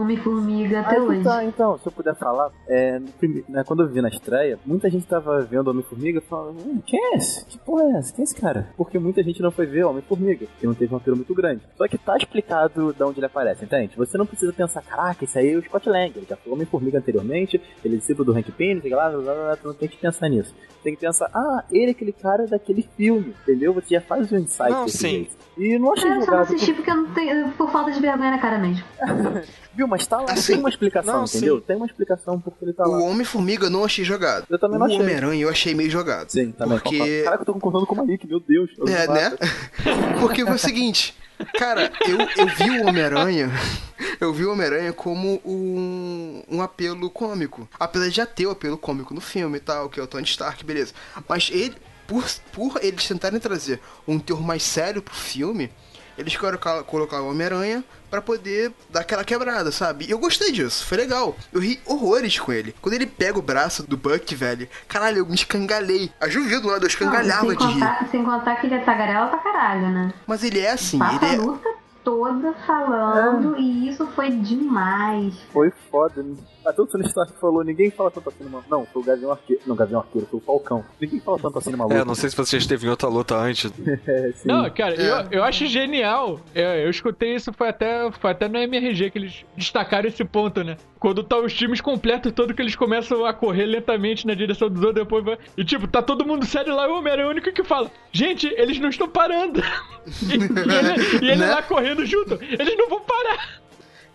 Homem-Formiga 0.00 0.80
até 0.80 0.94
que 0.96 1.00
hoje. 1.00 1.22
tá, 1.22 1.44
então, 1.44 1.78
se 1.78 1.86
eu 1.86 1.92
puder 1.92 2.14
falar, 2.14 2.50
é, 2.68 2.98
no 2.98 3.08
prime- 3.12 3.44
né, 3.48 3.62
quando 3.64 3.82
eu 3.82 3.88
vi 3.88 4.00
na 4.00 4.08
estreia, 4.08 4.58
muita 4.64 4.88
gente 4.90 5.06
tava 5.06 5.40
vendo 5.42 5.68
Homem-Formiga 5.68 6.18
e 6.18 6.22
falando, 6.22 6.58
hum, 6.60 6.80
quem 6.86 7.00
é 7.12 7.16
esse? 7.16 7.44
Que 7.46 7.58
porra 7.58 7.84
é 7.84 7.98
essa? 7.98 8.12
Quem 8.12 8.22
é 8.22 8.24
esse 8.24 8.34
cara? 8.34 8.68
Porque 8.76 8.98
muita 8.98 9.22
gente 9.22 9.40
não 9.42 9.50
foi 9.50 9.66
ver 9.66 9.84
Homem-Formiga, 9.84 10.46
porque 10.46 10.66
não 10.66 10.74
teve 10.74 10.92
um 10.94 10.96
apelo 10.96 11.16
muito 11.16 11.34
grande. 11.34 11.62
Só 11.76 11.86
que 11.88 11.98
tá 11.98 12.16
explicado 12.16 12.92
de 12.92 13.02
onde 13.02 13.18
ele 13.18 13.26
aparece, 13.26 13.64
entende? 13.64 13.92
Você 13.96 14.16
não 14.16 14.26
precisa 14.26 14.52
pensar, 14.52 14.82
caraca, 14.82 15.24
esse 15.24 15.38
aí 15.38 15.52
é 15.52 15.56
o 15.56 15.62
Scott 15.64 15.88
Lang, 15.88 16.12
ele 16.16 16.26
já 16.28 16.36
foi 16.36 16.52
Homem-Formiga 16.76 16.98
anteriormente, 16.98 17.60
ele 17.84 17.94
é 17.96 17.98
discípulo 17.98 18.32
do 18.32 18.38
Hank 18.38 18.50
Pym, 18.52 18.80
sei 18.80 18.90
lá, 18.90 19.08
blá, 19.10 19.18
blá, 19.20 19.34
blá, 19.34 19.56
tu 19.56 19.66
não 19.68 19.74
tem 19.74 19.88
que 19.88 19.96
pensar 19.96 20.28
nisso. 20.28 20.54
Tem 20.82 20.94
que 20.94 21.00
pensar, 21.00 21.30
ah, 21.34 21.62
ele 21.70 21.88
é 21.88 21.90
aquele 21.90 22.12
cara 22.12 22.46
daquele 22.46 22.88
filme, 22.96 23.34
entendeu? 23.42 23.74
Você 23.74 23.94
já 23.96 24.00
faz 24.00 24.32
o 24.32 24.36
insight 24.36 24.70
Não, 24.70 24.88
sim. 24.88 25.08
jeito. 25.08 25.36
E 25.58 25.78
não 25.78 25.92
achei 25.92 26.08
Cara, 26.08 26.20
eu 26.20 26.24
só 26.24 26.30
não 26.30 26.38
jogado. 26.38 26.54
assisti 26.54 26.72
porque 26.72 26.90
eu 26.90 26.96
não 26.96 27.10
tenho, 27.12 27.50
por 27.52 27.70
falta 27.70 27.90
de 27.90 28.00
vergonha 28.00 28.30
na 28.30 28.38
cara 28.38 28.56
mesmo. 28.58 28.82
Viu, 29.74 29.86
mas 29.86 30.06
tá 30.06 30.16
lá, 30.18 30.32
Assim, 30.32 30.52
tem 30.54 30.60
uma 30.60 30.68
explicação, 30.70 31.14
não, 31.18 31.24
entendeu? 31.24 31.58
sim. 31.58 31.64
Tem 31.66 31.76
uma 31.76 31.86
explicação 31.86 32.40
porque 32.40 32.64
ele 32.64 32.72
tá 32.72 32.84
lá. 32.86 32.98
O 32.98 33.04
Homem-Formiga 33.04 33.66
eu 33.66 33.70
não 33.70 33.84
achei 33.84 34.04
jogado. 34.04 34.46
Eu 34.48 34.58
também 34.58 34.78
não 34.78 34.86
o 34.86 34.88
achei. 34.90 35.00
Homem-Aranha 35.02 35.42
eu 35.42 35.48
achei 35.50 35.74
meio 35.74 35.90
jogado. 35.90 36.30
Sim, 36.30 36.50
também. 36.52 36.78
Porque-. 36.78 37.22
Caraca, 37.24 37.42
eu 37.42 37.46
tô 37.46 37.52
concordando 37.52 37.86
com 37.86 37.94
o 37.94 37.98
Malik, 37.98 38.26
meu 38.26 38.40
Deus. 38.40 38.70
eu 38.78 38.88
É, 38.88 39.06
não 39.06 39.14
né? 39.14 39.30
Porque 40.20 40.44
foi 40.46 40.54
o 40.54 40.58
seguinte, 40.58 41.14
cara, 41.58 41.92
eu, 42.06 42.18
eu 42.36 42.46
vi 42.46 42.70
o 42.80 42.86
Homem-Aranha, 42.86 43.50
eu 44.20 44.32
vi 44.32 44.44
o 44.44 44.52
Homem-Aranha 44.52 44.92
como 44.92 45.40
um, 45.44 46.42
um 46.48 46.62
apelo 46.62 47.10
cômico. 47.10 47.68
Apesar 47.78 48.08
de 48.08 48.16
já 48.16 48.26
ter 48.26 48.46
o 48.46 48.50
apelo 48.50 48.78
cômico 48.78 49.14
no 49.14 49.20
filme 49.20 49.58
e 49.58 49.60
tal, 49.60 49.88
que 49.88 50.00
é 50.00 50.02
o 50.02 50.06
Tony 50.06 50.24
Stark, 50.24 50.64
beleza. 50.64 50.92
Mas 51.28 51.50
ele, 51.52 51.76
por, 52.06 52.24
por 52.52 52.78
eles 52.82 53.06
tentarem 53.06 53.40
trazer 53.40 53.80
um 54.06 54.18
teor 54.18 54.42
mais 54.42 54.62
sério 54.62 55.02
pro 55.02 55.14
filme, 55.14 55.70
eles 56.16 56.36
colocaram 56.36 57.26
o 57.26 57.30
Homem-Aranha 57.30 57.84
pra 58.10 58.20
poder 58.20 58.72
dar 58.90 59.00
aquela 59.00 59.24
quebrada, 59.24 59.70
sabe? 59.70 60.06
E 60.06 60.10
eu 60.10 60.18
gostei 60.18 60.50
disso, 60.52 60.84
foi 60.84 60.98
legal. 60.98 61.36
Eu 61.52 61.60
ri 61.60 61.80
horrores 61.86 62.38
com 62.38 62.52
ele. 62.52 62.74
Quando 62.82 62.94
ele 62.94 63.06
pega 63.06 63.38
o 63.38 63.42
braço 63.42 63.86
do 63.86 63.96
Buck, 63.96 64.34
velho, 64.34 64.68
caralho, 64.88 65.18
eu 65.18 65.26
me 65.26 65.34
escangalhei. 65.34 66.10
A 66.20 66.26
do 66.26 66.68
lado, 66.68 66.84
eu 66.84 66.88
escangalhava 66.88 67.46
sem, 67.46 67.56
de 67.56 67.64
rir. 67.64 67.72
contar, 67.74 68.08
sem 68.10 68.24
contar 68.24 68.56
que 68.56 68.66
ele 68.66 68.74
é 68.74 68.80
tagarela 68.80 69.28
pra 69.28 69.38
caralho, 69.38 69.88
né? 69.90 70.12
Mas 70.26 70.42
ele 70.42 70.58
é 70.58 70.72
assim, 70.72 70.98
Passa 70.98 71.24
ele 71.24 71.26
a 71.26 71.34
é. 71.34 71.36
luta 71.36 71.68
toda 72.04 72.52
falando 72.66 73.56
e 73.58 73.88
isso 73.88 74.06
foi 74.08 74.30
demais. 74.30 75.34
Foi 75.52 75.72
foda. 75.90 76.24
Até 76.64 76.82
o 76.82 76.86
Tony 76.86 77.06
Stark 77.06 77.32
falou, 77.40 77.64
ninguém 77.64 77.90
fala 77.90 78.10
tanto 78.10 78.28
assim 78.28 78.44
no 78.44 78.50
maluco. 78.50 78.70
Não, 78.70 78.84
foi 78.86 79.02
o 79.02 79.04
Gavião 79.04 79.30
Arqueiro. 79.32 79.62
Não, 79.66 79.74
Gavião 79.74 80.00
Arqueiro, 80.00 80.26
foi 80.30 80.38
o 80.38 80.42
Falcão. 80.42 80.84
Ninguém 81.00 81.18
fala 81.20 81.38
tanto 81.38 81.58
assim 81.58 81.70
no 81.70 81.78
maluco. 81.78 81.96
É, 81.96 82.04
não 82.04 82.14
sei 82.14 82.28
se 82.30 82.36
você 82.36 82.58
já 82.58 82.62
esteve 82.62 82.86
em 82.86 82.90
outra 82.90 83.08
luta 83.08 83.36
antes. 83.36 83.72
É, 84.06 84.32
sim. 84.32 84.48
Não, 84.48 84.68
cara, 84.70 84.94
É. 84.94 85.08
eu, 85.32 85.38
eu 85.38 85.44
acho 85.44 85.66
genial. 85.66 86.40
É, 86.54 86.84
eu 86.84 86.90
escutei 86.90 87.34
isso, 87.34 87.52
foi 87.52 87.68
até, 87.68 88.10
foi 88.12 88.30
até 88.30 88.48
no 88.48 88.58
MRG 88.58 89.10
que 89.10 89.18
eles 89.18 89.44
destacaram 89.56 90.08
esse 90.08 90.24
ponto, 90.24 90.62
né? 90.64 90.76
Quando 90.98 91.22
tá 91.22 91.38
os 91.38 91.52
times 91.54 91.80
completos 91.80 92.32
todos 92.32 92.54
que 92.54 92.60
eles 92.60 92.76
começam 92.76 93.24
a 93.24 93.32
correr 93.32 93.64
lentamente 93.66 94.26
na 94.26 94.34
direção 94.34 94.68
dos 94.68 94.82
outros, 94.82 95.02
depois 95.04 95.24
vai. 95.24 95.38
E 95.56 95.64
tipo, 95.64 95.86
tá 95.88 96.02
todo 96.02 96.26
mundo 96.26 96.44
sério 96.44 96.74
lá, 96.74 96.86
e 96.86 96.90
o 96.90 96.96
Homem-Aranha 96.98 97.26
é 97.26 97.28
o 97.28 97.30
único 97.30 97.52
que 97.52 97.64
fala: 97.64 97.90
Gente, 98.12 98.46
eles 98.56 98.78
não 98.78 98.88
estão 98.90 99.08
parando. 99.08 99.60
e, 100.22 100.34
e 100.34 100.34
ele, 100.34 101.24
e 101.26 101.30
ele 101.30 101.36
Né? 101.36 101.50
lá 101.54 101.62
correndo 101.62 102.04
junto. 102.04 102.34
Eles 102.42 102.76
não 102.76 102.88
vão 102.88 103.00
parar. 103.00 103.59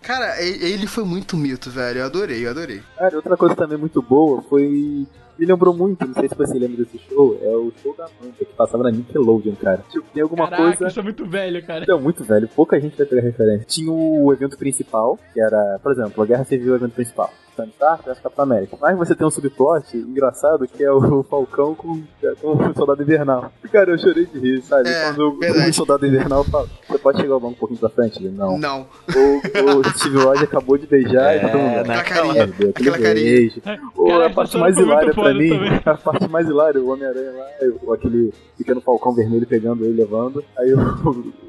Cara, 0.05 0.39
ele 0.41 0.85
foi 0.85 1.03
muito 1.03 1.35
mito, 1.35 1.69
velho. 1.71 1.99
Eu 1.99 2.05
adorei, 2.05 2.45
eu 2.45 2.51
adorei. 2.51 2.81
Cara, 2.95 3.15
outra 3.15 3.35
coisa 3.35 3.55
também 3.55 3.77
muito 3.77 4.01
boa 4.01 4.41
foi. 4.43 5.07
Me 5.37 5.45
lembrou 5.45 5.75
muito, 5.75 6.05
não 6.07 6.13
sei 6.13 6.29
se 6.29 6.35
você 6.35 6.57
lembra 6.57 6.77
desse 6.85 6.97
show, 7.09 7.37
é 7.41 7.47
o 7.49 7.69
show 7.83 7.93
da 7.97 8.07
Manta, 8.21 8.37
que 8.45 8.53
passava 8.53 8.83
na 8.83 8.91
Nickelodeon, 8.91 9.53
cara. 9.55 9.83
Tipo, 9.89 10.05
tem 10.13 10.23
alguma 10.23 10.45
Caraca, 10.49 10.63
coisa. 10.63 10.87
isso 10.87 10.99
é 10.99 11.03
muito 11.03 11.25
velho, 11.25 11.65
cara. 11.65 11.83
Não, 11.85 11.99
muito 11.99 12.23
velho, 12.23 12.47
pouca 12.47 12.79
gente 12.79 12.95
vai 12.95 13.05
pegar 13.05 13.21
referência. 13.21 13.65
Tinha 13.67 13.91
o 13.91 14.31
evento 14.31 14.57
principal, 14.57 15.19
que 15.33 15.41
era, 15.41 15.77
por 15.83 15.91
exemplo, 15.91 16.23
a 16.23 16.25
Guerra 16.25 16.45
Civil 16.45 16.69
é 16.69 16.71
o 16.71 16.75
evento 16.77 16.93
principal. 16.93 17.33
Tony 17.55 17.69
Stark 17.69 18.03
versus 18.05 18.21
Capitão 18.23 18.43
América. 18.43 18.77
Mas 18.79 18.97
você 18.97 19.15
tem 19.15 19.25
um 19.25 19.31
subplot 19.31 19.95
engraçado 19.97 20.67
que 20.67 20.83
é 20.83 20.91
o 20.91 21.23
Falcão 21.29 21.73
com, 21.75 22.01
com 22.41 22.51
o 22.51 22.73
Soldado 22.75 23.01
Invernal. 23.01 23.51
Cara, 23.71 23.91
eu 23.91 23.97
chorei 23.97 24.25
de 24.25 24.39
rir, 24.39 24.61
sabe? 24.61 24.89
É, 24.89 25.05
Quando 25.13 25.37
verdade. 25.39 25.69
o 25.69 25.73
Soldado 25.73 26.05
Invernal 26.05 26.43
fala, 26.45 26.67
você 26.87 26.97
pode 26.97 27.21
chegar 27.21 27.35
o 27.35 27.39
banco 27.39 27.53
um 27.53 27.57
pouquinho 27.57 27.79
pra 27.79 27.89
frente? 27.89 28.19
Ele, 28.23 28.29
não. 28.35 28.57
Não. 28.57 28.81
O, 29.15 29.79
o 29.79 29.89
Steve 29.97 30.17
Rogers 30.17 30.43
acabou 30.43 30.77
de 30.77 30.87
beijar 30.87 31.35
e 31.35 31.39
tá 31.41 31.49
todo 31.49 31.61
mundo. 31.61 31.91
Aquela 31.91 31.99
"Ah, 31.99 32.03
carinha. 32.03 32.47
Deus, 32.47 32.69
aquele 32.71 32.89
Aquela 32.89 32.97
carinha. 32.99 33.25
beijo." 33.25 33.61
Ou 33.95 34.21
a 34.23 34.29
parte 34.29 34.57
mais 34.57 34.77
hilária 34.77 35.13
pra 35.13 35.33
mim, 35.33 35.49
também. 35.49 35.81
a 35.85 35.97
parte 35.97 36.27
mais 36.29 36.47
hilária, 36.47 36.81
o 36.81 36.89
Homem-Aranha 36.89 37.31
lá, 37.31 37.45
o- 37.83 37.93
aquele 37.93 38.33
pequeno 38.57 38.81
falcão 38.81 39.13
vermelho 39.13 39.45
pegando 39.47 39.83
ele, 39.85 39.93
levando. 39.97 40.43
Aí 40.57 40.73
o, 40.73 40.79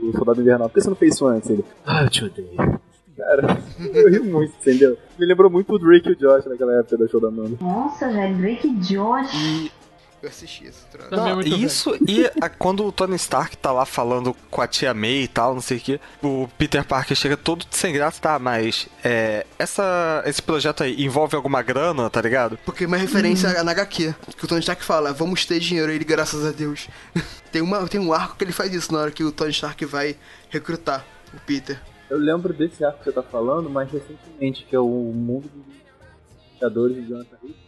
o 0.03 0.13
soldado 0.17 0.41
invernal, 0.41 0.69
por 0.69 0.75
que 0.75 0.81
você 0.83 0.89
não 0.89 0.97
fez 0.97 1.15
isso 1.15 1.27
antes? 1.27 1.51
Ele, 1.51 1.65
ah, 1.85 2.03
eu 2.05 2.11
te 2.11 2.25
odeio. 2.25 2.76
Cara, 3.27 3.59
eu 3.93 4.09
ri 4.11 4.21
muito, 4.21 4.55
entendeu? 4.61 4.97
Me 5.19 5.27
lembrou 5.27 5.51
muito 5.51 5.73
o 5.73 5.79
Drake 5.79 6.09
e 6.09 6.13
o 6.13 6.17
Josh 6.17 6.47
naquela 6.47 6.79
época 6.79 6.97
da 6.97 7.09
show 7.09 7.21
da 7.21 7.29
Amanda. 7.29 7.57
Nossa, 7.61 8.09
velho, 8.09 8.37
Drake 8.37 8.71
Josh. 8.77 9.71
Eu 10.23 10.31
assisti 10.31 10.65
esse 10.65 10.85
troço. 10.87 11.11
Também 11.11 11.27
é 11.27 11.29
Não, 11.29 11.35
muito 11.37 11.57
isso 11.57 11.95
e 12.09 12.25
a- 12.41 12.49
quando 12.49 12.85
o 12.87 12.91
Tony 12.91 13.17
Stark 13.17 13.57
tá 13.59 13.71
lá 13.71 13.85
falando 13.85 14.35
com 14.51 14.63
a 14.63 14.67
tia 14.67 14.95
May 14.95 15.25
e 15.25 15.29
tal, 15.29 15.55
não 15.55 15.61
sei 15.61 15.77
o 15.77 15.81
que, 15.81 16.01
o 16.23 16.49
Peter 16.57 16.83
Parker 16.85 17.15
chega 17.17 17.37
todo 17.37 17.67
sem 17.71 17.93
graça, 17.93 18.21
tá, 18.21 18.39
mas 18.39 18.89
é, 19.05 19.45
essa, 19.59 20.23
esse 20.25 20.43
projeto 20.43 20.83
aí 20.85 21.05
envolve 21.05 21.37
alguma 21.37 21.63
grana, 21.63 22.09
tá 22.09 22.21
ligado? 22.23 22.59
Porque 22.65 22.85
é 22.85 22.87
uma 22.87 22.97
referência 22.97 23.63
na 23.63 23.73
HQ, 23.73 24.15
que 24.37 24.45
o 24.45 24.49
Tony 24.49 24.61
Stark 24.61 24.83
fala, 24.85 25.13
vamos 25.13 25.45
ter 25.45 25.61
dinheiro, 25.61 25.93
ele, 25.93 26.05
graças 26.05 26.47
a 26.47 26.51
Deus. 26.51 26.89
tem, 27.53 27.61
uma, 27.61 27.87
tem 27.87 28.01
um 28.01 28.13
arco 28.13 28.37
que 28.37 28.45
ele 28.45 28.53
faz 28.53 28.73
isso 28.73 28.93
na 28.93 29.01
hora 29.01 29.11
que 29.11 29.23
o 29.23 29.31
Tony 29.31 29.51
Stark 29.51 29.85
vai 29.85 30.17
recrutar 30.49 31.05
o 31.35 31.41
Peter. 31.41 31.79
Eu 32.09 32.19
lembro 32.19 32.53
desse 32.53 32.85
arco 32.85 32.99
que 32.99 33.05
você 33.05 33.13
tá 33.13 33.23
falando 33.23 33.69
mais 33.69 33.91
recentemente, 33.91 34.65
que 34.65 34.77
é 34.77 34.81
o 34.81 34.87
mundo 34.87 35.49
dos 35.49 35.75
Vingadores 36.55 36.97
de 36.97 37.09
Jonathan 37.09 37.37
Hickman. 37.37 37.67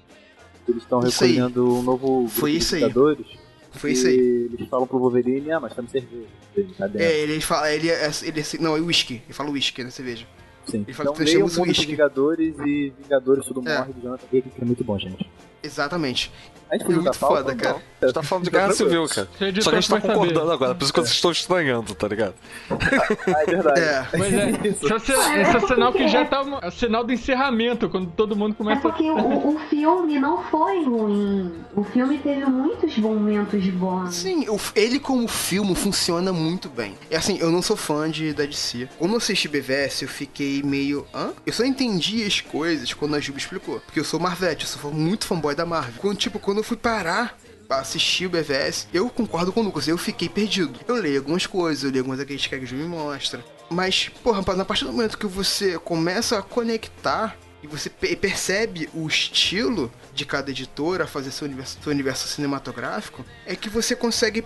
Eles 0.68 0.82
estão 0.82 1.01
recolhendo 1.01 1.74
um 1.74 1.82
novo 1.82 2.28
Foi 2.28 2.53
de 2.53 2.59
isso 2.59 2.74
aí. 2.74 2.82
Vingadores. 2.82 3.26
Foi 3.72 3.93
isso 3.93 4.07
aí. 4.07 4.51
Eles 4.53 4.68
falam 4.68 4.86
pro 4.86 4.99
Wolverine, 4.99 5.51
ah, 5.53 5.61
mas 5.61 5.74
tá 5.74 5.82
me 5.82 5.89
cerveja. 5.89 6.26
Ele 6.57 6.74
tá. 6.74 6.91
É, 6.95 7.20
ele 7.20 7.41
fala, 7.41 7.72
ele 7.72 7.89
é, 7.89 8.11
ele 8.22 8.41
é, 8.41 8.45
não, 8.61 8.76
é 8.76 8.80
whisky, 8.80 9.22
ele 9.24 9.32
fala 9.32 9.51
whisky 9.51 9.84
na 9.84 9.91
cerveja. 9.91 10.26
Sim. 10.66 10.84
Ele 10.86 10.93
fala 10.93 11.11
então 11.11 11.24
que 11.24 11.36
o 11.36 11.41
mundo 11.41 11.49
dos 11.49 11.59
whisky. 11.59 11.86
Vingadores 11.86 12.55
e 12.61 12.93
Vingadores 13.03 13.47
Tudo 13.47 13.68
É. 13.68 13.78
Morre 13.78 13.93
do 13.93 14.01
Jonathan 14.03 14.26
Hickman, 14.32 14.55
que 14.55 14.62
é 14.62 14.64
muito 14.64 14.84
bom, 14.84 14.99
gente. 14.99 15.30
Exatamente. 15.63 16.31
A 16.71 16.77
gente 16.77 16.85
É 16.85 16.89
muito 16.97 17.05
pauta, 17.05 17.19
foda, 17.37 17.51
não? 17.53 17.57
cara. 17.57 17.83
A 18.01 18.05
gente 18.05 18.15
tá 18.15 18.23
falando 18.23 18.45
de 18.45 18.51
guerra 18.51 18.73
civil, 18.73 19.09
cara. 19.09 19.27
Só 19.27 19.39
que 19.39 19.45
a 19.45 19.51
gente 19.51 19.65
tá 19.65 19.71
vai 19.71 19.83
saber. 20.03 20.03
concordando 20.03 20.53
agora, 20.53 20.75
por 20.75 20.85
isso 20.85 20.93
que 20.93 21.01
vocês 21.01 21.15
estão 21.15 21.33
estranhando, 21.33 21.95
tá 21.95 22.07
ligado? 22.07 22.35
Ah, 22.71 23.43
é 23.43 23.47
verdade. 23.47 23.81
É. 23.81 24.07
Mas 24.19 24.33
é, 24.35 24.69
Isso. 24.69 24.95
isso 24.95 25.13
é, 25.13 25.41
é 25.41 25.61
sinal 25.67 25.93
que 25.93 26.07
já 26.07 26.25
tá 26.27 26.45
é 26.63 26.71
sinal 26.71 27.03
do 27.05 27.13
encerramento, 27.13 27.89
quando 27.89 28.11
todo 28.13 28.37
mundo 28.37 28.53
É 28.53 28.55
começa 28.57 28.83
porque 28.83 29.03
o, 29.11 29.17
o 29.57 29.59
filme 29.71 30.19
não 30.21 30.45
foi 30.45 30.85
ruim. 30.85 31.55
O 31.75 31.83
filme 31.83 32.19
teve 32.19 32.45
muitos 32.45 32.97
momentos 32.99 33.67
bons. 33.71 34.15
Sim, 34.15 34.47
o- 34.49 34.61
ele 34.77 35.01
como 35.01 35.27
filme 35.27 35.75
funciona 35.75 36.33
muito 36.33 36.69
bem. 36.69 36.95
É 37.11 37.17
assim, 37.17 37.39
eu 37.41 37.51
não 37.51 37.63
sou 37.63 37.77
fã 37.77 38.09
de, 38.11 38.33
da 38.35 38.45
DC. 38.45 38.89
Quando 38.99 39.13
eu 39.13 39.17
assisti 39.17 39.49
BVS, 39.49 40.03
eu 40.03 40.09
fiquei 40.09 40.63
meio. 40.63 41.05
Hã? 41.15 41.31
Eu 41.47 41.53
só 41.53 41.65
entendi 41.65 42.23
as 42.25 42.41
coisas 42.43 42.93
quando 42.93 43.17
a 43.17 43.21
Juba 43.21 43.39
explicou. 43.39 43.81
Porque 43.81 43.99
eu 43.99 44.05
sou 44.05 44.21
Marvete, 44.21 44.67
eu 44.67 44.69
sou 44.71 44.93
muito 44.93 45.27
fanboy 45.27 45.47
da 45.55 45.66
Marvel. 45.66 45.94
Quando, 45.99 46.18
tipo, 46.18 46.38
quando 46.38 46.59
eu 46.59 46.64
fui 46.64 46.76
parar 46.76 47.36
assistir 47.70 48.24
o 48.24 48.30
BVS, 48.30 48.88
eu 48.94 49.11
concordo 49.11 49.53
com 49.53 49.61
o 49.61 49.62
Lucas, 49.62 49.86
eu 49.86 49.99
fiquei 49.99 50.26
perdido. 50.28 50.80
Eu 50.88 50.94
leio 50.94 51.18
algumas 51.18 51.46
coisas, 51.46 51.84
eu 51.84 51.90
leio 51.90 52.01
algumas 52.01 52.18
daqueles 52.18 52.46
que 52.46 52.55
a 52.55 52.64
Ju 52.64 52.74
me 52.76 52.84
mostra. 52.88 53.44
Mas, 53.68 54.09
porra, 54.22 54.38
rapaz, 54.38 54.59
a 54.59 54.64
partir 54.64 54.84
do 54.86 54.92
momento 54.92 55.18
que 55.18 55.26
você 55.26 55.78
começa 55.78 56.38
a 56.38 56.42
conectar 56.42 57.36
e 57.62 57.66
você 57.66 57.90
pe- 57.90 58.16
percebe 58.16 58.88
o 58.94 59.07
estilo 59.07 59.92
de 60.14 60.24
cada 60.24 60.51
editora 60.51 61.07
fazer 61.07 61.30
seu 61.30 61.46
universo, 61.46 61.76
seu 61.82 61.92
universo 61.92 62.26
cinematográfico, 62.28 63.22
é 63.44 63.55
que 63.55 63.68
você 63.68 63.94
consegue 63.94 64.42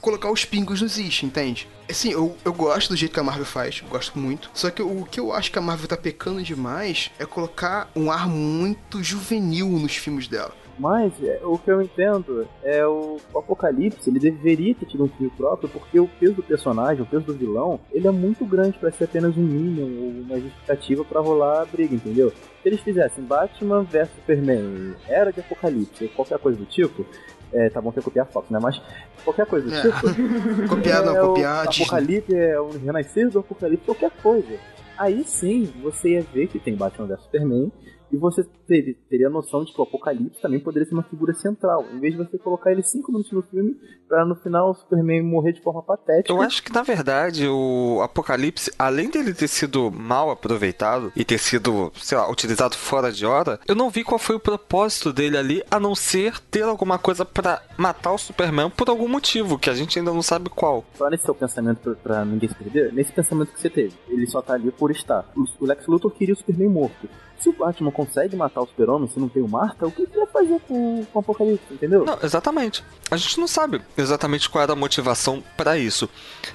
colocar 0.00 0.30
os 0.30 0.44
pingos 0.44 0.82
nos 0.82 0.98
is, 0.98 1.22
entende? 1.22 1.68
Assim, 1.88 2.10
eu, 2.12 2.36
eu 2.44 2.52
gosto 2.52 2.90
do 2.90 2.96
jeito 2.96 3.12
que 3.12 3.20
a 3.20 3.22
Marvel 3.22 3.44
faz, 3.44 3.82
gosto 3.88 4.18
muito. 4.18 4.50
Só 4.54 4.70
que 4.70 4.82
o 4.82 5.04
que 5.04 5.18
eu 5.18 5.32
acho 5.32 5.50
que 5.50 5.58
a 5.58 5.62
Marvel 5.62 5.88
tá 5.88 5.96
pecando 5.96 6.42
demais 6.42 7.10
é 7.18 7.26
colocar 7.26 7.90
um 7.94 8.10
ar 8.10 8.28
muito 8.28 9.02
juvenil 9.02 9.68
nos 9.68 9.96
filmes 9.96 10.28
dela. 10.28 10.52
Mas 10.80 11.12
é, 11.22 11.38
o 11.44 11.58
que 11.58 11.70
eu 11.70 11.82
entendo 11.82 12.48
é 12.62 12.86
o, 12.86 13.18
Apocalipse, 13.36 14.08
ele 14.08 14.18
deveria 14.18 14.74
ter 14.74 14.86
tido 14.86 15.04
um 15.04 15.08
filme 15.08 15.30
próprio, 15.36 15.68
porque 15.68 16.00
o 16.00 16.08
peso 16.08 16.32
do 16.32 16.42
personagem, 16.42 17.02
o 17.02 17.06
peso 17.06 17.26
do 17.26 17.34
vilão, 17.34 17.78
ele 17.92 18.08
é 18.08 18.10
muito 18.10 18.46
grande 18.46 18.78
pra 18.78 18.90
ser 18.90 19.04
apenas 19.04 19.36
um 19.36 19.42
minion 19.42 19.84
ou 19.84 20.08
uma 20.22 20.40
justificativa 20.40 21.04
pra 21.04 21.20
rolar 21.20 21.60
a 21.60 21.64
briga, 21.66 21.94
entendeu? 21.94 22.30
Se 22.30 22.68
eles 22.68 22.80
fizessem 22.80 23.22
Batman 23.22 23.82
vs 23.82 24.08
Superman, 24.14 24.94
Era 25.06 25.30
de 25.30 25.40
Apocalipse, 25.40 26.08
qualquer 26.16 26.38
coisa 26.38 26.58
do 26.58 26.64
tipo, 26.64 27.04
é, 27.52 27.68
tá 27.70 27.80
bom 27.80 27.92
ter 27.92 28.02
copiar 28.02 28.26
a 28.26 28.28
Fox, 28.28 28.48
né? 28.50 28.58
Mas 28.60 28.80
qualquer 29.24 29.46
coisa 29.46 29.68
do 29.68 29.74
É. 29.74 29.82
tipo, 29.82 30.68
Copiar, 30.68 31.04
não, 31.04 31.16
é 31.16 31.22
o 31.22 31.28
copiar. 31.28 31.66
Apocalipse, 31.68 32.34
é 32.34 32.60
o 32.60 32.70
renascer 32.70 33.30
do 33.30 33.38
Apocalipse, 33.40 33.84
qualquer 33.86 34.10
coisa. 34.22 34.58
Aí 34.96 35.24
sim, 35.24 35.72
você 35.82 36.10
ia 36.10 36.22
ver 36.22 36.46
que 36.48 36.58
tem 36.58 36.74
Batman 36.74 37.06
vs 37.06 37.22
Superman, 37.22 37.72
E 38.12 38.16
você 38.16 38.42
ter- 38.66 38.96
teria 39.08 39.28
a 39.28 39.30
noção 39.30 39.64
de 39.64 39.72
que 39.72 39.80
o 39.80 39.84
Apocalipse 39.84 40.40
também 40.40 40.58
poderia 40.60 40.86
ser 40.88 40.94
uma 40.94 41.02
figura 41.04 41.32
central, 41.34 41.84
em 41.92 42.00
vez 42.00 42.14
de 42.16 42.18
você 42.24 42.36
colocar 42.38 42.72
ele 42.72 42.82
cinco 42.82 43.12
minutos 43.12 43.30
no 43.32 43.42
filme 43.42 43.76
pra 44.08 44.24
no 44.24 44.34
final 44.36 44.70
o 44.70 44.74
Superman 44.74 45.22
morrer 45.22 45.52
de 45.52 45.62
forma 45.62 45.82
patética. 45.82 46.32
Eu 46.32 46.42
acho 46.42 46.62
que, 46.62 46.72
na 46.72 46.82
verdade, 46.82 47.46
o 47.46 48.00
Apocalipse, 48.02 48.72
além 48.78 49.08
dele 49.10 49.32
ter 49.32 49.48
sido 49.48 49.90
mal 49.90 50.30
aproveitado 50.30 51.12
e 51.14 51.24
ter 51.24 51.38
sido, 51.38 51.92
sei 51.96 52.18
lá, 52.18 52.30
utilizado 52.30 52.74
fora 52.76 53.12
de 53.12 53.24
hora, 53.24 53.60
eu 53.68 53.74
não 53.74 53.90
vi 53.90 54.02
qual 54.02 54.18
foi 54.18 54.36
o 54.36 54.40
propósito 54.40 55.12
dele 55.12 55.36
ali, 55.36 55.62
a 55.70 55.78
não 55.78 55.94
ser 55.94 56.38
ter 56.50 56.62
alguma 56.62 56.98
coisa 56.98 57.24
pra 57.24 57.62
matar 57.78 58.12
o 58.12 58.18
Superman 58.18 58.70
por 58.70 58.88
algum 58.88 59.08
motivo, 59.08 59.58
que 59.58 59.70
a 59.70 59.74
gente 59.74 59.98
ainda 59.98 60.12
não 60.12 60.22
sabe 60.22 60.50
qual. 60.50 60.84
Só 60.94 61.08
nesse 61.08 61.24
seu 61.24 61.34
pensamento 61.34 61.80
pra, 61.80 61.94
pra 61.94 62.24
ninguém 62.24 62.48
se 62.48 62.54
perder, 62.54 62.92
nesse 62.92 63.12
pensamento 63.12 63.52
que 63.52 63.60
você 63.60 63.70
teve, 63.70 63.94
ele 64.08 64.26
só 64.26 64.42
tá 64.42 64.54
ali 64.54 64.70
por 64.72 64.90
estar. 64.90 65.30
O, 65.36 65.44
o 65.62 65.66
Lex 65.66 65.86
Luthor 65.86 66.10
queria 66.10 66.34
o 66.34 66.36
Superman 66.36 66.68
morto. 66.68 67.08
Se 67.38 67.48
o 67.48 67.52
Batman 67.54 67.90
consegue 68.00 68.34
matar 68.34 68.62
o 68.62 68.66
Super-Homem, 68.66 69.08
se 69.08 69.20
não 69.20 69.28
tem 69.28 69.42
o 69.42 69.48
Marta, 69.48 69.86
o 69.86 69.90
que 69.90 70.02
ele 70.02 70.12
vai 70.14 70.26
fazer 70.26 70.60
com, 70.66 71.04
com 71.04 71.18
o 71.18 71.20
Apocalipse, 71.20 71.74
entendeu? 71.74 72.04
Não, 72.04 72.18
exatamente. 72.22 72.82
A 73.10 73.16
gente 73.16 73.38
não 73.38 73.46
sabe 73.46 73.82
exatamente 73.96 74.48
qual 74.48 74.62
era 74.62 74.72
a 74.72 74.76
motivação 74.76 75.42
pra 75.56 75.76
isso. 75.76 76.08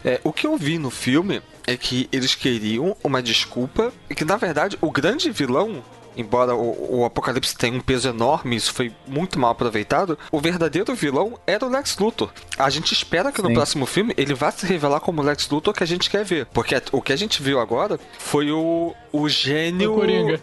É, 0.03 0.19
o 0.23 0.33
que 0.33 0.47
eu 0.47 0.57
vi 0.57 0.79
no 0.79 0.89
filme 0.89 1.41
é 1.67 1.77
que 1.77 2.09
eles 2.11 2.33
queriam 2.33 2.95
uma 3.03 3.21
desculpa 3.21 3.93
e 4.09 4.15
que, 4.15 4.25
na 4.25 4.37
verdade, 4.37 4.77
o 4.81 4.89
grande 4.89 5.29
vilão. 5.29 5.83
Embora 6.17 6.55
o, 6.55 7.01
o 7.01 7.05
Apocalipse 7.05 7.57
tenha 7.57 7.77
um 7.77 7.81
peso 7.81 8.07
enorme, 8.07 8.55
isso 8.55 8.73
foi 8.73 8.89
muito 9.05 9.37
mal 9.37 9.51
aproveitado. 9.51 10.17
O 10.31 10.39
verdadeiro 10.39 10.95
vilão 10.95 11.37
era 11.45 11.65
o 11.65 11.69
Lex 11.69 11.97
Luthor. 11.97 12.31
A 12.57 12.69
gente 12.69 12.93
espera 12.93 13.33
que 13.33 13.41
no 13.41 13.49
Sim. 13.49 13.53
próximo 13.53 13.85
filme 13.85 14.13
ele 14.15 14.33
vá 14.33 14.49
se 14.49 14.65
revelar 14.65 15.01
como 15.01 15.21
o 15.21 15.25
Lex 15.25 15.49
Luthor 15.49 15.73
que 15.73 15.83
a 15.83 15.87
gente 15.87 16.09
quer 16.09 16.23
ver. 16.23 16.45
Porque 16.53 16.81
o 16.93 17.01
que 17.01 17.11
a 17.11 17.17
gente 17.17 17.43
viu 17.43 17.59
agora 17.59 17.99
foi 18.17 18.49
o, 18.49 18.95
o 19.11 19.27
gênio. 19.27 19.91
O 19.91 19.95
Coringa. 19.95 20.41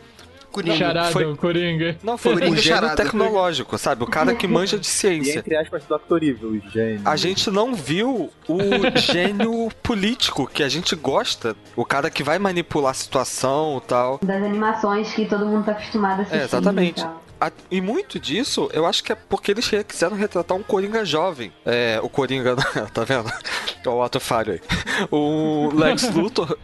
Coringa. 0.53 0.77
Charada, 0.77 1.11
foi- 1.11 1.25
o 1.25 1.37
Coringa. 1.37 1.97
Não, 2.03 2.17
foi 2.19 2.35
Coringa 2.35 2.53
o 2.53 2.57
gênio 2.57 2.79
charada. 2.81 3.03
tecnológico, 3.03 3.77
sabe? 3.79 4.05
O 4.05 4.07
cara 4.07 4.35
que 4.35 4.47
manja 4.47 4.79
de 4.79 4.87
E 4.87 4.91
ciência. 4.91 5.39
entre 5.41 5.57
aspas 5.57 5.83
do 5.85 5.95
Actor 5.95 6.23
Evil, 6.23 6.51
o 6.51 6.71
gênio. 6.71 7.01
A 7.05 7.17
gente 7.17 7.51
não 7.51 7.75
viu 7.75 8.31
o 8.49 8.59
gênio 8.99 9.69
político 9.83 10.47
que 10.47 10.63
a 10.63 10.69
gente 10.69 10.95
gosta. 10.95 11.57
O 11.75 11.85
cara 11.85 12.11
que 12.11 12.23
vai 12.23 12.39
manipular 12.39 12.91
a 12.91 12.95
situação 12.95 13.81
e 13.83 13.89
tal. 13.89 14.21
Das 14.23 14.43
animações 14.43 15.13
que 15.13 15.25
todo 15.27 15.47
mundo 15.47 15.65
tá 15.65 15.73
acostumado 15.73 16.21
a 16.21 16.23
assistir. 16.23 16.41
É, 16.41 16.45
exatamente. 16.45 17.07
E 17.71 17.77
E 17.77 17.81
muito 17.81 18.19
disso, 18.19 18.69
eu 18.73 18.87
acho 18.87 19.03
que 19.03 19.13
é 19.13 19.15
porque 19.15 19.51
eles 19.51 19.69
quiseram 19.89 20.17
retratar 20.17 20.57
um 20.57 20.63
Coringa 20.63 21.05
jovem. 21.05 21.53
É, 21.65 21.99
o 22.03 22.09
Coringa, 22.09 22.55
tá 22.93 23.05
vendo? 23.05 23.33
Olha 23.87 23.97
o 23.97 24.03
ato 24.03 24.21
falho 24.21 24.53
aí. 24.53 24.61
O 25.11 25.71
Lex 25.75 26.09
Luthor, 26.15 26.57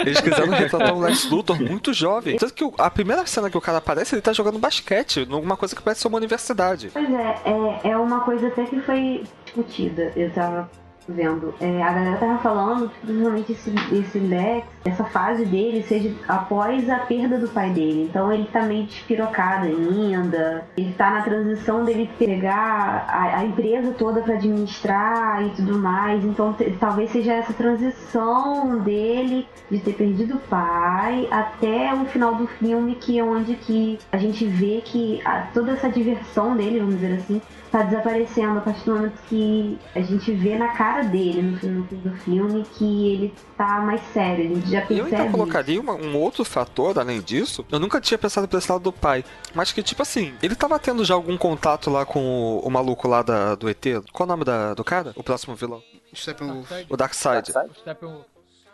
eles 0.00 0.20
quiseram 0.20 0.52
retratar 0.52 0.94
um 0.94 1.00
Lex 1.00 1.28
Luthor 1.30 1.60
muito 1.60 1.92
jovem. 1.92 2.36
Tanto 2.36 2.54
que 2.54 2.64
o- 2.64 2.74
a 2.78 2.90
primeira 2.90 3.26
cena 3.26 3.50
que 3.50 3.58
o 3.58 3.60
cara 3.60 3.78
aparece, 3.78 4.14
ele 4.14 4.22
tá 4.22 4.32
jogando 4.32 4.58
basquete, 4.58 5.26
numa 5.26 5.56
coisa 5.56 5.74
que 5.76 5.82
parece 5.82 6.00
ser 6.02 6.08
uma 6.08 6.16
universidade. 6.18 6.90
Pois 6.92 7.10
é, 7.10 7.36
é, 7.84 7.90
é 7.90 7.96
uma 7.96 8.20
coisa 8.20 8.46
até 8.48 8.64
que 8.64 8.80
foi 8.80 9.24
discutida. 9.44 10.12
Eu 10.16 10.30
tava 10.32 10.70
vendo. 11.08 11.54
É, 11.60 11.82
a 11.82 11.92
galera 11.92 12.16
tava 12.16 12.38
falando 12.38 12.88
que 12.88 13.06
provavelmente 13.06 13.52
esse, 13.52 13.70
esse 13.92 14.18
Lex, 14.18 14.66
essa 14.84 15.04
fase 15.04 15.44
dele, 15.44 15.82
seja 15.82 16.14
após 16.28 16.88
a 16.88 16.98
perda 16.98 17.38
do 17.38 17.48
pai 17.48 17.70
dele. 17.70 18.06
Então 18.08 18.32
ele 18.32 18.46
tá 18.52 18.62
meio 18.62 18.84
despirocado 18.86 19.66
ainda. 19.66 20.64
Ele 20.76 20.92
tá 20.94 21.10
na 21.10 21.22
transição 21.22 21.84
dele 21.84 22.08
pegar 22.18 23.06
a, 23.08 23.38
a 23.38 23.44
empresa 23.44 23.92
toda 23.92 24.20
pra 24.20 24.34
administrar 24.34 25.44
e 25.46 25.50
tudo 25.50 25.78
mais. 25.78 26.24
Então 26.24 26.54
talvez 26.78 27.10
seja 27.10 27.32
essa 27.34 27.52
transição 27.52 28.78
dele 28.80 29.46
de 29.70 29.78
ter 29.78 29.94
perdido 29.94 30.36
o 30.36 30.40
pai 30.40 31.26
até 31.30 31.92
o 31.94 32.04
final 32.06 32.34
do 32.34 32.46
filme, 32.46 32.94
que 32.96 33.18
é 33.18 33.24
onde 33.24 33.54
que 33.54 33.98
a 34.10 34.18
gente 34.18 34.44
vê 34.46 34.82
que 34.84 35.20
a- 35.24 35.46
toda 35.52 35.72
essa 35.72 35.88
diversão 35.88 36.56
dele, 36.56 36.78
vamos 36.80 36.96
dizer 36.96 37.14
assim, 37.14 37.40
tá 37.72 37.82
desaparecendo 37.82 38.58
a 38.58 38.60
partir 38.60 38.84
do 38.84 38.94
momento 38.94 39.18
que 39.28 39.78
a 39.94 40.00
gente 40.02 40.30
vê 40.32 40.56
na 40.58 40.68
cara 40.68 41.02
dele 41.04 41.40
no 41.42 41.58
fim 41.58 41.96
do 41.96 42.10
filme 42.18 42.62
que 42.74 43.12
ele 43.12 43.34
tá 43.56 43.80
mais 43.80 44.00
sério, 44.12 44.44
a 44.44 44.54
gente 44.54 44.70
já 44.70 44.78
E 44.78 44.82
eu 44.82 44.86
percebe. 45.06 45.16
ainda 45.16 45.30
colocaria 45.32 45.80
uma- 45.80 45.94
um 45.94 46.16
outro 46.16 46.44
fator, 46.44 46.98
além 46.98 47.20
disso. 47.22 47.64
Eu 47.72 47.80
nunca 47.80 48.00
tinha 48.00 48.18
pensado 48.18 48.46
por 48.46 48.58
esse 48.58 48.70
lado 48.70 48.82
do 48.84 48.92
pai. 48.92 49.24
Mas 49.54 49.72
que, 49.72 49.82
tipo 49.82 50.02
assim, 50.02 50.34
ele 50.42 50.54
tava 50.54 50.78
tendo 50.78 51.02
já 51.04 51.14
algum 51.14 51.36
contato 51.38 51.88
lá 51.90 52.04
com 52.04 52.20
o, 52.22 52.58
o 52.60 52.70
maluco 52.70 53.08
lá 53.08 53.22
da, 53.22 53.54
do 53.54 53.68
ET. 53.68 53.84
Qual 54.12 54.26
o 54.26 54.30
nome 54.30 54.44
da- 54.44 54.74
do 54.74 54.84
cara? 54.84 55.12
O 55.16 55.22
próximo 55.22 55.56
vilão? 55.56 55.82
Steppenwolf. 56.14 56.70
O 56.90 56.96
Darkseid. 56.96 57.48
Steppenwolf. 57.80 58.26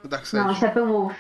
O 0.05 0.09
Darkseid. 0.09 0.45
Não, 0.45 0.55
Steppenwolf. 0.55 1.15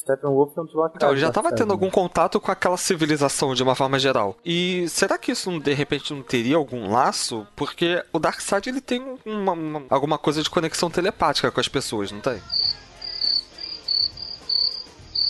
Steppenwolf 0.00 0.56
é 0.56 0.60
um 0.60 0.64
deslocado. 0.64 0.94
Então, 0.96 1.10
ele 1.10 1.20
já 1.20 1.30
tava 1.30 1.48
sabe? 1.50 1.60
tendo 1.60 1.72
algum 1.72 1.90
contato 1.90 2.40
com 2.40 2.50
aquela 2.50 2.76
civilização 2.76 3.54
de 3.54 3.62
uma 3.62 3.74
forma 3.74 3.98
geral. 3.98 4.36
E 4.44 4.88
será 4.88 5.18
que 5.18 5.32
isso 5.32 5.50
não, 5.50 5.58
de 5.58 5.72
repente 5.74 6.12
não 6.14 6.22
teria 6.22 6.56
algum 6.56 6.90
laço? 6.90 7.46
Porque 7.54 8.02
o 8.12 8.18
Darkseid 8.18 8.68
ele 8.68 8.80
tem 8.80 9.00
um- 9.00 9.18
uma- 9.26 9.52
uma- 9.52 9.82
alguma 9.90 10.18
coisa 10.18 10.42
de 10.42 10.48
conexão 10.48 10.90
telepática 10.90 11.50
com 11.50 11.60
as 11.60 11.68
pessoas, 11.68 12.10
não 12.10 12.20
tem? 12.20 12.40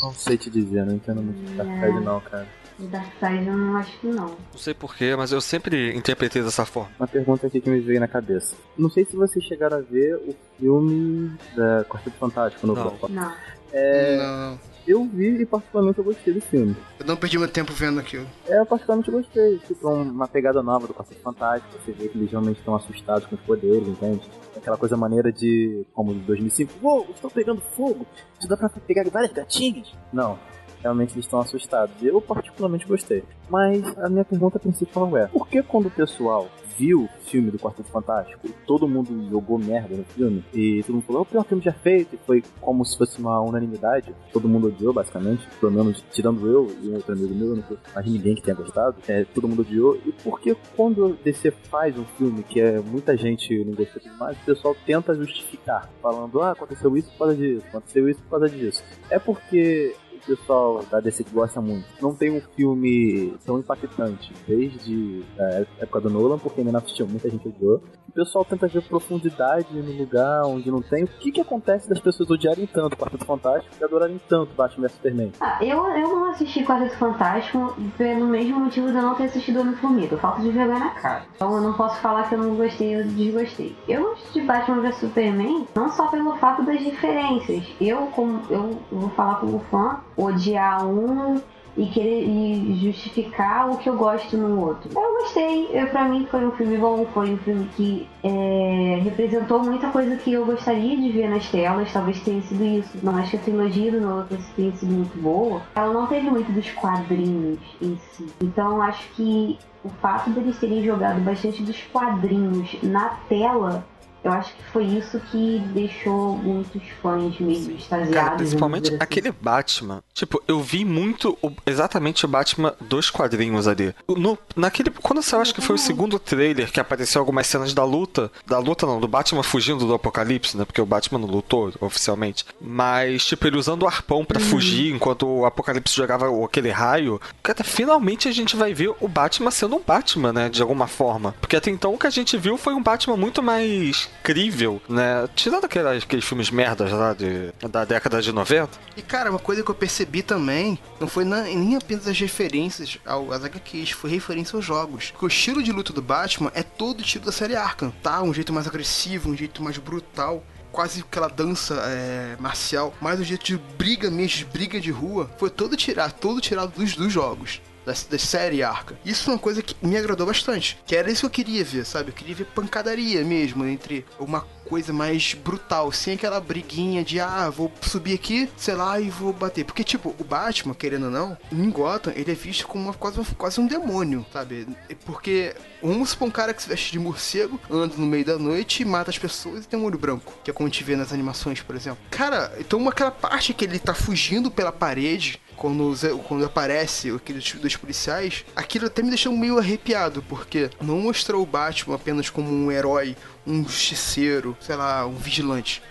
Não 0.01 0.15
sei 0.15 0.39
te 0.39 0.49
dizer, 0.49 0.87
não 0.87 0.95
entendo 0.95 1.21
muito 1.23 1.39
de 1.45 1.55
Darkseid 1.55 2.01
não, 2.01 2.21
cara. 2.21 2.47
O 2.79 2.85
Darkseid 2.85 3.47
eu 3.47 3.57
não 3.57 3.77
acho 3.77 3.99
que 4.01 4.07
não. 4.07 4.29
Não 4.53 4.59
sei 4.59 4.73
porquê, 4.73 5.15
mas 5.15 5.33
eu 5.33 5.41
sempre 5.41 5.95
interpretei 5.95 6.43
dessa 6.43 6.65
forma. 6.65 6.91
Uma 6.99 7.07
pergunta 7.07 7.47
aqui 7.47 7.61
que 7.61 7.69
me 7.69 7.81
veio 7.81 8.01
na 8.01 8.09
cabeça. 8.09 8.57
Não 8.79 8.89
sei 8.89 9.05
se 9.05 9.15
vocês 9.17 9.45
chegaram 9.45 9.77
a 9.77 9.81
ver 9.81 10.15
o 10.17 10.35
filme 10.59 11.37
da 11.55 11.85
Quarteto 11.85 12.17
Fantástico 12.17 12.67
no 12.67 12.75
Não. 12.75 12.97
Não. 13.11 13.33
É, 13.73 14.17
Não, 14.17 14.59
eu 14.87 15.05
vi 15.05 15.41
e 15.43 15.47
particularmente 15.47 15.99
eu 15.99 16.05
gostei 16.05 16.35
do 16.35 16.41
filme. 16.41 16.77
eu 16.99 17.07
não 17.07 17.17
perdi 17.17 17.39
meu 17.39 17.49
tempo 17.49 17.73
vendo 17.73 18.01
aquilo. 18.01 18.27
É, 18.49 18.59
eu 18.59 18.67
particularmente 18.67 19.11
gostei. 19.11 19.59
Tipo, 19.59 19.89
é 19.89 19.93
uma 19.95 20.27
pegada 20.29 20.63
nova 20.63 20.87
do 20.87 20.95
Quarteto 20.95 21.21
Fantástico. 21.23 21.73
Você 21.85 21.93
vê 21.93 22.09
que 22.09 22.19
eles 22.19 22.31
realmente 22.31 22.59
estão 22.59 22.75
assustados 22.75 23.27
com 23.27 23.35
os 23.37 23.41
poderes, 23.43 23.87
entende? 23.87 24.29
Aquela 24.57 24.77
coisa 24.77 24.97
maneira 24.97 25.33
de, 25.33 25.87
como 25.95 26.13
de 26.13 26.21
2005, 26.21 26.73
uou, 26.83 27.07
estou 27.15 27.31
pegando 27.31 27.61
fogo, 27.77 28.07
isso 28.39 28.49
dá 28.49 28.57
pra 28.57 28.69
pegar 28.69 29.09
várias 29.11 29.33
gatinhas. 29.33 29.93
Não, 30.13 30.39
realmente 30.83 31.15
eles 31.15 31.25
estão 31.25 31.41
assustados. 31.41 31.95
Eu 32.03 32.21
particularmente 32.21 32.87
gostei. 32.87 33.23
Mas 33.49 33.83
a 33.99 34.09
minha 34.09 34.25
pergunta 34.25 34.59
principal 34.59 35.17
é, 35.17 35.27
por 35.27 35.49
que 35.49 35.63
quando 35.63 35.87
o 35.87 35.91
pessoal 35.91 36.49
viu 36.81 37.05
o 37.05 37.09
filme 37.27 37.51
do 37.51 37.59
Quarteto 37.59 37.91
Fantástico 37.91 38.49
todo 38.67 38.89
mundo 38.89 39.29
jogou 39.29 39.59
merda 39.59 39.95
no 39.97 40.05
filme 40.05 40.43
e 40.55 40.83
todo 40.83 40.95
mundo 40.95 41.05
falou, 41.05 41.21
é 41.21 41.23
o 41.23 41.27
pior 41.27 41.45
filme 41.45 41.63
já 41.63 41.73
feito, 41.73 42.15
e 42.15 42.19
foi 42.19 42.43
como 42.61 42.85
se 42.85 42.97
fosse 42.97 43.19
uma 43.19 43.39
unanimidade, 43.41 44.15
todo 44.33 44.49
mundo 44.49 44.69
odiou 44.69 44.93
basicamente, 44.93 45.47
pelo 45.61 45.73
menos 45.73 46.03
tirando 46.11 46.47
eu 46.47 46.69
e 46.83 46.89
um 46.89 46.95
outro 46.95 47.13
amigo 47.13 47.35
meu, 47.35 47.63
mais 47.95 48.07
ninguém 48.07 48.35
que 48.35 48.43
tenha 48.43 48.57
gostado, 48.57 48.97
é, 49.09 49.25
todo 49.25 49.49
mundo 49.49 49.61
odiou, 49.61 49.97
e 50.07 50.13
por 50.13 50.41
que 50.41 50.57
quando 50.75 51.19
DC 51.23 51.51
faz 51.51 51.99
um 51.99 52.05
filme 52.17 52.43
que 52.43 52.61
é 52.61 52.81
muita 52.81 53.17
gente 53.17 53.65
não 53.65 53.75
gostou 53.75 54.01
tudo 54.01 54.17
mais, 54.17 54.37
o 54.39 54.45
pessoal 54.45 54.77
tenta 54.87 55.15
justificar, 55.15 55.91
falando, 56.01 56.41
ah, 56.41 56.53
aconteceu 56.53 56.97
isso 56.97 57.11
por 57.13 57.19
causa 57.19 57.37
disso, 57.37 57.67
aconteceu 57.69 58.09
isso 58.09 58.23
por 58.23 58.31
causa 58.31 58.49
disso. 58.49 58.85
É 59.11 59.19
porque 59.19 59.95
o 60.23 60.37
pessoal 60.37 60.85
da 60.91 61.01
DC 61.01 61.25
que 61.25 61.31
gosta 61.31 61.61
muito 61.61 61.87
não 62.01 62.15
tem 62.15 62.31
um 62.31 62.41
filme 62.55 63.35
tão 63.45 63.59
impactante 63.59 64.33
desde 64.47 65.25
a 65.39 65.83
época 65.83 66.01
do 66.01 66.11
Nolan, 66.11 66.39
porque 66.39 66.63
Man 66.63 66.79
of 66.79 66.91
Steel 66.91 67.09
muita 67.09 67.31
gente 67.31 67.49
odiou. 67.49 67.83
O 68.09 68.13
pessoal 68.13 68.45
tenta 68.45 68.67
ver 68.67 68.83
profundidade 68.83 69.69
no 69.73 69.93
lugar 69.93 70.45
onde 70.45 70.69
não 70.69 70.83
tem. 70.83 71.05
O 71.05 71.07
que 71.07 71.31
que 71.31 71.41
acontece 71.41 71.89
das 71.89 72.01
pessoas 72.01 72.29
odiarem 72.29 72.67
tanto 72.67 72.97
Quarteto 72.97 73.25
Fantástico 73.25 73.73
e 73.81 73.85
adorarem 73.85 74.21
tanto 74.29 74.53
Batman 74.55 74.89
vs 74.89 74.97
Superman? 74.97 75.33
Ah, 75.41 75.59
eu, 75.65 75.87
eu 75.91 76.09
não 76.09 76.31
assisti 76.31 76.65
Quarteto 76.65 76.97
Fantástico 76.97 77.77
pelo 77.97 78.27
mesmo 78.27 78.59
motivo 78.59 78.91
de 78.91 78.97
eu 78.97 79.03
não 79.03 79.15
ter 79.15 79.25
assistido 79.25 79.61
Homem-Formiga. 79.61 80.17
Falta 80.17 80.43
de 80.43 80.51
vergonha 80.51 80.81
na 80.81 80.91
cara. 80.91 81.25
Então 81.37 81.55
eu 81.55 81.61
não 81.61 81.73
posso 81.75 82.01
falar 82.01 82.29
que 82.29 82.35
eu 82.35 82.39
não 82.39 82.57
gostei 82.57 82.97
ou 82.97 83.05
desgostei. 83.05 83.77
Eu 83.89 84.03
gosto 84.03 84.33
de 84.33 84.41
Batman 84.41 84.81
vs 84.81 84.97
Superman 84.97 85.69
não 85.75 85.89
só 85.91 86.09
pelo 86.09 86.37
fato 86.37 86.65
das 86.65 86.81
diferenças. 86.81 87.63
Eu, 87.81 88.09
como 88.09 88.43
eu 88.51 88.79
vou 88.91 89.11
falar 89.11 89.37
como 89.37 89.61
fã, 89.71 90.01
odiar 90.21 90.87
um 90.87 91.41
e 91.77 91.87
querer 91.87 92.25
e 92.25 92.79
justificar 92.83 93.71
o 93.71 93.77
que 93.77 93.89
eu 93.89 93.97
gosto 93.97 94.37
no 94.37 94.61
outro. 94.61 94.91
Eu 94.95 95.23
gostei, 95.23 95.69
eu, 95.73 95.87
pra 95.87 96.05
mim 96.05 96.27
foi 96.31 96.45
um 96.45 96.51
filme 96.53 96.77
bom, 96.77 97.07
foi 97.15 97.33
um 97.33 97.39
filme 97.39 97.69
que 97.77 98.09
é, 98.23 99.01
representou 99.03 99.61
muita 99.61 99.89
coisa 99.89 100.17
que 100.17 100.33
eu 100.33 100.45
gostaria 100.45 100.97
de 100.97 101.11
ver 101.11 101.29
nas 101.31 101.49
telas, 101.49 101.93
talvez 101.93 102.21
tenha 102.21 102.43
sido 102.43 102.65
isso. 102.65 102.99
Não 103.03 103.17
acho 103.17 103.31
que 103.31 103.37
a 103.37 103.41
trilogia 103.41 103.93
do 103.93 104.01
Nolan 104.01 104.27
tenha 104.57 104.73
sido 104.73 104.93
muito 104.93 105.17
boa. 105.19 105.63
Ela 105.75 105.93
não 105.93 106.07
teve 106.07 106.29
muito 106.29 106.51
dos 106.53 106.71
quadrinhos 106.73 107.59
em 107.81 107.97
si. 108.13 108.27
Então 108.43 108.83
acho 108.83 109.09
que 109.15 109.59
o 109.85 109.89
fato 110.03 110.31
deles 110.31 110.59
terem 110.59 110.85
jogado 110.85 111.21
bastante 111.21 111.63
dos 111.63 111.81
quadrinhos 111.85 112.77
na 112.83 113.11
tela 113.29 113.85
Eu 114.23 114.33
acho 114.33 114.55
que 114.55 114.63
foi 114.71 114.85
isso 114.85 115.19
que 115.31 115.59
deixou 115.73 116.37
muitos 116.37 116.83
fãs 117.03 117.39
meio 117.41 117.71
extasiados. 117.75 118.15
Cara, 118.15 118.31
principalmente 118.37 118.89
assim. 118.89 118.97
aquele 119.01 119.33
Batman. 119.33 120.03
Tipo, 120.13 120.43
eu 120.47 120.61
vi 120.61 120.85
muito 120.85 121.39
o- 121.41 121.51
exatamente 121.65 122.25
o 122.27 122.29
Batman 122.29 122.75
dos 122.81 123.09
quadrinhos 123.09 123.67
ali. 123.67 123.95
No, 124.07 124.39
naquele. 124.55 124.91
Quando 124.91 125.23
saiu, 125.23 125.41
acho 125.41 125.55
que 125.55 125.63
foi 125.63 125.77
o 125.77 125.79
segundo 125.79 126.19
trailer 126.19 126.71
que 126.71 126.79
apareceu 126.79 127.19
algumas 127.21 127.47
cenas 127.47 127.73
da 127.73 127.83
luta. 127.83 128.31
Da 128.47 128.59
luta 128.59 128.85
não, 128.87 129.01
do 129.01 129.09
Batman 129.09 129.43
fugindo 129.43 129.87
do 129.87 129.95
apocalipse, 129.95 130.55
né? 130.55 130.67
Porque 130.67 130.83
o 130.83 130.87
Batman 130.87 131.19
não 131.21 131.29
lutou 131.29 131.73
oficialmente. 131.81 132.45
Mas, 132.61 133.25
tipo, 133.25 133.47
ele 133.47 133.57
usando 133.57 133.85
o 133.85 133.87
arpão 133.87 134.23
pra 134.23 134.39
fugir 134.39 134.95
enquanto 134.95 135.27
o 135.27 135.47
apocalipse 135.47 135.95
jogava 135.97 136.27
aquele 136.45 136.69
raio. 136.71 137.19
Cara, 137.43 137.65
finalmente 137.65 138.29
a 138.29 138.33
gente 138.33 138.55
vai 138.55 138.75
ver 138.75 138.93
o 139.01 139.09
Batman 139.09 139.51
sendo 139.51 139.77
um 139.77 139.81
Batman, 139.81 140.31
né? 140.33 140.49
De 140.51 140.61
alguma 140.61 140.87
forma. 140.87 141.35
Porque 141.41 141.57
até 141.57 141.71
então 141.71 141.95
o 141.95 141.99
que 141.99 142.07
a 142.07 142.11
gente 142.11 142.37
viu 142.37 142.59
foi 142.59 142.75
um 142.75 142.83
Batman 142.83 143.17
muito 143.17 143.43
mais 143.43 144.10
crível, 144.23 144.81
né? 144.89 145.29
Tirando 145.35 145.65
aqueles 145.65 146.25
filmes 146.25 146.51
merdas 146.51 146.91
lá 146.93 147.15
de, 147.15 147.53
da 147.69 147.85
década 147.85 148.21
de 148.21 148.33
90. 148.33 148.71
E 148.97 149.03
cara, 149.03 149.31
uma 149.31 149.39
coisa 149.39 149.63
que 149.63 149.71
eu 149.71 149.75
percebi 149.75 150.23
também 150.23 150.79
não 151.01 151.09
foi 151.09 151.25
na- 151.25 151.43
nem 151.43 151.77
apenas 151.77 152.07
as 152.07 152.19
referências 152.19 152.99
ao, 153.05 153.33
às 153.33 153.45
HQs, 153.45 153.91
foi 153.93 154.11
referência 154.11 154.57
aos 154.57 154.65
jogos. 154.65 155.11
Porque 155.11 155.25
o 155.25 155.29
estilo 155.29 155.63
de 155.63 155.73
luta 155.73 155.93
do 155.93 156.03
Batman 156.03 156.51
é 156.55 156.63
todo 156.63 156.99
o 157.01 157.03
estilo 157.03 157.25
da 157.25 157.33
série 157.33 157.57
Arkham, 157.57 157.91
tá? 158.03 158.23
Um 158.23 158.33
jeito 158.35 158.53
mais 158.53 158.67
agressivo, 158.67 159.31
um 159.31 159.37
jeito 159.37 159.63
mais 159.63 159.79
brutal. 159.79 160.45
Quase 160.73 161.01
aquela 161.01 161.27
dança 161.27 161.75
é, 161.87 162.37
marcial, 162.39 162.95
mais 163.01 163.19
um 163.19 163.25
jeito 163.25 163.45
de 163.45 163.59
briga 163.77 164.09
mesmo, 164.09 164.39
de 164.39 164.45
briga 164.45 164.79
de 164.81 164.91
rua. 164.93 165.29
Foi 165.37 165.51
todo 165.51 165.77
tirado, 165.77 166.13
todo 166.13 166.41
tirado 166.41 166.73
dos, 166.77 166.95
dos 166.95 167.13
jogos. 167.13 167.61
Da, 167.91 167.97
da 168.11 168.19
série 168.19 168.63
Arca. 168.63 168.97
Isso 169.05 169.25
foi 169.25 169.35
uma 169.35 169.41
coisa 169.41 169.63
que 169.63 169.75
me 169.83 169.97
agradou 169.97 170.27
bastante. 170.27 170.79
Que 170.87 170.95
era 170.95 171.11
isso 171.11 171.23
que 171.23 171.27
eu 171.27 171.45
queria 171.45 171.65
ver, 171.65 171.85
sabe? 171.85 172.11
Eu 172.11 172.15
queria 172.15 172.35
ver 172.35 172.45
pancadaria 172.47 173.25
mesmo 173.25 173.65
entre 173.65 174.05
uma 174.19 174.47
coisa 174.71 174.93
mais 174.93 175.35
brutal, 175.35 175.91
sem 175.91 176.15
aquela 176.15 176.41
briguinha 176.41 177.03
de 177.03 177.19
ah, 177.19 177.51
vou 177.51 177.73
subir 177.81 178.15
aqui, 178.15 178.49
sei 178.57 178.77
lá, 178.77 179.01
e 179.01 179.11
vou 179.11 179.33
bater. 179.33 179.65
Porque, 179.65 179.83
tipo, 179.83 180.15
o 180.17 180.23
Batman, 180.23 180.75
querendo 180.75 181.07
ou 181.07 181.11
não, 181.11 181.37
em 181.51 181.69
Gotham, 181.69 182.13
ele 182.15 182.31
é 182.31 182.35
visto 182.35 182.69
como 182.69 182.85
uma, 182.85 182.95
quase, 182.95 183.21
quase 183.37 183.61
um 183.61 183.67
demônio, 183.67 184.25
sabe? 184.33 184.69
Porque 185.05 185.57
vamos 185.83 186.11
supor 186.11 186.29
um 186.29 186.31
cara 186.31 186.55
que 186.55 186.63
se 186.63 186.69
veste 186.69 186.93
de 186.93 187.01
morcego, 187.01 187.59
anda 187.69 187.97
no 187.97 188.07
meio 188.07 188.25
da 188.25 188.39
noite, 188.39 188.85
mata 188.85 189.11
as 189.11 189.19
pessoas 189.19 189.65
e 189.65 189.69
tem 189.69 189.79
um 189.79 189.85
olho 189.85 189.99
branco, 189.99 190.33
que 190.45 190.53
é 190.53 190.55
como 190.55 190.69
a 190.69 190.71
gente 190.71 190.85
vê 190.85 190.95
nas 190.95 191.13
animações, 191.13 191.61
por 191.61 191.75
exemplo. 191.75 191.99
Cara, 192.09 192.53
então 192.61 192.89
aquela 192.89 193.11
parte 193.11 193.53
que 193.53 193.65
ele 193.65 193.81
tá 193.81 193.93
fugindo 193.93 194.53
pela 194.53 194.71
parede, 194.71 195.41
quando, 195.61 195.95
quando 196.27 196.47
aparece 196.47 197.11
aqueles 197.11 197.53
dois 197.53 197.77
policiais, 197.77 198.47
aquilo 198.57 198.87
até 198.87 199.03
me 199.03 199.11
deixou 199.11 199.37
meio 199.37 199.59
arrepiado, 199.59 200.25
porque 200.27 200.71
não 200.81 200.99
mostrou 201.01 201.43
o 201.43 201.47
Batman 201.47 201.97
apenas 201.97 202.31
como 202.31 202.51
um 202.51 202.73
herói, 202.73 203.15
um 203.47 203.63
justiceiro, 203.63 204.57
sei 204.59 204.75
lá, 204.75 205.07
um 205.07 205.17
vigilante. 205.17 205.83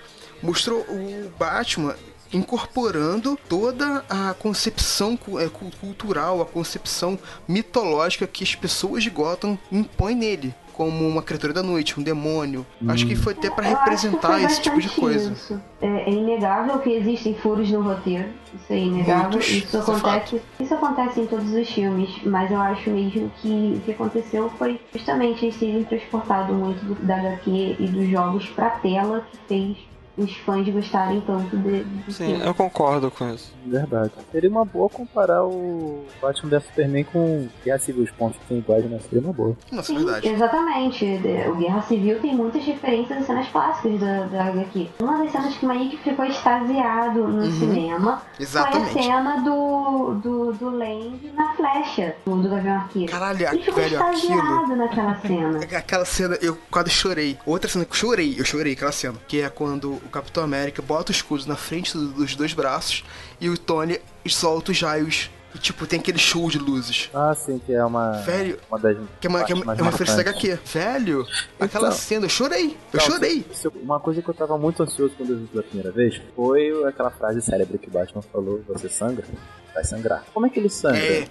Mostrou 0.41 0.79
o 0.79 1.31
Batman 1.37 1.95
incorporando 2.31 3.37
toda 3.47 4.03
a 4.09 4.33
concepção 4.33 5.17
é, 5.37 5.47
cu- 5.47 5.71
cultural, 5.79 6.41
a 6.41 6.45
concepção 6.45 7.17
mitológica 7.47 8.27
que 8.27 8.43
as 8.43 8.55
pessoas 8.55 9.03
de 9.03 9.09
Gotham 9.09 9.57
impõem 9.71 10.15
nele. 10.15 10.53
Como 10.73 11.05
uma 11.05 11.21
criatura 11.21 11.51
da 11.51 11.61
noite, 11.61 11.99
um 11.99 12.03
demônio. 12.03 12.65
Acho 12.87 13.05
que 13.05 13.13
foi 13.13 13.33
até 13.33 13.49
que 13.49 13.61
representar 13.61 14.41
esse 14.41 14.61
tipo 14.61 14.79
de 14.79 14.87
coisa. 14.87 15.33
isso. 15.33 15.61
É, 15.81 16.09
é 16.09 16.09
inegável 16.09 16.79
que 16.79 16.89
existem 16.91 17.35
furos 17.35 17.69
no 17.69 17.81
roteiro. 17.81 18.29
Isso 18.53 18.71
é 18.71 18.77
inegável. 18.77 19.31
Muitos, 19.31 19.49
isso 19.49 19.75
é 19.75 19.79
acontece. 19.81 20.41
Isso 20.57 20.73
acontece 20.73 21.19
em 21.19 21.25
todos 21.27 21.51
os 21.51 21.69
filmes, 21.69 22.09
mas 22.23 22.49
eu 22.49 22.61
acho 22.61 22.89
mesmo 22.91 23.29
que 23.41 23.73
o 23.75 23.81
que 23.81 23.91
aconteceu 23.91 24.49
foi 24.57 24.79
justamente 24.95 25.43
eles 25.47 25.57
terem 25.57 25.83
transportado 25.83 26.53
muito 26.53 26.79
do- 26.85 26.95
da 27.05 27.17
HQ 27.17 27.75
e 27.77 27.85
dos 27.85 28.07
jogos 28.09 28.47
pra 28.47 28.69
tela 28.69 29.27
que 29.29 29.37
fez 29.49 29.77
os 30.19 30.35
fãs 30.37 30.67
gostarem 30.69 31.21
tanto 31.21 31.55
de, 31.57 31.83
do 31.83 32.11
Sim, 32.11 32.27
filme. 32.27 32.45
eu 32.45 32.53
concordo 32.53 33.09
com 33.11 33.33
isso. 33.33 33.53
Verdade. 33.65 34.11
Seria 34.31 34.49
uma 34.49 34.65
boa 34.65 34.89
comparar 34.89 35.43
o 35.43 36.05
Batman 36.21 36.49
vs 36.49 36.63
Superman 36.65 37.03
com 37.05 37.47
Guerra 37.63 37.79
Civil. 37.79 38.03
Os 38.03 38.11
pontos 38.11 38.37
que 38.39 38.45
tem 38.47 38.57
iguais, 38.59 38.85
né? 38.89 38.99
Seria 39.09 39.19
uma 39.21 39.33
boa. 39.33 39.55
Nossa, 39.71 39.87
Sim, 39.93 39.97
verdade. 40.05 40.27
exatamente. 40.29 41.05
O 41.49 41.55
Guerra 41.55 41.81
Civil 41.83 42.19
tem 42.19 42.35
muitas 42.35 42.63
referências 42.63 43.19
a 43.19 43.23
cenas 43.23 43.47
clássicas 43.49 43.99
da, 43.99 44.23
da 44.25 44.43
HQ. 44.45 44.87
Uma 44.99 45.17
das 45.19 45.31
cenas 45.31 45.55
que 45.55 45.65
o 45.65 45.69
Mike 45.69 45.97
ficou 45.97 46.25
extasiado 46.25 47.27
no 47.27 47.39
Uhum. 47.43 47.51
cinema 47.59 48.21
Exatamente. 48.39 48.91
foi 48.91 49.01
a 49.01 49.03
cena 49.03 49.37
do, 49.41 50.13
do, 50.15 50.53
do 50.53 50.69
Lang 50.69 51.31
na 51.35 51.53
flecha 51.53 52.15
do, 52.25 52.35
do 52.41 52.49
Gavião 52.49 52.75
Arqueiro. 52.75 53.11
Caralho, 53.11 53.47
Ele 53.47 53.63
ficou 53.63 53.75
velho, 53.75 54.01
aquilo. 54.03 54.33
extasiado 54.33 54.75
naquela 54.75 55.15
cena. 55.21 55.59
Aquela 55.79 56.05
cena, 56.05 56.37
eu 56.41 56.57
quase 56.69 56.89
chorei. 56.89 57.37
Outra 57.45 57.69
cena 57.69 57.85
que 57.85 57.91
eu 57.91 57.95
chorei, 57.95 58.35
eu 58.37 58.45
chorei 58.45 58.73
aquela 58.73 58.91
cena. 58.91 59.15
Que 59.27 59.41
é 59.41 59.49
quando 59.49 59.99
o 60.09 60.11
Capitão 60.11 60.43
América 60.43 60.81
bota 60.81 61.11
o 61.11 61.15
escudo 61.15 61.45
na 61.47 61.55
frente 61.55 61.93
do- 61.93 62.07
dos 62.09 62.35
dois 62.35 62.53
braços 62.53 63.03
e 63.39 63.49
o 63.49 63.57
Tony 63.57 63.99
solta 64.27 64.71
os 64.71 64.81
raios. 64.81 65.29
E 65.55 65.57
tipo, 65.57 65.87
tem 65.87 65.99
aquele 65.99 66.19
show 66.19 66.47
de 66.47 66.59
luzes. 66.59 67.09
Ah, 67.11 67.33
sim, 67.33 67.57
que 67.65 67.73
é 67.73 67.83
uma. 67.83 68.11
Velho, 68.21 68.59
Uma 68.69 68.77
das. 68.77 68.95
que 69.19 69.25
é 69.25 69.29
uma, 69.31 69.43
que 69.43 69.51
é 69.51 69.55
uma, 69.55 69.73
é 69.73 69.81
referência 69.81 70.23
da. 70.23 70.29
HQ. 70.29 70.59
Velho, 70.63 71.25
aquela 71.59 71.87
Então. 71.87 71.97
cena, 71.97 72.25
eu 72.25 72.29
chorei. 72.29 72.77
Eu 72.93 72.99
chorei. 72.99 73.43
Uma 73.81 73.99
coisa 73.99 74.21
que 74.21 74.29
eu 74.29 74.33
tava 74.35 74.59
muito 74.59 74.83
ansioso 74.83 75.15
quando 75.17 75.31
eu 75.31 75.37
vi 75.39 75.47
pela 75.47 75.63
primeira 75.63 75.91
vez 75.91 76.21
foi 76.35 76.83
aquela 76.87 77.09
frase 77.09 77.41
célebre 77.41 77.79
que 77.79 77.87
o 77.87 77.91
Batman 77.91 78.21
falou: 78.21 78.61
Você 78.67 78.87
sangra? 78.89 79.25
Vai 79.73 79.83
sangrar. 79.83 80.23
Como 80.31 80.45
é 80.45 80.49
que 80.51 80.59
ele 80.59 80.69
sangra 80.69 80.99
É? 80.99 81.27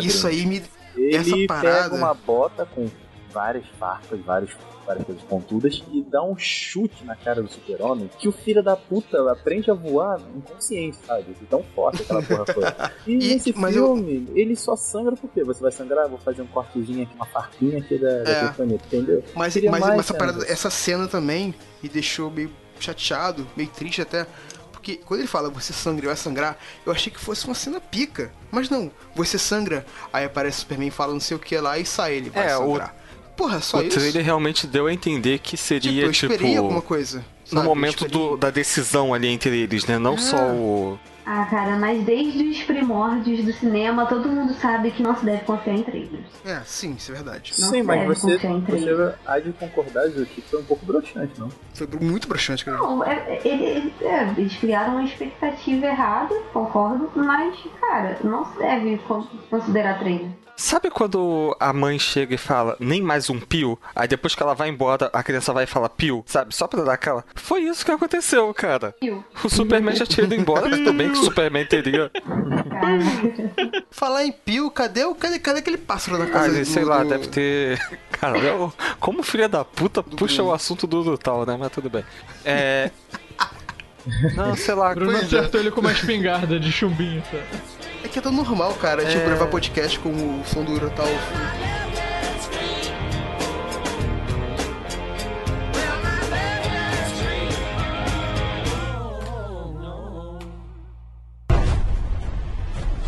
Isso 0.00 0.26
aí 0.26 0.46
me. 0.46 0.62
Ele 0.96 1.16
essa 1.16 1.36
parada- 1.46 1.82
pega 1.90 1.94
uma 1.94 2.14
bota 2.14 2.64
com 2.64 2.88
várias 3.38 3.64
farpas, 3.78 4.18
várias, 4.22 4.50
várias 4.84 5.04
coisas 5.06 5.22
pontudas 5.22 5.80
e 5.92 6.02
dá 6.02 6.20
um 6.24 6.36
chute 6.36 7.04
na 7.04 7.14
cara 7.14 7.40
do 7.40 7.48
super-homem 7.48 8.10
que 8.18 8.26
o 8.26 8.32
filho 8.32 8.64
da 8.64 8.76
puta 8.76 9.30
aprende 9.30 9.70
a 9.70 9.74
voar 9.74 10.20
inconsciente, 10.34 10.96
sabe? 11.06 11.34
De 11.34 11.46
tão 11.46 11.62
forte 11.72 12.02
aquela 12.02 12.20
porra 12.20 12.44
toda. 12.46 12.92
E, 13.06 13.12
E- 13.12 13.34
nesse 13.34 13.52
mas 13.56 13.76
eu- 13.76 13.94
filme, 13.94 14.28
ele 14.34 14.56
só 14.56 14.74
sangra 14.74 15.14
por 15.14 15.30
quê? 15.30 15.44
Você 15.44 15.60
vai 15.62 15.70
sangrar? 15.70 16.08
Vou 16.08 16.18
fazer 16.18 16.42
um 16.42 16.48
cortezinho 16.48 17.04
aqui, 17.04 17.14
uma 17.14 17.26
farpinha 17.26 17.78
aqui 17.78 17.96
da, 17.96 18.22
da 18.24 18.30
É. 18.30 18.40
criptonita, 18.46 18.84
entendeu? 18.86 19.22
Mas, 19.36 19.52
Queria 19.52 19.70
mas, 19.70 19.80
mas 19.86 19.98
essa, 20.00 20.14
parada, 20.14 20.44
essa 20.48 20.68
cena 20.70 21.06
também 21.06 21.54
me 21.80 21.88
deixou 21.88 22.28
meio 22.28 22.50
chateado, 22.80 23.46
meio 23.56 23.68
triste 23.70 24.02
até. 24.02 24.26
Porque 24.72 24.96
quando 24.96 25.20
ele 25.20 25.28
fala 25.28 25.48
você 25.50 25.72
sangra 25.72 26.04
e 26.04 26.06
vai 26.06 26.16
sangrar, 26.16 26.56
eu 26.86 26.90
achei 26.92 27.12
que 27.12 27.18
fosse 27.20 27.44
uma 27.46 27.54
cena 27.54 27.80
pica. 27.80 28.32
Mas 28.50 28.70
não, 28.70 28.90
você 29.14 29.36
sangra, 29.38 29.84
aí 30.12 30.24
aparece 30.24 30.58
o 30.58 30.60
Superman 30.62 30.90
fala 30.90 31.12
não 31.12 31.20
sei 31.20 31.36
o 31.36 31.40
que 31.40 31.56
lá 31.58 31.78
e 31.78 31.84
sai 31.84 32.14
ele, 32.14 32.30
vai 32.30 32.48
É, 32.48 32.56
o- 32.56 32.66
sangrar. 32.66 32.96
Porra, 33.38 33.60
só 33.60 33.78
o 33.78 33.82
isso? 33.82 33.98
trailer 33.98 34.22
realmente 34.24 34.66
deu 34.66 34.86
a 34.88 34.92
entender 34.92 35.38
que 35.38 35.50
tipo, 35.56 35.62
seria, 35.62 36.02
eu 36.04 36.12
tipo. 36.12 36.34
alguma 36.58 36.82
coisa. 36.82 37.24
no 37.50 37.58
sabe? 37.60 37.66
momento 37.66 38.02
Eu 38.04 38.06
esperei. 38.08 38.28
do- 38.30 38.36
da 38.36 38.50
decisão 38.50 39.14
ali 39.14 39.28
entre 39.28 39.56
eles, 39.56 39.86
né? 39.86 39.96
Não 39.96 40.14
É. 40.14 40.18
só 40.18 40.36
o. 40.52 40.98
Ah, 41.30 41.44
cara, 41.44 41.76
mas 41.78 42.02
desde 42.04 42.42
os 42.42 42.62
primórdios 42.62 43.44
do 43.44 43.52
cinema, 43.52 44.06
todo 44.06 44.28
mundo 44.30 44.54
sabe 44.54 44.90
que 44.90 45.02
não 45.02 45.14
se 45.14 45.26
deve 45.26 45.44
confiar 45.44 45.76
em 45.76 45.82
trailers. 45.82 46.24
É, 46.42 46.62
sim, 46.64 46.94
isso 46.96 47.12
é 47.12 47.14
verdade. 47.16 47.52
Não 47.58 47.68
Sim, 47.68 47.82
mas 47.82 48.00
deve 48.00 48.14
você, 48.14 48.32
confiar 48.32 48.52
em 48.52 48.60
você 48.62 49.14
há 49.26 49.38
de 49.38 49.52
concordar, 49.52 50.08
Ju, 50.10 50.24
que 50.24 50.40
foi 50.40 50.60
um 50.60 50.64
pouco 50.64 50.86
broxante, 50.86 51.38
não? 51.38 51.50
Foi 51.74 51.86
muito 52.00 52.26
broxante, 52.28 52.64
cara. 52.64 52.78
Não, 52.78 53.04
é- 53.04 53.40
é- 53.44 53.46
ele- 53.46 53.92
é, 54.00 54.34
eles 54.38 54.56
criaram 54.56 54.94
uma 54.94 55.04
expectativa 55.04 55.84
errada, 55.86 56.34
concordo, 56.52 57.10
mas, 57.14 57.54
cara, 57.78 58.18
não 58.24 58.46
se 58.50 58.56
deve 58.58 58.96
con- 59.06 59.26
considerar 59.50 59.98
trailer. 59.98 60.30
Sabe 60.60 60.90
quando 60.90 61.56
a 61.60 61.72
mãe 61.72 62.00
chega 62.00 62.34
e 62.34 62.36
fala, 62.38 62.76
nem 62.80 63.00
mais 63.00 63.30
um 63.30 63.38
pio? 63.38 63.78
Aí 63.94 64.08
depois 64.08 64.34
que 64.34 64.42
ela 64.42 64.54
vai 64.56 64.68
embora, 64.68 65.08
a 65.12 65.22
criança 65.22 65.52
vai 65.52 65.62
e 65.62 65.66
fala 65.68 65.88
pio, 65.88 66.24
sabe? 66.26 66.52
Só 66.52 66.66
pra 66.66 66.82
dar 66.82 66.94
aquela. 66.94 67.24
Foi 67.36 67.60
isso 67.60 67.84
que 67.84 67.92
aconteceu, 67.92 68.52
cara. 68.52 68.90
Pio. 68.98 69.24
O 69.44 69.48
Superman 69.48 69.94
já 69.94 70.04
tinha 70.04 70.24
ido 70.26 70.34
embora, 70.34 70.68
tudo 70.68 70.92
bem 70.92 71.12
que 71.12 71.18
o 71.18 71.22
Superman 71.22 71.64
teria. 71.64 72.10
Falar 73.88 74.24
em 74.24 74.32
pio, 74.32 74.68
cadê, 74.68 75.04
o, 75.04 75.14
cadê, 75.14 75.38
cadê 75.38 75.60
aquele 75.60 75.78
pássaro 75.78 76.18
na 76.18 76.24
Ah, 76.24 76.28
casa 76.28 76.48
ele, 76.48 76.64
do- 76.64 76.66
sei 76.66 76.84
lá, 76.84 77.04
do- 77.04 77.08
deve 77.08 77.28
ter. 77.28 77.78
Cara, 78.10 78.36
eu- 78.38 78.72
como 78.98 79.22
filha 79.22 79.48
da 79.48 79.64
puta 79.64 80.02
puxa 80.02 80.42
o 80.42 80.52
assunto 80.52 80.88
do, 80.88 81.04
do 81.04 81.16
tal, 81.16 81.46
né? 81.46 81.56
Mas 81.56 81.70
tudo 81.70 81.88
bem. 81.88 82.04
É. 82.44 82.90
Não, 84.34 84.56
sei 84.56 84.74
lá, 84.74 84.94
Bruno 84.94 85.12
Pois 85.12 85.22
é. 85.22 85.38
acertou 85.38 85.60
ele 85.60 85.70
com 85.70 85.80
uma 85.80 85.92
espingarda 85.92 86.58
de 86.58 86.70
chumbinho, 86.72 87.22
sabe? 87.24 87.42
É 88.04 88.08
que 88.08 88.18
é 88.18 88.22
tão 88.22 88.32
normal, 88.32 88.74
cara. 88.74 89.04
Tipo, 89.04 89.22
É. 89.24 89.28
levar 89.28 89.46
podcast 89.48 89.98
com 89.98 90.10
o 90.10 90.42
som 90.44 90.64
do 90.64 90.72
Urotal. 90.72 91.06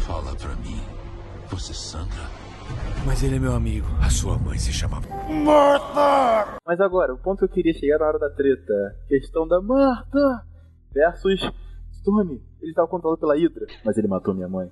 Fala 0.07 0.35
pra 0.37 0.55
mim. 0.57 0.81
Você 1.51 1.73
sangra? 1.75 2.29
Mas 3.05 3.23
ele 3.23 3.37
é 3.37 3.39
meu 3.39 3.55
amigo. 3.55 3.87
A 4.01 4.11
sua 4.11 4.39
mãe 4.39 4.59
se 4.59 4.73
chamava. 4.73 5.07
Mas 6.67 6.81
agora, 6.81 7.15
o 7.15 7.19
ponto 7.19 7.39
que 7.39 7.45
eu 7.45 7.49
queria 7.49 7.73
chegar 7.75 7.99
na 7.99 8.07
hora 8.07 8.19
da 8.19 8.31
treta. 8.31 8.97
Questão 9.09 9.47
da 9.47 9.61
Marta 9.61 10.43
versus 10.93 11.41
Stormy. 11.93 12.43
Ele 12.61 12.71
estava 12.71 12.89
controlado 12.89 13.21
pela 13.21 13.37
Hydra, 13.37 13.67
mas 13.85 13.97
ele 13.97 14.09
matou 14.09 14.35
minha 14.35 14.49
mãe. 14.49 14.71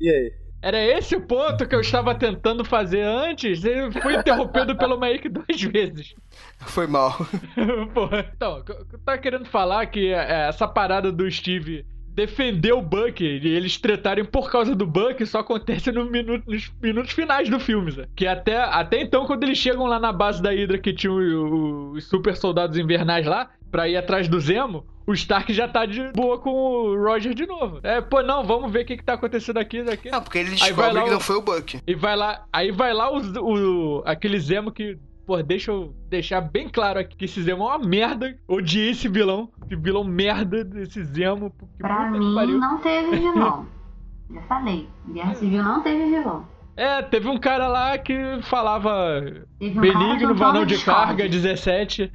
E 0.00 0.08
aí? 0.08 0.32
Era 0.62 0.78
esse 0.78 1.16
o 1.16 1.22
ponto 1.22 1.66
que 1.66 1.74
eu 1.74 1.80
estava 1.80 2.14
tentando 2.14 2.64
fazer 2.64 3.00
antes 3.00 3.64
e 3.64 3.90
fui 4.02 4.14
interrompido 4.14 4.76
pelo 4.76 5.00
Mike 5.00 5.28
duas 5.30 5.62
vezes. 5.62 6.14
Foi 6.58 6.86
mal. 6.86 7.16
Porra. 7.94 8.30
Então, 8.36 8.62
eu 8.68 8.98
tava 8.98 9.18
querendo 9.18 9.46
falar 9.46 9.86
que 9.86 10.12
é, 10.12 10.48
essa 10.48 10.68
parada 10.68 11.10
do 11.10 11.30
Steve 11.30 11.86
defender 12.12 12.72
o 12.72 12.82
Buck 12.82 13.24
e 13.24 13.48
eles 13.48 13.78
tretarem 13.78 14.24
por 14.24 14.50
causa 14.50 14.74
do 14.74 14.86
Buck 14.86 15.24
só 15.24 15.38
acontece 15.38 15.90
no 15.92 16.10
minuto, 16.10 16.44
nos 16.46 16.70
minutos 16.82 17.12
finais 17.12 17.48
do 17.48 17.58
filme, 17.58 17.90
Zé. 17.92 18.06
Que 18.14 18.26
até, 18.26 18.58
até 18.58 19.00
então, 19.00 19.24
quando 19.26 19.44
eles 19.44 19.56
chegam 19.56 19.86
lá 19.86 19.98
na 19.98 20.12
base 20.12 20.42
da 20.42 20.50
Hydra 20.50 20.76
que 20.76 20.92
tinha 20.92 21.12
os 21.12 22.04
super 22.04 22.36
soldados 22.36 22.76
invernais 22.76 23.24
lá, 23.24 23.48
pra 23.70 23.88
ir 23.88 23.96
atrás 23.96 24.28
do 24.28 24.40
Zemo, 24.40 24.84
o 25.10 25.14
Stark 25.14 25.52
já 25.52 25.66
tá 25.68 25.84
de 25.86 26.10
boa 26.12 26.38
com 26.38 26.50
o 26.50 26.96
Roger 27.02 27.34
de 27.34 27.46
novo. 27.46 27.80
É, 27.82 28.00
pô, 28.00 28.22
não, 28.22 28.44
vamos 28.44 28.70
ver 28.72 28.82
o 28.82 28.86
que, 28.86 28.96
que 28.96 29.04
tá 29.04 29.14
acontecendo 29.14 29.58
aqui, 29.58 29.82
daqui. 29.82 30.10
Não, 30.10 30.22
porque 30.22 30.38
ele 30.38 30.50
descobre 30.50 30.92
lá 30.92 31.02
que 31.04 31.10
não 31.10 31.20
foi 31.20 31.36
o 31.36 31.42
Buck. 31.42 31.80
E 31.86 31.94
vai 31.94 32.16
lá, 32.16 32.44
aí 32.52 32.70
vai 32.70 32.92
lá 32.92 33.10
o, 33.12 33.18
o- 33.42 34.02
aquele 34.06 34.38
Zemo 34.38 34.70
que, 34.72 34.98
pô, 35.26 35.42
deixa 35.42 35.70
eu 35.72 35.94
deixar 36.08 36.40
bem 36.40 36.68
claro 36.68 36.98
aqui 37.00 37.16
que 37.16 37.24
esse 37.24 37.42
Zemo 37.42 37.64
é 37.64 37.66
uma 37.76 37.78
merda. 37.78 38.36
Odiei 38.48 38.90
esse 38.90 39.08
vilão. 39.08 39.50
Esse 39.66 39.76
vilão 39.76 40.04
merda 40.04 40.64
desse 40.64 41.02
Zemo. 41.04 41.52
Pra 41.78 42.10
que 42.10 42.18
mim, 42.18 42.34
pariu. 42.34 42.58
não 42.58 42.78
teve 42.78 43.16
vilão. 43.16 43.66
Já 44.32 44.42
falei. 44.42 44.88
Guerra 45.12 45.34
Civil 45.34 45.62
não 45.62 45.82
teve 45.82 46.04
vilão. 46.10 46.46
É, 46.76 47.02
teve 47.02 47.28
um 47.28 47.38
cara 47.38 47.68
lá 47.68 47.98
que 47.98 48.14
falava 48.42 49.22
um 49.60 49.74
benigno, 49.74 50.36
fala 50.36 50.64
de 50.64 50.82
carga, 50.82 51.28
17. 51.28 52.10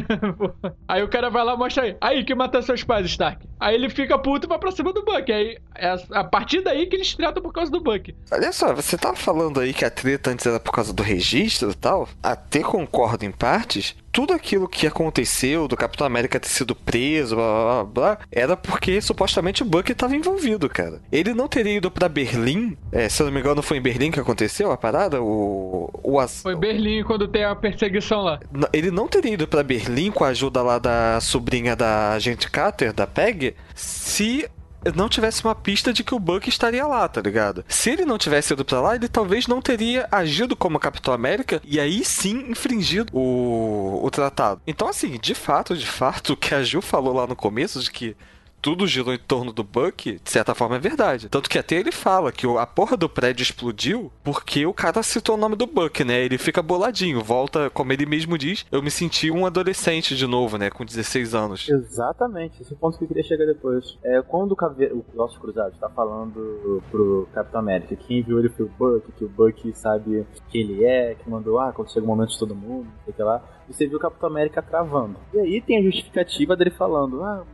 aí 0.88 1.02
o 1.02 1.08
cara 1.08 1.28
vai 1.28 1.44
lá 1.44 1.54
e 1.54 1.56
mostra 1.56 1.84
aí. 1.84 1.96
Aí, 2.00 2.24
que 2.24 2.34
matou 2.34 2.62
seus 2.62 2.82
pais, 2.82 3.06
Stark? 3.06 3.46
Aí 3.58 3.74
ele 3.74 3.90
fica 3.90 4.18
puto 4.18 4.46
e 4.46 4.48
vai 4.48 4.58
pra 4.58 4.70
cima 4.70 4.92
do 4.92 5.04
Buck. 5.04 5.30
Aí 5.30 5.58
é 5.76 5.94
a 6.12 6.24
partir 6.24 6.62
daí 6.62 6.86
que 6.86 6.96
eles 6.96 7.14
tratam 7.14 7.42
por 7.42 7.52
causa 7.52 7.70
do 7.70 7.80
Buck. 7.80 8.14
Olha 8.32 8.52
só, 8.52 8.74
você 8.74 8.96
tava 8.96 9.16
falando 9.16 9.60
aí 9.60 9.74
que 9.74 9.84
a 9.84 9.90
treta 9.90 10.30
antes 10.30 10.46
era 10.46 10.58
por 10.58 10.72
causa 10.72 10.92
do 10.92 11.02
registro 11.02 11.70
e 11.70 11.74
tal. 11.74 12.08
Até 12.22 12.60
concordo 12.62 13.24
em 13.24 13.30
partes. 13.30 13.94
Tudo 14.12 14.32
aquilo 14.34 14.68
que 14.68 14.86
aconteceu 14.86 15.68
do 15.68 15.76
Capitão 15.76 16.06
América 16.06 16.40
ter 16.40 16.48
sido 16.48 16.74
preso, 16.74 17.36
blá 17.36 17.44
blá 17.44 17.84
blá, 17.84 18.18
era 18.32 18.56
porque 18.56 19.00
supostamente 19.00 19.62
o 19.62 19.66
Buck 19.66 19.90
estava 19.92 20.16
envolvido, 20.16 20.68
cara. 20.68 21.00
Ele 21.12 21.32
não 21.32 21.46
teria 21.46 21.76
ido 21.76 21.90
pra 21.90 22.08
Berlim, 22.08 22.76
é, 22.90 23.08
se 23.08 23.22
eu 23.22 23.26
não 23.26 23.32
me 23.32 23.40
engano 23.40 23.62
foi 23.62 23.76
em 23.76 23.80
Berlim 23.80 24.10
que 24.10 24.18
aconteceu 24.20 24.72
a 24.72 24.76
parada, 24.76 25.22
o, 25.22 25.88
o 26.02 26.18
as- 26.18 26.42
Foi 26.42 26.56
Berlim 26.56 27.04
quando 27.04 27.28
tem 27.28 27.44
a 27.44 27.54
perseguição 27.54 28.22
lá. 28.22 28.40
Ele 28.72 28.90
não 28.90 29.06
teria 29.06 29.34
ido 29.34 29.46
pra 29.46 29.62
Berlim 29.62 30.10
com 30.10 30.24
a 30.24 30.28
ajuda 30.28 30.60
lá 30.62 30.78
da 30.78 31.20
sobrinha 31.20 31.76
da 31.76 32.12
agente 32.12 32.50
Carter, 32.50 32.92
da 32.92 33.06
Peg, 33.06 33.54
se 33.74 34.48
não 34.94 35.08
tivesse 35.08 35.44
uma 35.44 35.54
pista 35.54 35.92
de 35.92 36.02
que 36.02 36.14
o 36.14 36.18
Buck 36.18 36.48
estaria 36.48 36.86
lá, 36.86 37.06
tá 37.08 37.20
ligado? 37.20 37.64
Se 37.68 37.90
ele 37.90 38.04
não 38.04 38.18
tivesse 38.18 38.52
ido 38.52 38.64
pra 38.64 38.80
lá, 38.80 38.94
ele 38.94 39.08
talvez 39.08 39.46
não 39.46 39.60
teria 39.60 40.08
agido 40.10 40.56
como 40.56 40.78
Capitão 40.78 41.12
América 41.12 41.60
e 41.64 41.78
aí 41.78 42.04
sim 42.04 42.50
infringido 42.50 43.16
o, 43.16 44.00
o 44.02 44.10
tratado. 44.10 44.60
Então, 44.66 44.88
assim, 44.88 45.18
de 45.18 45.34
fato, 45.34 45.76
de 45.76 45.86
fato, 45.86 46.32
o 46.32 46.36
que 46.36 46.54
a 46.54 46.62
Ju 46.62 46.80
falou 46.80 47.14
lá 47.14 47.26
no 47.26 47.36
começo 47.36 47.80
de 47.80 47.90
que 47.90 48.16
tudo 48.60 48.86
girou 48.86 49.12
em 49.12 49.18
torno 49.18 49.52
do 49.52 49.64
Buck, 49.64 50.20
de 50.22 50.30
certa 50.30 50.54
forma 50.54 50.76
é 50.76 50.78
verdade. 50.78 51.28
Tanto 51.28 51.48
que 51.48 51.58
até 51.58 51.76
ele 51.76 51.92
fala 51.92 52.32
que 52.32 52.46
a 52.46 52.66
porra 52.66 52.96
do 52.96 53.08
prédio 53.08 53.42
explodiu 53.42 54.10
porque 54.22 54.66
o 54.66 54.74
cara 54.74 55.02
citou 55.02 55.36
o 55.36 55.38
nome 55.38 55.56
do 55.56 55.66
Buck, 55.66 56.04
né? 56.04 56.20
Ele 56.20 56.38
fica 56.38 56.62
boladinho, 56.62 57.22
volta, 57.22 57.70
como 57.70 57.92
ele 57.92 58.06
mesmo 58.06 58.36
diz, 58.36 58.66
eu 58.70 58.82
me 58.82 58.90
senti 58.90 59.30
um 59.30 59.46
adolescente 59.46 60.16
de 60.16 60.26
novo, 60.26 60.58
né? 60.58 60.70
Com 60.70 60.84
16 60.84 61.34
anos. 61.34 61.68
Exatamente, 61.68 62.60
esse 62.60 62.72
é 62.72 62.76
o 62.76 62.78
ponto 62.78 62.98
que 62.98 63.04
eu 63.04 63.08
queria 63.08 63.22
chegar 63.22 63.46
depois. 63.46 63.98
É, 64.04 64.22
quando 64.22 64.52
o, 64.52 64.56
cave... 64.56 64.86
o 64.86 65.04
Ossos 65.16 65.38
Cruzados 65.38 65.78
tá 65.78 65.88
falando 65.88 66.82
pro 66.90 67.28
Capitão 67.32 67.60
América, 67.60 67.96
quem 67.96 68.22
viu 68.22 68.38
ele 68.38 68.48
foi 68.48 68.66
o 68.66 68.70
Buck, 68.78 69.12
que 69.12 69.24
o 69.24 69.28
Buck 69.28 69.72
sabe 69.74 70.26
quem 70.50 70.62
ele 70.62 70.84
é, 70.84 71.14
que 71.14 71.28
mandou, 71.28 71.58
ah, 71.58 71.72
quando 71.72 71.90
chega 71.90 72.04
o 72.04 72.08
momento 72.08 72.30
de 72.30 72.38
todo 72.38 72.54
mundo, 72.54 72.86
sei 73.14 73.24
lá, 73.24 73.42
você 73.68 73.86
viu 73.86 73.98
o 73.98 74.00
Capitão 74.00 74.28
América 74.28 74.60
travando. 74.60 75.16
E 75.32 75.38
aí 75.38 75.60
tem 75.60 75.78
a 75.78 75.82
justificativa 75.82 76.56
dele 76.56 76.70
falando, 76.70 77.22
ah, 77.22 77.44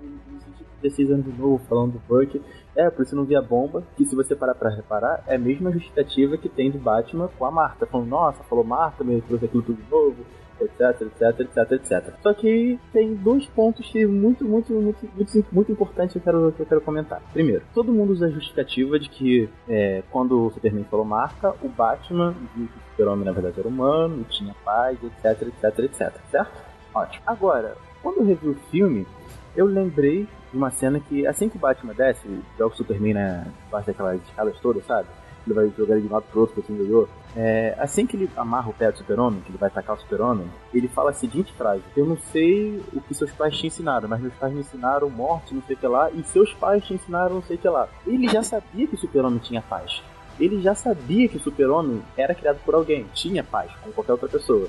16 0.82 1.11
anos 1.11 1.24
de 1.24 1.40
novo, 1.40 1.61
falando 1.69 1.93
do 1.93 2.03
Buck. 2.09 2.40
É, 2.74 2.90
por 2.90 3.05
isso 3.05 3.16
não 3.16 3.24
vi 3.24 3.35
a 3.35 3.43
bomba, 3.43 3.82
que 3.97 4.05
se 4.05 4.15
você 4.15 4.35
parar 4.36 4.55
pra 4.55 4.70
reparar, 4.70 5.24
é 5.27 5.36
a 5.36 5.39
mesma 5.39 5.70
justificativa 5.73 6.36
que 6.36 6.48
tem 6.48 6.70
do 6.70 6.78
Batman 6.78 7.28
com 7.39 7.44
a 7.44 7.51
Marta, 7.51 7.86
falando, 7.86 8.09
nossa, 8.09 8.43
falou 8.44 8.65
Marta, 8.65 9.03
me 9.03 9.20
trouxe 9.23 9.47
aquilo 9.47 9.62
tudo 9.62 9.82
de 9.82 9.90
novo, 9.90 10.16
etc, 10.61 11.03
etc, 11.03 11.40
etc, 11.40 11.73
etc. 11.73 12.15
Só 12.23 12.32
que 12.35 12.78
tem 12.93 13.15
dois 13.15 13.47
pontos 13.47 13.89
que 13.90 14.07
muito, 14.07 14.44
muito, 14.44 14.73
muito, 14.73 15.09
muito, 15.15 15.47
muito 15.53 15.73
importantes 15.73 16.12
que 16.12 16.19
eu 16.19 16.23
quero, 16.23 16.53
que 16.53 16.61
eu 16.62 16.66
quero 16.66 16.81
comentar. 16.81 17.20
Primeiro, 17.32 17.62
todo 17.74 17.93
mundo 17.93 18.12
usa 18.12 18.27
a 18.27 18.31
justificativa 18.31 18.98
de 18.98 19.09
que 19.09 19.48
é, 19.69 20.03
quando 20.11 20.47
o 20.47 20.51
Superman 20.51 20.85
falou 20.85 21.05
marca, 21.05 21.55
o 21.62 21.69
Batman 21.69 22.35
viu 22.55 22.66
que 22.66 22.78
o 22.78 22.90
super-homem 22.90 23.24
na 23.24 23.32
verdade 23.32 23.61
era 23.61 23.69
humano, 23.69 24.24
tinha 24.28 24.55
paz, 24.65 24.98
etc, 25.03 25.48
etc, 25.48 25.78
etc, 25.78 26.20
certo? 26.31 26.66
Ótimo. 26.94 27.23
Agora, 27.27 27.77
quando 28.03 28.19
eu 28.19 28.24
revi 28.24 28.48
o 28.48 28.55
filme, 28.70 29.07
eu 29.55 29.66
lembrei 29.66 30.27
uma 30.57 30.70
cena 30.70 31.01
que 31.01 31.27
assim 31.27 31.49
que 31.49 31.59
Batman 31.59 31.95
desce, 31.95 32.27
joga 32.59 32.74
o 32.74 32.77
Superman 32.77 33.15
na 33.15 33.47
parte 33.70 33.87
daquelas 33.87 34.20
escadas 34.23 34.57
todas, 34.61 34.85
sabe? 34.87 35.09
Ele 35.47 35.55
vai 35.55 35.73
jogar 35.77 35.95
ele 35.95 36.03
de 36.03 36.09
um 36.09 36.12
lado 36.12 36.24
pro 36.31 36.41
outro, 36.41 36.57
outro 36.57 36.74
ganhou. 36.74 37.09
É, 37.37 37.77
assim 37.78 38.05
que 38.05 38.16
ele 38.16 38.28
amarra 38.37 38.70
o 38.70 38.73
pé 38.73 38.91
do 38.91 38.99
super-homem, 38.99 39.41
que 39.43 39.51
ele 39.51 39.59
vai 39.59 39.69
atacar 39.69 39.95
o 39.95 40.01
super-homem, 40.01 40.51
ele 40.74 40.89
fala 40.89 41.11
a 41.11 41.15
seguinte 41.15 41.53
frase: 41.53 41.83
Eu 41.97 42.05
não 42.05 42.16
sei 42.33 42.83
o 42.93 43.01
que 43.01 43.15
seus 43.15 43.31
pais 43.31 43.57
te 43.57 43.66
ensinaram, 43.66 44.09
mas 44.09 44.20
meus 44.20 44.35
pais 44.35 44.53
me 44.53 44.61
ensinaram 44.61 45.09
morte, 45.09 45.55
não 45.55 45.62
sei 45.62 45.77
o 45.77 45.78
que 45.78 45.87
lá, 45.87 46.11
e 46.11 46.24
seus 46.24 46.53
pais 46.55 46.85
te 46.85 46.95
ensinaram 46.95 47.37
não 47.37 47.43
sei 47.43 47.57
o 47.57 47.59
que 47.59 47.69
lá. 47.69 47.89
Ele 48.07 48.27
já 48.28 48.43
sabia 48.43 48.87
que 48.87 48.95
o 48.95 48.99
super-homem 48.99 49.39
tinha 49.39 49.62
paz. 49.62 50.03
Ele 50.39 50.61
já 50.61 50.74
sabia 50.74 51.28
que 51.28 51.37
o 51.37 51.41
super-homem 51.41 52.03
era 52.16 52.35
criado 52.35 52.59
por 52.65 52.74
alguém, 52.74 53.07
tinha 53.15 53.45
paz, 53.45 53.70
como 53.81 53.95
qualquer 53.95 54.12
outra 54.12 54.28
pessoa. 54.28 54.69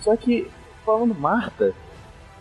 Só 0.00 0.16
que, 0.16 0.50
falando 0.84 1.14
Marta, 1.14 1.74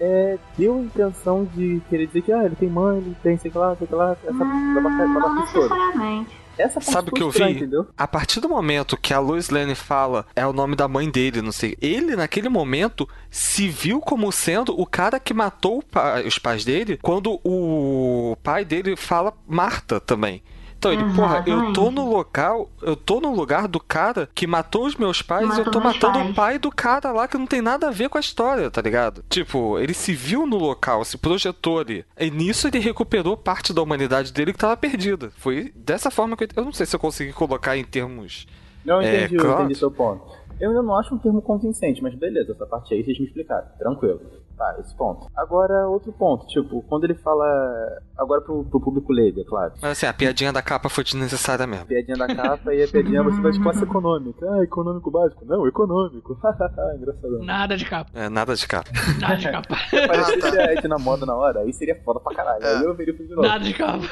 é, 0.02 0.38
deu 0.58 0.76
a 0.76 0.82
intenção 0.82 1.46
de 1.56 1.80
querer 1.90 2.08
dizer 2.08 2.22
que 2.24 2.32
ah, 2.34 2.44
ele 2.44 2.56
tem 2.56 2.68
mãe, 2.70 2.98
ele 2.98 3.16
tem 3.24 3.38
sei 3.38 3.52
lá, 3.54 3.76
sei 3.78 3.88
lá, 3.92 4.18
essa 4.24 4.34
Hum, 4.44 4.74
babaca- 4.74 5.08
não 5.08 5.14
babaquice 5.22 5.54
toda. 5.54 5.76
necessariamente. 5.76 6.42
Essa 6.58 6.74
parte 6.82 6.92
Sabe 6.92 7.10
o 7.10 7.14
que 7.14 7.24
eu 7.24 7.30
vi? 7.32 7.44
Entendeu? 7.44 7.88
A 7.98 8.08
partir 8.08 8.40
do 8.42 8.50
momento 8.50 8.98
que 8.98 9.14
a 9.14 9.20
Lois 9.20 9.50
Lane 9.50 9.74
fala 9.74 10.26
é 10.36 10.46
o 10.46 10.52
nome 10.54 10.76
da 10.76 10.88
mãe 10.88 11.10
dele, 11.10 11.42
não 11.42 11.52
sei. 11.52 11.78
Ele, 11.82 12.16
naquele 12.16 12.50
momento, 12.50 13.08
se 13.32 13.68
viu 13.70 14.00
como 14.02 14.30
sendo 14.32 14.80
o 14.80 14.86
cara 14.86 15.20
que 15.20 15.34
matou 15.34 15.82
pa- 15.82 16.22
os 16.26 16.38
pais 16.38 16.66
dele 16.66 17.00
quando 17.02 17.40
o 17.44 18.36
pai 18.44 18.66
dele 18.66 18.96
fala 18.98 19.34
Marta 19.48 20.00
também. 20.00 20.44
Então 20.82 20.92
ele, 20.92 21.04
porra, 21.14 21.44
eu 21.46 21.72
tô 21.74 21.92
no 21.92 22.10
local, 22.10 22.68
eu 22.82 22.96
tô 22.96 23.22
no 23.22 23.32
lugar 23.32 23.68
do 23.68 23.80
cara 23.80 24.28
que 24.34 24.48
matou 24.48 24.88
os 24.88 24.96
meus 24.96 25.22
pais 25.22 25.56
e 25.56 25.60
eu 25.60 25.70
tô 25.70 25.80
matando 25.80 26.18
pais. 26.18 26.30
o 26.32 26.34
pai 26.34 26.58
do 26.58 26.72
cara 26.72 27.12
lá 27.12 27.28
que 27.28 27.38
não 27.38 27.46
tem 27.46 27.62
nada 27.62 27.90
a 27.90 27.92
ver 27.92 28.10
com 28.10 28.18
a 28.18 28.22
história, 28.22 28.72
tá 28.72 28.82
ligado? 28.82 29.24
Tipo, 29.30 29.78
ele 29.78 29.94
se 29.94 30.12
viu 30.14 30.48
no 30.48 30.58
local, 30.58 31.06
se 31.06 31.20
projetou 31.20 31.78
ali. 31.80 32.04
E 32.20 32.32
nisso 32.32 32.68
ele 32.68 32.80
recuperou 32.80 33.38
parte 33.38 33.72
da 33.74 33.82
humanidade 33.84 34.34
dele 34.34 34.54
que 34.54 34.58
tava 34.58 34.76
perdida. 34.76 35.32
Foi 35.38 35.72
dessa 35.76 36.10
forma 36.10 36.36
que 36.36 36.46
eu, 36.46 36.50
eu 36.56 36.66
não 36.66 36.74
sei 36.74 36.88
se 36.88 36.96
eu 36.96 37.00
consegui 37.00 37.32
colocar 37.32 37.78
em 37.78 37.84
termos. 37.84 38.48
Não 38.84 39.00
É, 39.00 39.26
entendi, 39.26 39.36
eu 39.36 39.42
claro. 39.46 39.60
entendi 39.66 39.76
seu 39.78 39.92
ponto. 39.92 40.41
Eu 40.62 40.70
ainda 40.70 40.84
não 40.84 40.96
acho 40.96 41.16
um 41.16 41.18
termo 41.18 41.42
convincente, 41.42 42.04
mas 42.04 42.14
beleza, 42.14 42.52
essa 42.52 42.68
parte 42.68 42.94
aí 42.94 43.04
vocês 43.04 43.18
me 43.18 43.26
explicaram. 43.26 43.68
Tranquilo. 43.80 44.22
Tá, 44.56 44.78
esse 44.80 44.96
ponto. 44.96 45.26
Agora, 45.36 45.88
outro 45.88 46.14
ponto, 46.14 46.46
tipo, 46.46 46.84
quando 46.84 47.06
ele 47.06 47.16
fala. 47.16 47.44
Agora 48.16 48.42
pro, 48.42 48.64
pro 48.66 48.80
público 48.80 49.12
leigo, 49.12 49.42
é 49.42 49.44
claro. 49.44 49.74
Mas 49.82 49.94
assim, 49.94 50.06
a 50.06 50.14
piadinha 50.14 50.54
da 50.54 50.62
capa 50.62 50.88
foi 50.88 51.04
desnecessária 51.04 51.66
mesmo. 51.66 51.88
Piadinha 51.88 52.16
da 52.16 52.28
capa 52.28 52.72
e 52.72 52.84
a 52.84 52.88
piadinha 52.88 53.24
você 53.24 53.42
vai 53.42 53.52
de 53.52 53.60
classe 53.60 53.84
econômica. 53.84 54.46
Ah, 54.48 54.64
econômico 54.64 55.10
básico? 55.10 55.44
Não, 55.46 55.66
econômico. 55.68 56.38
Engraçadão. 56.96 57.44
Nada 57.44 57.76
de 57.76 57.86
capa. 57.86 58.12
É, 58.14 58.30
nada 58.30 58.54
de 58.54 58.68
capa. 58.68 58.92
Nada 59.20 59.36
de 59.38 59.50
capa. 59.50 59.76
Parecia 60.08 60.62
a 60.62 60.74
Ed 60.74 60.88
na 60.88 61.00
moda 61.00 61.26
na 61.26 61.36
hora, 61.36 61.62
aí 61.62 61.74
seria 61.74 62.00
foda 62.04 62.20
pra 62.20 62.36
caralho. 62.36 62.64
Aí 62.64 62.84
eu 62.84 62.94
veria 62.94 63.16
o 63.16 63.18
filme 63.18 63.30
de 63.30 63.36
novo. 63.36 63.48
Nada 63.48 63.64
de 63.64 63.74
capa. 63.74 64.04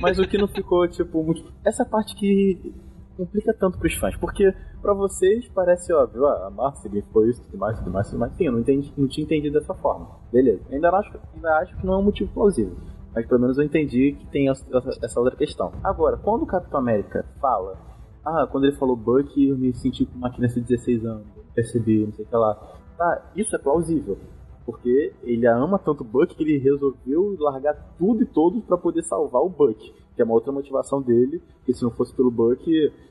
Mas 0.00 0.18
o 0.18 0.26
que 0.26 0.38
não 0.38 0.48
ficou, 0.48 0.88
tipo, 0.88 1.22
muito. 1.22 1.44
Essa 1.62 1.84
parte 1.84 2.14
que 2.16 2.72
complica 3.16 3.54
tanto 3.54 3.78
pros 3.78 3.94
fãs, 3.94 4.16
porque 4.16 4.54
pra 4.82 4.92
vocês 4.92 5.48
parece 5.54 5.92
óbvio, 5.92 6.26
ah, 6.26 6.46
a 6.46 6.50
Marcia 6.50 6.90
foi 7.12 7.30
isso, 7.30 7.42
tudo 7.44 7.58
mais, 7.58 7.78
tudo 7.78 7.90
mais, 7.90 8.08
tudo 8.08 8.18
mais. 8.18 8.32
Sim, 8.34 8.46
eu 8.46 8.52
não, 8.52 8.60
entendi, 8.60 8.92
não 8.96 9.08
tinha 9.08 9.24
entendido 9.24 9.58
dessa 9.58 9.74
forma. 9.74 10.08
Beleza. 10.32 10.62
Ainda 10.70 10.90
acho, 10.90 11.18
ainda 11.34 11.56
acho 11.58 11.76
que 11.76 11.86
não 11.86 11.94
é 11.94 11.98
um 11.98 12.02
motivo 12.02 12.32
plausível. 12.32 12.76
Mas 13.14 13.26
pelo 13.26 13.40
menos 13.40 13.56
eu 13.56 13.64
entendi 13.64 14.12
que 14.12 14.26
tem 14.26 14.48
essa, 14.48 15.20
outra 15.20 15.36
questão. 15.36 15.72
Agora, 15.82 16.16
quando 16.16 16.42
o 16.42 16.46
Capitão 16.46 16.80
América 16.80 17.24
fala, 17.40 17.78
ah, 18.24 18.46
quando 18.50 18.64
ele 18.64 18.76
falou 18.76 18.96
Buck, 18.96 19.30
eu 19.36 19.56
me 19.56 19.72
senti 19.74 20.04
com 20.04 20.16
uma 20.16 20.32
criança 20.32 20.60
de 20.60 20.66
16 20.66 21.04
anos, 21.04 21.26
percebi, 21.54 22.04
não 22.04 22.12
sei 22.12 22.24
o 22.24 22.28
que 22.28 22.36
lá. 22.36 22.54
Tá, 22.98 23.30
isso 23.36 23.54
é 23.54 23.58
plausível. 23.58 24.18
Porque 24.64 25.12
ele 25.22 25.46
ama 25.46 25.78
tanto 25.78 26.02
o 26.02 26.06
Buck 26.06 26.34
que 26.34 26.42
ele 26.42 26.58
resolveu 26.58 27.36
largar 27.38 27.74
tudo 27.98 28.22
e 28.22 28.26
todos 28.26 28.64
pra 28.64 28.78
poder 28.78 29.02
salvar 29.02 29.42
o 29.42 29.48
Buck. 29.48 29.92
Que 30.14 30.22
é 30.22 30.24
uma 30.24 30.34
outra 30.34 30.52
motivação 30.52 31.02
dele, 31.02 31.42
que 31.66 31.74
se 31.74 31.82
não 31.82 31.90
fosse 31.90 32.14
pelo 32.14 32.30
Buck, 32.30 32.64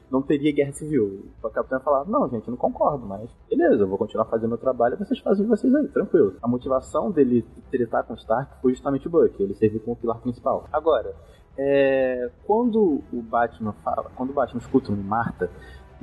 não 0.10 0.22
teria 0.22 0.54
guerra 0.54 0.72
civil. 0.72 1.26
O 1.44 1.50
Capitão 1.50 1.78
ia 1.78 1.84
falar, 1.84 2.06
não, 2.06 2.30
gente, 2.30 2.50
não 2.50 2.58
concordo, 2.58 3.06
mas 3.06 3.30
beleza, 3.50 3.84
eu 3.84 3.88
vou 3.88 3.98
continuar 3.98 4.26
fazendo 4.26 4.50
meu 4.50 4.58
trabalho 4.58 4.98
vocês 4.98 5.20
fazem 5.20 5.46
vocês 5.46 5.74
aí, 5.76 5.88
tranquilo. 5.90 6.36
A 6.42 6.48
motivação 6.48 7.12
dele 7.12 7.46
tretar 7.70 8.04
com 8.06 8.14
o 8.14 8.18
Stark 8.18 8.62
foi 8.62 8.74
justamente 8.74 9.08
o 9.08 9.12
Buck, 9.12 9.42
ele 9.42 9.54
serviu 9.54 9.80
como 9.82 9.96
pilar 9.96 10.20
principal. 10.20 10.68
Agora, 10.72 11.14
É, 11.56 12.32
quando 12.48 13.04
o 13.14 13.22
Batman 13.22 13.74
fala, 13.84 14.10
quando 14.16 14.32
o 14.32 14.34
Batman 14.34 14.60
escuta 14.60 14.92
o 14.92 14.98
Marta 14.98 15.52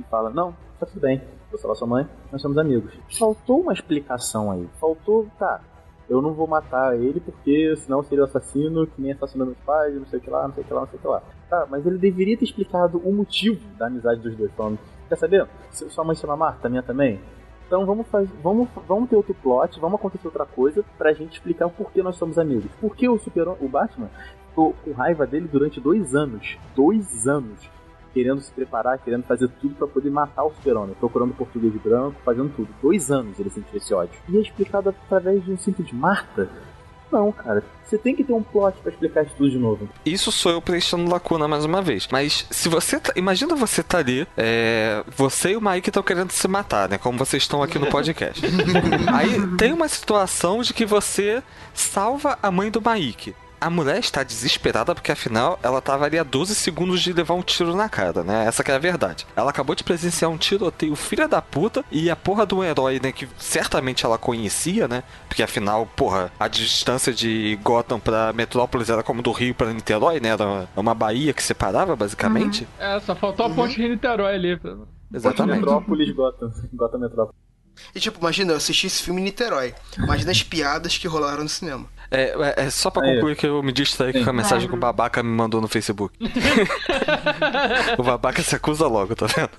e 0.01 0.09
fala, 0.09 0.29
não, 0.29 0.53
tá 0.79 0.85
tudo 0.85 0.99
bem, 0.99 1.21
vou 1.49 1.59
salvar 1.59 1.75
sua 1.75 1.87
mãe, 1.87 2.07
nós 2.31 2.41
somos 2.41 2.57
amigos. 2.57 2.93
Faltou 3.17 3.61
uma 3.61 3.73
explicação 3.73 4.51
aí. 4.51 4.67
Faltou, 4.79 5.27
tá, 5.37 5.61
eu 6.11 6.21
não 6.21 6.33
vou 6.33 6.45
matar 6.45 6.93
ele 6.95 7.21
porque 7.21 7.73
senão 7.77 8.03
seria 8.03 8.23
o 8.23 8.27
assassino 8.27 8.85
que 8.85 9.01
nem 9.01 9.13
assassinou 9.13 9.47
meus 9.47 9.59
pais, 9.59 9.95
não 9.95 10.05
sei 10.07 10.19
o 10.19 10.21
que 10.21 10.29
lá, 10.29 10.45
não 10.45 10.53
sei 10.53 10.63
o 10.63 10.67
que 10.67 10.73
lá, 10.73 10.81
não 10.81 10.87
sei 10.87 10.99
o 10.99 11.01
que 11.01 11.07
lá. 11.07 11.23
Tá, 11.49 11.67
mas 11.69 11.85
ele 11.85 11.97
deveria 11.97 12.37
ter 12.37 12.43
explicado 12.43 12.97
o 12.97 13.13
motivo 13.13 13.65
da 13.77 13.87
amizade 13.87 14.19
dos 14.19 14.35
dois. 14.35 14.51
Falando, 14.51 14.77
quer 15.07 15.15
saber? 15.15 15.47
Se 15.69 15.89
Sua 15.89 16.03
mãe 16.03 16.15
chama 16.15 16.35
Marta, 16.35 16.67
minha 16.67 16.83
também? 16.83 17.17
Então 17.65 17.85
vamos, 17.85 18.05
faz, 18.07 18.29
vamos, 18.43 18.67
vamos 18.85 19.09
ter 19.09 19.15
outro 19.15 19.33
plot, 19.33 19.79
vamos 19.79 19.97
acontecer 19.97 20.27
outra 20.27 20.45
coisa 20.45 20.83
pra 20.97 21.13
gente 21.13 21.33
explicar 21.33 21.67
o 21.67 21.71
porquê 21.71 22.03
nós 22.03 22.17
somos 22.17 22.37
amigos. 22.37 22.69
Por 22.81 22.93
que 22.93 23.07
o, 23.07 23.17
super, 23.17 23.47
o 23.47 23.69
Batman 23.69 24.09
ficou 24.49 24.73
com 24.83 24.91
raiva 24.91 25.25
dele 25.25 25.47
durante 25.49 25.79
dois 25.79 26.13
anos? 26.13 26.57
Dois 26.75 27.25
anos 27.25 27.69
querendo 28.13 28.41
se 28.41 28.51
preparar, 28.51 28.97
querendo 28.99 29.23
fazer 29.23 29.49
tudo 29.59 29.75
para 29.75 29.87
poder 29.87 30.09
matar 30.09 30.43
o 30.43 30.51
super-homem, 30.51 30.95
procurando 30.99 31.33
português 31.33 31.73
branco, 31.81 32.15
fazendo 32.23 32.51
tudo. 32.55 32.69
Dois 32.81 33.11
anos 33.11 33.39
ele 33.39 33.49
sentiu 33.49 33.77
esse 33.77 33.93
ódio. 33.93 34.19
E 34.29 34.37
é 34.37 34.41
explicado 34.41 34.89
através 34.89 35.43
de 35.43 35.51
um 35.51 35.57
simples 35.57 35.91
Marta. 35.91 36.49
Não, 37.11 37.31
cara. 37.31 37.63
Você 37.85 37.97
tem 37.97 38.15
que 38.15 38.23
ter 38.23 38.31
um 38.31 38.41
plot 38.41 38.77
para 38.81 38.89
explicar 38.89 39.23
isso 39.23 39.35
tudo 39.37 39.51
de 39.51 39.57
novo. 39.57 39.89
Isso 40.05 40.31
sou 40.31 40.53
eu 40.53 40.61
preenchendo 40.61 41.11
lacuna 41.11 41.45
mais 41.45 41.65
uma 41.65 41.81
vez. 41.81 42.07
Mas 42.09 42.47
se 42.49 42.69
você. 42.69 42.99
Tá, 43.01 43.11
imagina 43.17 43.53
você 43.53 43.83
tá 43.83 43.97
ali, 43.97 44.25
é, 44.37 45.03
você 45.17 45.51
e 45.51 45.57
o 45.57 45.61
Mike 45.61 45.89
estão 45.89 46.01
querendo 46.01 46.31
se 46.31 46.47
matar, 46.47 46.87
né? 46.87 46.97
Como 46.97 47.17
vocês 47.17 47.43
estão 47.43 47.61
aqui 47.61 47.77
no 47.77 47.87
podcast. 47.91 48.41
Aí 49.13 49.57
tem 49.57 49.73
uma 49.73 49.89
situação 49.89 50.61
de 50.61 50.73
que 50.73 50.85
você 50.85 51.43
salva 51.73 52.39
a 52.41 52.49
mãe 52.49 52.71
do 52.71 52.81
Mike 52.81 53.35
a 53.61 53.69
mulher 53.69 53.99
está 53.99 54.23
desesperada 54.23 54.95
porque 54.95 55.11
afinal 55.11 55.59
ela 55.61 55.77
estava 55.77 56.05
ali 56.05 56.17
a 56.17 56.23
12 56.23 56.55
segundos 56.55 56.99
de 56.99 57.13
levar 57.13 57.35
um 57.35 57.43
tiro 57.43 57.75
na 57.75 57.87
cara, 57.87 58.23
né? 58.23 58.45
Essa 58.47 58.63
que 58.63 58.71
é 58.71 58.75
a 58.75 58.79
verdade. 58.79 59.27
Ela 59.35 59.51
acabou 59.51 59.75
de 59.75 59.83
presenciar 59.83 60.31
um 60.31 60.37
tiroteio 60.37 60.95
filha 60.95 61.27
da 61.27 61.41
puta 61.43 61.85
e 61.91 62.09
a 62.09 62.15
porra 62.15 62.43
do 62.43 62.63
herói, 62.63 62.99
né, 63.01 63.11
que 63.11 63.29
certamente 63.37 64.03
ela 64.03 64.17
conhecia, 64.17 64.87
né? 64.87 65.03
Porque 65.27 65.43
afinal, 65.43 65.85
porra, 65.95 66.31
a 66.39 66.47
distância 66.47 67.13
de 67.13 67.59
Gotham 67.61 67.99
pra 67.99 68.33
Metrópolis 68.33 68.89
era 68.89 69.03
como 69.03 69.21
do 69.21 69.31
Rio 69.31 69.53
para 69.53 69.71
Niterói, 69.71 70.19
né? 70.19 70.29
Era 70.29 70.67
uma 70.75 70.95
baía 70.95 71.31
que 71.31 71.43
separava, 71.43 71.95
basicamente. 71.95 72.67
Uhum. 72.79 72.85
É, 72.85 72.99
só 73.01 73.15
faltou 73.15 73.45
a 73.45 73.49
ponte 73.49 73.75
uhum. 73.77 73.85
Rio-Niterói 73.85 74.33
ali. 74.33 74.59
Exatamente. 75.13 75.59
Metrópolis, 75.59 76.11
Gotham. 76.15 76.51
Gotham 76.73 76.99
Metrópolis. 76.99 77.41
E 77.95 77.99
tipo, 77.99 78.19
imagina, 78.19 78.53
eu 78.53 78.57
assisti 78.57 78.87
esse 78.87 79.03
filme 79.03 79.21
em 79.21 79.25
Niterói. 79.25 79.73
Imagina 79.97 80.31
as 80.31 80.43
piadas 80.43 80.97
que 80.97 81.07
rolaram 81.07 81.43
no 81.43 81.49
cinema. 81.49 81.87
É, 82.11 82.35
é, 82.57 82.65
é 82.65 82.69
só 82.69 82.89
pra 82.89 83.01
concluir 83.01 83.37
que 83.37 83.47
eu 83.47 83.63
me 83.63 83.71
distraí 83.71 84.21
com 84.21 84.29
a 84.29 84.33
mensagem 84.33 84.67
que 84.67 84.75
o 84.75 84.77
babaca 84.77 85.23
me 85.23 85.29
mandou 85.29 85.61
no 85.61 85.67
Facebook. 85.69 86.13
o 87.97 88.03
babaca 88.03 88.43
se 88.43 88.53
acusa 88.53 88.85
logo, 88.85 89.15
tá 89.15 89.27
vendo? 89.27 89.49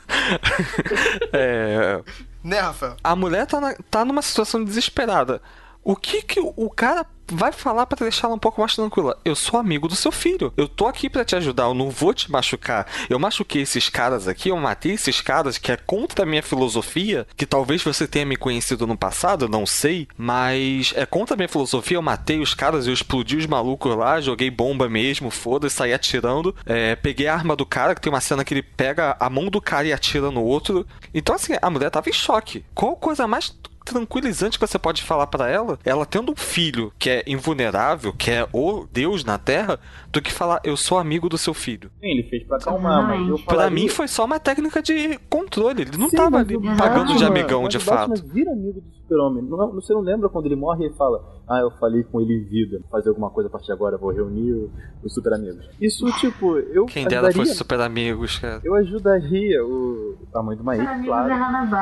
é. 1.32 2.02
Né, 2.44 2.60
Rafael? 2.60 2.96
A 3.02 3.16
mulher 3.16 3.46
tá, 3.46 3.58
na, 3.58 3.74
tá 3.90 4.04
numa 4.04 4.20
situação 4.20 4.62
desesperada. 4.62 5.40
O 5.82 5.96
que 5.96 6.22
que 6.22 6.40
o 6.40 6.68
cara 6.68 7.06
vai 7.30 7.52
falar 7.52 7.86
para 7.86 8.04
deixá-la 8.04 8.34
um 8.34 8.38
pouco 8.38 8.60
mais 8.60 8.74
tranquila? 8.74 9.18
Eu 9.24 9.34
sou 9.34 9.58
amigo 9.58 9.88
do 9.88 9.96
seu 9.96 10.12
filho. 10.12 10.52
Eu 10.56 10.68
tô 10.68 10.86
aqui 10.86 11.08
para 11.08 11.24
te 11.24 11.36
ajudar. 11.36 11.64
Eu 11.64 11.74
não 11.74 11.90
vou 11.90 12.12
te 12.12 12.30
machucar. 12.30 12.86
Eu 13.08 13.18
machuquei 13.18 13.62
esses 13.62 13.88
caras 13.88 14.28
aqui. 14.28 14.48
Eu 14.48 14.56
matei 14.56 14.92
esses 14.92 15.20
caras 15.20 15.58
que 15.58 15.72
é 15.72 15.76
contra 15.76 16.24
a 16.24 16.26
minha 16.26 16.42
filosofia. 16.42 17.26
Que 17.36 17.46
talvez 17.46 17.82
você 17.82 18.06
tenha 18.06 18.26
me 18.26 18.36
conhecido 18.36 18.86
no 18.86 18.96
passado. 18.96 19.48
Não 19.48 19.66
sei. 19.66 20.08
Mas 20.16 20.92
é 20.96 21.06
contra 21.06 21.34
a 21.34 21.36
minha 21.36 21.48
filosofia. 21.48 21.96
Eu 21.96 22.02
matei 22.02 22.40
os 22.40 22.54
caras. 22.54 22.86
Eu 22.86 22.92
explodi 22.92 23.36
os 23.36 23.46
malucos 23.46 23.96
lá. 23.96 24.20
Joguei 24.20 24.50
bomba 24.50 24.88
mesmo. 24.88 25.30
Foda-se. 25.30 25.76
Saí 25.76 25.92
atirando. 25.92 26.54
É, 26.66 26.94
peguei 26.96 27.26
a 27.26 27.34
arma 27.34 27.56
do 27.56 27.66
cara. 27.66 27.94
Que 27.94 28.00
tem 28.00 28.12
uma 28.12 28.20
cena 28.20 28.44
que 28.44 28.54
ele 28.54 28.62
pega 28.62 29.16
a 29.18 29.30
mão 29.30 29.46
do 29.48 29.60
cara 29.60 29.86
e 29.86 29.92
atira 29.92 30.30
no 30.30 30.42
outro. 30.42 30.86
Então, 31.14 31.34
assim, 31.34 31.54
a 31.60 31.70
mulher 31.70 31.90
tava 31.90 32.08
em 32.08 32.12
choque. 32.12 32.64
Qual 32.74 32.96
coisa 32.96 33.26
mais 33.26 33.54
tranquilizante 33.84 34.58
que 34.58 34.66
você 34.66 34.78
pode 34.78 35.02
falar 35.02 35.26
para 35.26 35.48
ela, 35.48 35.78
ela 35.84 36.06
tendo 36.06 36.32
um 36.32 36.36
filho 36.36 36.92
que 36.98 37.10
é 37.10 37.24
invulnerável, 37.26 38.12
que 38.12 38.30
é 38.30 38.46
o 38.52 38.86
Deus 38.90 39.24
na 39.24 39.38
Terra, 39.38 39.78
do 40.10 40.20
que 40.20 40.32
falar 40.32 40.60
eu 40.64 40.76
sou 40.76 40.98
amigo 40.98 41.28
do 41.28 41.38
seu 41.38 41.54
filho. 41.54 41.90
Sim, 42.00 42.08
ele 42.08 42.22
fez 42.24 42.44
pra 42.44 42.56
acalmar, 42.56 43.06
mas 43.06 43.28
eu 43.28 43.38
falaria... 43.38 43.44
Pra 43.46 43.70
mim 43.70 43.88
foi 43.88 44.08
só 44.08 44.24
uma 44.24 44.38
técnica 44.38 44.82
de 44.82 45.18
controle, 45.28 45.82
ele 45.82 45.96
não 45.96 46.08
Sim, 46.08 46.16
tava 46.16 46.38
ali 46.38 46.58
pagando 46.76 47.16
de 47.16 47.24
amigão 47.24 47.68
de 47.68 47.78
fato. 47.78 48.10
Mas 48.10 48.20
vira 48.20 48.50
amigo 48.52 48.80
do 48.80 48.92
super-homem. 48.94 49.46
Você 49.74 49.92
não 49.92 50.00
lembra 50.00 50.28
quando 50.28 50.46
ele 50.46 50.56
morre 50.56 50.84
e 50.84 50.86
ele 50.86 50.94
fala 50.94 51.41
ah, 51.48 51.60
eu 51.60 51.70
falei 51.72 52.02
com 52.04 52.20
ele 52.20 52.34
em 52.34 52.44
vida, 52.44 52.80
fazer 52.90 53.08
alguma 53.08 53.30
coisa 53.30 53.48
a 53.48 53.52
partir 53.52 53.66
de 53.66 53.72
agora, 53.72 53.98
vou 53.98 54.10
reunir 54.10 54.70
os 55.02 55.12
super 55.12 55.32
amigos. 55.32 55.68
Isso, 55.80 56.06
tipo, 56.18 56.56
eu. 56.58 56.86
Quem 56.86 57.06
dera 57.06 57.32
fosse 57.32 57.54
super 57.54 57.80
amigos, 57.80 58.38
cara. 58.38 58.60
Eu 58.64 58.74
ajudaria 58.74 59.64
o, 59.64 60.16
a 60.34 60.42
mãe 60.42 60.56
do 60.56 60.64
Maíque, 60.64 61.04
claro. 61.04 61.28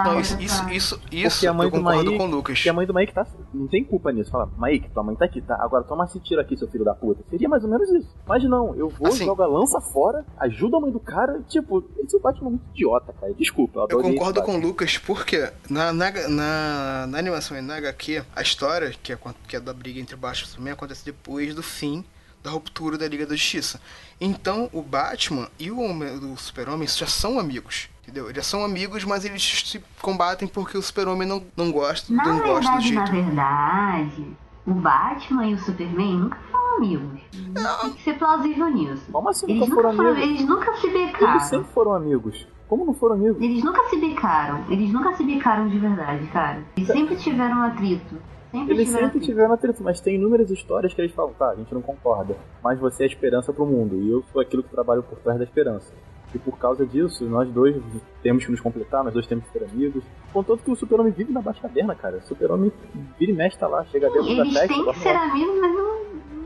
Não, 0.04 0.20
isso, 0.20 0.40
isso, 0.40 0.70
isso, 0.70 1.00
isso 1.12 1.48
a 1.48 1.52
mãe 1.52 1.66
eu 1.66 1.70
concordo 1.70 2.04
Maíque, 2.04 2.18
com 2.18 2.24
o 2.24 2.30
Lucas. 2.30 2.58
Porque 2.58 2.68
a 2.68 2.72
mãe 2.72 2.86
do 2.86 2.94
Maíque 2.94 3.12
tá, 3.12 3.26
não 3.52 3.66
tem 3.66 3.84
culpa 3.84 4.12
nisso. 4.12 4.30
Fala, 4.30 4.50
Maíque, 4.56 4.88
tua 4.90 5.02
mãe 5.02 5.16
tá 5.16 5.24
aqui, 5.24 5.40
tá? 5.40 5.56
Agora 5.60 5.84
toma 5.84 6.04
esse 6.04 6.20
tiro 6.20 6.40
aqui, 6.40 6.56
seu 6.56 6.68
filho 6.68 6.84
da 6.84 6.94
puta. 6.94 7.22
Seria 7.28 7.48
mais 7.48 7.62
ou 7.64 7.70
menos 7.70 7.88
isso. 7.90 8.08
Mas 8.26 8.42
não, 8.44 8.74
eu 8.74 8.88
vou, 8.88 9.08
assim, 9.08 9.24
jogo 9.24 9.42
a 9.42 9.46
lança 9.46 9.80
fora, 9.80 10.24
ajudo 10.38 10.76
a 10.76 10.80
mãe 10.80 10.90
do 10.90 11.00
cara, 11.00 11.40
tipo, 11.48 11.84
esse 11.98 12.18
Batman 12.18 12.48
é 12.48 12.50
muito 12.50 12.64
idiota, 12.70 13.12
cara. 13.12 13.32
Desculpa, 13.34 13.86
eu, 13.90 13.98
eu 13.98 14.02
concordo 14.02 14.42
com 14.42 14.56
o 14.56 14.60
Lucas, 14.60 14.98
porque 14.98 15.50
na, 15.68 15.92
na, 15.92 16.10
na, 16.28 17.06
na 17.06 17.18
animação 17.18 17.56
e 17.56 17.60
na 17.60 17.76
HQ, 17.76 18.22
a 18.34 18.42
história, 18.42 18.92
que 19.02 19.12
é, 19.12 19.18
que 19.50 19.56
é 19.56 19.60
da 19.60 19.74
briga 19.74 19.98
entre 19.98 20.14
Batman 20.14 20.44
e 20.44 20.48
Superman, 20.48 20.72
acontece 20.74 21.04
depois 21.04 21.52
do 21.56 21.62
fim 21.62 22.04
da 22.40 22.50
ruptura 22.50 22.96
da 22.96 23.08
Liga 23.08 23.26
da 23.26 23.34
Justiça. 23.34 23.80
Então, 24.20 24.70
o 24.72 24.80
Batman 24.80 25.48
e 25.58 25.72
o, 25.72 25.80
o 25.80 26.36
Super-Homem 26.36 26.86
já 26.86 27.06
são 27.06 27.38
amigos. 27.38 27.90
Entendeu? 28.02 28.30
Eles 28.30 28.46
são 28.46 28.64
amigos, 28.64 29.04
mas 29.04 29.24
eles 29.24 29.42
se 29.42 29.82
combatem 30.00 30.46
porque 30.46 30.78
o 30.78 30.82
Super-Homem 30.82 31.26
não, 31.26 31.42
não 31.56 31.72
gosta, 31.72 32.12
na 32.12 32.24
não 32.24 32.34
verdade, 32.36 32.52
gosta 32.54 32.76
do 32.76 32.80
jeito. 32.80 32.96
Na 32.96 33.04
verdade, 33.10 34.36
o 34.64 34.72
Batman 34.72 35.46
e 35.48 35.54
o 35.54 35.58
Superman 35.58 36.18
nunca 36.18 36.38
foram 36.50 36.76
amigos. 36.76 37.20
Não. 37.52 37.80
Tem 37.80 37.92
que 37.92 38.02
ser 38.04 38.18
plausível 38.18 38.70
nisso. 38.70 39.02
Como 39.10 39.28
assim 39.28 39.46
eles 39.50 39.68
nunca 39.68 39.74
foram 39.74 39.90
amigos? 39.90 40.22
Eles 40.22 40.46
nunca 40.46 40.76
se 40.76 40.90
becaram. 40.90 41.32
Eles 41.32 41.42
sempre 41.42 41.72
foram 41.72 41.94
amigos. 41.94 42.46
Como 42.68 42.84
não 42.86 42.94
foram 42.94 43.16
amigos? 43.16 43.42
Eles 43.42 43.64
nunca 43.64 43.88
se 43.90 43.96
bicaram. 43.96 44.64
Eles 44.70 44.92
nunca 44.92 45.12
se 45.16 45.24
bicaram 45.24 45.68
de 45.68 45.78
verdade, 45.78 46.24
cara. 46.28 46.64
Eles 46.76 46.88
sempre 46.88 47.16
tiveram 47.16 47.62
atrito. 47.62 48.16
Sempre 48.50 48.74
eles 48.74 48.86
tiveram 48.86 48.92
sempre 48.92 49.06
atrito. 49.06 49.26
tiveram 49.26 49.52
atrito, 49.54 49.82
mas 49.82 50.00
tem 50.00 50.14
inúmeras 50.16 50.50
histórias 50.50 50.92
que 50.92 51.00
eles 51.00 51.12
falam, 51.12 51.32
tá, 51.34 51.50
a 51.50 51.54
gente 51.54 51.72
não 51.72 51.80
concorda, 51.80 52.36
mas 52.62 52.78
você 52.78 53.04
é 53.04 53.06
a 53.06 53.08
esperança 53.08 53.52
pro 53.52 53.64
mundo, 53.64 53.96
e 53.96 54.10
eu 54.10 54.24
sou 54.32 54.40
aquilo 54.40 54.62
que 54.62 54.70
trabalho 54.70 55.02
por 55.02 55.18
trás 55.18 55.38
da 55.38 55.44
esperança. 55.44 55.92
E 56.34 56.38
por 56.38 56.56
causa 56.58 56.86
disso, 56.86 57.24
nós 57.24 57.48
dois 57.50 57.76
temos 58.22 58.44
que 58.44 58.50
nos 58.50 58.60
completar, 58.60 59.02
nós 59.02 59.12
dois 59.12 59.26
temos 59.26 59.44
que 59.46 59.52
ser 59.52 59.64
amigos. 59.64 60.04
Contanto 60.32 60.62
que 60.62 60.70
o 60.70 60.76
super-homem 60.76 61.12
vive 61.12 61.32
na 61.32 61.40
baixa 61.42 61.60
caverna, 61.60 61.94
cara. 61.94 62.18
O 62.18 62.22
super-homem 62.22 62.72
vira 63.18 63.32
e 63.32 63.34
mexe 63.34 63.58
tá 63.58 63.66
lá, 63.66 63.84
chega 63.86 64.08
dentro 64.10 64.36
da 64.36 64.44
festa. 64.44 64.64
Eles 64.64 64.68
têm 64.68 64.92
que 64.92 64.98
ser 65.00 65.16
amigos, 65.16 65.60
mas 65.60 65.74
não, 65.74 66.00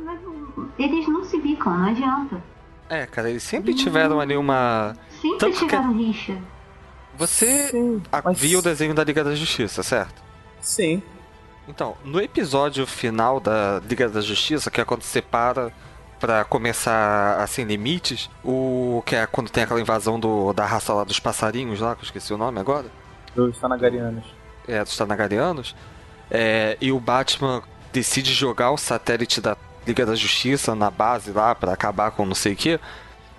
mas 0.04 0.22
não, 0.22 0.68
Eles 0.78 1.08
não 1.08 1.24
se 1.24 1.38
bicam, 1.38 1.76
não 1.76 1.88
adianta. 1.88 2.42
É, 2.88 3.06
cara, 3.06 3.28
eles 3.28 3.42
sempre 3.42 3.74
tiveram 3.74 4.20
ali 4.20 4.36
uma. 4.36 4.94
Sempre 5.20 5.38
Tanto 5.38 5.58
tiveram 5.58 5.94
que... 5.94 6.04
rixa. 6.04 6.38
Você 7.16 7.68
Sim, 7.68 8.02
mas... 8.24 8.38
viu 8.40 8.58
o 8.58 8.62
desenho 8.62 8.94
da 8.94 9.04
Liga 9.04 9.22
da 9.22 9.34
Justiça, 9.34 9.82
certo? 9.82 10.22
Sim. 10.60 11.02
Então, 11.68 11.96
no 12.04 12.20
episódio 12.20 12.86
final 12.86 13.40
da 13.40 13.80
Liga 13.88 14.08
da 14.08 14.20
Justiça, 14.20 14.70
que 14.70 14.80
é 14.80 14.84
quando 14.84 15.02
separa 15.02 15.72
para 16.20 16.44
começar 16.44 17.40
a 17.40 17.46
Sem 17.46 17.64
Limites, 17.64 18.30
o 18.42 19.02
que 19.04 19.16
é 19.16 19.26
quando 19.26 19.50
tem 19.50 19.64
aquela 19.64 19.80
invasão 19.80 20.18
do, 20.18 20.52
da 20.52 20.64
raça 20.64 20.92
lá 20.92 21.04
dos 21.04 21.18
passarinhos 21.18 21.80
lá, 21.80 21.94
que 21.94 22.02
eu 22.02 22.04
esqueci 22.04 22.32
o 22.32 22.38
nome 22.38 22.60
agora. 22.60 22.86
Dos 23.34 23.58
Tanagarianos. 23.58 24.24
É, 24.66 24.82
dos 24.82 24.96
Tanagarianos. 24.96 25.74
É, 26.30 26.76
e 26.80 26.92
o 26.92 27.00
Batman 27.00 27.62
decide 27.92 28.32
jogar 28.32 28.70
o 28.70 28.76
satélite 28.76 29.40
da 29.40 29.56
Liga 29.86 30.06
da 30.06 30.14
Justiça 30.14 30.74
na 30.74 30.90
base 30.90 31.30
lá 31.30 31.54
para 31.54 31.72
acabar 31.72 32.10
com 32.10 32.24
não 32.24 32.34
sei 32.34 32.54
o 32.54 32.56
que. 32.56 32.80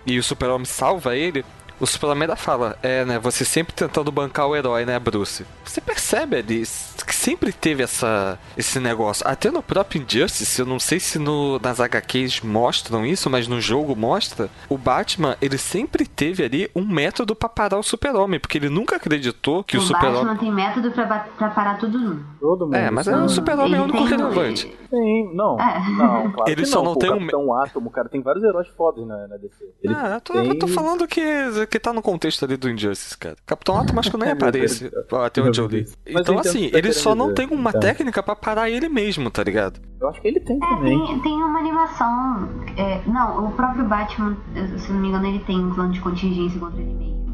E 0.06 0.20
o 0.20 0.24
Super-Homem 0.24 0.66
salva 0.66 1.16
ele 1.16 1.44
o 1.80 1.86
Superman 1.86 2.36
fala, 2.36 2.78
é, 2.82 3.06
né, 3.06 3.20
você 3.20 3.46
sempre 3.46 3.74
tentando 3.74 4.12
bancar 4.12 4.48
o 4.48 4.56
herói, 4.56 4.86
né, 4.86 4.98
Bruce? 5.00 5.46
Você 5.64 5.82
percebe 5.82 6.38
ali 6.38 6.64
que 7.06 7.16
sempre 7.16 7.52
teve 7.52 7.84
essa, 7.84 8.40
esse 8.58 8.80
negócio. 8.80 9.26
Até 9.28 9.52
no 9.52 9.62
próprio 9.62 10.02
Injustice, 10.02 10.60
eu 10.60 10.66
não 10.66 10.80
sei 10.80 11.00
se 11.00 11.20
no, 11.20 11.60
nas 11.60 11.80
HQs 11.80 12.42
mostram 12.42 13.06
isso, 13.06 13.30
mas 13.30 13.48
no 13.48 13.62
jogo 13.62 13.96
mostra, 13.96 14.50
o 14.68 14.78
Batman, 14.78 15.38
ele 15.42 15.58
sempre 15.58 16.06
teve 16.06 16.44
ali 16.44 16.70
um 16.76 16.86
método 16.86 17.36
para 17.36 17.50
parar 17.50 17.78
o 17.78 17.84
super-homem, 17.84 18.40
porque 18.40 18.58
ele 18.58 18.70
nunca 18.70 18.96
acreditou 18.96 19.64
que 19.64 19.78
o, 19.78 19.80
o 19.80 19.84
super-homem... 19.84 20.22
O 20.22 20.26
Batman 20.26 20.38
tem 20.38 20.52
método 20.52 20.92
pra, 20.92 21.06
pra 21.38 21.50
parar 21.50 21.78
todo 21.78 21.98
mundo. 22.00 22.26
Todo 22.40 22.66
mundo. 22.66 22.76
É, 22.76 22.90
mas 22.90 23.08
é 23.08 23.16
o 23.16 23.30
super-homem 23.30 23.76
é 23.76 23.82
o 23.82 23.84
único 23.84 24.04
relevante. 24.04 24.76
Sim, 24.90 25.34
não, 25.34 25.60
é. 25.60 25.90
não, 25.90 26.32
claro 26.32 26.52
Ele 26.52 26.66
só 26.66 26.78
não, 26.78 26.92
não 26.92 26.96
tem 26.96 27.12
um... 27.12 27.20
Capitão 27.20 27.54
Átomo, 27.54 27.90
cara, 27.90 28.10
tem 28.10 28.22
vários 28.22 28.44
heróis 28.44 28.68
fodas 28.70 29.06
na, 29.06 29.28
na 29.28 29.38
DC. 29.38 29.64
Ele 29.84 29.94
ah, 29.96 30.16
eu 30.16 30.22
tô, 30.22 30.34
tem... 30.34 30.48
eu 30.48 30.60
tô 30.60 30.68
falando 30.68 31.08
que 31.08 31.22
coisa 31.66 31.68
que 31.68 31.80
tá 31.80 31.92
no 31.94 32.02
contexto 32.02 32.44
ali 32.46 32.56
do 32.58 32.70
Injustice, 32.70 33.18
cara. 33.18 33.36
Capitão 33.46 33.78
Átomo 33.78 34.00
acho 34.00 34.12
que 34.12 34.18
nem 34.18 34.32
aparece, 34.32 34.92
até 35.24 35.42
onde 35.42 35.60
eu 35.60 35.68
li. 35.68 35.86
Então, 36.06 36.40
assim, 36.40 36.66
você 36.66 36.72
tá 36.72 36.78
ele 36.78 36.94
só 36.94 37.16
não 37.16 37.34
dizer. 37.34 37.48
tem 37.48 37.58
uma 37.58 37.70
Então. 37.72 37.82
técnica 37.82 38.24
pra 38.24 38.36
parar 38.36 38.70
ele 38.70 38.88
mesmo, 38.90 39.30
tá 39.32 39.44
ligado? 39.44 39.80
Eu 40.00 40.10
acho 40.10 40.22
que 40.22 40.28
ele 40.28 40.40
tem 40.40 40.58
É, 40.58 40.60
também. 40.68 41.06
tem, 41.08 41.20
tem 41.22 41.34
uma 41.44 41.60
animação. 41.60 42.50
é, 42.78 43.02
não, 43.08 43.48
o 43.48 43.52
próprio 43.54 43.86
Batman, 43.86 44.38
se 44.78 44.92
não 44.92 45.00
me 45.00 45.08
engano, 45.10 45.26
ele 45.28 45.40
tem 45.40 45.60
um 45.60 45.74
plano 45.74 45.92
de 45.94 46.00
contingência 46.02 46.60
contra 46.60 46.80
ele 46.82 46.94
mesmo. 46.94 47.25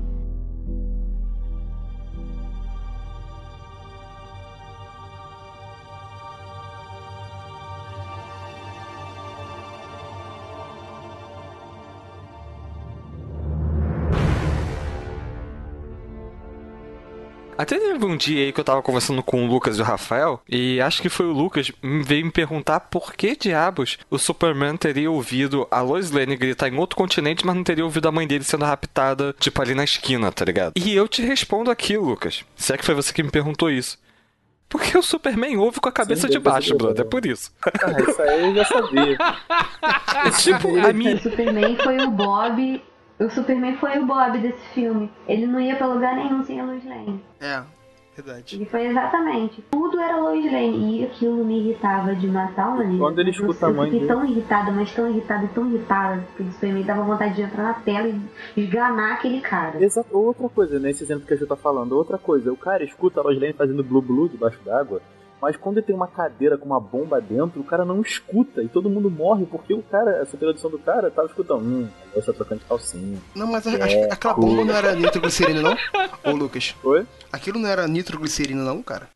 Até 17.57 17.77
teve 17.77 18.05
um 18.05 18.17
dia 18.17 18.45
aí 18.45 18.51
que 18.51 18.59
eu 18.59 18.63
tava 18.63 18.81
conversando 18.81 19.21
com 19.21 19.45
o 19.45 19.47
Lucas 19.47 19.77
e 19.77 19.81
o 19.81 19.83
Rafael, 19.83 20.41
e 20.49 20.81
acho 20.81 21.01
que 21.01 21.09
foi 21.09 21.27
o 21.27 21.31
Lucas 21.31 21.71
veio 21.81 22.25
me 22.25 22.31
perguntar 22.31 22.79
por 22.79 23.13
que 23.13 23.35
diabos 23.35 23.99
o 24.09 24.17
Superman 24.17 24.77
teria 24.77 25.11
ouvido 25.11 25.67
a 25.69 25.81
Lois 25.81 26.11
Lane 26.11 26.35
gritar 26.35 26.69
em 26.69 26.77
outro 26.77 26.95
continente, 26.95 27.45
mas 27.45 27.55
não 27.55 27.63
teria 27.63 27.83
ouvido 27.83 28.07
a 28.07 28.11
mãe 28.11 28.25
dele 28.25 28.43
sendo 28.43 28.65
raptada, 28.65 29.35
tipo, 29.39 29.61
ali 29.61 29.75
na 29.75 29.83
esquina, 29.83 30.31
tá 30.31 30.45
ligado? 30.45 30.73
E 30.75 30.95
eu 30.95 31.07
te 31.07 31.21
respondo 31.21 31.69
aqui, 31.69 31.97
Lucas. 31.97 32.43
Se 32.55 32.73
é 32.73 32.77
que 32.77 32.85
foi 32.85 32.95
você 32.95 33.13
que 33.13 33.23
me 33.23 33.29
perguntou 33.29 33.69
isso. 33.69 33.99
Porque 34.71 34.97
o 34.97 35.03
Superman 35.03 35.57
ouve 35.57 35.81
com 35.81 35.89
a 35.89 35.91
cabeça 35.91 36.27
de 36.29 36.39
deve 36.39 36.43
ter 36.45 36.49
baixo, 36.49 36.77
brother. 36.77 37.05
É 37.05 37.09
por 37.09 37.25
isso. 37.25 37.51
Ah, 37.61 38.01
isso 38.09 38.21
aí 38.21 38.41
eu 38.41 38.55
já 38.55 38.65
sabia. 38.65 39.17
tipo, 40.39 40.79
a 40.79 40.93
minha. 40.93 41.15
O 41.15 41.19
Superman 41.19 41.77
foi 41.77 41.97
o 41.97 42.09
Bob. 42.09 42.81
O 43.25 43.29
Superman 43.29 43.75
foi 43.77 43.99
o 43.99 44.05
Bob 44.05 44.37
desse 44.39 44.65
filme. 44.73 45.11
Ele 45.27 45.45
não 45.45 45.59
ia 45.59 45.75
pra 45.75 45.87
lugar 45.87 46.15
nenhum 46.15 46.43
sem 46.43 46.59
a 46.59 46.65
Lois 46.65 46.83
Lane. 46.83 47.23
É, 47.39 47.61
verdade. 48.15 48.61
E 48.61 48.65
foi 48.65 48.87
exatamente. 48.87 49.61
Tudo 49.69 49.99
era 49.99 50.17
Lois 50.17 50.43
Lane. 50.45 50.99
E 51.01 51.05
aquilo 51.05 51.45
me 51.45 51.59
irritava 51.59 52.15
de 52.15 52.27
matar 52.27 52.69
uma 52.69 52.97
Quando 52.97 53.19
ele 53.19 53.29
Eu- 53.29 53.33
escuta 53.33 53.67
a 53.67 53.69
mãe 53.69 53.87
Eu 53.87 53.91
fiquei 53.91 53.99
dele. 53.99 54.11
tão 54.11 54.25
irritada, 54.25 54.71
mas 54.71 54.91
tão 54.93 55.09
irritada 55.09 55.45
e 55.45 55.47
tão 55.49 55.67
irritada. 55.69 56.23
Que 56.35 56.43
o 56.43 56.51
Superman 56.51 56.83
dava 56.83 57.03
vontade 57.03 57.35
de 57.35 57.41
entrar 57.43 57.63
na 57.63 57.73
tela 57.75 58.07
e 58.07 58.21
esganar 58.61 59.13
aquele 59.13 59.39
cara. 59.41 59.83
Exato. 59.83 60.09
Outra 60.17 60.49
coisa, 60.49 60.79
nesse 60.79 61.03
exemplo 61.03 61.25
que 61.27 61.33
a 61.33 61.37
Ju 61.37 61.45
tá 61.45 61.55
falando, 61.55 61.91
outra 61.93 62.17
coisa, 62.17 62.51
o 62.51 62.57
cara 62.57 62.83
escuta 62.83 63.19
a 63.19 63.23
Lois 63.23 63.39
Lane 63.39 63.53
fazendo 63.53 63.83
blue 63.83 64.01
blue 64.01 64.27
debaixo 64.29 64.59
d'água, 64.65 64.99
mas 65.41 65.57
quando 65.57 65.77
ele 65.77 65.85
tem 65.87 65.95
uma 65.95 66.07
cadeira 66.07 66.57
com 66.57 66.65
uma 66.65 66.79
bomba 66.79 67.19
dentro, 67.19 67.59
o 67.59 67.63
cara 67.63 67.83
não 67.83 68.01
escuta 68.01 68.61
e 68.61 68.67
todo 68.69 68.89
mundo 68.89 69.09
morre 69.09 69.45
porque 69.45 69.73
o 69.73 69.81
cara, 69.81 70.17
essa 70.21 70.35
introdução 70.35 70.69
do 70.69 70.77
cara 70.79 71.09
tava 71.09 71.27
escutando, 71.27 71.61
hum, 71.63 71.87
Lois 72.13 72.25
tá 72.25 72.33
trocando 72.33 72.59
de 72.61 72.67
calcinha. 72.67 73.17
Não, 73.35 73.47
mas 73.47 73.65
a- 73.67 73.71
É, 73.89 74.11
aquela 74.11 74.33
bomba 74.33 74.63
não 74.65 74.75
era 74.75 74.93
nitroglicerina, 74.95 75.61
não? 75.61 75.75
Ô, 76.23 76.35
Lucas. 76.35 76.75
Oi? 76.83 77.05
Aquilo 77.31 77.59
não 77.59 77.67
era 77.69 77.87
nitroglicerina, 77.87 78.63
não, 78.63 78.81
cara? 78.83 79.07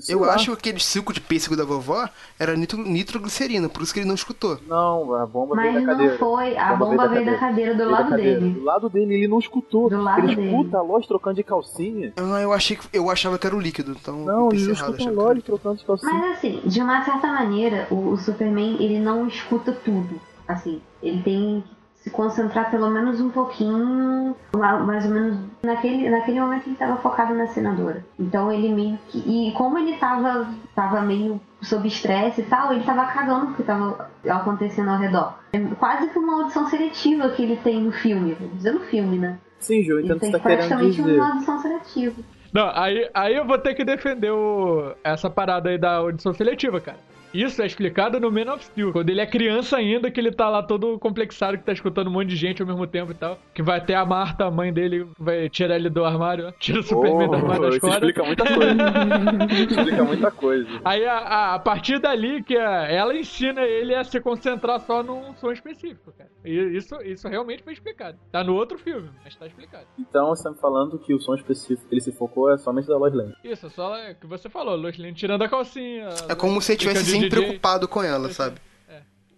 Sei 0.00 0.14
Eu 0.14 0.20
lá. 0.20 0.34
acho 0.34 0.46
que 0.56 0.68
aquele 0.70 0.80
suco 0.80 1.12
de 1.12 1.20
pêssego 1.20 1.56
da 1.56 1.64
vovó 1.64 2.08
era 2.38 2.56
nitro, 2.56 2.78
nitroglicerina, 2.78 3.68
por 3.68 3.82
isso 3.82 3.94
que 3.94 4.00
ele 4.00 4.08
não 4.08 4.14
escutou. 4.16 4.58
Não, 4.66 5.14
a 5.14 5.24
bomba 5.24 5.54
Mas 5.54 5.72
veio 5.72 5.74
da 5.74 5.80
não 5.80 5.86
cadeira. 5.98 6.18
foi. 6.18 6.56
A 6.56 6.74
bomba 6.74 7.08
veio 7.08 7.24
da 7.26 7.38
cadeira 7.38 7.72
do 7.72 7.78
Veio 7.78 7.90
lado 7.90 8.08
cadeira. 8.10 8.40
dele. 8.40 8.52
Do 8.54 8.64
lado 8.64 8.88
dele, 8.90 9.14
ele 9.14 9.28
não 9.28 9.38
escutou. 9.38 9.88
Do 9.88 10.02
lado 10.02 10.26
ele 10.26 10.34
dele. 10.34 10.48
escuta 10.48 10.78
a 10.78 10.82
Lois 10.82 11.06
trocando 11.06 11.36
de 11.36 11.44
calcinha. 11.44 12.12
Ah, 12.16 12.40
eu 12.42 12.52
achei 12.52 12.76
que 12.76 12.86
eu 12.92 13.08
achava 13.08 13.38
que 13.38 13.46
era 13.46 13.54
o 13.56 13.60
líquido, 13.60 13.92
então 13.92 14.24
Não, 14.24 14.48
ele 14.52 14.62
não 14.64 14.70
errado, 14.72 14.90
escuta 14.98 15.08
a 15.08 15.12
Lois 15.12 15.42
trocando 15.44 15.76
de 15.78 15.84
calcinha. 15.84 16.12
Mas 16.12 16.36
assim, 16.38 16.60
de 16.66 16.80
uma 16.80 17.04
certa 17.04 17.28
maneira, 17.28 17.86
o, 17.90 18.10
o 18.10 18.16
Superman 18.18 18.76
ele 18.82 18.98
não 18.98 19.26
escuta 19.28 19.70
tudo. 19.72 20.20
Assim, 20.48 20.82
ele 21.02 21.22
tem 21.22 21.64
que 21.66 21.74
se 22.02 22.10
concentrar 22.10 22.70
pelo 22.70 22.90
menos 22.90 23.20
um 23.20 23.30
pouquinho, 23.30 24.34
mais 24.56 25.04
ou 25.06 25.10
menos 25.12 25.38
naquele, 25.62 26.10
naquele 26.10 26.40
momento 26.40 26.66
ele 26.66 26.72
estava 26.74 26.96
focado 26.96 27.32
na 27.32 27.46
senadora. 27.46 28.04
Então 28.18 28.50
ele 28.52 28.68
meio 28.74 28.98
que. 29.08 29.18
E 29.18 29.52
como 29.52 29.78
ele 29.78 29.96
tava, 29.96 30.48
tava 30.74 31.00
meio 31.00 31.40
sob 31.62 31.86
estresse 31.86 32.40
e 32.40 32.44
tal, 32.44 32.72
ele 32.72 32.82
tava 32.82 33.06
cagando 33.06 33.46
porque 33.46 33.62
tava 33.62 34.10
acontecendo 34.28 34.90
ao 34.90 34.98
redor. 34.98 35.38
É 35.52 35.60
quase 35.78 36.08
que 36.08 36.18
uma 36.18 36.42
audição 36.42 36.66
seletiva 36.66 37.28
que 37.30 37.42
ele 37.42 37.56
tem 37.56 37.80
no 37.80 37.92
filme. 37.92 38.34
Vou 38.34 38.48
dizer 38.48 38.72
no 38.72 38.80
filme, 38.80 39.16
né? 39.18 39.38
Sim, 39.60 39.82
Ju, 39.84 39.92
eu 39.92 39.98
Ele 40.00 40.06
entendo 40.12 40.16
o 40.16 40.20
que 40.20 40.20
tem 40.20 40.30
você 40.32 40.38
tá 40.38 40.42
querendo 40.42 40.58
praticamente 40.68 40.96
dizer. 41.02 41.20
uma 41.20 41.32
audição 41.32 41.58
seletiva. 41.60 42.22
Não, 42.52 42.70
aí, 42.74 43.08
aí 43.14 43.36
eu 43.36 43.46
vou 43.46 43.58
ter 43.58 43.74
que 43.74 43.84
defender 43.84 44.30
o- 44.32 44.92
essa 45.04 45.30
parada 45.30 45.70
aí 45.70 45.78
da 45.78 45.94
audição 45.98 46.34
seletiva, 46.34 46.80
cara. 46.80 46.98
Isso 47.34 47.62
é 47.62 47.66
explicado 47.66 48.18
no 48.20 48.30
Man 48.30 48.52
of 48.52 48.64
Steel. 48.64 48.92
Quando 48.92 49.10
ele 49.10 49.20
é 49.20 49.26
criança 49.26 49.76
ainda, 49.76 50.10
que 50.10 50.20
ele 50.20 50.30
tá 50.32 50.48
lá 50.48 50.62
todo 50.62 50.98
complexado, 50.98 51.56
que 51.58 51.64
tá 51.64 51.72
escutando 51.72 52.08
um 52.08 52.10
monte 52.10 52.28
de 52.28 52.36
gente 52.36 52.60
ao 52.62 52.68
mesmo 52.68 52.86
tempo 52.86 53.12
e 53.12 53.14
tal. 53.14 53.38
Que 53.54 53.62
vai 53.62 53.80
ter 53.84 53.94
a 53.94 54.04
Marta, 54.04 54.44
a 54.44 54.50
mãe 54.50 54.72
dele, 54.72 55.06
vai 55.18 55.48
tirar 55.48 55.76
ele 55.76 55.88
do 55.88 56.04
armário, 56.04 56.48
ó. 56.48 56.52
Tira 56.58 56.80
o 56.80 56.82
Superman 56.82 57.28
do 57.28 57.34
armário 57.36 57.62
da 57.62 57.68
isso 57.68 57.76
escola. 57.76 57.94
explica 57.94 58.22
muita 58.24 58.44
coisa. 58.44 59.72
explica 59.76 60.04
muita 60.04 60.30
coisa. 60.30 60.68
Aí 60.84 61.04
a, 61.04 61.18
a- 61.18 61.54
a 61.54 61.58
partir 61.58 61.98
dali 61.98 62.42
que 62.42 62.56
a- 62.56 62.86
ela 62.88 63.16
ensina 63.16 63.62
ele 63.62 63.94
a 63.94 64.04
se 64.04 64.20
concentrar 64.20 64.80
só 64.80 65.02
num 65.02 65.34
som 65.36 65.50
específico, 65.52 66.12
cara. 66.16 66.30
E 66.44 66.52
isso, 66.76 66.96
isso 67.02 67.28
realmente 67.28 67.62
foi 67.62 67.72
explicado. 67.72 68.18
Tá 68.30 68.42
no 68.42 68.54
outro 68.54 68.78
filme, 68.78 69.08
mas 69.24 69.34
tá 69.36 69.46
explicado. 69.46 69.86
Então 69.98 70.28
você 70.28 70.42
tá 70.44 70.50
me 70.50 70.58
falando 70.58 70.98
que 70.98 71.14
o 71.14 71.20
som 71.20 71.34
específico 71.34 71.88
que 71.88 71.94
ele 71.94 72.00
se 72.00 72.12
focou 72.12 72.50
é 72.52 72.58
somente 72.58 72.88
da 72.88 72.96
Lois 72.96 73.14
Lane. 73.14 73.32
Isso, 73.44 73.70
só 73.70 73.96
é 73.96 74.12
o 74.12 74.14
que 74.16 74.26
você 74.26 74.48
falou, 74.48 74.76
Lois 74.76 74.98
Lane 74.98 75.14
tirando 75.14 75.42
a 75.42 75.48
calcinha. 75.48 76.08
É 76.28 76.34
como 76.34 76.60
se 76.60 76.72
ele 76.72 76.78
tivesse 76.78 77.21
DJ. 77.28 77.40
preocupado 77.42 77.88
com 77.88 78.02
ela, 78.02 78.30
sabe? 78.32 78.60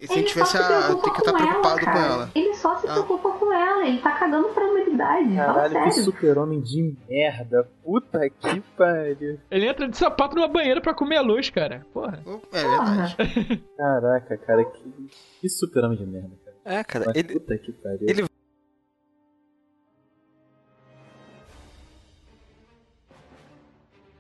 E 0.01 0.07
se 0.07 0.13
ele 0.13 0.21
Ele 0.23 0.29
só 0.29 0.35
tivesse 0.35 0.51
se 0.51 0.57
a, 0.59 0.67
tem 0.69 0.77
preocupa 0.85 1.11
que 1.15 1.19
estar 1.21 1.33
com 1.33 1.39
ela, 1.39 1.47
preocupado 1.47 1.79
com 1.81 1.85
cara. 1.87 1.99
ela. 2.07 2.31
Ele 2.35 2.55
só 2.55 2.77
se 2.77 2.87
Ah. 2.87 2.93
preocupa 2.93 3.31
com 3.39 3.53
ela, 3.53 3.87
ele 3.87 3.99
tá 4.03 4.11
cagando 4.13 4.49
pra 4.49 4.65
humanidade. 4.67 5.35
Caralho, 5.37 5.85
que 5.85 5.93
super-homem 5.93 6.61
de 6.61 6.97
merda. 7.09 7.69
Puta 7.83 8.29
que 8.29 8.61
pariu. 8.77 9.39
Ele 9.51 9.67
entra 9.67 9.89
de 9.89 9.97
sapato 9.97 10.35
numa 10.37 10.49
banheira 10.49 10.81
pra 10.83 10.93
comer 10.93 11.17
a 11.17 11.23
luz, 11.23 11.49
cara. 11.49 11.87
Porra. 11.95 12.23
É 12.53 12.63
verdade. 12.63 13.65
Caraca, 13.79 14.37
cara, 14.39 14.65
que, 14.65 15.09
que 15.41 15.49
super-homem 15.49 15.97
de 15.97 16.05
merda, 16.07 16.31
cara. 16.45 16.57
É, 16.81 16.85
cara, 16.85 17.05
Mas 17.07 17.17
ele, 17.17 17.33
puta 17.33 17.57
que 17.57 17.73
pariu. 17.73 17.99
ele- 18.09 18.25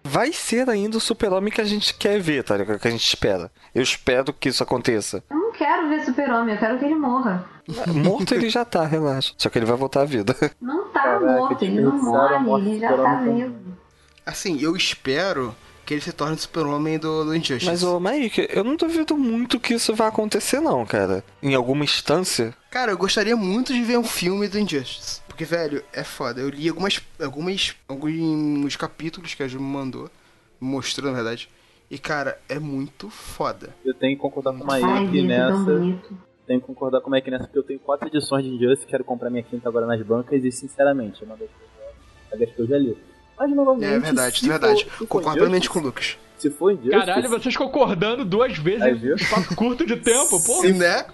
vai 0.05 0.32
ser 0.32 0.68
ainda 0.68 0.98
o 0.98 1.01
super-homem 1.01 1.51
que 1.52 1.60
a 1.60 1.64
gente 1.64 1.94
quer 1.94 2.20
ver, 2.20 2.44
tá 2.44 2.56
ligado? 2.56 2.78
Que 2.78 2.89
a 2.89 2.90
gente 2.90 3.06
espera. 3.06 3.51
Eu 3.74 3.82
espero 3.82 4.32
que 4.32 4.51
isso 4.51 4.62
aconteça. 4.62 5.24
Eu 5.31 5.36
não 5.36 5.52
quero 5.52 5.89
ver 5.89 6.05
super-homem, 6.05 6.55
eu 6.55 6.60
quero 6.60 6.78
que 6.78 6.85
ele 6.85 6.94
morra. 6.94 7.44
Morto 7.86 8.35
ele 8.35 8.51
já 8.51 8.64
tá, 8.64 8.85
relaxa. 8.85 9.32
Só 9.39 9.48
que 9.48 9.59
ele 9.59 9.66
vai 9.66 9.76
voltar 9.76 10.02
à 10.02 10.05
vida. 10.05 10.36
Não 10.60 10.89
tá 10.89 11.02
Caraca, 11.02 11.26
morto, 11.26 11.64
ele 11.64 11.81
não 11.81 12.43
morre, 12.43 12.70
ele 12.70 12.81
já 12.81 12.97
tá 12.97 13.14
vivo. 13.20 13.55
Assim, 14.26 14.60
eu 14.60 14.76
espero 14.76 15.55
que 15.85 15.94
ele 15.94 16.01
se 16.01 16.12
torne 16.12 16.35
o 16.35 16.39
super-homem 16.39 16.98
do, 16.98 17.24
do 17.24 17.35
Injustice. 17.35 17.66
Mas, 17.66 17.82
ô, 17.82 18.01
Mike, 18.01 18.48
eu 18.51 18.64
não 18.64 18.76
duvido 18.76 19.16
muito 19.16 19.60
que 19.60 19.74
isso 19.74 19.94
vai 19.94 20.09
acontecer, 20.09 20.60
não, 20.60 20.85
cara. 20.86 21.22
Em 21.43 21.55
alguma 21.55 21.85
instância. 21.85 22.55
Cara, 22.70 22.93
eu 22.93 22.98
gostaria 22.98 23.36
muito 23.36 23.72
de 23.72 23.82
ver 23.82 23.98
um 23.98 24.05
filme 24.05 24.48
do 24.48 24.59
Injustice. 24.59 25.20
Porque, 25.35 25.44
velho, 25.44 25.82
é 25.93 26.05
foda. 26.05 26.40
Eu 26.40 26.48
li 26.48 26.69
algumas, 26.69 27.02
algumas, 27.20 27.74
alguns 27.89 28.77
capítulos 28.77 29.35
que 29.35 29.43
a 29.43 29.48
Ju 29.48 29.59
me 29.59 29.66
mandou. 29.66 30.09
Me 30.61 30.69
mostrou, 30.69 31.11
na 31.11 31.16
verdade. 31.16 31.48
E, 31.90 31.98
cara, 31.98 32.39
é 32.48 32.61
muito 32.61 33.11
foda. 33.11 33.74
Eu 33.85 33.93
tenho 33.94 34.15
que 34.15 34.23
concordar 34.23 34.56
com 34.56 34.70
a 34.70 34.78
gente, 34.78 35.16
tão 35.16 35.27
nessa. 35.27 36.01
Tenho 36.47 36.61
que 36.61 36.66
concordar 36.69 37.01
com 37.01 37.12
a 37.12 37.16
Mike 37.16 37.32
nessa, 37.32 37.44
porque 37.47 37.59
eu 37.59 37.65
tenho 37.65 37.81
quatro 37.81 38.06
edições 38.06 38.44
de 38.44 38.51
Injustice, 38.51 38.86
quero 38.86 39.02
comprar 39.02 39.28
minha 39.28 39.43
quinta 39.43 39.69
agora 39.69 39.86
nas 39.86 40.01
bancas 40.02 40.44
e, 40.44 40.52
sinceramente, 40.52 41.24
é 41.24 41.27
uma 41.27 41.36
das 41.36 41.48
coisas 42.31 42.55
que 42.55 42.62
eu 42.62 42.66
já 42.69 42.78
li. 42.78 42.97
Mas, 43.36 43.51
novamente, 43.51 43.93
É 43.93 43.98
verdade, 43.98 44.44
é 44.44 44.48
verdade. 44.48 44.86
Concordo 45.09 45.32
plenamente 45.32 45.69
com 45.69 45.81
o 45.81 45.82
Lucas. 45.82 46.16
Se 46.45 46.51
for 46.51 46.73
Injustice... 46.73 46.99
Caralho, 47.07 47.29
vocês 47.31 47.57
concordando 47.57 48.23
duas 48.23 48.59
vezes 48.59 49.03
em 49.03 49.15
espaço 49.15 49.57
curto 49.57 49.87
de 49.87 49.97
tempo, 49.97 50.31
pô. 50.45 50.61
Sim, 50.61 50.75
né? 50.75 51.07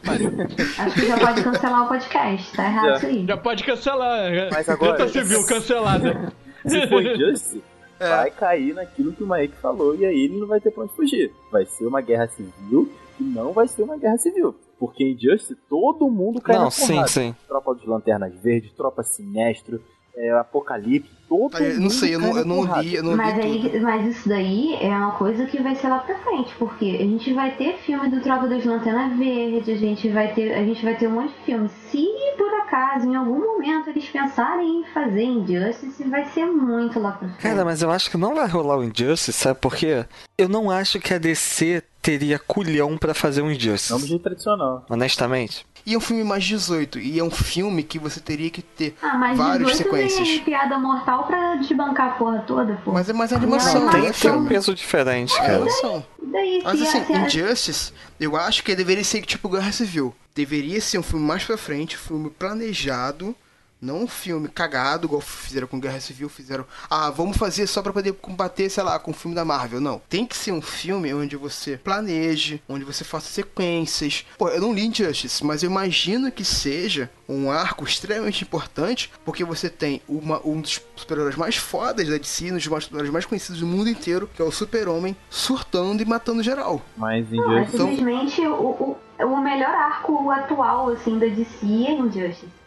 Acho 0.76 0.94
que 0.94 1.06
já 1.06 1.16
pode 1.18 1.42
cancelar 1.44 1.84
o 1.84 1.88
podcast, 1.88 2.56
tá 2.56 2.64
errado 2.64 2.96
isso 2.96 3.06
aí. 3.06 3.26
Já 3.26 3.36
pode 3.36 3.62
cancelar. 3.64 4.32
Mas 4.50 4.68
agora- 4.68 4.96
Tenta 4.96 5.08
civil 5.08 5.46
cancelada. 5.46 6.32
Se 6.66 6.86
for 6.88 7.00
Injustice, 7.06 7.62
vai 8.00 8.30
cair 8.32 8.74
naquilo 8.74 9.12
que 9.12 9.22
o 9.22 9.28
Mike 9.30 9.54
falou 9.62 9.94
e 9.94 10.04
aí 10.04 10.24
ele 10.24 10.38
não 10.40 10.48
vai 10.48 10.60
ter 10.60 10.72
pra 10.72 10.82
onde 10.82 10.92
fugir. 10.94 11.32
Vai 11.52 11.64
ser 11.64 11.86
uma 11.86 12.00
guerra 12.00 12.26
civil 12.26 12.90
e 13.20 13.22
não 13.22 13.52
vai 13.52 13.68
ser 13.68 13.82
uma 13.82 13.96
guerra 13.96 14.18
civil. 14.18 14.54
Porque 14.80 15.04
em 15.04 15.12
Injustice 15.14 15.56
todo 15.68 16.10
mundo 16.10 16.40
cai 16.40 16.56
Não, 16.56 16.64
na 16.64 16.70
sim, 16.72 16.88
porrada. 16.88 17.08
sim. 17.08 17.34
Tropa 17.46 17.74
dos 17.74 17.86
Lanternas 17.86 18.34
Verdes, 18.42 18.72
Tropa 18.72 19.02
Sinestro, 19.04 19.80
é, 20.16 20.30
Apocalipse, 20.32 21.10
todo 21.28 21.56
Ah, 21.56 21.60
eu 21.62 21.70
mundo 21.74 21.82
não 21.82 21.90
sei, 21.90 22.14
eu 22.14 22.20
não- 22.20 22.36
eu 22.38 22.44
não 22.44 22.80
li, 22.80 22.94
eu 22.96 23.02
não 23.02 23.16
Mas, 23.16 23.36
li 23.36 23.60
tudo. 23.62 23.74
aí, 23.76 23.80
mas 23.80 24.16
isso 24.16 24.28
daí 24.28 24.74
é 24.80 24.88
uma 24.88 25.12
coisa 25.12 25.46
que 25.46 25.62
vai 25.62 25.74
ser 25.76 25.88
lá 25.88 25.98
pra 26.00 26.16
frente, 26.18 26.54
porque 26.58 26.84
a 27.00 27.04
gente 27.04 27.32
vai 27.32 27.52
ter 27.56 27.78
filme 27.78 28.08
do 28.10 28.20
Tropa 28.20 28.48
dos 28.48 28.64
Lanterna 28.64 29.08
Verde, 29.16 29.70
a 29.72 29.76
gente 29.76 30.08
vai 30.08 30.32
ter, 30.34 30.52
a 30.54 30.64
gente 30.64 30.82
vai 30.84 30.96
ter 30.96 31.06
um 31.08 31.12
monte 31.12 31.32
de 31.38 31.44
filme. 31.44 31.68
Se 31.90 32.06
por 32.36 32.52
acaso, 32.60 33.06
em 33.08 33.14
algum 33.16 33.38
momento, 33.40 33.90
eles 33.90 34.08
pensarem 34.08 34.80
em 34.80 34.84
fazer 34.92 35.22
Injustice, 35.24 36.02
vai 36.08 36.24
ser 36.26 36.46
muito 36.46 36.98
lá 37.00 37.12
pra 37.12 37.28
frente. 37.28 37.42
Cara, 37.42 37.64
mas 37.64 37.82
eu 37.82 37.90
acho 37.90 38.10
que 38.10 38.16
não 38.16 38.34
vai 38.34 38.46
rolar 38.48 38.78
o 38.78 38.84
Injustice, 38.84 39.32
sabe 39.32 39.58
por 39.60 39.74
quê? 39.76 40.04
Eu 40.38 40.48
não 40.48 40.70
acho 40.70 40.98
que 41.00 41.12
a 41.14 41.18
DC 41.18 41.82
teria 42.00 42.38
culhão 42.38 42.96
pra 42.96 43.12
fazer 43.12 43.42
um 43.42 43.50
Injustice. 43.50 43.92
Não 43.92 44.00
do 44.00 44.06
jeito 44.06 44.22
tradicional. 44.22 44.84
Honestamente. 44.88 45.66
E 45.86 45.94
é 45.94 45.96
um 45.96 46.00
filme 46.00 46.22
mais 46.24 46.44
18. 46.44 46.98
E 46.98 47.18
é 47.18 47.24
um 47.24 47.30
filme 47.30 47.82
que 47.82 47.98
você 47.98 48.20
teria 48.20 48.50
que 48.50 48.62
ter 48.62 48.94
Ah, 49.02 49.16
mas 49.16 49.36
várias 49.38 49.70
18 49.72 49.76
sequências. 49.84 50.28
tem 50.28 50.40
piada 50.40 50.78
mortal 50.78 51.24
pra 51.26 51.56
desbancar 51.56 52.08
a 52.08 52.10
porra 52.12 52.38
toda, 52.46 52.74
pô. 52.84 52.92
Mas 52.92 53.08
é 53.08 53.12
mais 53.12 53.32
animação, 53.32 53.86
Não, 53.86 53.92
né? 53.92 53.98
é 53.98 54.02
Tem 54.02 54.12
que 54.12 54.20
ter 54.20 54.28
um 54.28 54.32
filme. 54.32 54.48
peso 54.48 54.74
diferente, 54.74 55.32
É 55.34 55.38
cara. 55.38 55.54
animação. 55.56 56.04
E 56.22 56.26
daí, 56.26 56.60
Mas 56.62 56.78
se 56.78 56.86
assim, 56.98 57.14
a- 57.14 57.18
Injustice, 57.26 57.92
eu 58.18 58.36
acho 58.36 58.62
que 58.62 58.74
deveria 58.74 59.04
ser 59.04 59.22
tipo 59.22 59.48
Guerra 59.48 59.72
Civil. 59.72 60.14
Deveria 60.34 60.80
ser 60.80 60.98
um 60.98 61.02
filme 61.02 61.24
mais 61.26 61.44
pra 61.44 61.56
frente, 61.56 61.96
um 61.96 61.98
filme 61.98 62.30
planejado, 62.30 63.34
não 63.80 64.02
um 64.02 64.06
filme 64.08 64.48
cagado, 64.48 65.06
igual 65.06 65.20
fizeram 65.20 65.66
com 65.66 65.80
Guerra 65.80 66.00
Civil, 66.00 66.28
fizeram, 66.28 66.66
ah, 66.88 67.10
vamos 67.10 67.36
fazer 67.36 67.66
só 67.66 67.80
pra 67.82 67.92
poder 67.92 68.12
combater, 68.14 68.68
sei 68.68 68.82
lá, 68.82 68.98
com 68.98 69.10
o 69.10 69.14
filme 69.14 69.34
da 69.34 69.44
Marvel. 69.44 69.80
Não. 69.80 70.00
Tem 70.08 70.26
que 70.26 70.36
ser 70.36 70.52
um 70.52 70.60
filme 70.60 71.12
onde 71.14 71.36
você 71.36 71.76
planeje, 71.78 72.62
onde 72.68 72.84
você 72.84 73.04
faça 73.04 73.28
sequências. 73.28 74.24
Pô, 74.38 74.48
eu 74.48 74.60
não 74.60 74.72
li 74.72 74.86
Injustice, 74.86 75.44
mas 75.44 75.62
eu 75.62 75.70
imagino 75.70 76.30
que 76.30 76.44
seja 76.44 77.10
um 77.28 77.50
arco 77.50 77.84
extremamente 77.84 78.42
importante, 78.42 79.10
porque 79.24 79.44
você 79.44 79.68
tem 79.70 80.02
uma- 80.08 80.40
um 80.46 80.60
dos 80.60 80.80
super-heróis 80.96 81.36
mais 81.36 81.56
fodas 81.56 82.08
da 82.08 82.16
DC, 82.18 82.50
um 82.50 82.56
dos 82.56 82.66
mais- 82.66 82.84
super-heróis 82.84 83.12
mais 83.12 83.24
conhecidos 83.24 83.60
do 83.60 83.66
mundo 83.66 83.88
inteiro, 83.88 84.28
que 84.34 84.42
é 84.42 84.44
o 84.44 84.50
Super-Homem, 84.50 85.16
surtando 85.30 86.02
e 86.02 86.04
matando 86.04 86.42
geral. 86.42 86.82
Mas 86.96 87.28
Não, 87.30 87.52
é 87.52 87.62
Injustice. 87.62 87.78
simplesmente 87.78 88.40
o, 88.46 88.96
o, 89.20 89.24
o 89.24 89.36
melhor 89.40 89.70
arco 89.74 90.30
atual, 90.30 90.90
assim, 90.90 91.18
da 91.18 91.26
DC 91.26 91.64
é 91.64 91.92
Injustice. 91.92 92.59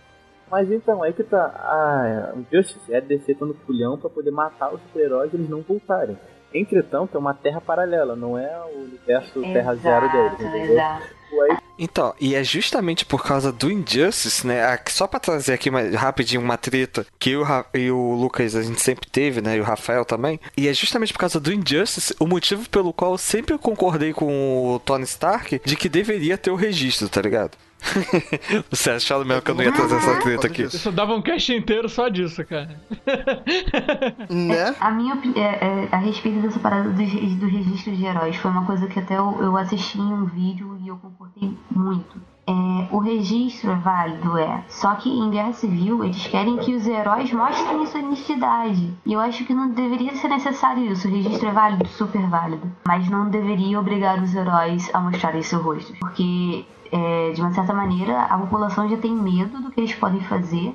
Mas 0.53 0.71
então, 0.71 1.01
aí 1.01 1.11
que 1.13 1.23
tá. 1.23 1.45
Ah, 1.57 2.33
o 2.35 2.45
Justice 2.55 2.93
é 2.93 3.01
DC 3.01 3.33
dando 3.39 3.55
pulhão 3.65 3.97
pra 3.97 4.07
poder 4.07 4.29
matar 4.29 4.71
os 4.71 4.79
super-heróis 4.81 5.33
e 5.33 5.35
eles 5.35 5.49
não 5.49 5.61
voltarem. 5.61 6.15
Entretanto, 6.53 7.15
é 7.15 7.19
uma 7.19 7.33
terra 7.33 7.59
paralela, 7.59 8.15
não 8.15 8.37
é 8.37 8.55
o 8.75 8.81
universo 8.83 9.41
Terra 9.41 9.73
Zero 9.73 10.11
deles, 10.11 10.39
entendeu? 10.39 10.73
exato. 10.73 11.03
Aí, 11.49 11.57
Então, 11.79 12.13
e 12.21 12.35
é 12.35 12.43
justamente 12.43 13.03
por 13.03 13.23
causa 13.23 13.51
do 13.51 13.71
Injustice, 13.71 14.45
né? 14.45 14.63
a- 14.63 14.79
Só 14.87 15.07
pra 15.07 15.19
trazer 15.19 15.53
aqui 15.53 15.71
mais 15.71 15.95
rapidinho 15.95 16.39
uma 16.43 16.55
treta 16.55 17.07
que 17.17 17.31
eu 17.31 17.43
e 17.73 17.89
o 17.89 18.13
Lucas 18.13 18.55
a 18.55 18.61
gente 18.61 18.79
sempre 18.79 19.09
teve, 19.09 19.41
né? 19.41 19.57
E 19.57 19.59
o 19.59 19.63
Rafael 19.63 20.05
também. 20.05 20.39
E 20.55 20.67
é 20.67 20.73
justamente 20.75 21.11
por 21.11 21.17
causa 21.19 21.39
do 21.39 21.51
Injustice 21.51 22.15
o 22.19 22.27
motivo 22.27 22.69
pelo 22.69 22.93
qual 22.93 23.13
eu 23.13 23.17
sempre 23.17 23.57
concordei 23.57 24.13
com 24.13 24.75
o 24.75 24.79
Tony 24.79 25.05
Stark 25.05 25.59
de 25.65 25.75
que 25.75 25.89
deveria 25.89 26.37
ter 26.37 26.51
o 26.51 26.55
registro, 26.55 27.09
tá 27.09 27.19
ligado? 27.19 27.57
Você 28.69 28.91
achava 28.91 29.23
mesmo 29.25 29.41
que 29.41 29.51
eu 29.51 29.55
não 29.55 29.63
ia 29.63 29.71
trazer 29.71 29.95
essa 29.95 30.19
treta 30.19 30.47
aqui? 30.47 30.63
Isso 30.63 30.91
dava 30.91 31.13
um 31.13 31.21
cast 31.21 31.53
inteiro 31.53 31.89
só 31.89 32.09
disso, 32.09 32.45
cara. 32.45 32.79
Né? 34.29 34.75
A 34.79 34.91
minha 34.91 35.13
opinião 35.15 35.43
é, 35.43 35.85
é, 35.85 35.89
a 35.91 35.97
respeito 35.97 36.39
dessa 36.41 36.59
parada 36.59 36.89
do, 36.89 36.95
do 36.95 37.47
registro 37.47 37.95
de 37.95 38.05
heróis 38.05 38.35
foi 38.35 38.51
uma 38.51 38.65
coisa 38.65 38.87
que 38.87 38.99
até 38.99 39.17
eu, 39.17 39.37
eu 39.41 39.57
assisti 39.57 39.99
em 39.99 40.01
um 40.01 40.25
vídeo 40.25 40.77
e 40.81 40.87
eu 40.87 40.97
concordei 40.97 41.55
muito. 41.69 42.33
É, 42.45 42.87
o 42.91 42.99
registro 42.99 43.71
é 43.71 43.75
válido, 43.75 44.37
é. 44.37 44.63
Só 44.67 44.95
que 44.95 45.09
em 45.09 45.29
Guerra 45.29 45.53
Civil 45.53 46.03
eles 46.03 46.27
querem 46.27 46.57
que 46.57 46.75
os 46.75 46.85
heróis 46.85 47.31
mostrem 47.31 47.85
sua 47.85 48.01
identidade. 48.01 48.93
E 49.05 49.13
eu 49.13 49.19
acho 49.19 49.45
que 49.45 49.53
não 49.53 49.69
deveria 49.69 50.13
ser 50.15 50.27
necessário 50.27 50.91
isso. 50.91 51.07
O 51.07 51.11
registro 51.11 51.47
é 51.47 51.51
válido, 51.51 51.87
super 51.87 52.27
válido. 52.27 52.69
Mas 52.85 53.09
não 53.09 53.29
deveria 53.29 53.79
obrigar 53.79 54.21
os 54.21 54.35
heróis 54.35 54.89
a 54.93 54.99
mostrarem 54.99 55.41
seu 55.41 55.61
rosto. 55.61 55.93
Porque, 55.99 56.65
é, 56.93 57.31
de 57.31 57.41
uma 57.41 57.53
certa 57.53 57.73
maneira, 57.73 58.21
a 58.23 58.37
população 58.37 58.87
já 58.89 58.97
tem 58.97 59.11
medo 59.13 59.59
do 59.61 59.71
que 59.71 59.81
eles 59.81 59.93
podem 59.95 60.21
fazer 60.21 60.73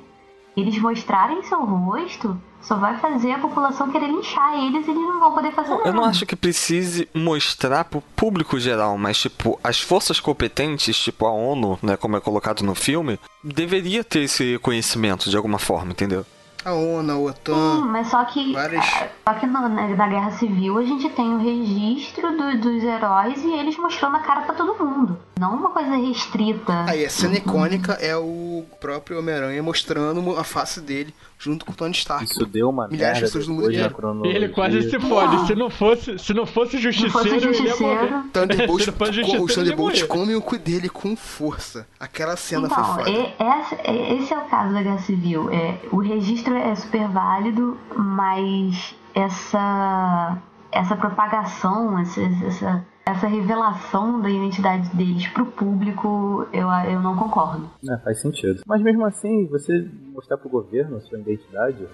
eles 0.57 0.77
mostrarem 0.79 1.41
seu 1.43 1.63
rosto 1.63 2.37
só 2.59 2.75
vai 2.75 2.97
fazer 2.97 3.31
a 3.31 3.39
população 3.39 3.89
querer 3.89 4.07
linchar 4.07 4.55
eles 4.55 4.85
e 4.85 4.91
eles 4.91 5.01
não 5.03 5.17
vão 5.19 5.31
poder 5.33 5.53
fazer 5.53 5.69
nada. 5.69 5.87
Eu 5.87 5.93
não 5.93 6.03
acho 6.03 6.25
que 6.25 6.35
precise 6.35 7.07
mostrar 7.13 7.85
pro 7.85 8.01
público 8.13 8.59
geral, 8.59 8.97
mas 8.97 9.17
tipo, 9.19 9.57
as 9.63 9.79
forças 9.79 10.19
competentes, 10.19 10.97
tipo 10.97 11.25
a 11.25 11.31
ONU, 11.31 11.79
né, 11.81 11.95
como 11.95 12.17
é 12.17 12.19
colocado 12.19 12.61
no 12.63 12.75
filme, 12.75 13.17
deveria 13.41 14.03
ter 14.03 14.23
esse 14.23 14.57
conhecimento 14.59 15.29
de 15.29 15.37
alguma 15.37 15.59
forma, 15.59 15.91
entendeu? 15.91 16.25
A 16.65 16.73
ONU, 16.73 17.09
a 17.09 17.15
Sim, 17.15 17.29
OTAN. 17.29 17.85
mas 17.85 18.07
só 18.07 18.25
que, 18.25 18.51
Várias- 18.51 18.85
ah, 18.85 19.07
só 19.29 19.39
que 19.39 19.47
no- 19.47 19.69
na, 19.69 19.87
na 19.87 20.07
Guerra 20.09 20.31
Civil 20.31 20.77
a 20.77 20.83
gente 20.83 21.07
tem 21.11 21.33
o 21.33 21.37
registro 21.37 22.35
do- 22.35 22.57
dos 22.59 22.83
heróis 22.83 23.41
e 23.45 23.53
eles 23.53 23.77
mostrando 23.77 24.17
a 24.17 24.19
cara 24.19 24.41
pra 24.41 24.53
todo 24.55 24.75
mundo. 24.83 25.17
Não 25.39 25.55
uma 25.55 25.69
coisa 25.69 25.95
restrita. 25.95 26.83
Aí 26.87 27.05
a 27.05 27.09
cena 27.09 27.37
icônica 27.37 27.93
é 27.93 28.15
o 28.17 28.65
próprio 28.81 29.19
Homem-Aranha 29.19 29.63
mostrando 29.63 30.37
a 30.37 30.43
face 30.43 30.81
dele 30.81 31.13
junto 31.37 31.65
com 31.65 31.71
o 31.71 31.75
Tony 31.75 31.93
Stark. 31.93 32.25
isso 32.25 32.45
deu 32.45 32.69
uma 32.69 32.87
Milhares 32.89 33.19
de 33.19 33.23
pessoas 33.23 33.47
do 33.47 33.53
mundo 33.53 33.71
inteiro. 33.71 33.95
E 34.25 34.27
ele 34.27 34.49
quase 34.49 34.89
se 34.89 34.99
fode. 34.99 35.47
Se 35.47 35.55
não 35.55 35.69
fosse, 35.69 36.19
se 36.19 36.33
não 36.33 36.45
fosse 36.45 36.71
Se 36.71 36.79
justiceiro, 36.79 37.11
fosse 37.13 37.27
ele 37.29 37.35
ia 37.37 37.53
justiceiro. 37.53 38.11
morrer. 38.11 38.23
Thunderbolts, 38.33 38.83
Se 38.85 38.91
não 38.91 38.97
fosse 38.97 39.13
justiceiro, 39.13 39.43
os 39.45 39.51
ele 39.51 39.59
ia 39.59 39.63
Thunderbolts 39.71 40.01
morrer. 40.01 40.11
comem 40.19 40.35
o 40.35 40.41
cu 40.41 40.57
dele 40.57 40.89
com 40.89 41.15
força. 41.15 41.87
Aquela 41.97 42.35
cena 42.35 42.67
foi 42.69 42.83
Então, 42.83 42.95
foda. 42.95 43.09
é- 43.09 43.35
essa- 43.39 43.75
é- 43.85 44.13
esse 44.15 44.33
é 44.33 44.37
o 44.37 44.41
caso 44.41 44.73
da 44.73 44.81
Guerra 44.83 44.99
Civil. 44.99 45.49
É, 45.51 45.77
o 45.91 45.97
registro 46.01 46.53
é 46.55 46.75
super 46.75 47.07
válido, 47.07 47.77
mas 47.95 48.93
essa, 49.15 50.37
essa 50.71 50.95
propagação, 50.97 51.97
essa, 51.99 52.21
essa, 52.45 52.85
essa 53.11 53.27
revelação 53.27 54.21
da 54.21 54.29
identidade 54.29 54.95
deles 54.95 55.27
pro 55.29 55.45
público, 55.45 56.47
eu, 56.53 56.67
eu 56.91 56.99
não 56.99 57.15
concordo. 57.15 57.69
É, 57.89 57.97
faz 57.97 58.21
sentido. 58.21 58.61
Mas 58.65 58.81
mesmo 58.81 59.05
assim, 59.05 59.47
você 59.47 59.89
mostrar 60.13 60.37
pro 60.37 60.49
governo 60.49 60.97
a 60.97 61.01
sua 61.01 61.19
identidade, 61.19 61.87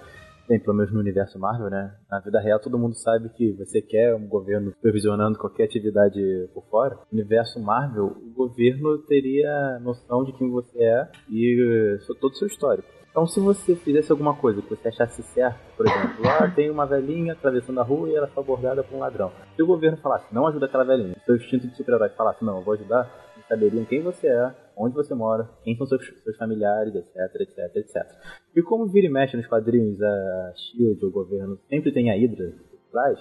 bem, 0.48 0.60
pelo 0.60 0.76
menos 0.76 0.92
no 0.92 1.00
universo 1.00 1.38
Marvel, 1.38 1.70
né? 1.70 1.94
Na 2.10 2.20
vida 2.20 2.40
real, 2.40 2.60
todo 2.60 2.78
mundo 2.78 2.94
sabe 2.94 3.28
que 3.30 3.52
você 3.52 3.80
quer 3.80 4.14
um 4.14 4.26
governo 4.26 4.72
supervisionando 4.72 5.38
qualquer 5.38 5.64
atividade 5.64 6.20
por 6.54 6.64
fora. 6.70 6.96
No 7.10 7.18
universo 7.18 7.60
Marvel, 7.60 8.06
o 8.06 8.34
governo 8.34 8.98
teria 8.98 9.78
noção 9.80 10.24
de 10.24 10.32
quem 10.32 10.50
você 10.50 10.82
é 10.82 11.08
e 11.30 11.96
eh, 11.98 12.14
todo 12.20 12.32
o 12.32 12.36
seu 12.36 12.46
histórico. 12.46 12.88
Então, 13.16 13.26
se 13.26 13.40
você 13.40 13.74
fizesse 13.74 14.12
alguma 14.12 14.36
coisa 14.36 14.60
que 14.60 14.68
você 14.68 14.88
achasse 14.88 15.22
certo, 15.22 15.58
por 15.74 15.86
exemplo, 15.86 16.22
lá 16.22 16.50
tem 16.54 16.68
uma 16.68 16.84
velhinha 16.84 17.32
atravessando 17.32 17.80
a 17.80 17.82
rua 17.82 18.10
e 18.10 18.14
ela 18.14 18.26
foi 18.26 18.42
abordada 18.42 18.84
por 18.84 18.94
um 18.94 18.98
ladrão. 18.98 19.32
Se 19.56 19.62
o 19.62 19.66
governo 19.66 19.96
falasse, 20.02 20.34
não 20.34 20.46
ajuda 20.46 20.66
aquela 20.66 20.84
velhinha, 20.84 21.16
seu 21.24 21.34
instinto 21.34 21.66
de 21.66 21.74
super-herói 21.74 22.10
falasse, 22.10 22.44
não, 22.44 22.58
eu 22.58 22.62
vou 22.62 22.74
ajudar, 22.74 23.10
eles 23.34 23.48
saberiam 23.48 23.86
quem 23.86 24.02
você 24.02 24.26
é, 24.26 24.54
onde 24.76 24.94
você 24.94 25.14
mora, 25.14 25.48
quem 25.64 25.74
são 25.78 25.86
seus, 25.86 26.06
seus 26.22 26.36
familiares, 26.36 26.94
etc, 26.94 27.40
etc, 27.40 27.76
etc. 27.76 28.06
E 28.54 28.60
como 28.60 28.86
vira 28.86 29.06
e 29.06 29.10
mexe 29.10 29.34
nos 29.34 29.46
quadrinhos, 29.46 29.98
a 30.02 30.52
SHIELD, 30.54 31.06
o 31.06 31.10
governo, 31.10 31.58
sempre 31.70 31.92
tem 31.92 32.10
a 32.10 32.14
Hydra 32.14 32.52
por 32.70 32.90
trás, 32.92 33.18